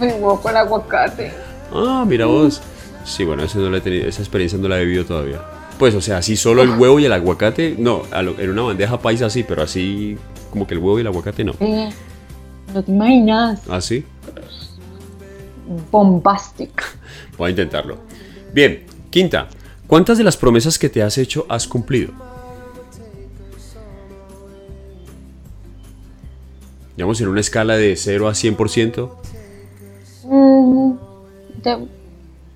Huevo 0.00 0.40
con 0.40 0.56
aguacate. 0.56 1.32
Ah, 1.72 2.04
mira 2.06 2.26
vos. 2.26 2.62
Sí, 3.04 3.24
bueno, 3.24 3.44
eso 3.44 3.58
no 3.58 3.80
tenido, 3.80 4.06
esa 4.06 4.22
experiencia 4.22 4.58
no 4.58 4.68
la 4.68 4.80
he 4.80 4.84
vivido 4.84 5.04
todavía. 5.04 5.40
Pues, 5.78 5.94
o 5.94 6.00
sea, 6.00 6.18
así 6.18 6.36
solo 6.36 6.62
el 6.62 6.70
huevo 6.70 7.00
y 7.00 7.06
el 7.06 7.12
aguacate, 7.12 7.74
no, 7.78 8.02
en 8.12 8.50
una 8.50 8.62
bandeja 8.62 9.00
paisa 9.00 9.30
sí, 9.30 9.44
pero 9.44 9.62
así 9.62 10.18
como 10.50 10.66
que 10.66 10.74
el 10.74 10.80
huevo 10.80 10.98
y 10.98 11.00
el 11.00 11.06
aguacate 11.06 11.44
no. 11.44 11.54
Eh, 11.60 11.90
no 12.74 12.82
te 12.82 12.90
imaginas. 12.90 13.62
¿Ah, 13.68 13.80
sí? 13.80 14.04
Bombastic. 15.90 16.84
Voy 17.38 17.48
a 17.48 17.50
intentarlo. 17.50 17.98
Bien, 18.52 18.84
quinta. 19.10 19.48
¿Cuántas 19.90 20.18
de 20.18 20.22
las 20.22 20.36
promesas 20.36 20.78
que 20.78 20.88
te 20.88 21.02
has 21.02 21.18
hecho 21.18 21.46
has 21.48 21.66
cumplido? 21.66 22.12
Digamos 26.96 27.20
en 27.20 27.26
una 27.26 27.40
escala 27.40 27.76
de 27.76 27.96
0 27.96 28.28
a 28.28 28.30
100%. 28.30 29.10
Mm, 30.26 30.92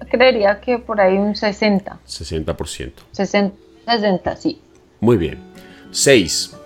creería 0.08 0.60
que 0.60 0.78
por 0.78 1.00
ahí 1.00 1.18
un 1.18 1.34
60. 1.34 1.98
60%. 2.06 2.92
60, 3.10 3.56
60, 3.84 4.36
sí. 4.36 4.60
Muy 5.00 5.16
bien. 5.16 5.40
6. 5.90 6.56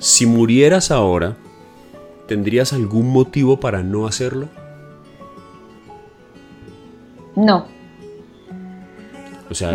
Si 0.00 0.26
murieras 0.26 0.90
ahora, 0.90 1.36
¿tendrías 2.26 2.72
algún 2.72 3.08
motivo 3.08 3.60
para 3.60 3.84
no 3.84 4.08
hacerlo? 4.08 4.48
No 7.36 7.77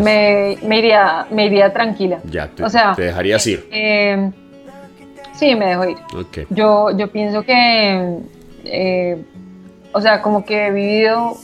me, 0.01 0.57
iría, 0.77 1.27
me 1.31 1.45
iría 1.45 1.71
tranquila. 1.73 2.19
Ya, 2.29 2.47
te, 2.47 2.63
o 2.63 2.69
sea, 2.69 2.93
te 2.95 3.03
dejarías 3.03 3.45
ir. 3.47 3.67
Eh, 3.71 4.31
sí, 5.33 5.55
me 5.55 5.67
dejo 5.67 5.85
ir. 5.85 5.97
Yo, 6.49 6.91
yo 6.91 7.11
pienso 7.11 7.43
que, 7.43 8.19
eh, 8.65 9.23
o 9.91 10.01
sea, 10.01 10.21
como 10.21 10.45
que 10.45 10.67
he 10.67 10.71
vivido, 10.71 11.37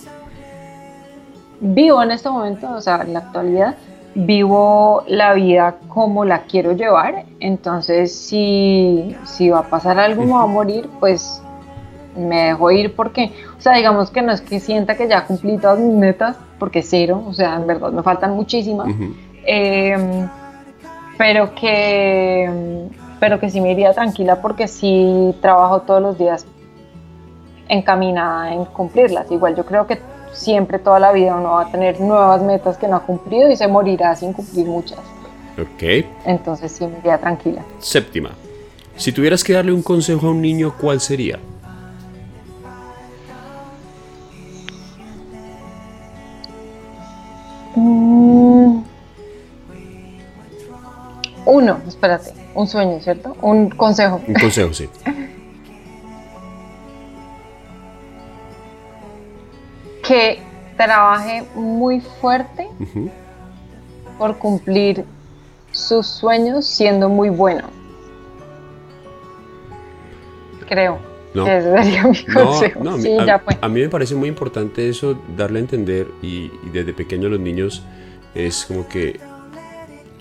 vivo 1.60 2.02
en 2.04 2.12
este 2.12 2.30
momento, 2.30 2.72
o 2.72 2.82
sea, 2.82 3.02
en 3.02 3.14
la 3.14 3.20
actualidad, 3.20 3.76
vivo 4.16 5.04
la 5.08 5.34
vida 5.34 5.76
como 5.88 6.26
la 6.26 6.44
quiero 6.44 6.74
llevar. 6.74 7.26
Entonces, 7.40 8.16
si, 8.16 9.16
si 9.26 9.50
va 9.50 9.60
a 9.60 9.70
pasar 9.70 10.00
algo, 10.00 10.24
me 10.24 10.34
va 10.34 10.44
a 10.44 10.48
morir, 10.48 10.90
pues 11.00 11.42
me 12.16 12.46
dejo 12.46 12.72
ir 12.72 12.96
porque, 12.96 13.32
o 13.60 13.62
sea, 13.62 13.74
digamos 13.74 14.10
que 14.10 14.22
no 14.22 14.32
es 14.32 14.40
que 14.40 14.62
sienta 14.62 14.96
que 14.96 15.10
ya 15.10 15.26
cumplí 15.26 15.58
todas 15.58 15.80
mis 15.80 15.94
metas, 15.94 16.38
porque 16.58 16.82
cero, 16.82 17.22
o 17.28 17.34
sea, 17.34 17.56
en 17.56 17.68
verdad 17.68 17.92
me 17.92 18.02
faltan 18.04 18.32
muchísimas, 18.32 18.88
em, 19.46 20.30
pero 21.18 21.54
que 21.54 22.88
pero 23.20 23.38
que 23.38 23.50
sí 23.50 23.60
me 23.60 23.74
iría 23.74 23.92
tranquila 23.92 24.42
porque 24.42 24.70
sí 24.70 25.36
trabajo 25.42 25.82
todos 25.82 26.02
los 26.02 26.18
días 26.18 26.46
encaminada 27.68 28.54
en 28.54 28.64
cumplirlas. 28.64 29.30
Igual 29.30 29.58
yo 29.58 29.66
creo 29.66 29.86
que 29.86 30.00
siempre 30.32 30.80
toda 30.80 31.02
la 31.02 31.12
vida 31.12 31.36
uno 31.36 31.52
va 31.52 31.64
a 31.64 31.72
tener 31.72 32.00
nuevas 32.00 32.42
metas 32.42 32.78
que 32.78 32.88
no 32.88 32.96
ha 32.96 33.02
cumplido 33.02 33.52
y 33.52 33.58
se 33.58 33.68
morirá 33.68 34.16
sin 34.16 34.32
cumplir 34.32 34.68
muchas. 34.68 35.00
Ok. 35.62 36.06
Entonces 36.26 36.72
sí 36.72 36.88
me 36.88 37.00
iría 37.00 37.18
tranquila. 37.18 37.62
Séptima. 37.80 38.30
Si 38.96 39.12
tuvieras 39.12 39.44
que 39.44 39.52
darle 39.52 39.74
un 39.74 39.82
consejo 39.82 40.28
a 40.28 40.32
un 40.32 40.42
niño, 40.42 40.74
¿cuál 40.80 41.02
sería? 41.02 41.40
Uno, 51.46 51.80
espérate, 51.88 52.34
un 52.54 52.68
sueño, 52.68 53.00
¿cierto? 53.02 53.36
Un 53.42 53.70
consejo. 53.70 54.22
Un 54.28 54.34
consejo, 54.36 54.74
sí. 54.74 54.90
que 60.10 60.40
trabaje 60.76 61.44
muy 61.54 62.02
fuerte 62.02 62.68
por 64.18 64.38
cumplir 64.40 65.06
sus 65.72 66.08
sueños 66.08 66.66
siendo 66.66 67.10
muy 67.10 67.30
bueno. 67.30 67.66
Creo. 70.68 71.09
No. 71.34 71.46
ese 71.48 71.72
sería 71.72 72.04
mi 72.08 72.24
consejo. 72.34 72.84
no, 72.84 72.92
a, 72.92 72.98
mí, 72.98 73.04
sí, 73.04 73.18
a- 73.20 73.26
ya 73.26 73.40
fue. 73.40 73.58
a 73.62 73.70
mí 73.70 73.82
me 73.82 73.90
parece 73.90 74.16
muy 74.16 74.30
importante 74.30 74.90
eso, 74.90 75.22
darle 75.38 75.60
a 75.60 75.62
entender 75.62 76.08
y, 76.22 76.52
y 76.66 76.70
desde 76.74 76.94
pequeño 76.94 77.30
los 77.30 77.40
niños 77.40 77.84
es 78.36 78.66
como 78.66 78.88
que 78.88 79.20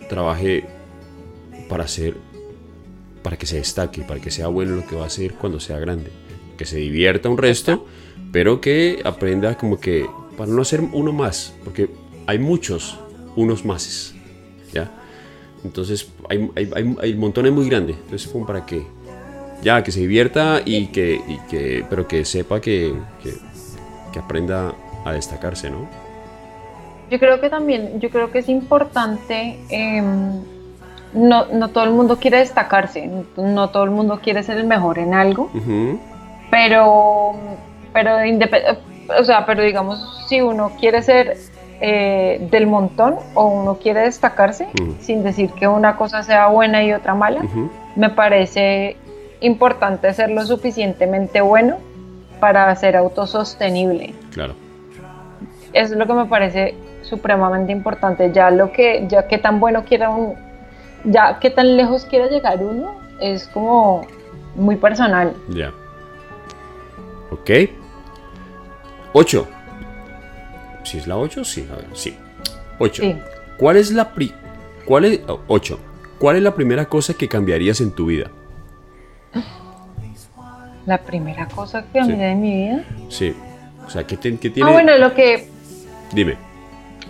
trabaje 0.08 0.64
para 1.68 1.84
hacer, 1.84 2.16
para 3.22 3.36
que 3.36 3.46
se 3.46 3.56
destaque, 3.56 4.02
para 4.02 4.20
que 4.20 4.30
sea 4.30 4.48
bueno 4.48 4.72
en 4.72 4.80
lo 4.80 4.86
que 4.86 4.96
va 4.96 5.04
a 5.04 5.06
hacer 5.06 5.34
cuando 5.34 5.60
sea 5.60 5.78
grande, 5.78 6.10
que 6.56 6.64
se 6.64 6.76
divierta 6.78 7.28
un 7.28 7.38
resto, 7.38 7.86
pero 8.32 8.60
que 8.60 9.00
aprenda 9.04 9.56
como 9.56 9.78
que 9.80 10.06
para 10.36 10.50
no 10.50 10.64
ser 10.64 10.80
uno 10.92 11.12
más, 11.12 11.54
porque 11.64 11.90
hay 12.26 12.38
muchos 12.38 12.98
unos 13.36 13.64
máses, 13.64 14.14
¿ya? 14.72 14.90
Entonces 15.64 16.08
hay, 16.28 16.48
hay, 16.54 16.70
hay, 16.74 16.96
hay 17.00 17.14
montones 17.14 17.52
muy 17.52 17.68
grandes, 17.68 17.96
entonces 18.04 18.28
como 18.30 18.46
para 18.46 18.64
que 18.64 18.86
ya 19.62 19.82
que 19.82 19.92
se 19.92 20.00
divierta 20.00 20.60
y 20.64 20.86
que, 20.88 21.20
y 21.26 21.38
que 21.48 21.84
pero 21.88 22.06
que 22.06 22.24
sepa 22.24 22.60
que, 22.60 22.94
que, 23.22 23.32
que 24.12 24.18
aprenda 24.18 24.72
a 25.04 25.12
destacarse, 25.12 25.70
¿no? 25.70 25.88
Yo 27.10 27.18
creo 27.18 27.40
que 27.40 27.48
también, 27.48 28.00
yo 28.00 28.10
creo 28.10 28.30
que 28.30 28.40
es 28.40 28.48
importante, 28.48 29.58
em, 29.70 30.42
no, 31.14 31.46
no 31.46 31.68
todo 31.68 31.84
el 31.84 31.90
mundo 31.90 32.18
quiere 32.18 32.38
destacarse, 32.38 33.10
no 33.36 33.70
todo 33.70 33.84
el 33.84 33.90
mundo 33.90 34.20
quiere 34.22 34.42
ser 34.42 34.58
el 34.58 34.66
mejor 34.66 34.98
en 34.98 35.14
algo, 35.14 35.50
Ujú, 35.54 35.98
pero, 36.50 37.34
pero, 37.94 38.16
o 39.18 39.24
sea, 39.24 39.46
pero 39.46 39.62
digamos, 39.62 40.26
si 40.28 40.42
uno 40.42 40.72
quiere 40.78 41.02
ser 41.02 41.38
eh, 41.80 42.46
del 42.50 42.66
montón 42.66 43.16
o 43.34 43.46
uno 43.46 43.76
quiere 43.76 44.00
destacarse, 44.00 44.68
sin 45.00 45.22
decir 45.22 45.50
que 45.50 45.66
una 45.66 45.96
cosa 45.96 46.22
sea 46.22 46.48
buena 46.48 46.84
y 46.84 46.92
otra 46.92 47.14
mala, 47.14 47.42
me 47.96 48.10
parece 48.10 48.96
importante 49.40 50.12
ser 50.12 50.30
lo 50.30 50.44
suficientemente 50.44 51.40
bueno 51.40 51.76
para 52.40 52.74
ser 52.76 52.96
autosostenible. 52.96 54.14
Claro. 54.32 54.54
Eso 55.72 55.92
es 55.92 55.98
lo 55.98 56.06
que 56.06 56.12
me 56.14 56.26
parece 56.26 56.74
supremamente 57.02 57.72
importante. 57.72 58.32
Ya 58.32 58.50
lo 58.50 58.72
que, 58.72 59.06
ya 59.08 59.26
qué 59.26 59.38
tan 59.38 59.60
bueno 59.60 59.84
quiera 59.84 60.10
un, 60.10 60.34
ya 61.04 61.38
qué 61.40 61.50
tan 61.50 61.76
lejos 61.76 62.04
quiera 62.04 62.28
llegar 62.28 62.62
uno, 62.62 62.96
es 63.20 63.48
como 63.48 64.06
muy 64.54 64.76
personal. 64.76 65.34
Ya. 65.48 65.72
Ok. 67.30 67.50
8. 69.12 69.48
Si 70.84 70.98
es 70.98 71.06
la 71.06 71.16
8, 71.16 71.44
sí, 71.44 71.68
a 71.70 71.76
ver, 71.76 71.86
sí. 71.92 72.16
8. 72.78 73.02
Sí. 73.02 73.16
¿Cuál 73.58 73.76
es 73.76 73.90
la 73.90 74.10
pri 74.12 74.32
cuál 74.84 75.04
es 75.04 75.20
8? 75.48 75.78
¿Cuál 76.18 76.36
es 76.36 76.42
la 76.42 76.54
primera 76.54 76.86
cosa 76.86 77.14
que 77.14 77.28
cambiarías 77.28 77.80
en 77.80 77.92
tu 77.92 78.06
vida? 78.06 78.30
La 80.86 80.98
primera 80.98 81.46
cosa 81.48 81.84
que 81.92 82.02
Sí. 82.02 82.12
de 82.12 82.34
mi 82.34 82.50
vida. 82.66 82.84
Sí. 83.10 83.34
O 83.86 83.90
sea, 83.90 84.06
¿qué, 84.06 84.16
te- 84.16 84.36
qué 84.38 84.50
tiene? 84.50 84.68
Ah, 84.68 84.72
bueno, 84.72 84.96
lo 84.98 85.14
que, 85.14 85.48
Dime. 86.12 86.36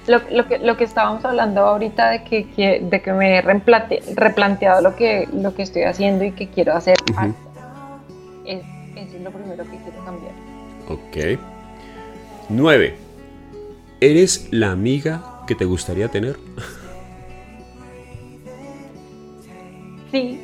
lo, 0.09 0.21
lo 0.33 0.47
que, 0.49 0.59
lo 0.59 0.77
que 0.77 0.85
estábamos 0.85 1.25
hablando 1.25 1.61
ahorita 1.63 2.11
de 2.11 2.25
que, 2.25 2.49
que- 2.51 2.81
de 2.81 3.01
que 3.03 3.13
me 3.13 3.37
he 3.39 3.43
reemplate- 3.43 4.03
replanteado 4.17 4.81
lo 4.83 4.97
que, 4.97 5.29
lo 5.33 5.55
que 5.55 5.63
estoy 5.63 5.83
haciendo 5.85 6.25
y 6.25 6.33
que 6.33 6.49
quiero 6.49 6.75
hacer. 6.75 6.97
Algo. 7.17 7.35
Es, 8.45 8.63
eso 8.97 9.17
es 9.17 9.23
lo 9.23 9.31
primero 9.31 9.63
que 9.65 9.77
quiero 9.77 10.05
cambiar. 10.05 10.33
Ok. 10.89 11.39
9. 12.49 12.97
¿Eres 14.01 14.49
la 14.53 14.71
amiga 14.73 15.43
que 15.47 15.55
te 15.55 15.65
gustaría 15.65 16.09
tener? 16.09 16.37
Sí, 20.11 20.41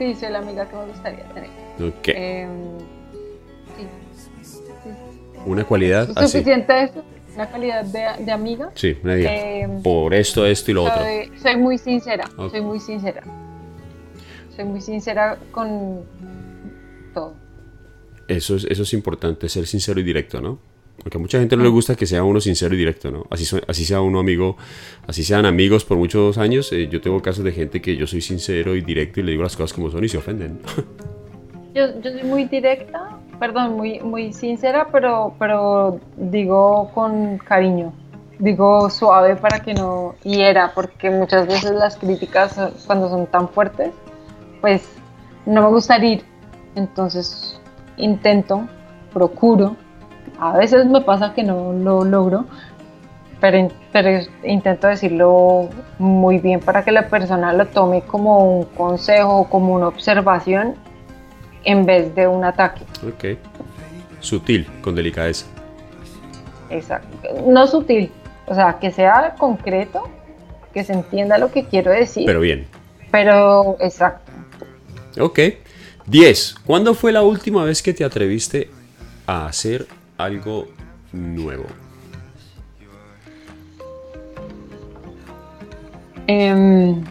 sí, 0.00 0.14
soy 0.14 0.30
la 0.30 0.38
amiga 0.38 0.66
que 0.66 0.76
me 0.76 0.86
gustaría 0.86 1.24
tener. 1.34 1.50
Ok. 1.78 2.08
Em, 2.08 2.78
sí. 4.16 4.58
sí. 4.82 4.90
Una 5.44 5.64
cualidad 5.64 6.08
¿Es 6.10 6.16
así. 6.16 6.32
suficiente 6.38 6.82
eso? 6.84 7.04
¿Una 7.34 7.48
calidad 7.50 7.84
de, 7.84 8.24
de 8.24 8.32
amiga? 8.32 8.70
Sí, 8.74 8.96
una 9.04 9.12
amiga. 9.12 9.34
Em, 9.34 9.82
Por 9.82 10.14
esto, 10.14 10.46
esto 10.46 10.70
y 10.70 10.74
lo 10.74 10.84
otro. 10.84 11.02
soy, 11.40 11.56
muy 11.56 11.76
sincera, 11.78 12.24
soy 12.50 12.60
muy 12.62 12.80
sincera. 12.80 13.22
Soy 14.56 14.64
muy 14.64 14.80
sincera 14.80 15.38
con 15.52 16.02
todo. 17.14 17.34
Eso 18.26 18.56
es, 18.56 18.64
eso 18.64 18.82
es 18.82 18.92
importante, 18.94 19.48
ser 19.48 19.66
sincero 19.66 20.00
y 20.00 20.02
directo, 20.02 20.40
¿no? 20.40 20.58
Porque 21.02 21.16
a 21.16 21.20
mucha 21.20 21.38
gente 21.38 21.56
no 21.56 21.62
le 21.62 21.70
gusta 21.70 21.94
que 21.94 22.06
sea 22.06 22.22
uno 22.24 22.40
sincero 22.40 22.74
y 22.74 22.78
directo, 22.78 23.10
¿no? 23.10 23.26
Así, 23.30 23.44
así 23.66 23.84
sea 23.84 24.02
uno 24.02 24.20
amigo, 24.20 24.56
así 25.06 25.24
sean 25.24 25.46
amigos 25.46 25.84
por 25.84 25.96
muchos 25.96 26.36
años. 26.36 26.72
eh, 26.72 26.88
yo 26.88 27.00
tengo 27.00 27.20
casos 27.22 27.42
de 27.44 27.52
gente 27.52 27.80
que 27.80 27.96
yo 27.96 28.06
soy 28.06 28.20
sincero 28.20 28.76
y 28.76 28.82
directo 28.82 29.20
y 29.20 29.22
le 29.22 29.32
digo 29.32 29.42
las 29.42 29.56
cosas 29.56 29.72
como 29.72 29.90
son 29.90 30.04
y 30.04 30.08
se 30.08 30.18
ofenden. 30.18 30.60
Yo, 31.72 32.00
yo 32.00 32.10
soy 32.10 32.24
muy 32.24 32.46
directa, 32.46 33.16
perdón, 33.38 33.76
muy, 33.76 34.00
muy 34.00 34.32
sincera, 34.32 34.88
pero, 34.90 35.36
pero 35.38 36.00
digo 36.16 36.90
con 36.92 37.38
cariño. 37.38 37.92
Digo 38.40 38.90
suave 38.90 39.36
para 39.36 39.60
que 39.60 39.74
no 39.74 40.16
hiera, 40.24 40.72
porque 40.74 41.10
muchas 41.10 41.46
veces 41.46 41.70
las 41.70 41.96
críticas 41.96 42.58
eh, 42.58 42.72
cuando 42.88 43.08
son 43.08 43.28
tan 43.28 43.48
fuertes, 43.48 43.92
pues 44.60 44.82
no 45.46 45.62
me 45.62 45.68
gusta 45.68 45.94
herir. 45.94 46.24
Entonces 46.74 47.60
intento, 47.96 48.66
procuro. 49.12 49.76
A 50.40 50.56
veces 50.56 50.86
me 50.86 51.00
pasa 51.02 51.34
que 51.34 51.42
no 51.42 51.72
lo 51.72 52.04
logro, 52.04 52.46
pero, 53.40 53.58
in- 53.58 53.72
pero 53.92 54.22
intento 54.42 54.86
decirlo 54.88 55.68
muy 55.98 56.38
bien 56.38 56.60
para 56.60 56.82
que 56.82 56.92
la 56.92 57.08
persona 57.08 57.52
lo 57.52 57.66
tome 57.66 58.02
como 58.02 58.58
un 58.58 58.64
consejo, 58.64 59.48
como 59.50 59.74
una 59.74 59.88
observación 59.88 60.74
en 61.64 61.84
vez 61.84 62.14
de 62.14 62.26
un 62.26 62.44
ataque. 62.44 62.82
ok. 63.06 63.38
Sutil, 64.20 64.66
con 64.82 64.94
delicadeza. 64.94 65.46
Exacto. 66.70 67.08
No 67.46 67.66
sutil, 67.66 68.10
o 68.46 68.54
sea, 68.54 68.78
que 68.78 68.90
sea 68.92 69.34
concreto, 69.38 70.08
que 70.72 70.84
se 70.84 70.92
entienda 70.92 71.38
lo 71.38 71.50
que 71.50 71.64
quiero 71.64 71.90
decir, 71.90 72.24
Pero 72.26 72.40
bien. 72.40 72.66
pero 73.10 73.76
exacto. 73.80 74.30
Ok. 75.18 75.38
10. 76.06 76.54
¿Cuándo 76.66 76.94
fue 76.94 77.12
la 77.12 77.22
última 77.22 77.64
vez 77.64 77.82
que 77.82 77.92
te 77.94 78.04
atreviste 78.04 78.70
a 79.26 79.46
hacer 79.46 79.86
algo 80.24 80.66
nuevo? 81.12 81.64
Em, 86.26 87.02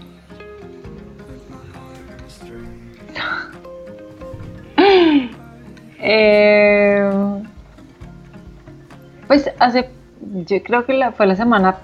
pues 9.28 9.50
hace, 9.60 9.90
yo 10.22 10.64
creo 10.64 10.86
que 10.86 10.94
la- 10.94 11.12
fue 11.12 11.28
la 11.28 11.36
semana 11.36 11.76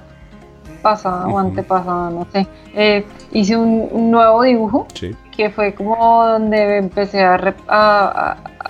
pasada 0.82 1.26
o 1.26 1.30
Ujú. 1.30 1.40
antepasada, 1.40 2.10
no 2.10 2.26
sé. 2.32 2.48
eh, 2.78 3.06
hice 3.32 3.56
un, 3.56 3.88
un 3.92 4.12
nuevo 4.12 4.44
dibujo 4.44 4.86
Sí. 4.94 5.16
que 5.36 5.50
fue 5.50 5.74
como 5.74 6.26
donde 6.26 6.78
empecé 6.78 7.24
a 7.24 7.38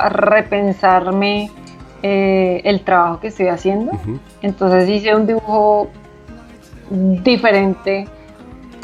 repensarme 0.09 1.49
eh, 2.07 2.61
el 2.65 2.81
trabajo 2.81 3.19
que 3.19 3.29
estoy 3.29 3.47
haciendo. 3.47 3.91
Entonces 4.43 4.87
hice 4.87 5.15
un 5.15 5.25
dibujo 5.25 5.89
diferente 6.91 8.07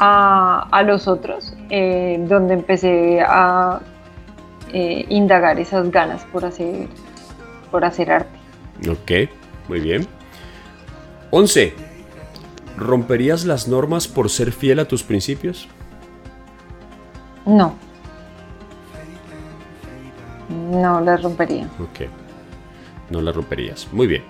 a, 0.00 0.66
a 0.72 0.82
los 0.82 1.06
otros, 1.06 1.54
eh, 1.70 2.18
donde 2.26 2.54
empecé 2.54 3.20
a 3.20 3.80
eh, 4.72 5.06
indagar 5.08 5.60
esas 5.60 5.88
ganas 5.92 6.24
por 6.32 6.44
hacer, 6.44 6.88
por 7.70 7.84
hacer 7.84 8.10
arte. 8.10 8.36
Ok, 8.90 9.30
muy 9.68 9.78
bien. 9.78 10.04
11. 11.30 11.74
¿Romperías 12.76 13.44
las 13.44 13.68
normas 13.68 14.08
por 14.08 14.30
ser 14.30 14.50
fiel 14.50 14.80
a 14.80 14.86
tus 14.86 15.04
principios? 15.04 15.68
No. 17.46 17.74
No 20.72 21.00
las 21.00 21.22
rompería. 21.22 21.68
Ok. 21.78 22.21
No 23.12 23.20
las 23.20 23.36
romperías. 23.36 23.86
Muy 23.92 24.06
bien. 24.06 24.22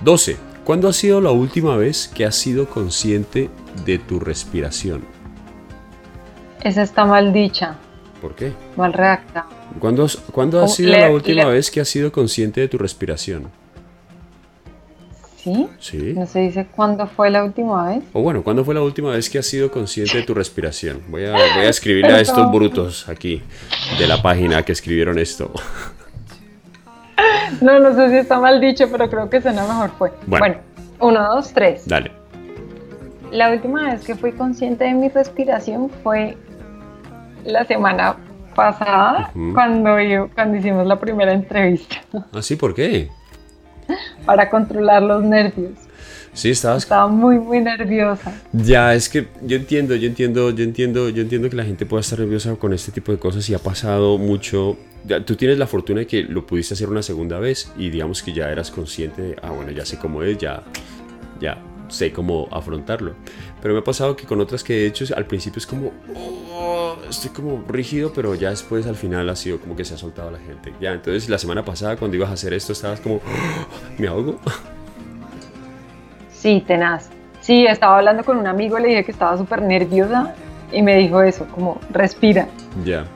12. 0.00 0.36
¿Cuándo 0.64 0.88
ha 0.88 0.92
sido 0.94 1.20
la 1.20 1.30
última 1.30 1.76
vez 1.76 2.08
que 2.08 2.24
has 2.24 2.34
sido 2.34 2.66
consciente 2.70 3.50
de 3.84 3.98
tu 3.98 4.18
respiración? 4.18 5.04
Esa 6.62 6.82
está 6.82 7.04
mal 7.04 7.34
dicha, 7.34 7.76
¿Por 8.22 8.34
qué? 8.34 8.54
mal 8.76 8.94
redactada. 8.94 9.46
¿Cuándo, 9.78 10.04
has- 10.06 10.16
cuándo 10.16 10.58
ha 10.58 10.62
¿Cómo? 10.62 10.72
sido 10.72 10.92
la 10.92 11.10
última 11.10 11.44
le- 11.44 11.50
vez 11.52 11.70
que 11.70 11.82
has 11.82 11.88
sido 11.88 12.10
consciente 12.10 12.62
de 12.62 12.68
tu 12.68 12.78
respiración? 12.78 13.50
¿Sí? 15.36 15.68
Sí. 15.78 16.14
No 16.16 16.24
se 16.26 16.38
dice 16.40 16.66
cuándo 16.74 17.06
fue 17.06 17.28
la 17.30 17.44
última 17.44 17.86
vez. 17.90 18.02
O 18.14 18.22
bueno, 18.22 18.42
¿cuándo 18.42 18.64
fue 18.64 18.74
la 18.74 18.80
última 18.80 19.10
vez 19.10 19.28
que 19.28 19.38
has 19.38 19.44
sido 19.46 19.70
consciente 19.70 20.16
de 20.16 20.22
tu 20.24 20.32
respiración? 20.32 21.02
Voy 21.08 21.26
a, 21.26 21.32
voy 21.32 21.66
a 21.66 21.68
escribirle 21.68 22.14
a 22.14 22.20
estos 22.22 22.50
brutos 22.50 23.06
aquí 23.10 23.42
de 23.98 24.06
la 24.06 24.22
página 24.22 24.62
que 24.62 24.72
escribieron 24.72 25.18
esto. 25.18 25.52
No, 27.60 27.78
no 27.78 27.94
sé 27.94 28.10
si 28.10 28.16
está 28.16 28.38
mal 28.38 28.60
dicho, 28.60 28.88
pero 28.90 29.08
creo 29.08 29.30
que 29.30 29.40
suena 29.40 29.62
mejor 29.62 29.90
fue. 29.90 30.12
Bueno. 30.26 30.46
Bueno, 30.46 30.60
uno, 31.00 31.34
dos, 31.34 31.52
tres. 31.52 31.86
Dale. 31.86 32.10
La 33.30 33.50
última 33.50 33.90
vez 33.90 34.04
que 34.04 34.14
fui 34.14 34.32
consciente 34.32 34.84
de 34.84 34.92
mi 34.94 35.08
respiración 35.08 35.90
fue 36.02 36.36
la 37.44 37.64
semana 37.64 38.16
pasada, 38.54 39.30
cuando, 39.52 40.00
yo, 40.00 40.28
cuando 40.34 40.56
hicimos 40.56 40.86
la 40.86 40.96
primera 40.96 41.32
entrevista. 41.32 41.96
¿Ah, 42.32 42.40
sí? 42.40 42.56
¿Por 42.56 42.74
qué? 42.74 43.08
Para 44.24 44.48
controlar 44.48 45.02
los 45.02 45.22
nervios. 45.24 45.72
Sí, 46.34 46.50
estabas. 46.50 46.82
Estaba 46.82 47.06
muy, 47.06 47.38
muy 47.38 47.60
nerviosa. 47.60 48.34
Ya, 48.52 48.92
es 48.94 49.08
que 49.08 49.28
yo 49.42 49.56
entiendo, 49.56 49.94
yo 49.94 50.08
entiendo, 50.08 50.50
yo 50.50 50.64
entiendo, 50.64 51.08
yo 51.08 51.22
entiendo 51.22 51.48
que 51.48 51.56
la 51.56 51.64
gente 51.64 51.86
pueda 51.86 52.00
estar 52.00 52.18
nerviosa 52.18 52.56
con 52.56 52.72
este 52.72 52.90
tipo 52.90 53.12
de 53.12 53.18
cosas 53.18 53.48
y 53.48 53.54
ha 53.54 53.60
pasado 53.60 54.18
mucho. 54.18 54.76
tú 55.24 55.36
tienes 55.36 55.58
la 55.58 55.68
fortuna 55.68 56.00
de 56.00 56.06
que 56.08 56.24
lo 56.24 56.44
pudiste 56.44 56.74
hacer 56.74 56.88
una 56.88 57.02
segunda 57.02 57.38
vez 57.38 57.72
y 57.78 57.88
digamos 57.88 58.22
que 58.22 58.32
ya 58.32 58.50
eras 58.50 58.72
consciente 58.72 59.22
de, 59.22 59.36
ah, 59.42 59.50
bueno, 59.50 59.70
ya 59.70 59.86
sé 59.86 59.96
cómo 59.96 60.24
es, 60.24 60.36
ya, 60.36 60.64
ya 61.40 61.62
sé 61.88 62.12
cómo 62.12 62.48
afrontarlo. 62.50 63.14
Pero 63.62 63.74
me 63.74 63.80
ha 63.80 63.84
pasado 63.84 64.16
que 64.16 64.26
con 64.26 64.40
otras 64.40 64.64
que 64.64 64.82
he 64.82 64.86
hecho, 64.86 65.04
al 65.16 65.26
principio 65.26 65.58
es 65.58 65.66
como, 65.66 65.92
oh, 66.16 66.96
estoy 67.08 67.30
como 67.30 67.64
rígido, 67.68 68.12
pero 68.12 68.34
ya 68.34 68.50
después 68.50 68.86
al 68.86 68.96
final 68.96 69.28
ha 69.30 69.36
sido 69.36 69.60
como 69.60 69.76
que 69.76 69.84
se 69.84 69.94
ha 69.94 69.98
soltado 69.98 70.32
la 70.32 70.38
gente. 70.38 70.72
Ya, 70.80 70.92
entonces 70.92 71.28
la 71.28 71.38
semana 71.38 71.64
pasada 71.64 71.96
cuando 71.96 72.16
ibas 72.16 72.30
a 72.30 72.32
hacer 72.32 72.52
esto 72.54 72.72
estabas 72.72 73.00
como, 73.00 73.16
oh, 73.16 73.20
me 73.98 74.08
ahogo. 74.08 74.40
Sí, 76.44 76.62
tenaz. 76.66 77.08
Sí, 77.40 77.64
estaba 77.64 77.96
hablando 77.96 78.22
con 78.22 78.36
un 78.36 78.46
amigo, 78.46 78.78
le 78.78 78.88
dije 78.88 79.04
que 79.06 79.12
estaba 79.12 79.34
súper 79.38 79.62
nerviosa 79.62 80.34
y 80.70 80.82
me 80.82 80.94
dijo 80.98 81.22
eso, 81.22 81.46
como 81.46 81.80
respira. 81.88 82.48
Ya. 82.84 83.06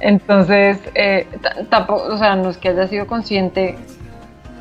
Entonces, 0.00 0.78
eh, 0.94 1.26
tampoco, 1.68 2.04
o 2.04 2.16
sea, 2.16 2.36
no 2.36 2.48
es 2.48 2.56
que 2.56 2.70
haya 2.70 2.88
sido 2.88 3.06
consciente 3.06 3.76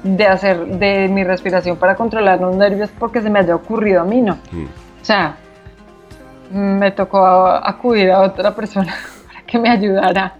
de 0.03 0.25
hacer 0.27 0.65
de 0.65 1.07
mi 1.07 1.23
respiración 1.23 1.77
para 1.77 1.95
controlar 1.95 2.41
los 2.41 2.57
nervios 2.57 2.89
porque 2.99 3.21
se 3.21 3.29
me 3.29 3.39
haya 3.39 3.55
ocurrido 3.55 4.01
a 4.01 4.03
mí, 4.03 4.21
no. 4.21 4.37
Mm. 4.51 4.65
O 4.65 5.05
sea, 5.05 5.37
me 6.51 6.91
tocó 6.91 7.25
acudir 7.25 8.11
a 8.11 8.19
otra 8.19 8.53
persona 8.53 8.93
para 9.27 9.45
que 9.45 9.57
me 9.57 9.69
ayudara. 9.69 10.35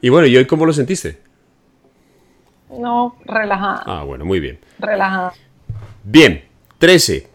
Y 0.00 0.10
bueno, 0.10 0.28
¿y 0.28 0.36
hoy 0.36 0.46
cómo 0.46 0.64
lo 0.64 0.72
sentiste? 0.72 1.18
No, 2.70 3.16
relajada. 3.24 3.82
Ah, 3.84 4.04
bueno, 4.04 4.24
muy 4.24 4.38
bien. 4.38 4.60
Relajada. 4.78 5.32
Bien, 6.04 6.44
13. 6.78 7.28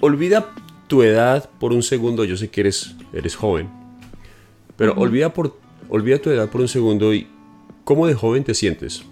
Olvida 0.00 0.46
tu 0.86 1.02
edad 1.02 1.48
por 1.58 1.72
un 1.72 1.82
segundo. 1.82 2.24
Yo 2.24 2.36
sé 2.36 2.48
que 2.48 2.60
eres, 2.60 2.94
eres 3.12 3.34
joven. 3.34 3.68
Pero 4.76 4.94
olvida, 4.94 5.32
por, 5.34 5.56
olvida 5.88 6.18
tu 6.18 6.30
edad 6.30 6.48
por 6.48 6.60
un 6.60 6.68
segundo 6.68 7.12
y 7.12 7.28
¿cómo 7.84 8.06
de 8.06 8.14
joven 8.14 8.44
te 8.44 8.54
sientes? 8.54 9.02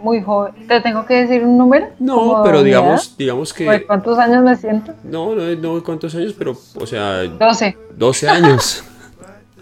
Muy 0.00 0.20
joven. 0.20 0.66
¿Te 0.66 0.80
tengo 0.80 1.06
que 1.06 1.14
decir 1.14 1.44
un 1.44 1.56
número? 1.56 1.88
No, 1.98 2.42
pero 2.44 2.62
digamos, 2.62 3.16
digamos 3.16 3.52
que... 3.52 3.84
¿Cuántos 3.86 4.18
años 4.18 4.44
me 4.44 4.56
siento? 4.56 4.94
No, 5.04 5.34
no, 5.34 5.54
no, 5.54 5.82
¿cuántos 5.82 6.14
años? 6.14 6.34
Pero, 6.36 6.56
o 6.74 6.86
sea... 6.86 7.22
12. 7.22 7.76
12 7.96 8.28
años. 8.28 8.84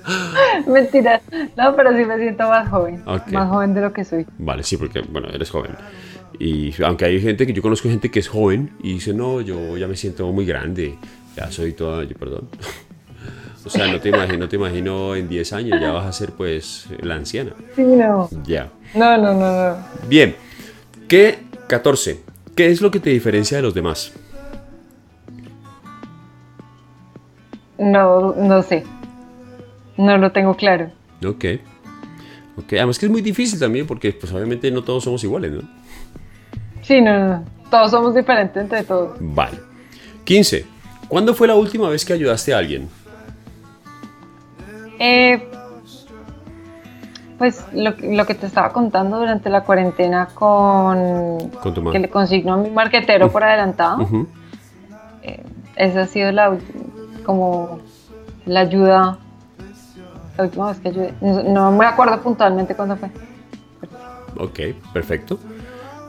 Mentira. 0.66 1.20
No, 1.56 1.74
pero 1.74 1.96
sí 1.96 2.04
me 2.04 2.18
siento 2.18 2.48
más 2.48 2.68
joven. 2.68 3.02
Más 3.04 3.48
joven 3.48 3.74
de 3.74 3.80
lo 3.80 3.92
que 3.92 4.04
soy. 4.04 4.26
Vale, 4.38 4.62
sí, 4.62 4.76
porque, 4.76 5.00
bueno, 5.00 5.28
eres 5.28 5.50
joven. 5.50 5.72
Y 6.38 6.74
aunque 6.82 7.06
hay 7.06 7.20
gente 7.20 7.46
que 7.46 7.52
yo 7.52 7.62
conozco 7.62 7.88
gente 7.88 8.10
que 8.10 8.18
es 8.18 8.28
joven 8.28 8.72
y 8.82 8.94
dice, 8.94 9.14
no, 9.14 9.40
yo 9.40 9.76
ya 9.76 9.86
me 9.86 9.96
siento 9.96 10.30
muy 10.32 10.44
grande. 10.44 10.98
Ya 11.36 11.50
soy 11.50 11.72
toda, 11.72 12.04
yo, 12.04 12.16
perdón. 12.16 12.48
O 13.64 13.68
sea, 13.68 13.88
no 13.88 14.00
te 14.00 14.10
imagino, 14.10 14.38
no 14.38 14.48
te 14.48 14.54
imagino 14.54 15.16
en 15.16 15.28
10 15.28 15.52
años, 15.52 15.80
ya 15.80 15.90
vas 15.90 16.06
a 16.06 16.12
ser 16.12 16.30
pues 16.30 16.86
la 17.02 17.16
anciana. 17.16 17.52
Sí, 17.74 17.82
no. 17.82 18.28
Ya. 18.44 18.70
No, 18.94 19.18
no, 19.18 19.34
no, 19.34 19.70
no. 19.70 19.76
Bien. 20.08 20.36
¿Qué 21.08 21.40
14? 21.66 22.22
¿Qué 22.54 22.68
es 22.68 22.80
lo 22.80 22.92
que 22.92 23.00
te 23.00 23.10
diferencia 23.10 23.56
de 23.56 23.64
los 23.64 23.74
demás? 23.74 24.12
No, 27.76 28.34
no 28.36 28.62
sé. 28.62 28.84
No 29.96 30.18
lo 30.18 30.32
tengo 30.32 30.54
claro. 30.54 30.90
Ok. 31.24 31.44
Ok, 32.58 32.72
además 32.72 32.98
que 32.98 33.06
es 33.06 33.12
muy 33.12 33.22
difícil 33.22 33.58
también 33.58 33.86
porque 33.86 34.12
pues 34.12 34.32
obviamente 34.32 34.70
no 34.70 34.82
todos 34.82 35.04
somos 35.04 35.22
iguales, 35.24 35.52
¿no? 35.52 35.62
Sí, 36.82 37.00
no, 37.00 37.18
no. 37.18 37.44
Todos 37.70 37.90
somos 37.90 38.14
diferentes 38.14 38.62
entre 38.62 38.84
todos. 38.84 39.16
Vale. 39.20 39.58
15. 40.24 40.64
¿Cuándo 41.08 41.34
fue 41.34 41.48
la 41.48 41.54
última 41.54 41.88
vez 41.88 42.04
que 42.04 42.12
ayudaste 42.12 42.54
a 42.54 42.58
alguien? 42.58 42.88
Eh, 44.98 45.48
pues 47.38 47.64
lo, 47.72 47.94
lo, 48.00 48.24
que 48.24 48.34
te 48.34 48.46
estaba 48.46 48.72
contando 48.72 49.18
durante 49.18 49.50
la 49.50 49.62
cuarentena 49.62 50.26
con, 50.26 51.50
¿Con 51.50 51.74
tu 51.74 51.90
que 51.90 51.98
le 51.98 52.08
consignó 52.08 52.54
a 52.54 52.56
mi 52.56 52.70
marquetero 52.70 53.30
por 53.30 53.44
adelantado. 53.44 54.08
Eh, 55.22 55.42
esa 55.76 56.02
ha 56.02 56.06
sido 56.06 56.32
la 56.32 56.56
como 57.24 57.80
la 58.46 58.60
ayuda 58.60 59.18
la 60.36 60.44
última 60.44 60.68
vez 60.68 60.80
que 60.80 60.88
ayudé. 60.88 61.14
No, 61.20 61.72
me 61.72 61.86
acuerdo 61.86 62.20
puntualmente 62.20 62.74
cuándo 62.74 62.96
fue. 62.96 63.10
Ok, 64.38 64.60
perfecto. 64.92 65.38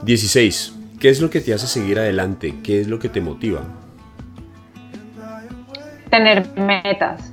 16. 0.04 0.74
¿Qué 1.00 1.10
es 1.10 1.22
lo 1.22 1.30
que 1.30 1.42
te 1.42 1.54
hace 1.54 1.68
seguir 1.68 2.00
adelante? 2.00 2.56
¿Qué 2.64 2.82
es 2.82 2.88
lo 2.88 3.00
que 3.00 3.10
te 3.10 3.22
motiva? 3.22 3.62
Tener 6.10 6.48
metas. 6.58 7.32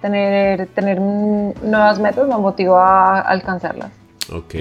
Tener, 0.00 0.66
tener 0.68 1.00
nuevas 1.00 1.98
metas 1.98 2.28
me 2.28 2.36
motiva 2.36 3.18
a 3.18 3.20
alcanzarlas. 3.20 3.90
Ok. 4.32 4.54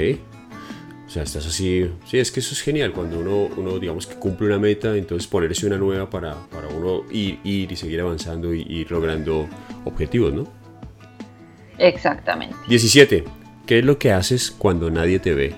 O 1.05 1.09
sea, 1.09 1.23
estás 1.23 1.45
así. 1.45 1.91
Sí, 2.05 2.19
es 2.19 2.31
que 2.31 2.39
eso 2.39 2.53
es 2.53 2.61
genial. 2.61 2.91
Cuando 2.93 3.19
uno, 3.19 3.53
uno 3.57 3.77
digamos 3.77 4.07
que 4.07 4.15
cumple 4.15 4.47
una 4.47 4.59
meta, 4.59 4.95
entonces 4.95 5.27
ponerse 5.27 5.67
una 5.67 5.77
nueva 5.77 6.09
para, 6.09 6.35
para 6.51 6.67
uno 6.67 7.03
ir, 7.11 7.39
ir 7.43 7.71
y 7.71 7.75
seguir 7.75 8.01
avanzando 8.01 8.53
y 8.53 8.61
ir 8.61 8.89
logrando 8.91 9.47
objetivos, 9.85 10.33
¿no? 10.33 10.62
Exactamente. 11.77 12.55
17. 12.67 13.23
¿Qué 13.65 13.79
es 13.79 13.85
lo 13.85 13.97
que 13.97 14.11
haces 14.11 14.51
cuando 14.51 14.89
nadie 14.89 15.19
te 15.19 15.33
ve? 15.33 15.55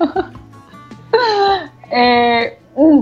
eh, 1.90 2.58
mm, 2.76 3.00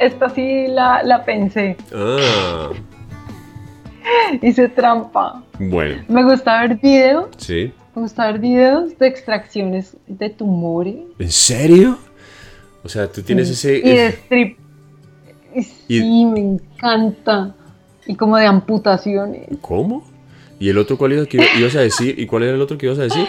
esta 0.00 0.30
sí 0.30 0.66
la, 0.68 1.02
la 1.02 1.24
pensé. 1.24 1.76
Ah. 1.94 2.70
Hice 4.42 4.68
trampa. 4.68 5.42
Bueno. 5.58 6.02
Me 6.08 6.24
gusta 6.24 6.62
ver 6.62 6.76
videos. 6.76 7.28
Sí. 7.36 7.72
Me 7.94 8.02
gusta 8.02 8.26
ver 8.28 8.40
videos 8.40 8.98
de 8.98 9.06
extracciones 9.06 9.96
de 10.06 10.30
tumores. 10.30 10.96
¿En 11.18 11.30
serio? 11.30 11.98
O 12.82 12.88
sea, 12.88 13.10
tú 13.10 13.22
tienes 13.22 13.50
ese... 13.50 13.78
Y 13.78 13.82
de 13.82 14.06
strip. 14.08 14.58
Sí, 15.86 16.24
me 16.24 16.40
encanta. 16.40 17.54
Y 18.06 18.16
como 18.16 18.36
de 18.36 18.46
amputaciones. 18.46 19.46
¿Cómo? 19.60 20.11
¿Y 20.62 20.68
el 20.68 20.78
otro 20.78 20.96
cuál 20.96 21.12
ibas 21.12 21.74
a 21.74 21.80
decir? 21.80 22.16
¿Y 22.20 22.24
cuál 22.24 22.44
era 22.44 22.54
el 22.54 22.60
otro 22.60 22.78
que 22.78 22.86
ibas 22.86 23.00
a 23.00 23.02
decir? 23.02 23.26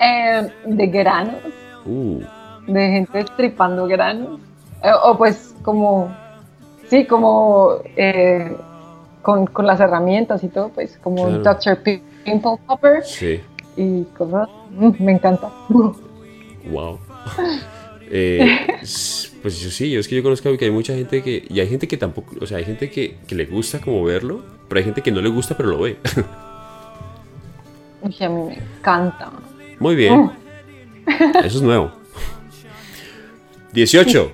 Eh, 0.00 0.48
de 0.66 0.86
granos. 0.86 1.42
Uh. 1.84 2.20
De 2.68 2.90
gente 2.90 3.24
tripando 3.36 3.88
granos. 3.88 4.38
Eh, 4.84 4.90
o 5.02 5.18
pues 5.18 5.52
como, 5.64 6.14
sí, 6.88 7.06
como 7.06 7.72
eh, 7.96 8.56
con, 9.20 9.48
con, 9.48 9.66
las 9.66 9.80
herramientas 9.80 10.44
y 10.44 10.48
todo, 10.48 10.68
pues 10.68 10.96
como 11.02 11.24
un 11.24 11.42
Dr. 11.42 11.82
Pimple 11.82 12.56
Popper. 12.68 13.04
Sí. 13.04 13.40
Y 13.76 14.04
cosas. 14.16 14.48
Mm, 14.70 15.04
me 15.04 15.12
encanta. 15.14 15.50
Wow. 16.70 17.00
Eh, 18.14 18.66
pues 19.42 19.60
yo 19.60 19.70
sí, 19.70 19.90
yo 19.90 19.98
es 19.98 20.06
que 20.06 20.14
yo 20.14 20.22
conozco 20.22 20.56
que 20.58 20.66
hay 20.66 20.70
mucha 20.70 20.94
gente 20.94 21.22
que. 21.22 21.44
Y 21.48 21.60
hay 21.60 21.66
gente 21.66 21.88
que 21.88 21.96
tampoco. 21.96 22.36
O 22.40 22.46
sea, 22.46 22.58
hay 22.58 22.64
gente 22.64 22.90
que, 22.90 23.16
que 23.26 23.34
le 23.34 23.46
gusta 23.46 23.80
como 23.80 24.04
verlo, 24.04 24.44
pero 24.68 24.78
hay 24.78 24.84
gente 24.84 25.00
que 25.00 25.10
no 25.10 25.22
le 25.22 25.30
gusta, 25.30 25.56
pero 25.56 25.70
lo 25.70 25.80
ve. 25.80 25.96
A 28.04 28.08
mí 28.08 28.14
me 28.28 28.54
encanta. 28.54 29.32
Muy 29.78 29.96
bien. 29.96 30.12
Uh. 30.12 30.30
Eso 31.42 31.56
es 31.56 31.62
nuevo. 31.62 31.90
18. 33.72 34.32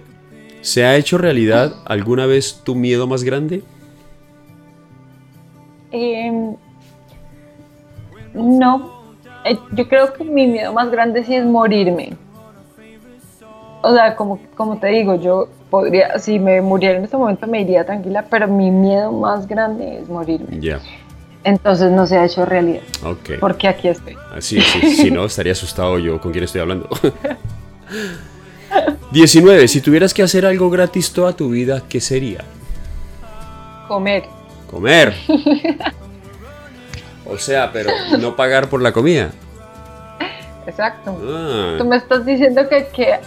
¿Se 0.60 0.84
ha 0.84 0.96
hecho 0.96 1.16
realidad 1.16 1.76
alguna 1.84 2.26
vez 2.26 2.62
tu 2.64 2.74
miedo 2.74 3.06
más 3.06 3.22
grande? 3.22 3.62
Em, 5.92 6.56
no. 8.34 8.98
Eh, 9.44 9.56
yo 9.72 9.88
creo 9.88 10.12
que 10.12 10.24
mi 10.24 10.48
miedo 10.48 10.72
más 10.72 10.90
grande 10.90 11.24
sí 11.24 11.36
es 11.36 11.44
morirme 11.44 12.16
o 13.82 13.94
sea, 13.94 14.16
como, 14.16 14.40
como 14.56 14.78
te 14.78 14.88
digo, 14.88 15.14
yo 15.16 15.48
podría, 15.70 16.18
si 16.18 16.38
me 16.38 16.60
muriera 16.60 16.98
en 16.98 17.04
este 17.04 17.16
momento 17.16 17.46
me 17.46 17.60
iría 17.60 17.84
tranquila, 17.84 18.24
pero 18.28 18.48
mi 18.48 18.70
miedo 18.70 19.12
más 19.12 19.46
grande 19.46 20.00
es 20.00 20.08
morirme. 20.08 20.60
Ya. 20.60 20.80
Entonces 21.44 21.90
no 21.92 22.06
se 22.06 22.18
ha 22.18 22.24
hecho 22.24 22.44
realidad. 22.44 22.82
Ok. 23.04 23.38
Porque 23.40 23.68
aquí 23.68 23.88
estoy. 23.88 24.16
Así, 24.34 24.60
sí, 24.60 24.94
si 24.96 25.10
no, 25.10 25.24
estaría 25.24 25.52
asustado 25.52 25.98
yo 25.98 26.20
con 26.20 26.32
quién 26.32 26.44
estoy 26.44 26.60
hablando. 26.60 26.88
19. 29.12 29.68
Si 29.68 29.80
tuvieras 29.80 30.12
que 30.12 30.22
hacer 30.22 30.44
algo 30.44 30.68
gratis 30.68 31.12
toda 31.12 31.32
tu 31.32 31.48
vida, 31.50 31.82
¿qué 31.88 32.00
sería? 32.00 32.44
Comer. 33.86 34.24
Comer. 34.70 35.14
o 37.26 37.38
sea, 37.38 37.72
pero 37.72 37.90
no 38.18 38.36
pagar 38.36 38.68
por 38.68 38.82
la 38.82 38.92
comida. 38.92 39.30
Exacto. 40.66 41.18
Ah, 41.26 41.76
Tú 41.78 41.84
me 41.86 41.96
estás 41.96 42.26
diciendo 42.26 42.68
que, 42.68 42.88
que, 42.88 43.18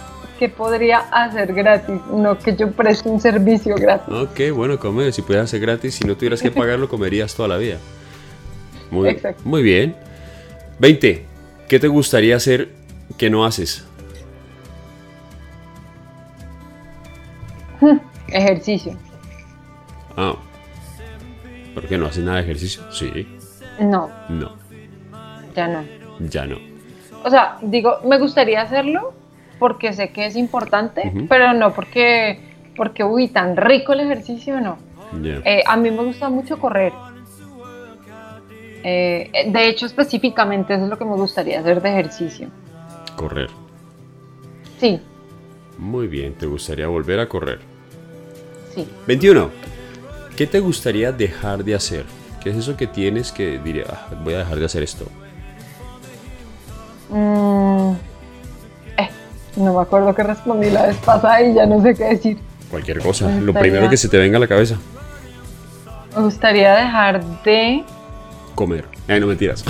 que 0.42 0.48
podría 0.48 0.98
hacer 1.12 1.54
gratis, 1.54 2.00
no 2.12 2.36
que 2.36 2.56
yo 2.56 2.68
preste 2.72 3.08
un 3.08 3.20
servicio 3.20 3.76
gratis. 3.76 4.12
ok, 4.12 4.40
bueno, 4.52 4.76
comer. 4.76 5.12
Si 5.12 5.22
pudieras 5.22 5.44
hacer 5.44 5.60
gratis, 5.60 5.94
si 5.94 6.04
no 6.04 6.16
tuvieras 6.16 6.42
que 6.42 6.50
pagarlo, 6.50 6.88
comerías 6.88 7.32
toda 7.32 7.46
la 7.46 7.58
vida. 7.58 7.76
Muy, 8.90 9.10
Exacto. 9.10 9.40
muy 9.44 9.62
bien. 9.62 9.94
20. 10.80 11.24
¿Qué 11.68 11.78
te 11.78 11.86
gustaría 11.86 12.34
hacer 12.34 12.70
que 13.16 13.30
no 13.30 13.44
haces? 13.44 13.86
Ejercicio. 18.26 18.96
Ah. 20.16 20.34
¿Por 21.72 21.86
qué 21.86 21.98
no 21.98 22.06
haces 22.06 22.24
nada 22.24 22.38
de 22.38 22.42
ejercicio? 22.42 22.82
Sí. 22.90 23.28
No, 23.78 24.10
No. 24.28 24.56
ya 25.54 25.68
no. 25.68 25.84
Ya 26.18 26.46
no. 26.46 26.56
O 27.24 27.30
sea, 27.30 27.58
digo, 27.62 27.98
me 28.04 28.18
gustaría 28.18 28.60
hacerlo 28.62 29.21
porque 29.62 29.92
sé 29.92 30.08
que 30.10 30.26
es 30.26 30.34
importante, 30.34 31.12
pero 31.28 31.52
no 31.54 31.72
porque, 31.72 32.40
porque, 32.74 33.04
uy, 33.04 33.28
tan 33.28 33.56
rico 33.56 33.92
el 33.92 34.00
ejercicio, 34.00 34.60
no. 34.60 34.76
Eh, 35.44 35.62
a 35.64 35.76
mí 35.76 35.88
me 35.92 36.02
gusta 36.02 36.28
mucho 36.28 36.58
correr. 36.58 36.92
Eh, 38.82 39.30
de 39.52 39.68
hecho, 39.68 39.86
específicamente 39.86 40.74
eso 40.74 40.82
es 40.82 40.90
lo 40.90 40.98
que 40.98 41.04
me 41.04 41.14
gustaría 41.14 41.60
hacer 41.60 41.80
de 41.80 41.90
ejercicio. 41.90 42.48
Correr. 43.14 43.50
Sí, 44.80 45.00
Muy 45.78 46.08
bien. 46.08 46.34
¿Te 46.34 46.46
gustaría 46.46 46.88
volver 46.88 47.20
a 47.20 47.28
correr? 47.28 47.60
sí. 48.74 48.84
21. 49.06 49.48
¿Qué 50.36 50.48
te 50.48 50.58
gustaría 50.58 51.12
dejar 51.12 51.62
de 51.62 51.76
hacer? 51.76 52.04
¿Qué 52.42 52.50
es 52.50 52.56
eso 52.56 52.76
que 52.76 52.88
tienes 52.88 53.30
que 53.30 53.60
diría, 53.60 53.84
"Ah, 53.88 54.08
voy 54.24 54.34
a 54.34 54.38
dejar 54.38 54.58
de 54.58 54.64
hacer 54.64 54.82
esto? 54.82 55.04
Mm, 57.10 57.92
eh, 57.92 58.11
no 59.56 59.74
me 59.74 59.82
acuerdo 59.82 60.14
que 60.14 60.22
respondí 60.22 60.70
la 60.70 60.86
vez 60.86 60.96
pasada 60.98 61.42
y 61.42 61.54
ya 61.54 61.66
no 61.66 61.82
sé 61.82 61.94
qué 61.94 62.04
decir. 62.04 62.38
Cualquier 62.70 63.00
cosa. 63.00 63.28
Lo 63.28 63.52
primero 63.52 63.88
que 63.90 63.96
se 63.96 64.08
te 64.08 64.16
venga 64.18 64.38
a 64.38 64.40
la 64.40 64.48
cabeza. 64.48 64.76
Me 66.16 66.22
gustaría 66.22 66.74
dejar 66.74 67.22
de... 67.42 67.84
Comer. 68.54 68.86
Ay, 69.08 69.20
no 69.20 69.26
mentiras. 69.26 69.64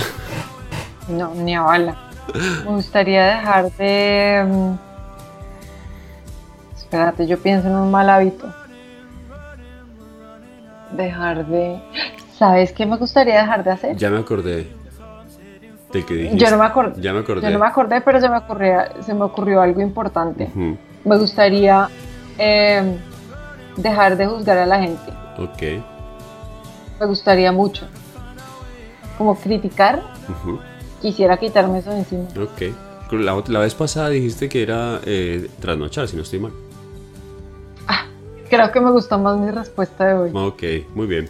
No, 1.07 1.33
ni 1.35 1.53
a 1.55 1.61
bala. 1.61 1.97
Me 2.65 2.71
gustaría 2.71 3.23
dejar 3.25 3.71
de... 3.73 4.45
mm, 4.47 4.73
Espérate, 6.77 7.27
yo 7.27 7.37
pienso 7.39 7.67
en 7.67 7.75
un 7.75 7.91
mal 7.91 8.09
hábito. 8.09 8.47
Dejar 10.91 11.45
de... 11.47 11.81
¿Sabes 12.37 12.71
qué 12.71 12.85
me 12.85 12.97
gustaría 12.97 13.39
dejar 13.41 13.63
de 13.63 13.71
hacer? 13.71 13.95
ya 13.97 14.09
me 14.09 14.19
acordé 14.19 14.67
del 15.93 16.05
que 16.05 16.13
dijiste. 16.15 16.37
Yo 16.37 16.51
no 16.51 16.57
me 16.57 16.65
acordé. 16.65 17.01
Ya 17.01 17.13
me 17.13 17.19
acordé. 17.19 17.41
Yo 17.41 17.51
no 17.51 17.59
me 17.59 17.67
acordé, 17.67 18.01
pero 18.01 18.19
se 18.19 18.29
me, 18.29 18.37
ocurría, 18.37 18.91
se 19.01 19.13
me 19.13 19.23
ocurrió 19.23 19.61
algo 19.61 19.81
importante. 19.81 20.49
Me 21.05 21.17
gustaría 21.17 21.89
eh, 22.37 22.97
dejar 23.77 24.17
de 24.17 24.27
juzgar 24.27 24.57
a 24.57 24.65
la 24.65 24.79
gente. 24.79 25.11
Ok. 25.37 25.83
Me 26.99 27.05
gustaría 27.05 27.51
mucho. 27.51 27.87
Como 29.17 29.35
criticar, 29.35 30.01
quisiera 31.01 31.37
quitarme 31.37 31.79
eso 31.79 31.91
de 31.91 31.99
encima. 31.99 32.23
Ok. 32.41 32.73
La, 33.11 33.59
vez 33.59 33.75
pasada 33.75 34.09
dijiste 34.09 34.49
que 34.49 34.63
era 34.63 34.99
eh, 35.05 35.47
trasnochar, 35.59 36.07
si 36.07 36.15
no 36.15 36.23
estoy 36.23 36.39
mal. 36.39 36.51
Creo 38.49 38.71
que 38.71 38.79
me 38.79 38.91
gustó 38.91 39.17
más 39.17 39.37
mi 39.39 39.49
respuesta 39.49 40.05
de 40.05 40.13
hoy. 40.13 40.31
Ok, 40.33 40.63
muy 40.93 41.07
bien. 41.07 41.27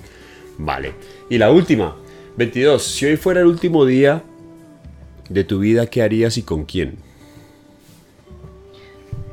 Vale. 0.57 0.94
Y 1.30 1.38
la 1.38 1.52
última. 1.52 1.95
22. 2.35 2.84
Si 2.84 3.06
hoy 3.06 3.15
fuera 3.15 3.41
el 3.41 3.48
último 3.48 3.85
día 3.85 4.23
de 5.30 5.44
tu 5.44 5.60
vida, 5.60 5.88
¿qué 5.88 6.02
harías 6.02 6.38
y 6.38 6.44
con 6.44 6.66
quién? 6.66 6.98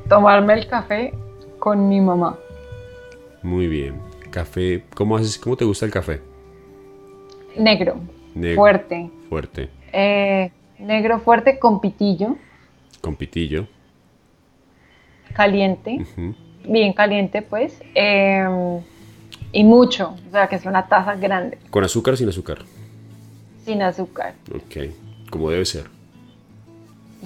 Tomarme 0.08 0.54
el 0.54 0.66
café 0.68 1.14
con 1.58 1.88
mi 1.88 2.00
mamá. 2.00 2.38
Muy 3.42 3.66
bien. 3.68 3.94
Café. 4.30 4.84
¿Cómo 4.94 5.16
haces? 5.16 5.38
¿Cómo 5.38 5.56
te 5.56 5.64
gusta 5.64 5.86
el 5.86 5.92
café? 5.92 6.20
Negro, 7.56 7.96
Negro. 8.34 8.56
fuerte. 8.56 9.10
Fuerte. 9.28 9.68
Eh, 9.92 10.50
negro 10.78 11.18
fuerte 11.20 11.58
con 11.58 11.80
pitillo, 11.80 12.36
Con 13.00 13.16
pitillo. 13.16 13.66
caliente, 15.34 16.04
bien 16.64 16.92
caliente 16.92 17.42
pues. 17.42 17.80
eh, 17.94 18.46
y 19.52 19.64
mucho, 19.64 20.14
o 20.28 20.30
sea 20.30 20.46
que 20.48 20.54
es 20.56 20.64
una 20.64 20.86
taza 20.86 21.16
grande, 21.16 21.58
¿Con 21.70 21.82
azúcar 21.82 22.14
o 22.14 22.16
sin 22.16 22.28
azúcar? 22.28 22.58
sin 23.64 23.82
azúcar. 23.82 24.34
Ok. 24.54 24.92
Como 25.30 25.50
debe 25.50 25.64
ser. 25.64 25.84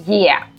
Yeah. 0.07 0.51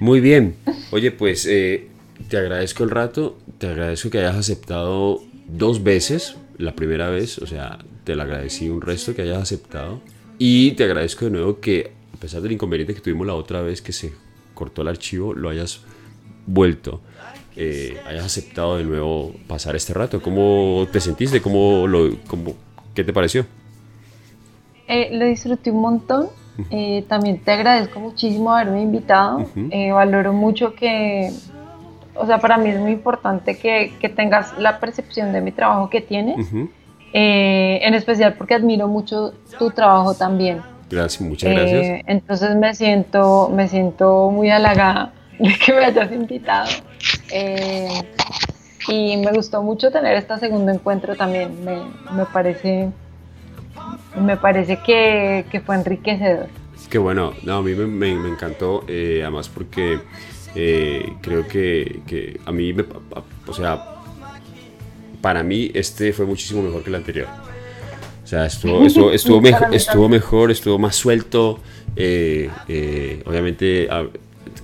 Muy 0.00 0.20
bien. 0.20 0.56
Oye, 0.90 1.10
pues 1.10 1.46
eh, 1.46 1.88
te 2.28 2.36
agradezco 2.36 2.84
el 2.84 2.90
rato, 2.90 3.38
te 3.58 3.68
agradezco 3.68 4.10
que 4.10 4.18
hayas 4.18 4.36
aceptado 4.36 5.22
dos 5.48 5.82
veces, 5.82 6.36
la 6.58 6.74
primera 6.74 7.08
vez, 7.08 7.38
o 7.38 7.46
sea, 7.46 7.78
te 8.04 8.14
lo 8.14 8.22
agradecí 8.22 8.68
un 8.68 8.80
resto 8.80 9.14
que 9.14 9.22
hayas 9.22 9.42
aceptado. 9.42 10.00
Y 10.38 10.72
te 10.72 10.84
agradezco 10.84 11.26
de 11.26 11.32
nuevo 11.32 11.60
que, 11.60 11.92
a 12.14 12.16
pesar 12.16 12.40
del 12.40 12.52
inconveniente 12.52 12.94
que 12.94 13.00
tuvimos 13.00 13.26
la 13.26 13.34
otra 13.34 13.60
vez 13.62 13.82
que 13.82 13.92
se 13.92 14.12
cortó 14.54 14.82
el 14.82 14.88
archivo, 14.88 15.34
lo 15.34 15.50
hayas 15.50 15.82
vuelto, 16.46 17.02
eh, 17.56 18.00
hayas 18.06 18.24
aceptado 18.24 18.78
de 18.78 18.84
nuevo 18.84 19.34
pasar 19.46 19.76
este 19.76 19.92
rato. 19.92 20.22
¿Cómo 20.22 20.88
te 20.90 21.00
sentiste? 21.00 21.42
¿Cómo 21.42 21.86
lo, 21.86 22.16
cómo, 22.26 22.56
¿Qué 22.94 23.04
te 23.04 23.12
pareció? 23.12 23.44
Eh, 24.90 25.08
lo 25.12 25.24
disfruté 25.24 25.70
un 25.70 25.80
montón. 25.80 26.28
Eh, 26.70 27.06
también 27.08 27.38
te 27.38 27.52
agradezco 27.52 28.00
muchísimo 28.00 28.52
haberme 28.52 28.82
invitado. 28.82 29.38
Ujú. 29.38 29.68
Eh, 29.70 29.92
valoro 29.92 30.32
mucho 30.34 30.74
que, 30.74 31.30
o 32.14 32.26
sea, 32.26 32.38
para 32.38 32.58
mí 32.58 32.68
es 32.68 32.78
muy 32.78 32.92
importante 32.92 33.56
que, 33.56 33.94
que 33.98 34.10
tengas 34.10 34.58
la 34.58 34.78
percepción 34.78 35.32
de 35.32 35.40
mi 35.40 35.52
trabajo 35.52 35.88
que 35.88 36.00
tienes. 36.02 36.38
Ujú. 36.38 36.68
Eh, 37.12 37.80
en 37.82 37.94
especial 37.94 38.34
porque 38.34 38.54
admiro 38.54 38.86
mucho 38.88 39.32
tu 39.58 39.70
trabajo 39.70 40.14
también. 40.14 40.60
Gracias, 40.90 41.20
muchas 41.20 41.50
gracias. 41.50 41.84
Eh, 41.86 42.02
entonces 42.06 42.56
me 42.56 42.74
siento, 42.74 43.48
me 43.48 43.68
siento 43.68 44.30
muy 44.30 44.50
halagada 44.50 45.12
de 45.38 45.54
que 45.56 45.72
me 45.72 45.84
hayas 45.84 46.12
invitado. 46.12 46.68
Eh, 47.32 47.88
y 48.88 49.16
me 49.18 49.32
gustó 49.32 49.62
mucho 49.62 49.90
tener 49.90 50.16
este 50.16 50.36
segundo 50.38 50.72
encuentro 50.72 51.16
también. 51.16 51.64
Me, 51.64 51.78
me 52.12 52.26
parece, 52.26 52.90
me 54.18 54.36
parece 54.36 54.78
que, 54.84 55.44
que 55.50 55.60
fue 55.60 55.74
enriquecedor. 55.76 56.46
Qué 56.88 56.98
bueno, 56.98 57.32
no, 57.44 57.58
a 57.58 57.62
mí 57.62 57.72
me, 57.74 57.86
me- 57.86 58.14
me 58.16 58.28
encantó, 58.30 58.84
eh, 58.88 59.20
además 59.22 59.48
porque 59.48 60.00
eh, 60.56 61.12
creo 61.20 61.46
que, 61.46 62.00
que 62.06 62.40
a 62.44 62.50
mí, 62.52 62.72
me, 62.72 62.84
o 63.46 63.52
sea, 63.52 63.84
para 65.20 65.42
mí 65.42 65.70
este 65.74 66.12
fue 66.12 66.26
muchísimo 66.26 66.62
mejor 66.62 66.82
que 66.82 66.88
el 66.90 66.96
anterior. 66.96 67.28
O 68.24 68.26
sea, 68.26 68.46
estuvo, 68.46 68.82
estuvo, 68.86 69.12
estuvo, 69.12 69.40
mejor, 69.40 69.74
estuvo 69.74 70.08
mejor, 70.08 70.50
estuvo 70.50 70.78
más 70.78 70.96
suelto. 70.96 71.60
eh, 71.96 72.48
eh, 72.68 73.22
obviamente 73.26 73.88
a- 73.90 74.06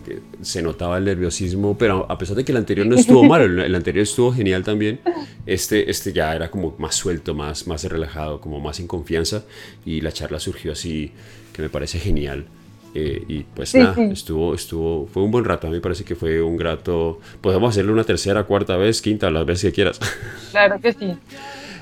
que 0.04 0.20
se 0.42 0.62
notaba 0.62 0.98
el 0.98 1.04
nerviosismo, 1.04 1.76
pero 1.76 2.06
a 2.10 2.18
pesar 2.18 2.36
de 2.36 2.44
que 2.44 2.52
el 2.52 2.58
anterior 2.58 2.86
no 2.86 2.96
estuvo 2.96 3.24
mal, 3.24 3.42
el, 3.60 3.74
anterior 3.74 4.02
estuvo 4.02 4.32
genial 4.32 4.62
también, 4.64 5.00
este, 5.46 5.90
este 5.90 6.12
ya 6.12 6.34
era 6.34 6.50
como 6.50 6.74
más 6.78 6.94
suelto, 6.94 7.34
más, 7.34 7.66
más 7.66 7.84
relajado, 7.84 8.40
como 8.40 8.60
más 8.60 8.80
en 8.80 8.86
confianza 8.86 9.44
y 9.84 10.00
la 10.00 10.12
charla 10.12 10.40
surgió 10.40 10.72
así, 10.72 11.12
que 11.52 11.62
me 11.62 11.68
parece 11.68 11.98
genial. 11.98 12.46
Eh, 12.94 13.22
y 13.28 13.42
pues 13.42 13.70
Sí, 13.70 13.78
nada, 13.78 13.94
sí. 13.94 14.08
estuvo, 14.10 14.54
estuvo, 14.54 15.06
fue 15.06 15.22
un 15.22 15.30
buen 15.30 15.44
rato, 15.44 15.66
a 15.66 15.70
mí 15.70 15.76
me 15.76 15.82
parece 15.82 16.02
que 16.02 16.14
fue 16.14 16.40
un 16.40 16.56
grato, 16.56 17.20
podemos 17.42 17.68
hacerlo 17.68 17.92
una 17.92 18.04
tercera, 18.04 18.44
cuarta 18.44 18.76
vez, 18.78 19.02
quinta, 19.02 19.30
las 19.30 19.44
veces 19.44 19.70
que 19.70 19.74
quieras. 19.74 20.00
Claro 20.50 20.80
que 20.80 20.92
sí, 20.94 21.14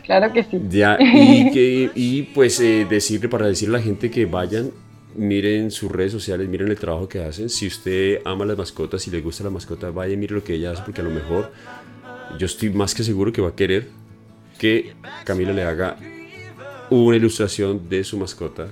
claro 0.05 0.33
que 0.33 0.43
sí. 0.43 0.61
Ya, 0.69 0.99
y, 0.99 1.53
que, 1.53 1.91
y 1.95 2.23
pues 2.23 2.59
eh, 2.59 2.87
decirle, 2.91 3.29
para 3.29 3.47
decirle 3.47 3.77
a 3.77 3.79
la 3.79 3.85
gente 3.85 4.11
que 4.11 4.27
vayan, 4.27 4.73
miren 5.17 5.71
sus 5.71 5.91
redes 5.91 6.13
sociales, 6.13 6.49
miren 6.49 6.69
el 6.69 6.79
trabajo 6.79 7.09
que 7.09 7.23
hacen. 7.23 7.49
Si 7.49 7.67
usted 7.67 8.21
ama 8.25 8.45
las 8.45 8.59
mascotas, 8.59 9.03
si 9.03 9.11
le 9.11 9.21
gusta 9.21 9.45
la 9.45 9.51
mascota, 9.51 9.91
vaya 9.91 10.15
y 10.15 10.17
mire 10.17 10.35
lo 10.35 10.45
que 10.45 10.55
ella 10.55 10.73
hace, 10.73 10.83
porque 10.83 11.01
a 11.01 11.05
lo 11.05 11.11
mejor 11.11 11.53
yo 12.39 12.47
estoy 12.47 12.71
más 12.71 12.95
que 12.95 13.03
seguro 13.05 13.33
que 13.33 13.41
va 13.41 13.51
a 13.51 13.55
querer 13.55 13.89
que 14.59 14.95
Camila 15.25 15.53
le 15.53 15.63
haga 15.63 15.97
una 16.91 17.17
ilustración 17.17 17.89
de 17.89 18.05
su 18.05 18.19
mascota. 18.19 18.69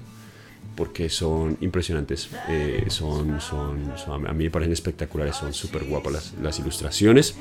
Porque 0.75 1.11
son 1.11 1.59
impresionantes, 1.61 2.31
eh, 2.49 2.87
son, 2.89 3.43
son, 3.43 3.93
a 4.09 4.33
mí 4.33 4.45
me 4.45 4.51
parecen 4.51 4.73
espectaculares, 4.73 5.37
son 5.37 5.53
súper 5.53 5.85
guapas 5.85 6.33
las, 6.41 6.59
ilustraciones. 6.59 7.37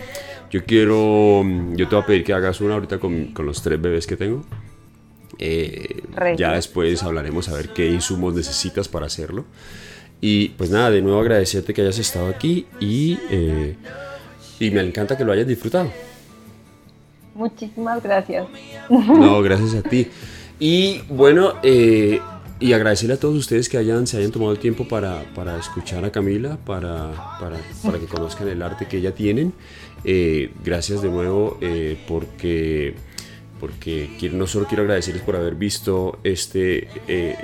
Yo 0.50 0.66
quiero, 0.66 1.42
yo 1.72 1.88
te 1.88 1.96
voy 1.96 2.04
a 2.04 2.06
pedir 2.06 2.26
que 2.26 2.34
hagas 2.34 2.60
una 2.60 2.74
ahorita 2.74 3.00
con 3.00 3.34
los 3.38 3.64
tres 3.64 3.82
bebés 3.82 4.06
que 4.06 4.18
tengo. 4.18 4.44
Eh, 5.42 6.04
ya 6.38 6.54
después 6.54 7.04
hablaremos 7.04 7.50
a 7.50 7.54
ver 7.54 7.70
qué 7.70 7.90
insumos 7.90 8.34
necesitas 8.34 8.88
para 8.88 9.08
hacerlo. 9.08 9.46
Y 10.22 10.50
pues 10.50 10.70
nada, 10.70 10.92
de 10.92 11.02
nuevo 11.02 11.20
agradecerte 11.20 11.74
que 11.74 11.82
hayas 11.82 11.98
estado 11.98 12.28
aquí 12.28 12.68
y, 12.80 13.18
eh, 13.32 13.76
y 14.60 14.70
me 14.70 14.82
encanta 14.82 15.18
que 15.18 15.26
lo 15.26 15.32
hayas 15.32 15.48
disfrutado. 15.48 15.92
Muchísimas 17.34 18.04
gracias. 18.04 18.48
No, 18.90 19.42
gracias 19.42 19.76
a 19.76 19.82
ti. 19.82 20.08
Y 20.60 21.02
bueno, 21.10 21.56
eh, 21.64 22.22
y 22.60 22.74
agradecerle 22.74 23.16
a 23.16 23.20
todos 23.20 23.36
ustedes 23.36 23.68
que 23.68 23.78
hayan, 23.78 24.06
se 24.06 24.18
hayan 24.18 24.32
tomado 24.32 24.52
el 24.52 24.60
tiempo 24.60 24.88
para, 24.88 25.24
para 25.34 25.58
escuchar 25.58 26.06
a 26.06 26.12
Camila, 26.12 26.58
para, 26.64 27.12
para, 27.40 27.58
para, 27.84 27.98
que 27.98 28.06
conozcan 28.06 28.48
el 28.48 28.62
arte 28.62 28.88
que 28.88 28.98
ella 28.98 29.16
tienen. 29.16 29.54
Eh, 30.04 30.52
gracias 30.64 31.02
de 31.02 31.10
nuevo 31.10 31.58
eh, 31.62 31.98
porque, 33.62 34.10
porque 34.10 34.30
no 34.32 34.48
solo 34.48 34.66
quiero 34.68 34.82
agradecerles 34.82 35.24
por 35.24 35.38
haber 35.38 35.56
visto 35.56 36.20
este 36.24 36.90
eh, 37.08 37.38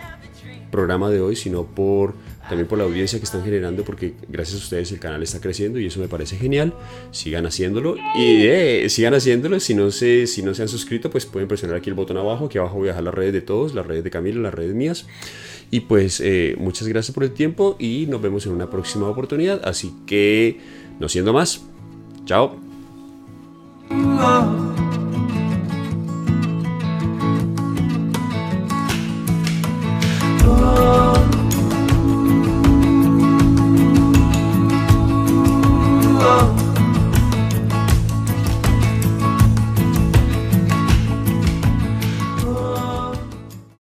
programa 0.72 1.10
de 1.10 1.22
hoy, 1.22 1.36
sino 1.36 1.64
por 1.64 2.16
también 2.50 2.68
por 2.68 2.78
la 2.78 2.86
audiencia 2.86 3.20
que 3.20 3.26
están 3.26 3.44
generando, 3.44 3.84
porque 3.84 4.14
gracias 4.30 4.62
a 4.62 4.64
ustedes 4.64 4.92
el 4.94 5.00
canal 5.00 5.22
está 5.22 5.42
creciendo 5.42 5.80
y 5.80 5.86
eso 5.86 6.00
me 6.00 6.08
parece 6.08 6.38
genial. 6.38 6.74
Sigan 7.12 7.46
haciéndolo 7.46 7.98
y 8.16 8.46
eh, 8.48 8.88
sigan 8.90 9.14
haciéndolo. 9.14 9.60
Si 9.60 9.76
no, 9.76 9.92
se, 9.92 10.28
si 10.28 10.42
no 10.42 10.54
se 10.54 10.62
han 10.62 10.70
suscrito, 10.70 11.10
pues 11.10 11.26
pueden 11.26 11.48
presionar 11.48 11.78
aquí 11.78 11.90
el 11.90 11.96
botón 11.96 12.18
abajo. 12.18 12.46
Aquí 12.46 12.58
abajo 12.58 12.78
voy 12.78 12.88
a 12.88 12.92
dejar 12.92 13.04
las 13.04 13.14
redes 13.14 13.34
de 13.34 13.42
todos, 13.42 13.76
las 13.76 13.86
redes 13.86 14.04
de 14.04 14.10
Camilo, 14.10 14.42
las 14.42 14.54
redes 14.54 14.74
mías. 14.74 15.06
Y 15.72 15.82
pues 15.82 16.22
eh, 16.22 16.56
muchas 16.58 16.88
gracias 16.88 17.14
por 17.14 17.26
el 17.26 17.32
tiempo 17.32 17.76
y 17.80 18.06
nos 18.08 18.22
vemos 18.22 18.46
en 18.46 18.54
una 18.54 18.70
próxima 18.70 19.10
oportunidad. 19.10 19.62
Así 19.66 19.94
que, 20.06 20.60
no 21.00 21.10
siendo 21.10 21.34
más, 21.34 21.62
chao. 22.26 22.56